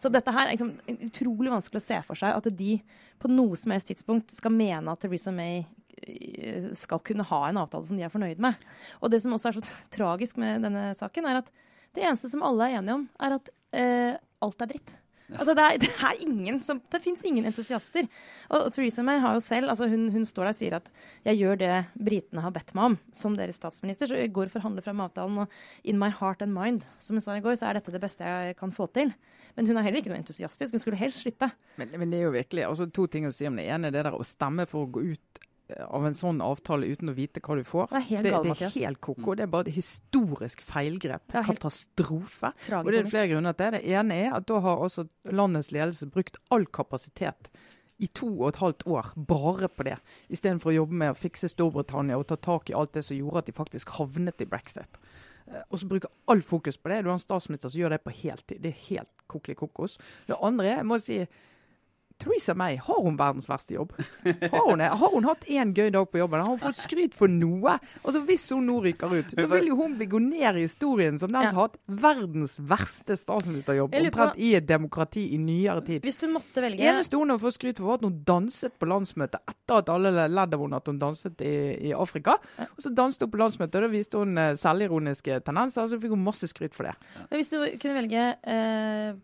Så 0.00 0.12
dette 0.12 0.34
her 0.34 0.48
er 0.48 0.56
liksom 0.56 0.72
utrolig 1.10 1.52
vanskelig 1.52 1.82
å 1.82 1.86
se 1.86 2.00
for 2.08 2.20
seg 2.20 2.38
at 2.38 2.50
de 2.56 2.78
på 3.20 3.32
noe 3.32 3.60
som 3.60 3.74
helst 3.76 3.92
tidspunkt 3.92 4.32
skal 4.34 4.54
mene 4.56 4.94
at 4.94 5.04
Theresa 5.04 5.34
May 5.34 5.62
eh, 6.00 6.72
skal 6.78 7.04
kunne 7.04 7.28
ha 7.28 7.44
en 7.50 7.60
avtale 7.60 7.88
som 7.90 8.00
de 8.00 8.08
er 8.08 8.12
fornøyd 8.12 8.40
med. 8.42 8.66
Og 9.04 9.12
det 9.12 9.20
som 9.24 9.36
også 9.36 9.52
er 9.52 9.60
så 9.60 9.66
tragisk 9.98 10.40
med 10.40 10.64
denne 10.64 10.90
saken, 10.98 11.28
er 11.28 11.42
at 11.44 11.52
det 11.94 12.08
eneste 12.08 12.32
som 12.32 12.42
alle 12.46 12.70
er 12.70 12.80
enige 12.80 12.96
om, 13.02 13.08
er 13.22 13.36
at 13.36 13.56
eh, 13.76 14.14
alt 14.44 14.64
er 14.64 14.72
dritt. 14.72 14.96
Altså 15.32 15.54
det, 15.56 15.64
er, 15.64 15.78
det 15.84 15.90
er 15.92 16.22
ingen 16.26 16.60
som, 16.64 16.80
det 16.92 17.00
fins 17.04 17.24
ingen 17.24 17.46
entusiaster. 17.48 18.08
Og, 18.50 18.66
Theresa 18.74 19.04
May 19.06 19.22
har 19.22 19.36
jo 19.36 19.44
selv, 19.44 19.70
altså 19.72 19.88
hun, 19.90 20.10
hun 20.12 20.26
står 20.28 20.48
der 20.48 20.52
og 20.52 20.58
sier 20.58 20.76
at 20.78 20.90
jeg 21.24 21.40
gjør 21.40 21.60
det 21.62 21.72
britene 21.96 22.44
har 22.44 22.54
bedt 22.54 22.74
meg 22.76 22.92
om 22.92 22.98
som 23.16 23.38
deres 23.38 23.60
statsminister. 23.60 24.10
Så 24.10 24.20
jeg 24.20 24.34
går 24.36 24.50
og 24.50 24.56
forhandler 24.58 24.84
frem 24.84 25.00
avtalen, 25.04 25.44
og 25.44 25.88
in 25.88 26.00
my 26.00 26.10
heart 26.12 26.44
and 26.44 26.54
mind, 26.54 26.84
som 27.02 27.16
hun 27.16 27.24
sa 27.24 27.38
i 27.38 27.44
går, 27.44 27.56
så 27.60 27.70
er 27.70 27.80
dette 27.80 27.94
det 27.94 28.02
beste 28.04 28.28
jeg 28.28 28.58
kan 28.60 28.74
få 28.74 28.88
til. 28.94 29.14
Men 29.54 29.70
hun 29.70 29.78
er 29.78 29.86
heller 29.86 30.02
ikke 30.02 30.12
noe 30.12 30.20
entusiastisk. 30.20 30.74
Hun 30.74 30.82
skulle 30.82 30.98
helst 30.98 31.22
slippe. 31.22 31.48
Men, 31.80 31.94
men 31.94 32.12
det 32.12 32.20
er 32.20 32.28
jo 32.28 32.34
virkelig 32.34 32.66
altså 32.66 32.88
to 32.90 33.06
ting 33.10 33.28
å 33.28 33.34
si 33.34 33.46
om 33.48 33.58
det 33.58 33.68
ene. 33.70 33.92
Det 33.94 34.02
der 34.02 34.16
å 34.16 34.26
stemme 34.26 34.66
for 34.70 34.84
å 34.84 34.92
gå 34.96 35.04
ut 35.14 35.43
av 35.88 36.04
en 36.06 36.14
sånn 36.14 36.40
avtale 36.44 36.86
uten 36.92 37.08
å 37.08 37.14
vite 37.16 37.40
hva 37.40 37.54
du 37.56 37.62
får. 37.64 37.86
Det 37.88 37.96
er 37.96 38.06
helt 38.10 38.26
det, 38.26 38.32
gal, 38.34 38.42
det 38.44 38.48
Mathias. 38.52 38.76
er 38.76 38.84
helt 38.86 39.00
ko-ko. 39.00 39.34
Det 39.34 39.42
er 39.46 39.52
bare 39.54 39.68
et 39.70 39.74
historisk 39.78 40.60
feilgrep. 40.60 41.22
Det 41.32 41.38
er 41.40 41.46
helt 41.48 41.60
Katastrofe. 41.62 42.50
Og 42.82 42.90
det 42.92 42.98
er 43.00 43.08
flere 43.08 43.30
grunner 43.32 43.56
til 43.56 43.70
det. 43.72 43.80
Det 43.84 43.94
ene 43.96 44.18
er 44.26 44.34
at 44.36 44.46
da 44.50 44.58
har 44.60 44.82
også 44.84 45.06
landets 45.32 45.70
ledelse 45.72 46.06
brukt 46.12 46.36
all 46.52 46.66
kapasitet 46.66 47.48
i 48.02 48.08
to 48.10 48.26
og 48.42 48.48
et 48.50 48.56
halvt 48.60 48.82
år 48.90 49.12
bare 49.16 49.68
på 49.70 49.84
det, 49.86 49.96
istedenfor 50.34 50.72
å 50.72 50.74
jobbe 50.82 50.96
med 50.98 51.12
å 51.12 51.16
fikse 51.16 51.46
Storbritannia 51.48 52.16
og 52.18 52.26
ta 52.26 52.34
tak 52.36 52.68
i 52.70 52.74
alt 52.74 52.92
det 52.96 53.04
som 53.06 53.16
gjorde 53.16 53.38
at 53.44 53.46
de 53.46 53.54
faktisk 53.54 53.92
havnet 54.00 54.42
i 54.42 54.48
brexit. 54.50 54.98
Eh, 55.46 55.62
Og 55.70 55.78
så 55.78 55.86
bruker 55.88 56.10
all 56.26 56.42
fokus 56.42 56.76
på 56.76 56.90
det. 56.90 57.04
Du 57.04 57.08
har 57.08 57.14
en 57.14 57.22
statsminister 57.22 57.70
som 57.70 57.80
gjør 57.80 57.94
det 57.94 58.02
på 58.04 58.10
heltid. 58.18 58.60
Det 58.60 58.72
er 58.74 58.82
helt 58.90 59.24
kokelig 59.30 59.56
kokos. 59.62 59.96
Det 60.26 60.36
andre 60.42 60.66
er, 60.72 60.76
jeg 60.82 60.86
må 60.90 60.98
si, 61.00 61.20
Theresa 62.22 62.54
May, 62.54 62.76
har 62.78 63.00
hun 63.02 63.16
verdens 63.18 63.48
verste 63.50 63.74
jobb? 63.74 63.92
Har 64.22 64.70
hun, 64.70 64.80
har 64.80 65.10
hun 65.12 65.26
hatt 65.26 65.44
én 65.50 65.72
gøy 65.74 65.90
dag 65.92 66.06
på 66.10 66.20
jobben? 66.20 66.40
Har 66.44 66.52
hun 66.52 66.60
fått 66.62 66.78
skryt 66.84 67.16
for 67.18 67.30
noe? 67.30 67.74
Altså 68.04 68.22
Hvis 68.28 68.46
hun 68.54 68.68
nå 68.68 68.78
ryker 68.84 69.12
ut, 69.18 69.34
da 69.34 69.46
vil 69.50 69.68
jo 69.72 69.78
hun 69.80 69.96
bli 69.98 70.06
gå 70.12 70.20
ned 70.22 70.60
i 70.60 70.64
historien 70.64 71.18
som 71.20 71.32
den 71.34 71.48
som 71.50 71.58
har 71.58 71.68
hatt 71.68 71.80
verdens 72.04 72.56
verste 72.62 73.16
statsministerjobb 73.18 73.96
omtrent 73.98 74.38
i 74.38 74.54
et 74.58 74.68
demokrati 74.68 75.26
i 75.34 75.40
nyere 75.42 75.82
tid. 75.86 76.06
Hvis 76.06 76.20
du 76.22 76.28
måtte 76.32 76.62
velge 76.64 76.86
eneste 76.86 77.18
hun 77.20 77.34
har 77.34 77.42
fått 77.42 77.58
skryt 77.58 77.82
for, 77.82 77.90
var 77.90 78.00
at 78.00 78.06
hun 78.06 78.22
danset 78.30 78.78
på 78.78 78.88
landsmøtet 78.88 79.42
etter 79.50 79.82
at 79.82 79.92
alle 79.92 80.14
ledd 80.14 80.54
av 80.56 80.64
henne 80.64 80.80
at 80.80 80.90
hun 80.90 81.02
danset 81.02 81.44
i, 81.44 81.54
i 81.90 81.94
Afrika. 81.96 82.38
Og 82.70 82.80
så 82.86 82.94
danset 82.94 83.26
hun 83.26 83.34
på 83.34 83.42
landsmøtet, 83.42 83.80
og 83.80 83.88
da 83.88 83.92
viste 83.92 84.22
hun 84.22 84.38
eh, 84.40 84.54
selvironiske 84.60 85.42
tendenser, 85.44 85.84
og 85.84 85.92
så 85.92 86.00
fikk 86.00 86.14
hun 86.14 86.24
masse 86.24 86.48
skryt 86.50 86.76
for 86.76 86.88
det. 86.88 86.94
Men 87.28 87.40
hvis 87.40 87.52
du 87.52 87.58
kunne 87.82 87.98
velge 87.98 88.26
eh, 88.54 89.14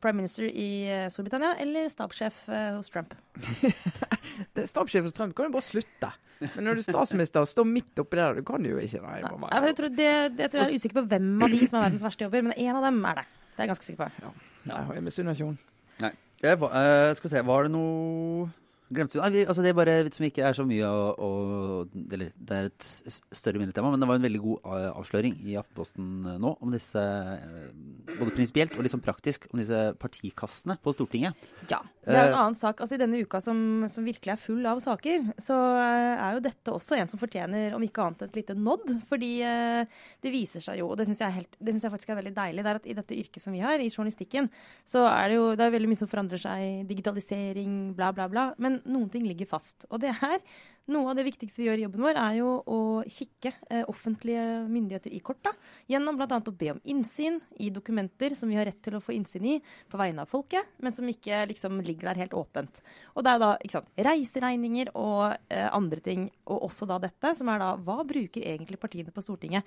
prime 0.00 0.20
minister 0.22 0.44
i 0.46 0.66
eh, 0.86 1.06
Storbritannia 1.10 1.54
eller 1.62 1.88
stabssjef 1.90 2.42
eh, 2.48 2.70
hos 2.76 2.90
Trump? 2.94 3.14
Det- 4.54 4.66
Stabssjef 4.70 5.04
hos 5.08 5.12
Trump 5.16 5.34
kan 5.36 5.48
jo 5.48 5.54
bare 5.56 5.66
slutte. 5.66 6.10
Men 6.56 6.66
når 6.66 6.74
du 6.78 6.82
er 6.82 6.86
statsminister 6.92 7.44
og 7.44 7.48
står 7.50 7.66
midt 7.70 8.00
oppi 8.02 8.18
det, 8.18 8.26
du 8.40 8.42
kan 8.46 8.64
jo 8.66 8.78
ikke. 8.82 9.00
Nei, 9.04 9.20
jeg 9.22 9.30
bare- 9.40 9.62
jeg, 9.68 9.76
tror 9.78 9.92
det, 9.94 10.08
jeg 10.38 10.50
tror 10.50 10.60
jeg 10.60 10.66
er 10.70 10.80
usikker 10.80 10.98
på 11.00 11.06
hvem 11.14 11.30
av 11.46 11.54
de 11.54 11.60
som 11.68 11.78
er 11.78 11.84
verdens 11.86 12.04
verste 12.06 12.26
jobber, 12.26 12.42
men 12.48 12.56
en 12.58 12.76
av 12.80 12.82
dem 12.88 12.98
er 13.10 13.20
det. 13.22 13.26
Det 13.54 13.62
er 13.62 13.64
jeg 13.66 13.70
ganske 13.74 13.86
sikker 13.86 14.10
på. 14.18 14.32
Nei, 14.70 14.82
jeg 14.98 15.04
misunner 15.06 15.36
ikke 15.38 15.48
henne. 15.52 15.58
Nei. 16.02 16.12
Jeg, 16.44 16.58
eh, 16.60 17.14
skal 17.14 17.28
vi 17.30 17.32
se, 17.36 17.42
var 17.46 17.62
det 17.68 17.72
noe 17.72 18.48
Glemte 18.92 19.16
vi 19.16 19.44
altså 19.48 19.62
Det 19.64 19.70
er 19.70 19.76
bare 19.78 19.94
som 20.12 20.26
ikke 20.26 20.42
er 20.44 20.52
så 20.52 20.64
mye 20.68 20.84
å, 20.84 21.04
å 21.16 21.28
Eller 22.12 22.34
det 22.36 22.56
er 22.58 22.66
et 22.68 22.88
større 23.32 23.56
minnetema, 23.62 23.88
men 23.90 24.02
det 24.02 24.08
var 24.10 24.18
en 24.20 24.26
veldig 24.26 24.40
god 24.44 24.68
eh, 24.76 24.88
avsløring 24.92 25.38
i 25.48 25.54
Aftenposten 25.56 26.10
eh, 26.34 26.36
nå 26.42 26.52
om 26.60 26.74
disse 26.74 27.00
eh, 27.00 27.70
Både 28.18 28.34
prinsipielt 28.36 28.76
og 28.76 28.84
sånn 28.92 29.02
praktisk 29.04 29.46
om 29.50 29.58
disse 29.62 29.78
partikassene 29.98 30.76
på 30.84 30.92
Stortinget. 30.94 31.32
Ja. 31.70 31.78
Det 32.04 32.12
er 32.12 32.28
en 32.28 32.36
annen 32.36 32.58
sak. 32.58 32.82
Altså 32.84 32.98
I 32.98 33.00
denne 33.00 33.22
uka 33.24 33.40
som, 33.42 33.86
som 33.90 34.04
virkelig 34.06 34.34
er 34.34 34.40
full 34.42 34.66
av 34.68 34.82
saker, 34.84 35.24
så 35.40 35.56
er 35.80 36.36
jo 36.36 36.42
dette 36.44 36.74
også 36.74 36.98
en 37.00 37.08
som 37.10 37.18
fortjener, 37.18 37.72
om 37.74 37.82
ikke 37.82 38.04
annet, 38.04 38.26
et 38.28 38.38
lite 38.38 38.54
nodd. 38.58 38.84
Fordi 39.08 39.30
det 39.40 40.32
viser 40.34 40.62
seg 40.62 40.78
jo, 40.82 40.90
og 40.92 41.00
det 41.00 41.08
syns 41.08 41.22
jeg, 41.24 41.34
helt- 41.40 41.56
det 41.58 41.74
synes 41.74 41.86
jeg 41.88 41.94
faktisk 41.96 42.12
er 42.12 42.20
veldig 42.20 42.34
deilig, 42.36 42.62
det 42.66 42.70
er 42.74 42.80
at 42.82 42.88
i 42.92 42.96
dette 43.00 43.18
yrket 43.18 43.42
som 43.42 43.56
vi 43.56 43.64
har, 43.64 43.80
i 43.82 43.88
journalistikken, 43.90 44.50
så 44.86 45.06
er 45.08 45.32
det 45.32 45.40
jo 45.40 45.48
det 45.56 45.64
er 45.66 45.74
veldig 45.74 45.90
mye 45.94 46.02
som 46.04 46.10
forandrer 46.12 46.44
seg. 46.44 46.84
Digitalisering, 46.92 47.74
bla, 47.98 48.12
bla, 48.14 48.28
bla. 48.30 48.46
Men 48.62 48.73
noen 48.84 49.10
ting 49.12 49.26
ligger 49.28 49.48
fast. 49.50 49.86
Og 49.90 50.02
det 50.02 50.12
er 50.14 50.38
noe 50.92 51.10
av 51.10 51.16
det 51.16 51.24
viktigste 51.24 51.62
vi 51.62 51.68
gjør 51.68 51.80
i 51.80 51.84
jobben 51.86 52.04
vår, 52.04 52.18
er 52.20 52.36
jo 52.38 52.50
å 52.68 52.78
kikke 53.08 53.52
eh, 53.72 53.84
offentlige 53.88 54.42
myndigheter 54.68 55.14
i 55.16 55.20
korta. 55.24 55.54
Gjennom 55.88 56.18
bl.a. 56.18 56.36
å 56.36 56.54
be 56.54 56.72
om 56.74 56.80
innsyn 56.92 57.38
i 57.62 57.70
dokumenter 57.72 58.36
som 58.36 58.50
vi 58.52 58.58
har 58.58 58.68
rett 58.68 58.82
til 58.84 58.98
å 58.98 59.02
få 59.04 59.14
innsyn 59.16 59.46
i 59.48 59.56
på 59.90 60.00
vegne 60.00 60.24
av 60.24 60.30
folket, 60.30 60.74
men 60.84 60.92
som 60.92 61.08
ikke 61.08 61.44
liksom 61.50 61.80
ligger 61.84 62.10
der 62.10 62.24
helt 62.24 62.36
åpent. 62.36 62.82
Og 63.14 63.24
det 63.24 63.32
er 63.32 63.42
da 63.42 63.50
ikke 63.60 63.78
sant, 63.78 63.90
reiseregninger 64.10 64.92
og 64.92 65.36
eh, 65.48 65.68
andre 65.70 66.04
ting, 66.04 66.28
og 66.44 66.68
også 66.68 66.88
da 66.90 67.00
dette, 67.06 67.32
som 67.38 67.48
er 67.52 67.62
da 67.64 67.72
hva 67.80 68.04
bruker 68.04 68.44
egentlig 68.44 68.80
partiene 68.82 69.14
på 69.14 69.24
Stortinget 69.24 69.64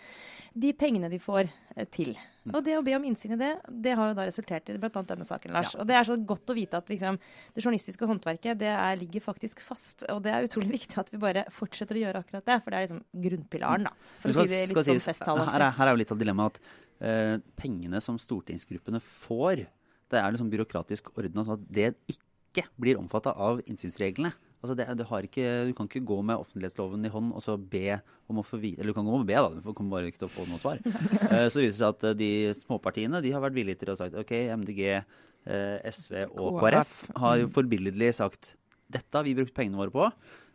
de 0.53 0.73
pengene 0.77 1.09
de 1.09 1.21
får 1.21 1.47
eh, 1.47 1.87
til. 1.89 2.13
Og 2.53 2.61
det 2.63 2.77
å 2.77 2.83
be 2.85 2.93
om 2.95 3.05
innsyn 3.07 3.35
i 3.35 3.39
det, 3.39 3.51
det 3.67 3.95
har 3.97 4.11
jo 4.11 4.17
da 4.17 4.25
resultert 4.27 4.69
i 4.71 4.77
bl.a. 4.79 5.03
denne 5.09 5.25
saken, 5.27 5.53
Lars. 5.55 5.73
Og 5.75 5.87
det 5.89 5.97
er 5.97 6.07
så 6.07 6.15
godt 6.29 6.53
å 6.53 6.55
vite 6.55 6.79
at 6.79 6.87
liksom, 6.91 7.17
det 7.55 7.63
journalistiske 7.63 8.07
håndverket 8.07 8.61
det 8.61 8.71
er, 8.71 8.99
ligger 8.99 9.25
faktisk 9.25 9.65
fast. 9.65 10.05
Og 10.13 10.21
det 10.23 10.31
er 10.31 10.47
utrolig 10.47 10.77
viktig 10.77 11.01
at 11.01 11.06
vi 11.13 11.21
bare 11.21 11.45
fortsetter 11.53 11.97
å 11.97 12.03
gjøre 12.05 12.21
akkurat 12.23 12.45
det, 12.47 12.59
for 12.63 12.73
det 12.73 12.79
er 12.79 12.87
liksom 12.87 13.01
grunnpilaren, 13.25 13.87
da. 13.89 13.93
For 14.23 14.31
å 14.31 14.45
si 14.45 14.53
det 14.53 14.63
litt 14.71 14.89
sånn 14.91 15.03
festtale. 15.03 15.47
her, 15.49 15.65
er, 15.67 15.75
her 15.79 15.89
er 15.89 15.95
jo 15.95 16.01
litt 16.03 16.13
av 16.13 16.21
dilemmaet 16.21 16.57
at 16.57 16.71
uh, 17.01 17.35
pengene 17.59 18.01
som 18.03 18.19
stortingsgruppene 18.21 19.01
får, 19.27 19.65
det 20.11 20.21
er 20.21 20.33
liksom 20.33 20.51
byråkratisk 20.53 21.13
ordna 21.15 21.45
sånn 21.45 21.59
at 21.59 21.69
det 21.79 21.91
ikke 22.13 22.67
blir 22.79 22.99
omfatta 22.99 23.33
av 23.35 23.61
innsynsreglene. 23.67 24.33
Altså 24.57 24.73
det, 24.73 24.87
du, 24.97 25.03
har 25.05 25.25
ikke, 25.27 25.45
du 25.69 25.73
kan 25.77 25.85
ikke 25.85 26.01
gå 26.07 26.15
med 26.25 26.41
offentlighetsloven 26.41 27.05
i 27.05 27.11
hånd 27.13 27.29
og 27.37 27.43
så 27.45 27.53
be 27.61 27.99
om 28.25 28.39
å 28.41 28.45
få 28.45 28.57
vite 28.57 28.81
Eller 28.81 28.89
du 28.89 28.97
kan 28.97 29.05
gå 29.05 29.19
med 29.21 29.29
be, 29.29 29.37
da, 29.37 29.51
du 29.53 29.75
kommer 29.77 29.99
bare 29.99 30.09
ikke 30.09 30.23
til 30.23 30.29
å 30.31 30.33
få 30.33 30.47
noe 30.49 30.61
svar. 30.61 30.81
Uh, 30.81 31.45
så 31.53 31.61
viser 31.61 31.69
det 31.69 31.77
seg 31.77 31.89
at 31.91 32.07
eh, 32.09 32.17
de 32.17 32.31
småpartiene 32.63 33.21
de 33.21 33.33
har 33.35 33.43
vært 33.43 33.57
villige 33.57 33.83
til 33.83 33.93
å 33.93 33.97
sagt 33.99 34.17
OK, 34.17 34.33
MDG, 34.63 34.81
uh, 34.97 35.77
SV 35.93 36.23
og 36.31 36.57
KrF 36.63 36.97
har 37.21 37.43
jo 37.43 37.51
forbilledlig 37.53 38.15
sagt 38.17 38.55
dette 38.87 39.11
har 39.13 39.25
vi 39.27 39.35
brukt 39.37 39.55
pengene 39.55 39.79
våre 39.79 39.93
på. 39.93 40.09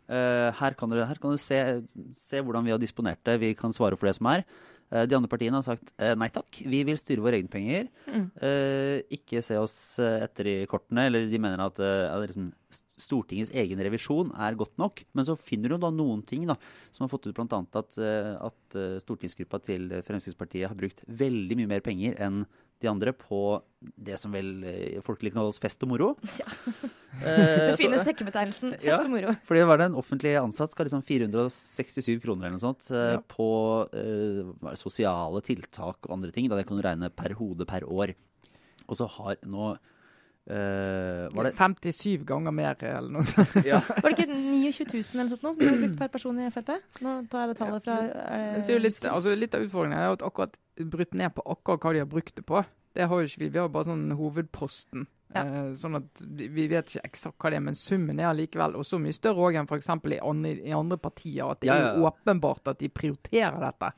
Eh, 0.09 0.49
her 0.59 0.75
kan 0.79 0.91
dere, 0.91 1.07
her 1.07 1.19
kan 1.21 1.33
dere 1.33 1.41
se, 1.41 1.59
se 2.17 2.43
hvordan 2.43 2.65
vi 2.67 2.75
har 2.75 2.81
disponert 2.81 3.23
det. 3.27 3.39
Vi 3.41 3.53
kan 3.59 3.75
svare 3.75 3.99
for 3.99 4.09
det 4.09 4.17
som 4.19 4.31
er. 4.33 4.45
Eh, 4.93 5.05
de 5.09 5.17
andre 5.17 5.31
partiene 5.31 5.57
har 5.57 5.65
sagt 5.65 5.93
eh, 5.97 6.13
nei 6.19 6.29
takk, 6.33 6.59
vi 6.69 6.83
vil 6.85 6.99
styre 7.01 7.23
våre 7.25 7.39
egne 7.39 7.51
penger. 7.51 7.89
Eh, 8.43 9.01
ikke 9.17 9.41
se 9.45 9.57
oss 9.59 9.75
etter 10.03 10.49
i 10.51 10.57
kortene. 10.69 11.07
Eller 11.09 11.29
de 11.31 11.41
mener 11.41 11.63
at, 11.65 11.81
liksom, 12.25 12.51
Stortingets 13.03 13.49
egen 13.57 13.79
revisjon 13.81 14.29
er 14.37 14.57
godt 14.59 14.75
nok. 14.81 15.01
Men 15.17 15.25
så 15.27 15.37
finner 15.39 15.73
du 15.73 15.79
da 15.81 15.89
noen 15.93 16.21
ting 16.27 16.45
da, 16.49 16.59
som 16.93 17.05
har 17.05 17.11
fått 17.11 17.25
ut 17.25 17.39
bl.a. 17.39 17.63
at, 17.81 17.97
at 17.97 18.77
stortingsgruppa 19.01 19.59
til 19.65 19.89
Fremskrittspartiet 20.05 20.69
har 20.69 20.77
brukt 20.77 21.01
veldig 21.09 21.57
mye 21.59 21.71
mer 21.73 21.85
penger 21.85 22.19
enn 22.21 22.43
de 22.83 22.89
andre 22.91 23.13
på 23.15 23.39
det 23.97 24.17
som 24.19 24.31
vel 24.35 24.63
eh, 24.67 24.99
folkelig 25.03 25.31
kalles 25.35 25.59
fest 25.63 25.81
og 25.87 25.93
moro. 25.95 26.11
Eh, 27.13 27.69
Det 27.69 27.75
finnes 27.77 28.01
sekkebetegnelsen 28.07 28.71
fest 28.81 28.87
Ja. 28.87 28.95
og 29.03 29.11
moro. 29.13 29.35
fordi 29.45 29.61
det 29.77 29.85
en 29.91 29.97
offentlig 29.99 30.31
ansatt 30.39 30.71
skal 30.73 30.87
liksom 30.87 31.03
467 31.05 32.17
kroner 32.23 32.47
eller 32.47 32.55
noe 32.57 32.63
sånt 32.63 32.87
eh, 32.89 33.11
Ja. 33.13 33.19
på 33.29 33.45
det, 33.93 34.73
sosiale 34.81 35.43
tiltak 35.45 36.07
og 36.07 36.15
andre 36.15 36.31
ting. 36.33 36.49
Da 36.49 36.57
det 36.57 36.65
kan 36.65 36.79
du 36.79 36.81
regne 36.81 37.11
per 37.13 37.35
hode 37.37 37.67
per 37.69 37.85
år. 37.85 38.15
Og 38.89 38.97
så 38.97 39.05
har 39.07 39.37
nå 39.45 39.75
eh, 40.49 41.29
Var 41.33 41.47
det 41.47 41.53
57 41.59 42.25
ganger 42.27 42.55
mer, 42.55 42.77
eller 42.83 43.11
noe 43.13 43.27
sånt. 43.27 43.55
ja. 43.71 43.79
Var 43.87 44.09
det 44.09 44.25
ikke 44.25 44.37
29 44.37 44.87
000 44.91 45.21
eller 45.21 45.33
sånt 45.33 45.45
noe, 45.47 45.55
som 45.55 45.61
ble 45.63 45.73
brukt 45.79 45.97
per 46.01 46.13
person 46.13 46.39
i 46.39 46.51
Frp? 46.53 46.73
Nå 47.05 47.15
tar 47.31 47.45
jeg 47.45 47.53
det 47.53 47.57
tallet 47.61 47.87
fra 47.87 47.97
eh, 48.03 48.45
Men 48.53 48.63
er 48.65 48.77
jo 48.77 48.83
litt, 48.83 49.09
altså, 49.11 49.35
litt 49.39 49.57
av 49.57 49.65
utfordringen 49.67 49.99
er 49.99 50.15
at 50.17 50.25
akkurat 50.25 50.57
brutt 50.93 51.13
ned 51.17 51.35
på 51.35 51.45
akkurat 51.55 51.85
hva 51.85 51.93
de 51.95 52.03
har 52.03 52.09
brukt 52.09 52.35
det 52.35 52.45
på. 52.49 52.63
Det 52.93 53.07
har 53.09 53.21
jo 53.21 53.29
ikke 53.29 53.41
vi. 53.41 53.51
Vi 53.55 53.61
har 53.61 53.71
bare 53.73 53.89
sånn 53.89 54.09
hovedposten. 54.17 55.07
Ja. 55.33 55.43
Eh, 55.43 55.69
sånn 55.79 55.97
at 55.97 56.21
vi, 56.23 56.47
vi 56.53 56.67
vet 56.71 56.91
ikke 56.91 57.03
eksakt 57.09 57.37
hva 57.41 57.51
det 57.53 57.57
er, 57.59 57.65
men 57.65 57.77
summen 57.79 58.19
er 58.21 58.29
allikevel 58.29 58.77
også 58.79 58.99
mye 59.01 59.15
større 59.15 59.47
òg 59.47 59.57
enn 59.59 59.69
f.eks. 59.69 59.89
I, 59.89 60.19
andre, 60.21 60.53
i 60.69 60.73
andre 60.77 60.97
partier. 61.01 61.49
At 61.49 61.61
det 61.63 61.69
Ja, 61.71 61.75
er 61.77 61.85
ja, 61.87 61.91
jo 61.97 62.07
åpenbart 62.11 62.71
at 62.73 62.81
de 62.83 62.89
prioriterer 62.93 63.59
dette. 63.63 63.91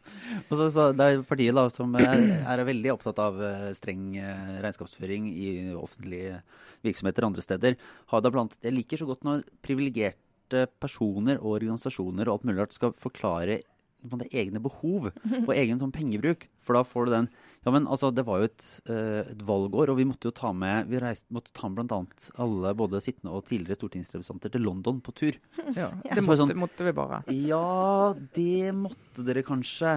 Og 0.50 0.56
så, 0.56 0.70
så 0.74 0.90
det 0.96 1.10
er 1.12 1.24
partiet 1.28 1.58
da, 1.58 1.68
som 1.74 1.96
er, 2.00 2.26
er 2.56 2.66
veldig 2.68 2.94
opptatt 2.96 3.22
av 3.24 3.42
eh, 3.44 3.70
streng 3.78 4.12
eh, 4.22 4.56
regnskapsføring 4.66 5.30
i 5.34 5.50
offentlige 5.76 6.40
virksomheter 6.86 7.28
andre 7.28 7.44
steder. 7.46 7.80
Har 8.14 8.24
da 8.24 8.32
blant, 8.34 8.58
jeg 8.64 8.76
liker 8.76 9.02
så 9.02 9.10
godt 9.10 9.26
når 9.28 9.46
privilegerte 9.66 10.66
personer 10.80 11.40
og 11.42 11.56
organisasjoner 11.58 12.30
og 12.30 12.38
alt 12.38 12.48
mulig 12.48 12.62
rart 12.62 12.76
skal 12.76 12.94
forklare 13.02 13.60
måte, 14.06 14.28
egne 14.36 14.60
behov 14.62 15.08
og 15.12 15.52
egen 15.56 15.80
sånn 15.82 15.92
pengebruk. 15.96 16.48
For 16.66 16.74
da 16.78 16.84
får 16.84 17.06
du 17.06 17.12
den 17.16 17.30
Ja, 17.66 17.72
men 17.74 17.88
altså, 17.90 18.12
det 18.14 18.22
var 18.28 18.44
jo 18.44 18.46
et, 18.46 18.66
uh, 18.92 19.24
et 19.26 19.40
valgår, 19.42 19.90
og 19.90 19.98
vi 19.98 20.06
måtte 20.06 20.28
jo 20.30 20.34
ta 20.38 20.52
med 20.54 20.86
vi 20.92 21.00
reiste, 21.02 21.26
måtte 21.34 21.50
ta 21.58 21.66
med 21.68 21.88
bl.a. 21.90 21.98
alle 22.38 22.74
både 22.78 23.00
sittende 23.02 23.34
og 23.34 23.48
tidligere 23.48 23.80
stortingsrepresentanter 23.80 24.54
til 24.54 24.62
London 24.62 25.00
på 25.02 25.14
tur. 25.18 25.40
Ja, 25.74 25.88
det 26.06 26.22
måtte, 26.22 26.38
sånn- 26.44 26.54
måtte 26.62 26.86
vi 26.86 26.94
bare. 26.94 27.24
Ja, 27.34 28.14
det 28.38 28.70
måtte 28.78 29.26
dere 29.26 29.42
kanskje. 29.48 29.96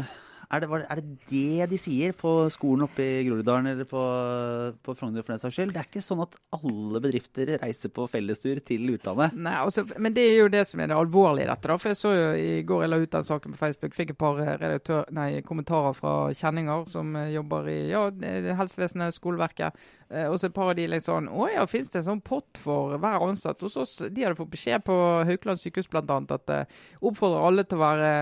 Er 0.48 0.62
det, 0.64 0.68
er 0.72 1.00
det 1.02 1.16
det 1.28 1.66
de 1.68 1.78
sier 1.80 2.14
på 2.16 2.30
skolen 2.52 2.86
oppe 2.86 3.04
i 3.04 3.24
Groruddalen 3.26 3.68
eller 3.74 3.84
på, 3.88 4.00
på 4.80 4.94
Frogner 4.96 5.24
for 5.24 5.34
den 5.34 5.42
saks 5.42 5.58
skyld? 5.58 5.74
Det 5.74 5.82
er 5.82 5.88
ikke 5.90 6.00
sånn 6.04 6.22
at 6.24 6.38
alle 6.56 7.02
bedrifter 7.04 7.52
reiser 7.60 7.92
på 7.92 8.06
fellestur 8.08 8.62
til 8.64 8.94
utlandet. 8.94 9.36
Nei, 9.36 9.52
altså, 9.60 9.84
men 10.00 10.16
det 10.16 10.24
er 10.24 10.38
jo 10.38 10.48
det 10.54 10.64
som 10.70 10.80
er 10.80 10.88
det 10.88 10.96
alvorlige 10.96 11.44
i 11.44 11.50
dette. 11.50 11.68
da, 11.68 11.76
for 11.76 11.92
Jeg 11.92 12.00
så 12.00 12.14
jo 12.16 12.30
i 12.40 12.62
går 12.68 12.86
jeg 12.86 12.92
la 12.94 13.00
ut 13.02 13.16
den 13.18 13.28
saken 13.28 13.54
på 13.54 13.60
Facebook, 13.60 13.96
fikk 13.98 14.14
et 14.14 14.20
par 14.24 14.40
eh, 14.40 14.78
nei, 15.18 15.28
kommentarer 15.44 15.98
fra 15.98 16.14
kjenninger 16.32 16.88
som 16.94 17.12
eh, 17.20 17.34
jobber 17.36 17.68
i 17.68 17.78
ja, 17.92 18.06
helsevesenet, 18.62 19.18
skoleverket. 19.20 19.76
Eh, 20.08 20.24
og 20.24 20.38
så 20.40 20.48
et 20.48 20.54
par 20.56 20.70
av 20.70 20.76
de 20.78 20.86
litt 20.88 21.04
sånn 21.04 21.26
Å 21.28 21.46
ja, 21.52 21.66
fins 21.68 21.90
det 21.92 21.98
en 22.00 22.06
sånn 22.06 22.20
pott 22.24 22.56
for 22.56 22.94
hver 22.96 23.24
ansatt 23.26 23.60
hos 23.60 23.74
oss? 23.76 23.90
De 24.08 24.22
hadde 24.24 24.38
fått 24.38 24.54
beskjed 24.54 24.80
på 24.86 24.94
Haukeland 25.28 25.60
sykehus 25.60 25.90
bl.a. 25.92 26.00
at 26.00 26.52
uh, 26.54 26.78
oppfordrer 27.04 27.44
alle 27.44 27.64
til 27.68 27.76
å 27.76 27.82
være 27.82 28.12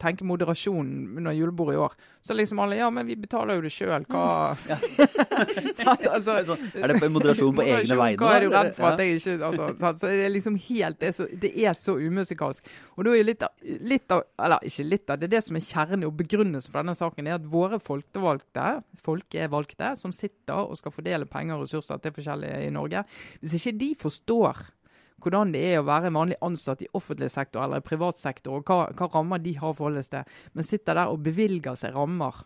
tenke 0.00 0.24
moderasjon 0.24 0.88
under 1.20 1.36
julebordet 1.36 1.76
i 1.76 1.82
år. 1.84 1.96
Så 2.24 2.36
liksom 2.38 2.62
alle 2.64 2.78
Ja, 2.80 2.88
men 2.88 3.04
vi 3.10 3.18
betaler 3.20 3.58
jo 3.58 3.64
det 3.66 3.74
sjøl, 3.74 4.06
hva 4.08 4.22
Sant, 5.82 6.06
altså, 6.06 6.38
det 6.38 6.46
sånn- 6.48 6.64
er 6.80 6.94
det 6.94 7.10
moderasjon 7.12 7.60
på 7.60 7.66
egne 7.66 7.98
vegne, 8.00 8.22
Hva 8.22 8.32
er 8.38 8.46
du 8.46 8.56
redd 8.56 8.72
for 8.78 8.88
at 8.94 9.04
jeg 9.04 9.20
ikke 9.20 9.36
altså, 9.50 9.68
sant? 9.82 10.00
Så 10.00 10.08
det 10.08 10.24
er 10.30 10.32
liksom 10.32 10.56
helt 10.70 11.00
Det 11.02 11.10
er 11.10 11.16
så, 11.18 11.28
det 11.44 11.52
er 11.52 11.76
så 11.76 11.96
umusikalsk. 12.00 12.72
Og 12.96 13.04
da 13.04 13.12
er 13.12 13.20
jo 13.20 13.28
litt 13.28 13.44
av, 13.44 13.68
litt 13.92 14.16
av 14.16 14.24
Eller 14.40 14.64
ikke 14.68 14.88
litt 14.88 15.12
av, 15.12 15.20
det 15.20 15.28
er 15.28 15.36
det 15.36 15.44
som 15.44 15.60
er 15.60 15.66
kjernen 15.68 16.08
og 16.08 16.16
begrunnelsen 16.22 16.72
for 16.72 16.80
denne 16.80 16.96
saken, 16.96 17.28
er 17.28 17.36
at 17.36 17.52
våre 17.52 17.76
folkevalgte, 17.82 18.70
folkevalgte, 19.04 19.92
som 20.00 20.16
sitter 20.16 20.64
og 20.64 20.80
skal 20.80 20.94
fordele 21.02 21.26
penger 21.26 21.58
og 21.58 21.66
ressurser 21.66 21.98
til 21.98 22.14
forskjellige 22.14 22.62
i 22.66 22.70
Norge, 22.70 23.04
hvis 23.40 23.58
ikke 23.58 23.78
de 23.78 23.90
forstår 23.98 24.68
hvordan 25.22 25.52
det 25.54 25.62
er 25.62 25.78
å 25.78 25.86
være 25.86 26.10
en 26.10 26.16
vanlig 26.18 26.38
ansatt 26.42 26.82
i 26.82 26.90
offentlig 26.98 27.30
sektor 27.30 27.62
eller 27.62 27.82
i 27.82 27.86
privat 27.86 28.18
sektor, 28.18 28.58
og 28.58 28.66
hva, 28.66 28.88
hva 28.90 29.08
rammer 29.12 29.38
de 29.38 29.54
har 29.58 29.70
å 29.70 29.76
til, 30.10 30.24
men 30.52 30.66
sitter 30.66 30.98
der 30.98 31.12
og 31.12 31.22
bevilger 31.22 31.76
seg 31.78 31.94
rammer 31.94 32.42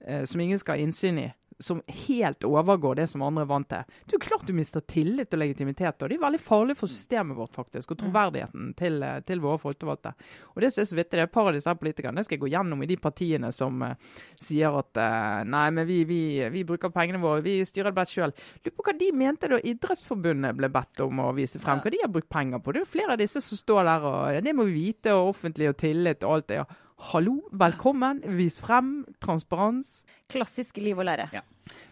eh, 0.00 0.24
som 0.24 0.40
ingen 0.40 0.60
skal 0.60 0.78
ha 0.78 0.86
innsyn 0.86 1.20
i, 1.20 1.28
som 1.58 1.82
helt 2.06 2.44
overgår 2.44 2.94
det 2.98 3.06
som 3.10 3.22
andre 3.22 3.44
er 3.44 3.50
vant 3.50 3.68
til. 3.70 3.84
Det 4.04 4.14
er 4.14 4.18
jo 4.18 4.24
klart 4.26 4.46
du 4.48 4.52
mister 4.56 4.82
tillit 4.90 5.34
og 5.34 5.40
legitimitet. 5.40 6.02
og 6.02 6.08
Det 6.08 6.16
er 6.16 6.24
veldig 6.24 6.40
farlig 6.40 6.76
for 6.78 6.90
systemet 6.90 7.36
vårt 7.36 7.54
faktisk, 7.54 7.92
og 7.94 8.00
troverdigheten 8.00 8.74
til, 8.78 9.02
eh, 9.02 9.20
til 9.20 9.40
våre 9.40 9.58
folkevalgte. 9.58 10.14
Og 10.54 10.62
det 10.62 10.72
synes 10.72 10.92
jeg 10.92 10.98
vidt, 10.98 11.10
det 11.10 11.20
er 11.20 11.26
par 11.26 11.48
av 11.48 11.54
disse 11.54 11.74
politikerne 11.74 12.16
det 12.16 12.26
skal 12.26 12.36
jeg 12.38 12.44
gå 12.44 12.52
gjennom 12.52 12.82
i 12.82 12.86
de 12.86 12.96
partiene 12.96 13.50
som 13.52 13.82
uh, 13.82 13.94
sier 14.40 14.74
at 14.78 15.00
uh, 15.00 15.42
nei, 15.48 15.64
men 15.74 15.86
vi, 15.88 16.04
vi, 16.08 16.20
vi, 16.52 16.64
bruker 16.64 16.92
pengene 16.94 17.20
våre, 17.22 17.42
vi 17.44 17.58
styrer 17.66 17.90
det 17.90 17.98
best 17.98 18.14
sjøl. 18.14 18.34
Lurer 18.64 18.76
på 18.76 18.86
hva 18.86 18.96
de 18.98 19.10
mente 19.12 19.50
da 19.50 19.58
Idrettsforbundet 19.58 20.56
ble 20.58 20.70
bedt 20.72 21.04
om 21.04 21.22
å 21.24 21.32
vise 21.36 21.60
frem, 21.62 21.82
hva 21.82 21.92
de 21.92 22.02
har 22.02 22.12
brukt 22.12 22.30
penger 22.32 22.62
på. 22.62 22.72
Det 22.72 22.82
er 22.82 22.86
jo 22.86 22.92
flere 22.94 23.16
av 23.16 23.22
disse 23.22 23.42
som 23.44 23.60
står 23.60 23.90
der 23.90 24.08
og 24.08 24.20
ja, 24.36 24.44
det 24.44 24.56
må 24.56 24.66
vi 24.68 24.88
vite, 24.88 25.14
og 25.14 25.34
offentlig 25.34 25.70
og 25.72 25.78
tillit 25.80 26.24
og 26.24 26.38
alt 26.38 26.50
det. 26.50 26.62
Ja. 26.62 26.83
Hallo, 26.94 27.40
velkommen, 27.50 28.20
vis 28.38 28.56
frem, 28.62 29.04
transparens. 29.22 30.04
Klassisk 30.30 30.78
liv 30.82 30.98
og 30.98 31.08
lære. 31.08 31.26
Ja. 31.34 31.42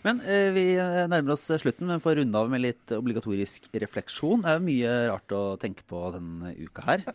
Men 0.03 0.21
eh, 0.23 0.49
vi 0.55 0.65
eh, 0.79 1.05
nærmer 1.11 1.35
oss 1.35 1.49
slutten, 1.49 1.89
men 1.91 2.03
får 2.03 2.21
runde 2.21 2.39
av 2.39 2.51
med 2.53 2.63
litt 2.63 2.95
obligatorisk 2.95 3.67
refleksjon. 3.83 4.45
Det 4.45 4.53
er 4.53 4.59
jo 4.61 4.67
mye 4.67 4.97
rart 5.11 5.35
å 5.37 5.43
tenke 5.63 5.87
på 5.91 6.05
denne 6.15 6.55
uka 6.59 6.87
her. 6.87 7.07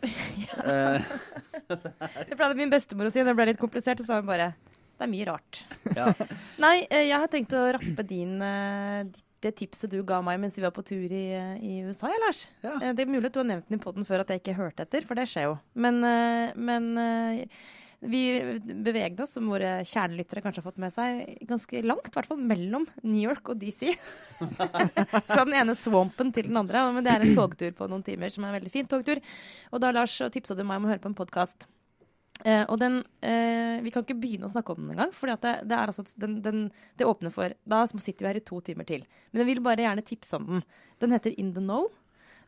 ja. 0.44 0.98
det 2.28 2.36
pleide 2.36 2.56
min 2.58 2.72
bestemor 2.72 3.08
å 3.08 3.12
si, 3.12 3.24
det 3.24 3.36
ble 3.36 3.50
litt 3.50 3.60
komplisert, 3.60 4.00
og 4.00 4.08
så 4.08 4.16
sa 4.16 4.20
hun 4.22 4.30
bare 4.30 4.52
det 4.98 5.06
er 5.06 5.10
mye 5.12 5.26
rart. 5.28 5.60
Ja. 5.94 6.10
Nei, 6.64 6.82
eh, 6.90 7.06
jeg 7.06 7.22
har 7.22 7.30
tenkt 7.30 7.54
å 7.54 7.68
rappe 7.76 8.04
din, 8.06 8.40
eh, 8.42 9.06
det 9.44 9.54
tipset 9.60 9.92
du 9.92 10.00
ga 10.06 10.20
meg 10.24 10.40
mens 10.42 10.56
vi 10.58 10.64
var 10.64 10.74
på 10.74 10.84
tur 10.86 11.06
i, 11.06 11.24
i 11.62 11.74
USA, 11.86 12.10
ja, 12.10 12.22
Lars. 12.26 12.44
Ja. 12.64 12.78
Det 12.92 13.04
er 13.04 13.10
mulig 13.10 13.30
at 13.30 13.36
du 13.36 13.42
har 13.42 13.50
nevnt 13.50 13.68
den 13.68 13.78
i 13.78 13.82
poden 13.82 14.08
før 14.08 14.24
at 14.24 14.32
jeg 14.32 14.42
ikke 14.42 14.58
hørte 14.58 14.86
etter, 14.86 15.06
for 15.06 15.18
det 15.18 15.28
skjer 15.30 15.50
jo. 15.50 15.58
Men, 15.78 16.00
men 16.58 16.88
vi 17.98 18.20
bevegde 18.62 19.24
oss, 19.24 19.32
som 19.34 19.48
våre 19.50 19.80
kjernelyttere 19.88 20.42
kanskje 20.44 20.62
har 20.62 20.66
fått 20.68 20.82
med 20.82 20.94
seg, 20.94 21.22
ganske 21.48 21.80
langt, 21.82 22.06
i 22.06 22.14
hvert 22.14 22.28
fall 22.30 22.38
mellom 22.38 22.86
New 23.02 23.24
York 23.24 23.50
og 23.50 23.58
DC. 23.58 23.90
Fra 25.32 25.42
den 25.42 25.56
ene 25.58 25.74
swampen 25.78 26.30
til 26.34 26.46
den 26.46 26.60
andre. 26.60 26.84
Men 26.94 27.06
det 27.06 27.14
er 27.14 27.26
en 27.26 27.34
togtur 27.34 27.74
på 27.74 27.90
noen 27.90 28.06
timer 28.06 28.30
som 28.34 28.46
er 28.46 28.52
en 28.52 28.58
veldig 28.60 28.74
fin 28.74 28.90
togtur. 28.90 29.18
Og 29.72 29.82
da, 29.82 29.90
Lars, 29.94 30.14
tipsa 30.34 30.54
du 30.54 30.62
meg 30.62 30.78
om 30.78 30.86
å 30.86 30.92
høre 30.92 31.02
på 31.02 31.10
en 31.10 31.18
podkast. 31.18 31.66
Eh, 32.46 32.64
og 32.70 32.76
den 32.78 33.00
eh, 33.26 33.80
Vi 33.82 33.90
kan 33.90 34.04
ikke 34.04 34.18
begynne 34.20 34.46
å 34.46 34.52
snakke 34.52 34.74
om 34.74 34.84
den 34.84 34.92
engang. 34.94 35.14
For 35.16 35.30
det, 35.30 35.54
det, 35.66 35.78
altså, 35.78 36.04
den, 36.22 36.38
den, 36.44 36.66
det 36.98 37.08
åpner 37.08 37.34
for 37.34 37.54
Da 37.68 37.84
sitter 37.90 38.22
vi 38.22 38.30
her 38.30 38.42
i 38.42 38.44
to 38.46 38.60
timer 38.64 38.86
til. 38.88 39.06
Men 39.32 39.42
jeg 39.42 39.50
vil 39.52 39.64
bare 39.64 39.86
gjerne 39.86 40.06
tipse 40.06 40.38
om 40.38 40.46
den. 40.52 40.66
Den 41.02 41.16
heter 41.16 41.34
In 41.38 41.54
the 41.56 41.64
Know. 41.64 41.88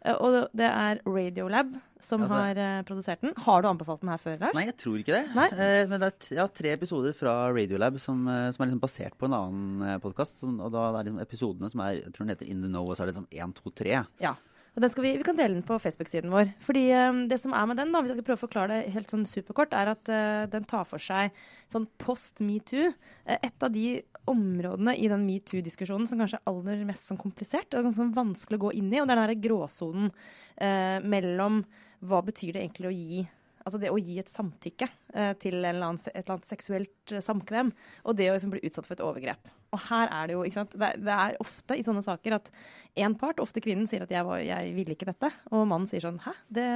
Eh, 0.01 0.17
og 0.17 0.49
det 0.57 0.67
er 0.67 1.01
Radiolab 1.05 1.75
som 2.01 2.23
altså, 2.25 2.39
har 2.41 2.57
uh, 2.57 2.85
produsert 2.89 3.21
den. 3.21 3.35
Har 3.45 3.61
du 3.61 3.69
anbefalt 3.69 4.01
den 4.01 4.09
her 4.09 4.21
før, 4.23 4.39
Lars? 4.41 4.57
Nei, 4.57 4.65
jeg 4.71 4.77
tror 4.81 4.97
ikke 4.97 5.19
det. 5.19 5.51
Uh, 5.53 5.83
men 5.91 6.01
det 6.01 6.09
er 6.09 6.39
ja, 6.39 6.47
tre 6.49 6.73
episoder 6.73 7.17
fra 7.17 7.35
Radiolab 7.53 7.99
som, 8.01 8.23
uh, 8.25 8.47
som 8.55 8.65
er 8.65 8.71
liksom 8.71 8.81
basert 8.81 9.19
på 9.21 9.29
en 9.29 9.37
annen 9.37 10.01
podkast. 10.01 10.41
Og 10.47 10.71
da 10.73 10.87
er 10.87 10.97
det 10.97 11.11
liksom 11.11 11.25
episodene 11.27 11.73
som 11.73 11.85
er 11.85 11.99
Jeg 11.99 12.15
tror 12.15 12.25
den 12.25 12.33
heter 12.33 12.49
In 12.49 12.65
the 12.65 12.71
Know, 12.73 12.89
og 12.89 12.97
så 12.97 13.05
er 13.05 13.11
det 13.11 13.19
liksom 13.19 13.29
1, 13.29 13.61
2, 13.61 13.75
3. 13.83 14.01
Ja. 14.25 14.35
Og 14.77 14.85
vi, 15.03 15.17
vi, 15.19 15.25
kan 15.27 15.39
dele 15.39 15.57
den 15.57 15.67
på 15.67 15.79
Facebook-siden 15.83 16.31
vår. 16.31 16.53
Fordi 16.63 16.85
um, 16.95 17.25
det 17.31 17.41
som 17.43 17.55
er 17.57 17.67
med 17.67 17.81
den, 17.81 17.91
da, 17.91 18.01
hvis 18.01 18.13
jeg 18.13 18.21
skal 18.21 18.27
prøve 18.29 18.39
å 18.39 18.45
forklare 18.45 18.77
det 18.77 18.93
helt 18.95 19.11
sånn 19.11 19.27
superkort, 19.27 19.75
er 19.75 19.91
at 19.97 20.13
uh, 20.13 20.47
den 20.53 20.69
tar 20.71 20.87
for 20.87 21.03
seg 21.03 21.35
sånn 21.73 21.89
post 22.01 22.39
metoo. 22.45 22.93
Uh, 23.27 23.37
et 23.41 23.67
av 23.67 23.75
de 23.75 23.99
områdene 24.31 24.95
i 24.95 25.11
den 25.11 25.27
metoo-diskusjonen 25.27 26.07
som 26.07 26.23
kanskje 26.23 26.39
er 26.39 26.53
aller 26.53 26.87
mest 26.87 27.11
sånn 27.11 27.19
komplisert 27.21 27.75
og 27.75 27.89
ganske 27.89 27.99
sånn 27.99 28.15
vanskelig 28.15 28.61
å 28.61 28.65
gå 28.69 28.73
inn 28.79 28.95
i. 28.95 29.03
Og 29.03 29.11
det 29.11 29.19
er 29.19 29.35
den 29.35 29.45
gråsonen 29.49 30.09
uh, 30.15 30.99
mellom 31.03 31.65
hva 32.07 32.23
betyr 32.25 32.55
det 32.55 32.65
egentlig 32.65 32.91
å 32.91 32.95
gi 32.95 33.27
Altså 33.61 33.81
det 33.83 33.91
å 33.93 33.99
gi 34.01 34.17
et 34.21 34.31
samtykke 34.31 34.87
eh, 34.89 35.33
til 35.41 35.59
annen, 35.61 35.99
et 36.01 36.23
eller 36.23 36.37
annet 36.37 36.49
seksuelt 36.49 37.13
eh, 37.13 37.23
samkvem, 37.25 37.73
og 38.09 38.17
det 38.17 38.31
å 38.31 38.37
liksom 38.37 38.55
bli 38.55 38.63
utsatt 38.65 38.89
for 38.89 38.97
et 38.97 39.05
overgrep. 39.05 39.53
Og 39.77 39.85
her 39.91 40.09
er 40.09 40.31
det 40.31 40.37
jo, 40.37 40.45
ikke 40.49 40.61
sant, 40.63 40.77
det, 40.81 40.91
det 41.05 41.17
er 41.17 41.39
ofte 41.45 41.77
i 41.77 41.85
sånne 41.87 42.03
saker 42.07 42.39
at 42.39 42.51
én 42.99 43.17
part, 43.21 43.43
ofte 43.43 43.63
kvinnen, 43.63 43.89
sier 43.91 44.07
at 44.07 44.13
jeg, 44.15 44.27
var, 44.27 44.41
jeg 44.45 44.75
ville 44.79 44.97
ikke 44.97 45.11
dette, 45.11 45.33
og 45.53 45.69
mannen 45.69 45.89
sier 45.91 46.05
sånn 46.05 46.23
hæ, 46.25 46.35
det, 46.49 46.69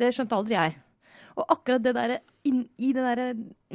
det 0.00 0.10
skjønte 0.16 0.38
aldri 0.40 0.58
jeg. 0.58 0.76
Og 1.38 1.46
akkurat 1.54 1.84
det 1.84 1.94
der, 1.94 2.16
inn, 2.48 2.64
i 2.82 2.90
det 2.96 3.06
der 3.06 3.22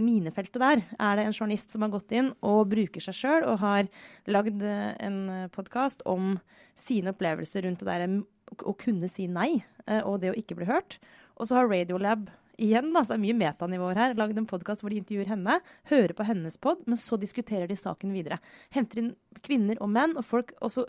minefeltet 0.03 0.59
der 0.59 0.83
er 0.99 1.17
det 1.17 1.25
en 1.25 1.35
journalist 1.35 1.71
som 1.71 1.85
har 1.85 1.93
gått 1.93 2.11
inn 2.13 2.33
og 2.45 2.67
bruker 2.73 3.03
seg 3.03 3.15
sjøl 3.15 3.47
og 3.47 3.61
har 3.63 3.87
lagd 4.27 4.63
eh, 4.65 4.91
en 5.07 5.47
podkast 5.55 6.03
om 6.09 6.35
sine 6.77 7.15
opplevelser 7.15 7.63
rundt 7.65 7.81
det 7.81 7.87
der 7.89 8.19
å 8.67 8.75
kunne 8.77 9.09
si 9.09 9.29
nei 9.31 9.63
eh, 9.87 10.01
og 10.03 10.19
det 10.21 10.33
å 10.33 10.37
ikke 10.37 10.57
bli 10.59 10.67
hørt. 10.69 10.99
Og 11.35 11.49
så 11.49 11.59
har 11.59 11.69
Radiolab 11.71 12.29
igjen, 12.61 12.93
da, 12.95 13.03
så 13.03 13.13
det 13.13 13.17
er 13.17 13.23
mye 13.25 13.37
metanivåer 13.37 13.99
her, 13.99 14.13
lagd 14.15 14.37
en 14.39 14.47
podkast 14.47 14.83
hvor 14.83 14.93
de 14.93 15.01
intervjuer 15.01 15.27
henne, 15.33 15.57
hører 15.91 16.13
på 16.15 16.27
hennes 16.27 16.55
pod, 16.61 16.85
men 16.87 16.99
så 16.99 17.19
diskuterer 17.19 17.67
de 17.67 17.75
saken 17.79 18.13
videre. 18.15 18.39
Henter 18.75 19.01
inn 19.01 19.09
kvinner 19.43 19.79
og 19.83 19.91
menn 19.91 20.15
og 20.15 20.23
folk, 20.27 20.53
og 20.63 20.71
så 20.71 20.85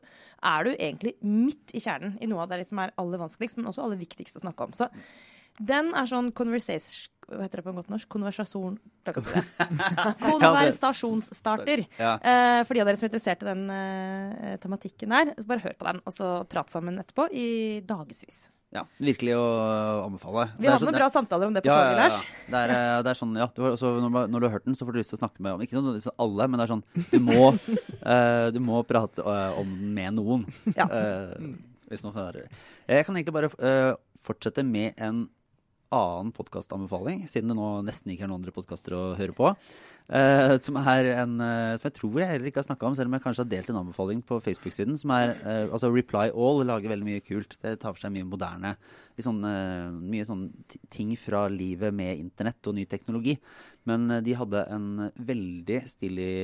er 0.47 0.69
du 0.69 0.77
egentlig 0.77 1.17
midt 1.27 1.75
i 1.75 1.83
kjernen 1.83 2.15
i 2.23 2.31
noe 2.31 2.45
av 2.45 2.55
det 2.55 2.69
som 2.71 2.83
er 2.83 2.95
aller 3.01 3.23
vanskeligst, 3.25 3.59
men 3.59 3.67
også 3.73 3.83
aller 3.83 3.99
viktigst 3.99 4.39
å 4.39 4.45
snakke 4.47 4.69
om. 4.69 4.77
Så 4.79 4.91
den 5.59 5.91
er 5.97 6.09
sånn 6.11 6.31
conversation 6.37 7.13
hva 7.27 7.43
heter 7.43 7.59
det 7.59 7.65
på 7.67 7.73
en 7.73 7.79
godt 7.81 7.89
norsk? 7.91 8.07
Konversasjon 8.13 8.77
Konversasjonsstarter. 10.23 11.83
Ja. 11.99 12.13
Eh, 12.23 12.61
for 12.63 12.77
de 12.77 12.85
av 12.85 12.87
dere 12.87 13.01
som 13.01 13.09
er 13.09 13.11
interessert 13.11 13.43
i 13.43 13.49
den 13.49 13.65
eh, 13.75 14.53
tematikken 14.63 15.11
der, 15.11 15.33
så 15.35 15.49
bare 15.51 15.65
hør 15.65 15.75
på 15.75 15.89
den, 15.89 15.99
og 16.07 16.15
så 16.15 16.29
prat 16.47 16.71
sammen 16.71 17.03
etterpå 17.03 17.27
i 17.35 17.49
dagevis. 17.87 18.45
Ja, 18.77 18.83
virkelig 19.01 19.37
å 19.39 19.45
anbefale. 20.05 20.51
Vi 20.61 20.69
hadde 20.69 20.85
noen 20.85 20.99
bra 20.99 21.09
samtaler 21.13 21.49
om 21.49 21.55
det 21.57 21.63
på 21.65 21.71
ja, 21.71 21.77
toget, 21.81 22.01
Lars. 22.01 22.19
Ja. 22.21 22.41
Det, 22.47 22.59
er, 22.61 22.73
eh, 22.75 22.97
det 23.07 23.13
er 23.13 23.21
sånn, 23.21 23.37
ja, 23.41 23.47
du, 23.57 23.63
også, 23.71 23.93
når, 24.05 24.17
når, 24.33 24.43
du 24.43 24.49
har 24.49 24.55
hørt 24.59 24.67
den, 24.69 24.77
så 24.77 24.85
får 24.85 24.97
du 24.97 25.01
lyst 25.01 25.15
til 25.15 25.19
å 25.19 25.23
snakke 25.23 25.45
med 25.47 25.57
om 25.57 25.65
Ikke 25.65 25.81
noe, 25.81 26.03
alle, 26.27 26.49
men 26.51 26.61
det 26.61 26.67
er 26.67 26.73
sånn 26.75 26.85
Du 27.13 27.17
må, 27.25 27.47
uh, 27.55 28.49
du 28.55 28.61
må 28.65 28.83
prate 28.89 29.25
uh, 29.25 29.57
om 29.57 29.71
den 29.71 29.95
med 29.97 30.19
noen. 30.19 30.45
Ja. 30.77 30.89
Uh, 30.91 31.55
hvis 31.89 32.05
noen 32.05 32.19
hører 32.19 32.51
Jeg 32.91 33.07
kan 33.07 33.17
egentlig 33.17 33.37
bare 33.37 33.97
fortsette 34.27 34.65
med 34.67 34.99
en 35.01 35.27
annen 35.95 36.33
podkastanbefaling, 36.35 37.27
siden 37.31 37.53
det 37.53 37.57
nå 37.59 37.69
nesten 37.87 38.13
ikke 38.13 38.27
er 38.27 38.31
noen 38.31 38.41
andre 38.41 38.55
podkaster 38.55 38.97
å 38.97 39.03
høre 39.19 39.35
på. 39.37 39.53
Uh, 40.07 40.55
som 40.63 40.77
er 40.79 41.09
en 41.17 41.33
uh, 41.43 41.75
som 41.75 41.89
jeg 41.89 41.97
tror 41.97 42.21
jeg 42.21 42.31
heller 42.31 42.47
ikke 42.47 42.61
har 42.61 42.67
snakka 42.69 42.87
om, 42.87 42.95
selv 42.95 43.11
om 43.11 43.17
jeg 43.17 43.25
kanskje 43.25 43.43
har 43.43 43.49
delt 43.51 43.71
en 43.73 43.79
anbefaling 43.81 44.21
på 44.27 44.39
Facebook-siden. 44.45 44.95
Som 45.01 45.11
er 45.17 45.33
uh, 45.41 45.65
altså 45.75 45.91
Reply 45.91 46.29
All 46.31 46.63
lager 46.69 46.93
veldig 46.93 47.09
mye 47.09 47.25
kult. 47.27 47.57
Det 47.59 47.73
tar 47.83 47.97
for 47.97 48.03
seg 48.03 48.15
mye 48.15 48.29
moderne 48.29 48.77
sånn, 49.23 49.41
Mye 50.13 50.27
sånn 50.29 50.45
ting 50.93 51.15
fra 51.19 51.47
livet 51.49 51.95
med 51.97 52.21
internett 52.21 52.69
og 52.69 52.77
ny 52.77 52.85
teknologi. 52.87 53.35
Men 53.89 54.11
de 54.23 54.35
hadde 54.37 54.63
en 54.75 54.89
veldig 55.17 55.79
stilig 55.89 56.35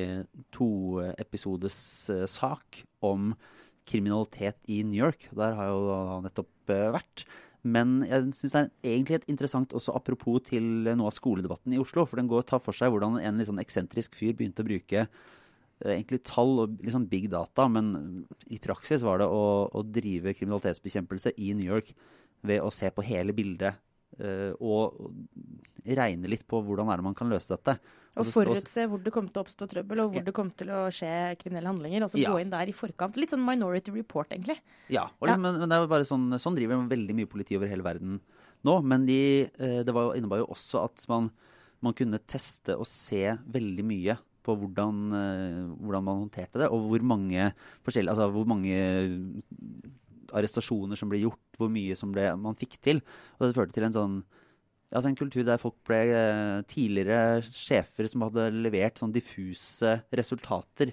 toepisodes 0.57 1.77
sak 2.33 2.81
om 3.05 3.35
kriminalitet 3.85 4.57
i 4.73 4.81
New 4.87 4.97
York. 4.97 5.29
Der 5.37 5.59
har 5.59 5.69
jeg 5.69 5.77
jo 5.77 6.21
nettopp 6.25 6.75
vært. 6.97 7.27
Men 7.63 8.01
jeg 8.09 8.33
syns 8.35 8.55
det 8.57 8.61
er 8.61 8.71
egentlig 8.91 9.19
et 9.21 9.29
interessant 9.31 9.75
også 9.77 9.95
apropos 9.95 10.43
til 10.49 10.65
noe 10.89 11.11
av 11.11 11.15
skoledebatten 11.15 11.75
i 11.77 11.79
Oslo. 11.79 12.05
For 12.09 12.19
den 12.19 12.31
går 12.31 12.43
og 12.43 12.49
tar 12.51 12.63
for 12.65 12.75
seg 12.75 12.91
hvordan 12.91 13.21
en 13.21 13.39
litt 13.39 13.51
sånn 13.51 13.63
eksentrisk 13.63 14.19
fyr 14.19 14.35
begynte 14.39 14.65
å 14.65 14.67
bruke 14.67 15.05
eh, 15.05 15.93
egentlig 15.95 16.25
tall 16.27 16.65
og 16.65 16.83
liksom 16.83 17.07
big 17.11 17.29
data, 17.31 17.69
men 17.71 18.25
i 18.51 18.59
praksis 18.63 19.07
var 19.07 19.23
det 19.23 19.31
å, 19.31 19.45
å, 19.71 19.85
drive 19.87 20.35
kriminalitetsbekjempelse 20.39 21.37
i 21.39 21.53
New 21.55 21.69
York 21.69 21.95
ved 22.43 22.65
å 22.65 22.73
se 22.75 22.91
på 22.91 23.05
hele 23.07 23.31
bildet 23.37 23.79
uh, 24.19 24.51
og 24.59 25.13
regne 25.87 26.27
litt 26.27 26.43
på 26.51 26.59
hvordan 26.67 26.91
er 26.91 26.99
det 26.99 27.07
man 27.07 27.15
kan 27.15 27.31
løse 27.31 27.55
dette. 27.55 27.77
Og 28.21 28.29
forutse 28.29 28.85
hvor 28.91 29.01
det 29.01 29.13
kom 29.15 29.29
til 29.31 29.41
å 29.41 29.45
oppstå 29.47 29.67
trøbbel, 29.71 30.03
og 30.05 30.13
hvor 30.13 30.25
det 30.27 30.35
kom 30.37 30.51
til 30.53 30.69
å 30.75 30.83
skje 30.93 31.11
kriminelle 31.41 31.71
handlinger. 31.71 32.05
Og 32.05 32.13
så 32.13 32.21
ja. 32.21 32.33
gå 32.33 32.43
inn 32.43 32.53
der 32.53 32.69
i 32.69 32.75
forkant. 32.77 33.17
Litt 33.17 33.33
sånn 33.33 33.45
Minority 33.45 33.95
Report, 33.95 34.29
egentlig. 34.35 34.59
Ja, 34.93 35.07
liksom, 35.17 35.47
ja. 35.49 35.53
Men, 35.57 35.65
det 35.65 35.79
er 35.79 35.87
jo 35.87 35.93
bare 35.95 36.09
sånn, 36.09 36.27
sånn 36.43 36.59
driver 36.59 36.83
veldig 36.91 37.17
mye 37.17 37.31
politi 37.31 37.57
over 37.57 37.73
hele 37.73 37.87
verden 37.87 38.19
nå. 38.69 38.77
Men 38.85 39.07
de, 39.09 39.23
eh, 39.49 39.81
det 39.87 39.95
var, 39.97 40.13
innebar 40.19 40.43
jo 40.43 40.51
også 40.53 40.85
at 40.85 41.07
man, 41.13 41.31
man, 41.81 41.97
kunne 41.97 42.21
teste 42.29 42.77
og 42.77 42.85
se 42.91 43.25
veldig 43.57 43.87
mye 43.89 44.19
på 44.45 44.59
hvordan, 44.61 45.01
eh, 45.17 45.59
hvordan 45.81 46.05
man 46.05 46.23
håndterte 46.27 46.61
det, 46.61 46.69
og 46.69 46.91
hvor 46.91 47.11
mange 47.15 47.53
Altså 47.93 48.27
hvor 48.35 48.47
mange 48.49 48.77
arrestasjoner 50.33 50.97
som 50.97 51.11
ble 51.13 51.21
gjort, 51.23 51.41
hvor 51.59 51.69
mye 51.73 51.97
som 51.99 52.13
ble, 52.13 52.25
man 52.41 52.57
fikk 52.57 52.79
til. 52.83 53.03
Og 53.39 53.49
det 53.49 53.57
førte 53.57 53.77
til 53.77 53.85
en 53.89 53.97
sånn 53.97 54.15
altså 54.93 55.11
en 55.11 55.19
kultur 55.19 55.45
der 55.47 55.61
folk 55.61 55.79
ble 55.89 56.01
eh, 56.13 56.61
tidligere 56.71 57.43
sjefer 57.49 58.09
som 58.11 58.27
hadde 58.27 58.51
levert 58.55 59.01
sånn 59.01 59.15
diffuse 59.15 59.97
resultater, 60.13 60.93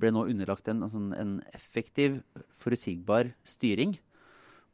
ble 0.00 0.12
nå 0.12 0.26
underlagt 0.30 0.68
en, 0.72 0.84
sånn, 0.88 1.10
en 1.16 1.32
effektiv, 1.56 2.20
forutsigbar 2.60 3.32
styring. 3.46 3.96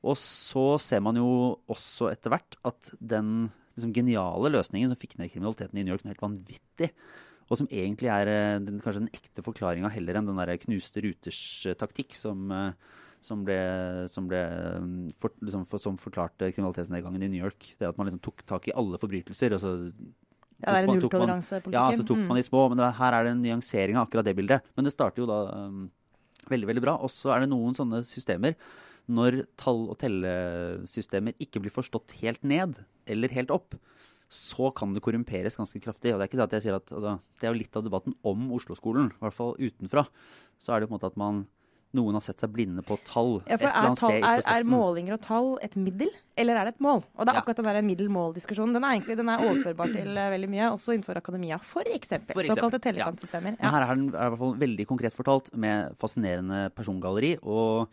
Og 0.07 0.19
så 0.21 0.77
ser 0.83 1.03
man 1.03 1.19
jo 1.19 1.29
også 1.73 2.11
etter 2.13 2.35
hvert 2.35 2.59
at 2.69 2.93
den 3.01 3.49
liksom, 3.75 3.95
geniale 3.97 4.53
løsningen 4.53 4.93
som 4.93 5.01
fikk 5.01 5.17
ned 5.19 5.33
kriminaliteten 5.33 5.81
i 5.81 5.87
New 5.87 5.95
York, 5.95 6.05
er 6.05 6.15
helt 6.15 6.27
vanvittig, 6.27 6.93
og 7.47 7.61
som 7.61 7.71
egentlig 7.71 8.11
er 8.11 8.31
eh, 8.31 8.61
den, 8.67 8.83
kanskje 8.83 9.05
den 9.05 9.15
ekte 9.15 9.47
forklaringa 9.47 9.91
heller 9.95 10.19
enn 10.19 10.31
den 10.31 10.43
der 10.43 10.57
knuste 10.63 11.03
ruters 11.05 11.41
taktikk 11.79 12.17
som 12.19 12.51
uh, 12.51 12.73
som 13.27 13.43
ble, 13.47 13.57
som, 14.13 14.29
ble 14.31 14.41
um, 14.79 14.93
for, 15.19 15.35
liksom, 15.43 15.65
for, 15.67 15.83
som 15.83 15.99
forklarte 15.99 16.53
kriminalitetsnedgangen 16.55 17.27
i 17.27 17.31
New 17.33 17.43
York. 17.43 17.73
Det 17.81 17.89
at 17.89 17.99
man 17.99 18.07
liksom 18.09 18.23
tok 18.23 18.45
tak 18.47 18.69
i 18.71 18.75
alle 18.79 19.01
forbrytelser 19.03 19.57
og 19.57 19.63
så 19.65 19.75
Ja, 20.63 20.73
det 20.73 20.79
er 20.79 20.87
nulltoleransepolitikken. 20.89 21.75
Ja, 21.77 21.99
så 21.99 22.07
tok 22.07 22.23
Mm. 22.23 22.29
man 22.31 22.39
de 22.39 22.47
små, 22.47 22.69
men 22.71 22.79
det, 22.81 22.95
her 22.97 23.13
er 23.13 23.27
det 23.27 23.33
en 23.35 23.43
nyansering 23.45 23.99
av 23.99 24.07
akkurat 24.07 24.25
det 24.25 24.37
bildet. 24.39 24.63
Men 24.77 24.87
det 24.87 24.95
starter 24.95 25.21
jo 25.21 25.27
da 25.29 25.41
um, 25.67 25.91
veldig, 26.49 26.71
veldig 26.71 26.85
bra. 26.87 26.95
Og 27.03 27.11
så 27.13 27.35
er 27.35 27.43
det 27.45 27.51
noen 27.51 27.77
sånne 27.77 28.01
systemer 28.07 28.57
når 29.07 29.45
tall- 29.61 29.91
og 29.93 29.99
tellesystemer 30.03 31.37
ikke 31.43 31.61
blir 31.63 31.75
forstått 31.75 32.17
helt 32.23 32.43
ned 32.43 32.79
eller 33.07 33.35
helt 33.37 33.53
opp, 33.55 33.77
så 34.27 34.73
kan 34.75 34.95
det 34.95 35.03
korrumperes 35.05 35.55
ganske 35.55 35.79
kraftig. 35.79 36.11
Og 36.11 36.19
det 36.19 36.25
er 36.25 36.31
ikke 36.31 36.41
det 36.41 36.49
at 36.49 36.57
jeg 36.57 36.65
sier 36.67 36.79
at 36.81 36.89
altså, 36.91 37.21
Det 37.39 37.47
er 37.47 37.53
jo 37.53 37.61
litt 37.61 37.77
av 37.79 37.85
debatten 37.87 38.17
om 38.27 38.49
Oslo-skolen, 38.57 39.13
i 39.13 39.23
hvert 39.23 39.37
fall 39.37 39.55
utenfra. 39.61 40.07
Så 40.59 40.75
er 40.75 40.81
det 40.81 40.89
på 40.89 40.95
en 40.95 40.99
måte 40.99 41.13
at 41.13 41.21
man 41.21 41.45
noen 41.95 42.13
har 42.19 42.21
sett 42.21 42.41
seg 42.41 42.51
blinde 42.53 42.83
på 42.85 42.99
tall. 43.05 43.43
Ja, 43.49 43.57
for 43.57 43.69
er, 43.71 43.95
tall, 43.97 44.17
er, 44.19 44.43
er 44.43 44.65
målinger 44.69 45.15
og 45.15 45.21
tall 45.23 45.59
et 45.63 45.77
middel, 45.77 46.11
eller 46.37 46.57
er 46.57 46.65
det 46.69 46.75
et 46.75 46.81
mål? 46.85 47.05
Og 47.17 47.25
det 47.25 47.31
er 47.33 47.35
Ja. 47.39 47.41
akkurat 47.41 47.57
den 47.57 47.65
der 47.71 47.81
middel-mål-diskusjonen. 47.83 48.75
Den 48.75 48.85
er 48.85 48.97
egentlig 48.99 49.17
den 49.17 49.29
er 49.29 49.39
overførbar 49.39 49.93
til 49.95 50.17
eh, 50.19 50.31
veldig 50.35 50.51
mye, 50.51 50.67
også 50.75 50.93
innenfor 50.97 51.17
akademia. 51.17 51.57
Eksempel, 51.95 52.37
såkalte 52.47 52.81
tellekantsystemer. 52.81 53.57
Men 53.57 53.59
Ja. 53.63 53.71
her 53.71 53.83
er 53.87 53.95
den 53.95 54.09
er 54.15 54.27
i 54.27 54.31
hvert 54.35 54.39
fall 54.39 54.55
veldig 54.57 54.87
konkret 54.87 55.15
fortalt, 55.15 55.55
med 55.57 55.97
fascinerende 55.97 56.71
persongalleri 56.75 57.39
og 57.43 57.89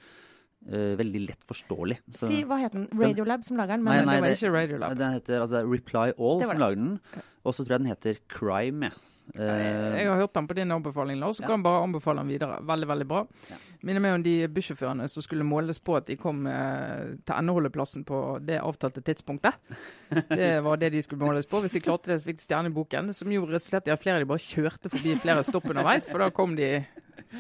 uh, 0.64 0.96
veldig 0.96 1.28
lett 1.28 1.44
forståelig. 1.48 2.00
Så- 2.16 2.28
Si, 2.28 2.44
hva 2.44 2.58
heter 2.60 2.74
den? 2.88 2.88
Radiolab 3.00 3.44
som 3.44 3.58
lager 3.58 3.76
den. 3.78 3.84
Nei, 3.84 3.98
Men 3.98 4.06
nei, 4.06 4.16
det 4.16 4.22
var 4.22 4.30
det- 4.30 4.38
ikke 4.42 4.54
Radiolab. 4.54 4.98
Den 4.98 5.14
heter 5.14 5.42
altså 5.42 5.64
Reply 5.70 6.12
All 6.18 6.46
som 6.46 6.58
lager 6.58 6.76
den. 6.76 7.00
Og 7.46 7.54
så 7.54 7.66
tror 7.66 7.70
jeg 7.78 7.80
den 7.80 7.88
heter 7.92 8.18
Crime. 8.30 8.92
Jeg 9.34 9.98
Eh, 10.04 10.08
har 10.10 10.18
hørt 10.20 10.34
den 10.36 10.48
på 10.48 10.54
din 10.56 10.72
anbefaling, 10.72 11.18
Lars, 11.20 11.38
så 11.38 11.42
Ja. 11.42 11.48
kan 11.48 11.58
jeg 11.60 11.64
bare 11.64 11.84
anbefale 11.84 12.18
den 12.20 12.28
videre. 12.28 12.60
Veldig, 12.62 12.88
veldig 12.88 13.08
bra. 13.08 13.26
Ja. 13.50 13.56
Minner 13.82 14.02
meg 14.02 14.14
om 14.16 14.24
de 14.24 14.48
bussjåførene 14.48 15.10
som 15.10 15.24
skulle 15.24 15.44
måles 15.48 15.80
på 15.80 15.96
at 15.98 16.06
de 16.06 16.16
kom 16.18 16.46
eh, 16.46 17.16
til 17.26 17.36
endeholdeplassen 17.36 18.04
på 18.06 18.40
det 18.46 18.60
avtalte 18.62 19.02
tidspunktet. 19.02 19.54
Det 20.30 20.62
var 20.64 20.78
det 20.78 20.92
de 20.92 21.02
skulle 21.02 21.24
måles 21.26 21.48
på. 21.48 21.62
Hvis 21.64 21.72
de 21.72 21.80
klarte 21.82 22.12
det, 22.12 22.20
så 22.22 22.26
fikk 22.30 22.38
de 22.42 22.46
stjerne 22.48 22.68
i 22.68 22.76
boken. 22.76 23.14
Som 23.16 23.32
jo 23.32 23.46
resulterte 23.48 23.88
i 23.88 23.94
at 23.96 24.02
flere 24.04 24.20
de 24.20 24.26
bare 24.26 24.44
kjørte 24.44 24.90
forbi 24.92 25.16
flere 25.24 25.44
stopp 25.44 25.66
underveis, 25.72 26.08
for 26.10 26.20
da 26.20 26.30
kom 26.30 26.56
de 26.56 26.86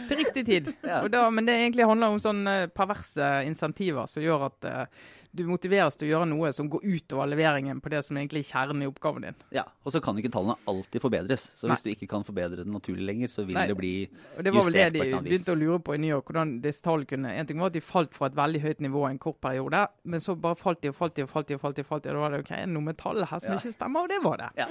til 0.07 0.17
riktig 0.17 0.45
tid. 0.45 0.73
Ja. 0.84 1.01
Og 1.03 1.11
da, 1.11 1.29
men 1.29 1.45
det 1.45 1.53
egentlig 1.59 1.86
handler 1.86 2.07
om 2.15 2.19
sånne 2.19 2.71
perverse 2.73 3.43
insentiver 3.45 4.07
som 4.09 4.23
gjør 4.23 4.47
at 4.47 4.65
eh, 4.65 4.86
du 5.36 5.43
motiveres 5.49 5.95
til 5.97 6.07
å 6.07 6.11
gjøre 6.13 6.27
noe 6.29 6.51
som 6.53 6.67
går 6.69 6.84
utover 6.86 7.25
leveringen 7.31 7.79
på 7.81 7.89
det 7.89 8.03
som 8.05 8.17
egentlig 8.19 8.43
er 8.43 8.49
kjernen 8.51 8.84
i 8.84 8.88
oppgaven 8.89 9.21
din. 9.25 9.36
ja, 9.51 9.63
Og 9.84 9.91
så 9.91 9.99
kan 10.03 10.15
ikke 10.21 10.29
tallene 10.31 10.55
alltid 10.69 11.01
forbedres. 11.01 11.47
Så 11.57 11.65
Nei. 11.67 11.73
hvis 11.75 11.84
du 11.84 11.89
ikke 11.89 12.07
kan 12.11 12.23
forbedre 12.23 12.57
det 12.61 12.67
naturlig 12.69 13.05
lenger, 13.07 13.27
så 13.34 13.45
vil 13.47 13.55
Nei. 13.57 13.65
det 13.67 13.75
bli 13.79 13.93
Og 14.38 14.43
det 14.45 14.53
var 14.53 14.63
vel 14.63 14.73
det 14.73 14.86
de 14.93 14.99
begynte 15.25 15.55
å 15.55 15.57
lure 15.57 15.79
på 15.79 15.95
i 15.95 15.97
New 15.97 16.09
York. 16.13 16.25
hvordan 16.29 16.61
disse 16.61 16.81
tallene 16.86 17.05
kunne, 17.09 17.34
En 17.34 17.45
ting 17.47 17.57
var 17.59 17.67
at 17.67 17.73
de 17.73 17.81
falt 17.81 18.13
fra 18.13 18.27
et 18.27 18.36
veldig 18.36 18.61
høyt 18.61 18.79
nivå 18.79 19.09
en 19.09 19.17
kort 19.19 19.41
periode, 19.41 19.88
men 20.05 20.19
så 20.19 20.36
bare 20.39 20.55
falt 20.55 20.81
de 20.81 20.89
og 20.89 20.95
falt 20.95 21.15
de 21.15 21.23
og 21.23 21.29
falt 21.29 21.47
de. 21.47 21.55
Og 21.55 21.59
falt 21.61 21.75
de, 21.75 21.81
og 21.81 21.88
falt 21.88 22.03
de, 22.03 22.09
og 22.09 22.15
da 22.15 22.19
var 22.21 22.29
det 22.38 22.39
ok, 22.45 22.53
noe 22.69 22.81
med 22.84 22.97
tallet 22.97 23.27
her 23.29 23.39
som 23.39 23.51
Ja. 23.51 23.57
ikke 23.57 23.73
stemmer, 23.73 24.03
og 24.03 24.09
det 24.09 24.21
var 24.23 24.38
det. 24.38 24.49
Ja. 24.57 24.67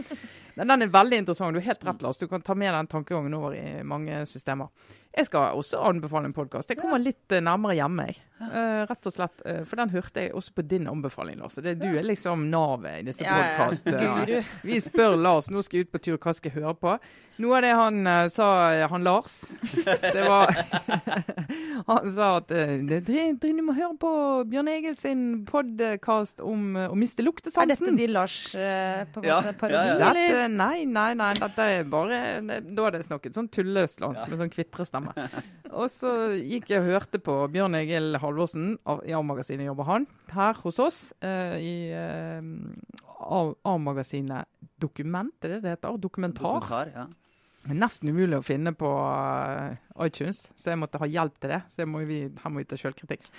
Men 0.57 0.69
den 0.69 0.83
er 0.83 0.87
veldig 0.89 1.19
interessant. 1.19 1.53
Du 1.55 1.59
er 1.59 1.67
helt 1.67 1.85
rett, 1.85 2.03
Lars. 2.03 2.17
Du 2.19 2.29
kan 2.29 2.41
ta 2.43 2.55
med 2.55 2.73
den 2.73 2.87
tankegangen 2.87 3.35
over 3.35 3.55
i 3.55 3.83
mange 3.83 4.23
systemer. 4.27 4.69
Jeg 5.13 5.27
skal 5.29 5.59
også 5.61 5.77
anbefale 5.91 6.31
en 6.31 6.33
podkast. 6.33 6.71
Jeg 6.73 6.79
kommer 6.81 7.03
litt 7.03 7.33
eh, 7.37 7.43
nærmere 7.45 7.75
hjemme, 7.77 8.07
jeg. 8.09 8.23
Uh, 8.43 8.83
rett 8.89 9.07
og 9.07 9.13
slett. 9.13 9.43
Uh, 9.45 9.61
for 9.69 9.77
den 9.79 9.93
hørte 9.93 10.25
jeg 10.25 10.33
også 10.35 10.55
på 10.57 10.65
din 10.67 10.89
anbefaling, 10.89 11.37
Lars. 11.43 11.59
Det, 11.61 11.75
du 11.83 11.91
er 11.91 12.07
liksom 12.09 12.47
navet 12.51 13.03
i 13.03 13.05
disse 13.11 13.27
Ja, 13.27 13.35
ja, 13.37 13.51
ja. 13.51 13.59
podkastene. 13.61 14.41
Vi 14.65 14.81
spør 14.83 15.19
Lars 15.21 15.51
nå 15.53 15.61
skal 15.63 15.83
jeg 15.83 15.91
ut 15.91 15.93
på 15.93 16.01
tur, 16.09 16.17
hva 16.17 16.33
skal 16.35 16.49
jeg 16.51 16.63
høre 16.63 16.73
på? 16.81 16.95
Noe 17.43 17.57
av 17.59 17.63
det 17.65 17.71
han 17.73 18.09
sa, 18.31 18.47
han 18.93 19.05
Lars, 19.07 19.39
det 20.15 20.21
var 20.29 20.51
Han 21.89 22.11
sa 22.13 22.27
at 22.43 22.51
du 22.53 23.63
må 23.65 23.73
høre 23.75 23.97
på 23.99 24.11
Bjørn 24.53 24.69
Egil 24.69 24.99
sin 25.01 25.23
podkast 25.49 26.43
om 26.45 26.77
å 26.77 26.93
miste 26.99 27.25
luktesansen. 27.25 27.73
Er 27.73 27.73
dette 27.73 27.95
de 27.99 28.09
Lars 28.13 28.37
på 28.53 29.23
en 29.23 29.27
Ja, 29.27 29.39
måte 29.41 29.55
parodi, 29.59 29.79
ja, 29.81 29.97
ja. 29.97 30.11
eller? 30.11 30.21
Dette, 30.21 30.51
nei, 30.59 30.85
nei, 30.85 31.09
nei. 31.19 31.33
Dette 31.41 31.69
er 31.79 31.89
bare 31.89 32.21
det- 32.47 32.61
Da 32.77 32.87
er 32.91 32.99
det 32.99 33.03
snakket 33.09 33.41
sånn 33.41 33.49
tulløst 33.49 34.05
Lars, 34.05 34.21
med 34.29 34.39
sånn 34.45 34.53
kvitrestemme. 34.53 35.02
Og 35.73 35.89
så 35.93 36.13
gikk 36.37 36.71
jeg 36.73 36.83
og 36.83 36.91
hørte 36.91 37.21
på 37.23 37.35
Bjørn 37.53 37.79
Egil 37.79 38.19
Halvorsen, 38.23 38.75
i 39.09 39.15
A-magasinet 39.17 39.69
jobber 39.71 39.89
han, 39.89 40.07
her 40.35 40.59
hos 40.65 40.79
oss. 40.83 41.01
eh, 41.25 41.57
I 41.63 41.75
eh, 41.97 42.53
A-magasinet 43.65 44.49
Dokument, 44.83 45.33
er 45.43 45.57
det 45.57 45.63
det 45.65 45.77
heter? 45.77 45.99
Dokumentar. 46.03 46.61
dokumentar. 46.61 46.93
Ja. 46.95 47.07
Nesten 47.71 48.11
umulig 48.11 48.41
å 48.41 48.43
finne 48.43 48.73
på 48.75 48.89
eh, 48.91 49.77
iTunes, 50.07 50.49
så 50.59 50.73
jeg 50.73 50.81
måtte 50.83 50.99
ha 50.99 51.07
hjelp 51.07 51.37
til 51.39 51.55
det. 51.55 51.61
Så 51.71 51.87
må 51.87 52.03
vi, 52.09 52.25
her 52.27 52.51
må 52.51 52.63
vi 52.63 52.67
ta 52.67 52.79
selvkritikk. 52.81 53.31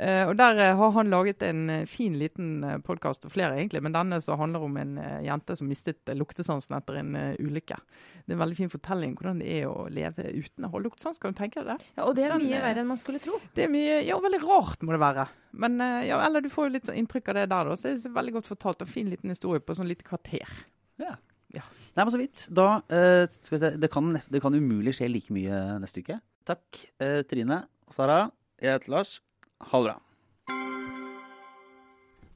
Eh, 0.00 0.22
og 0.24 0.36
Der 0.38 0.56
eh, 0.56 0.76
har 0.78 0.92
han 0.96 1.10
laget 1.12 1.42
en 1.44 1.68
eh, 1.70 1.86
fin 1.88 2.14
liten 2.16 2.64
uh, 2.64 2.78
podkast, 2.80 3.26
og 3.28 3.34
flere 3.34 3.58
egentlig, 3.58 3.82
men 3.84 3.92
denne 3.92 4.16
som 4.24 4.38
handler 4.40 4.64
om 4.64 4.78
en 4.80 4.94
jente 5.24 5.56
som 5.58 5.68
mistet 5.68 6.08
luktesansen 6.16 6.76
etter 6.78 7.00
en 7.02 7.18
ulykke. 7.36 7.76
Det 8.24 8.32
er 8.32 8.38
en 8.38 8.40
veldig 8.40 8.58
fin 8.62 8.72
fortelling 8.72 9.12
hvordan 9.18 9.42
det 9.42 9.50
er 9.58 9.68
å 9.68 9.88
leve 9.92 10.30
uten 10.32 10.64
å 10.64 10.72
ha 10.72 10.80
luktesans. 10.80 11.20
Kan 11.20 11.34
du 11.34 11.40
tenke 11.42 11.60
deg 11.60 11.74
det? 11.74 11.90
Ja, 11.98 12.06
og 12.06 12.16
det 12.16 12.24
er 12.24 12.32
den, 12.32 12.46
mye 12.46 12.62
verre 12.64 12.84
enn 12.84 12.88
man 12.88 13.00
skulle 13.00 13.20
tro. 13.20 13.36
Det 13.56 13.66
er 13.66 13.72
mye, 13.72 14.00
ja, 14.06 14.16
veldig 14.24 14.42
rart 14.46 14.86
må 14.86 14.96
det 14.96 15.02
være. 15.04 15.28
Men 15.60 15.80
ja, 16.06 16.20
eller 16.24 16.44
du 16.44 16.48
får 16.52 16.68
jo 16.68 16.74
litt 16.78 16.88
sånn 16.88 17.00
inntrykk 17.02 17.32
av 17.32 17.40
det 17.40 17.46
der, 17.52 17.72
da. 17.72 17.76
Så 17.76 17.92
det 17.92 18.08
er 18.08 18.16
veldig 18.16 18.36
godt 18.38 18.52
fortalt. 18.54 18.84
En 18.86 18.92
fin 18.92 19.10
liten 19.12 19.34
historie 19.34 19.60
på 19.60 19.76
sånn 19.76 19.90
lite 19.90 20.06
kvarter. 20.06 20.60
Ja. 21.02 21.16
Ja. 21.52 21.64
Nei, 21.96 22.04
men 22.04 22.12
så 22.14 22.20
vidt. 22.20 22.46
Da 22.54 22.68
uh, 22.80 23.24
skal 23.28 23.56
vi 23.56 23.64
se. 23.64 23.74
Det 23.82 23.90
kan, 23.92 24.14
det 24.16 24.40
kan 24.44 24.54
umulig 24.54 24.96
skje 24.96 25.10
like 25.10 25.34
mye 25.34 25.80
neste 25.82 26.04
uke. 26.04 26.20
Takk, 26.48 26.84
uh, 27.02 27.20
Trine 27.28 27.64
og 27.90 27.96
Sara. 27.96 28.22
Jeg 28.62 28.78
heter 28.78 28.94
Lars. 28.94 29.18
Ha 29.60 29.78
det 29.78 29.84
bra. 29.84 30.00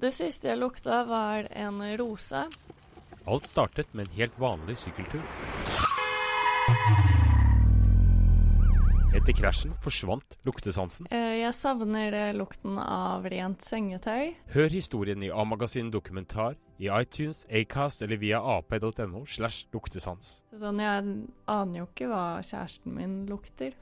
Det 0.05 0.11
siste 0.13 0.49
jeg 0.51 0.59
lukta, 0.61 1.05
var 1.09 1.47
en 1.57 1.81
rose. 1.99 2.45
Alt 3.25 3.47
startet 3.49 3.95
med 3.97 4.09
en 4.09 4.17
helt 4.19 4.39
vanlig 4.39 4.77
sykkeltur. 4.77 5.23
Etter 9.15 9.33
krasjen 9.39 9.73
forsvant 9.81 10.35
luktesansen. 10.45 11.07
Eh, 11.11 11.39
Jeg 11.45 11.55
savner 11.55 12.33
lukten 12.35 12.79
av 12.83 13.25
rent 13.31 13.63
sengetøy. 13.63 14.35
Hør 14.53 14.69
historien 14.75 15.23
i 15.23 15.31
A-magasin 15.31 15.91
Dokumentar 15.95 16.57
i 16.83 16.91
iTunes, 16.91 17.45
Acast 17.49 18.03
eller 18.03 18.19
via 18.19 18.41
ap.no 18.43 19.25
slash 19.25 19.69
luktesans. 19.73 20.43
Sånn, 20.59 20.83
jeg 20.83 21.15
aner 21.47 21.79
jo 21.79 21.87
ikke 21.87 22.11
hva 22.11 22.25
kjæresten 22.43 22.93
min 22.99 23.21
lukter. 23.31 23.73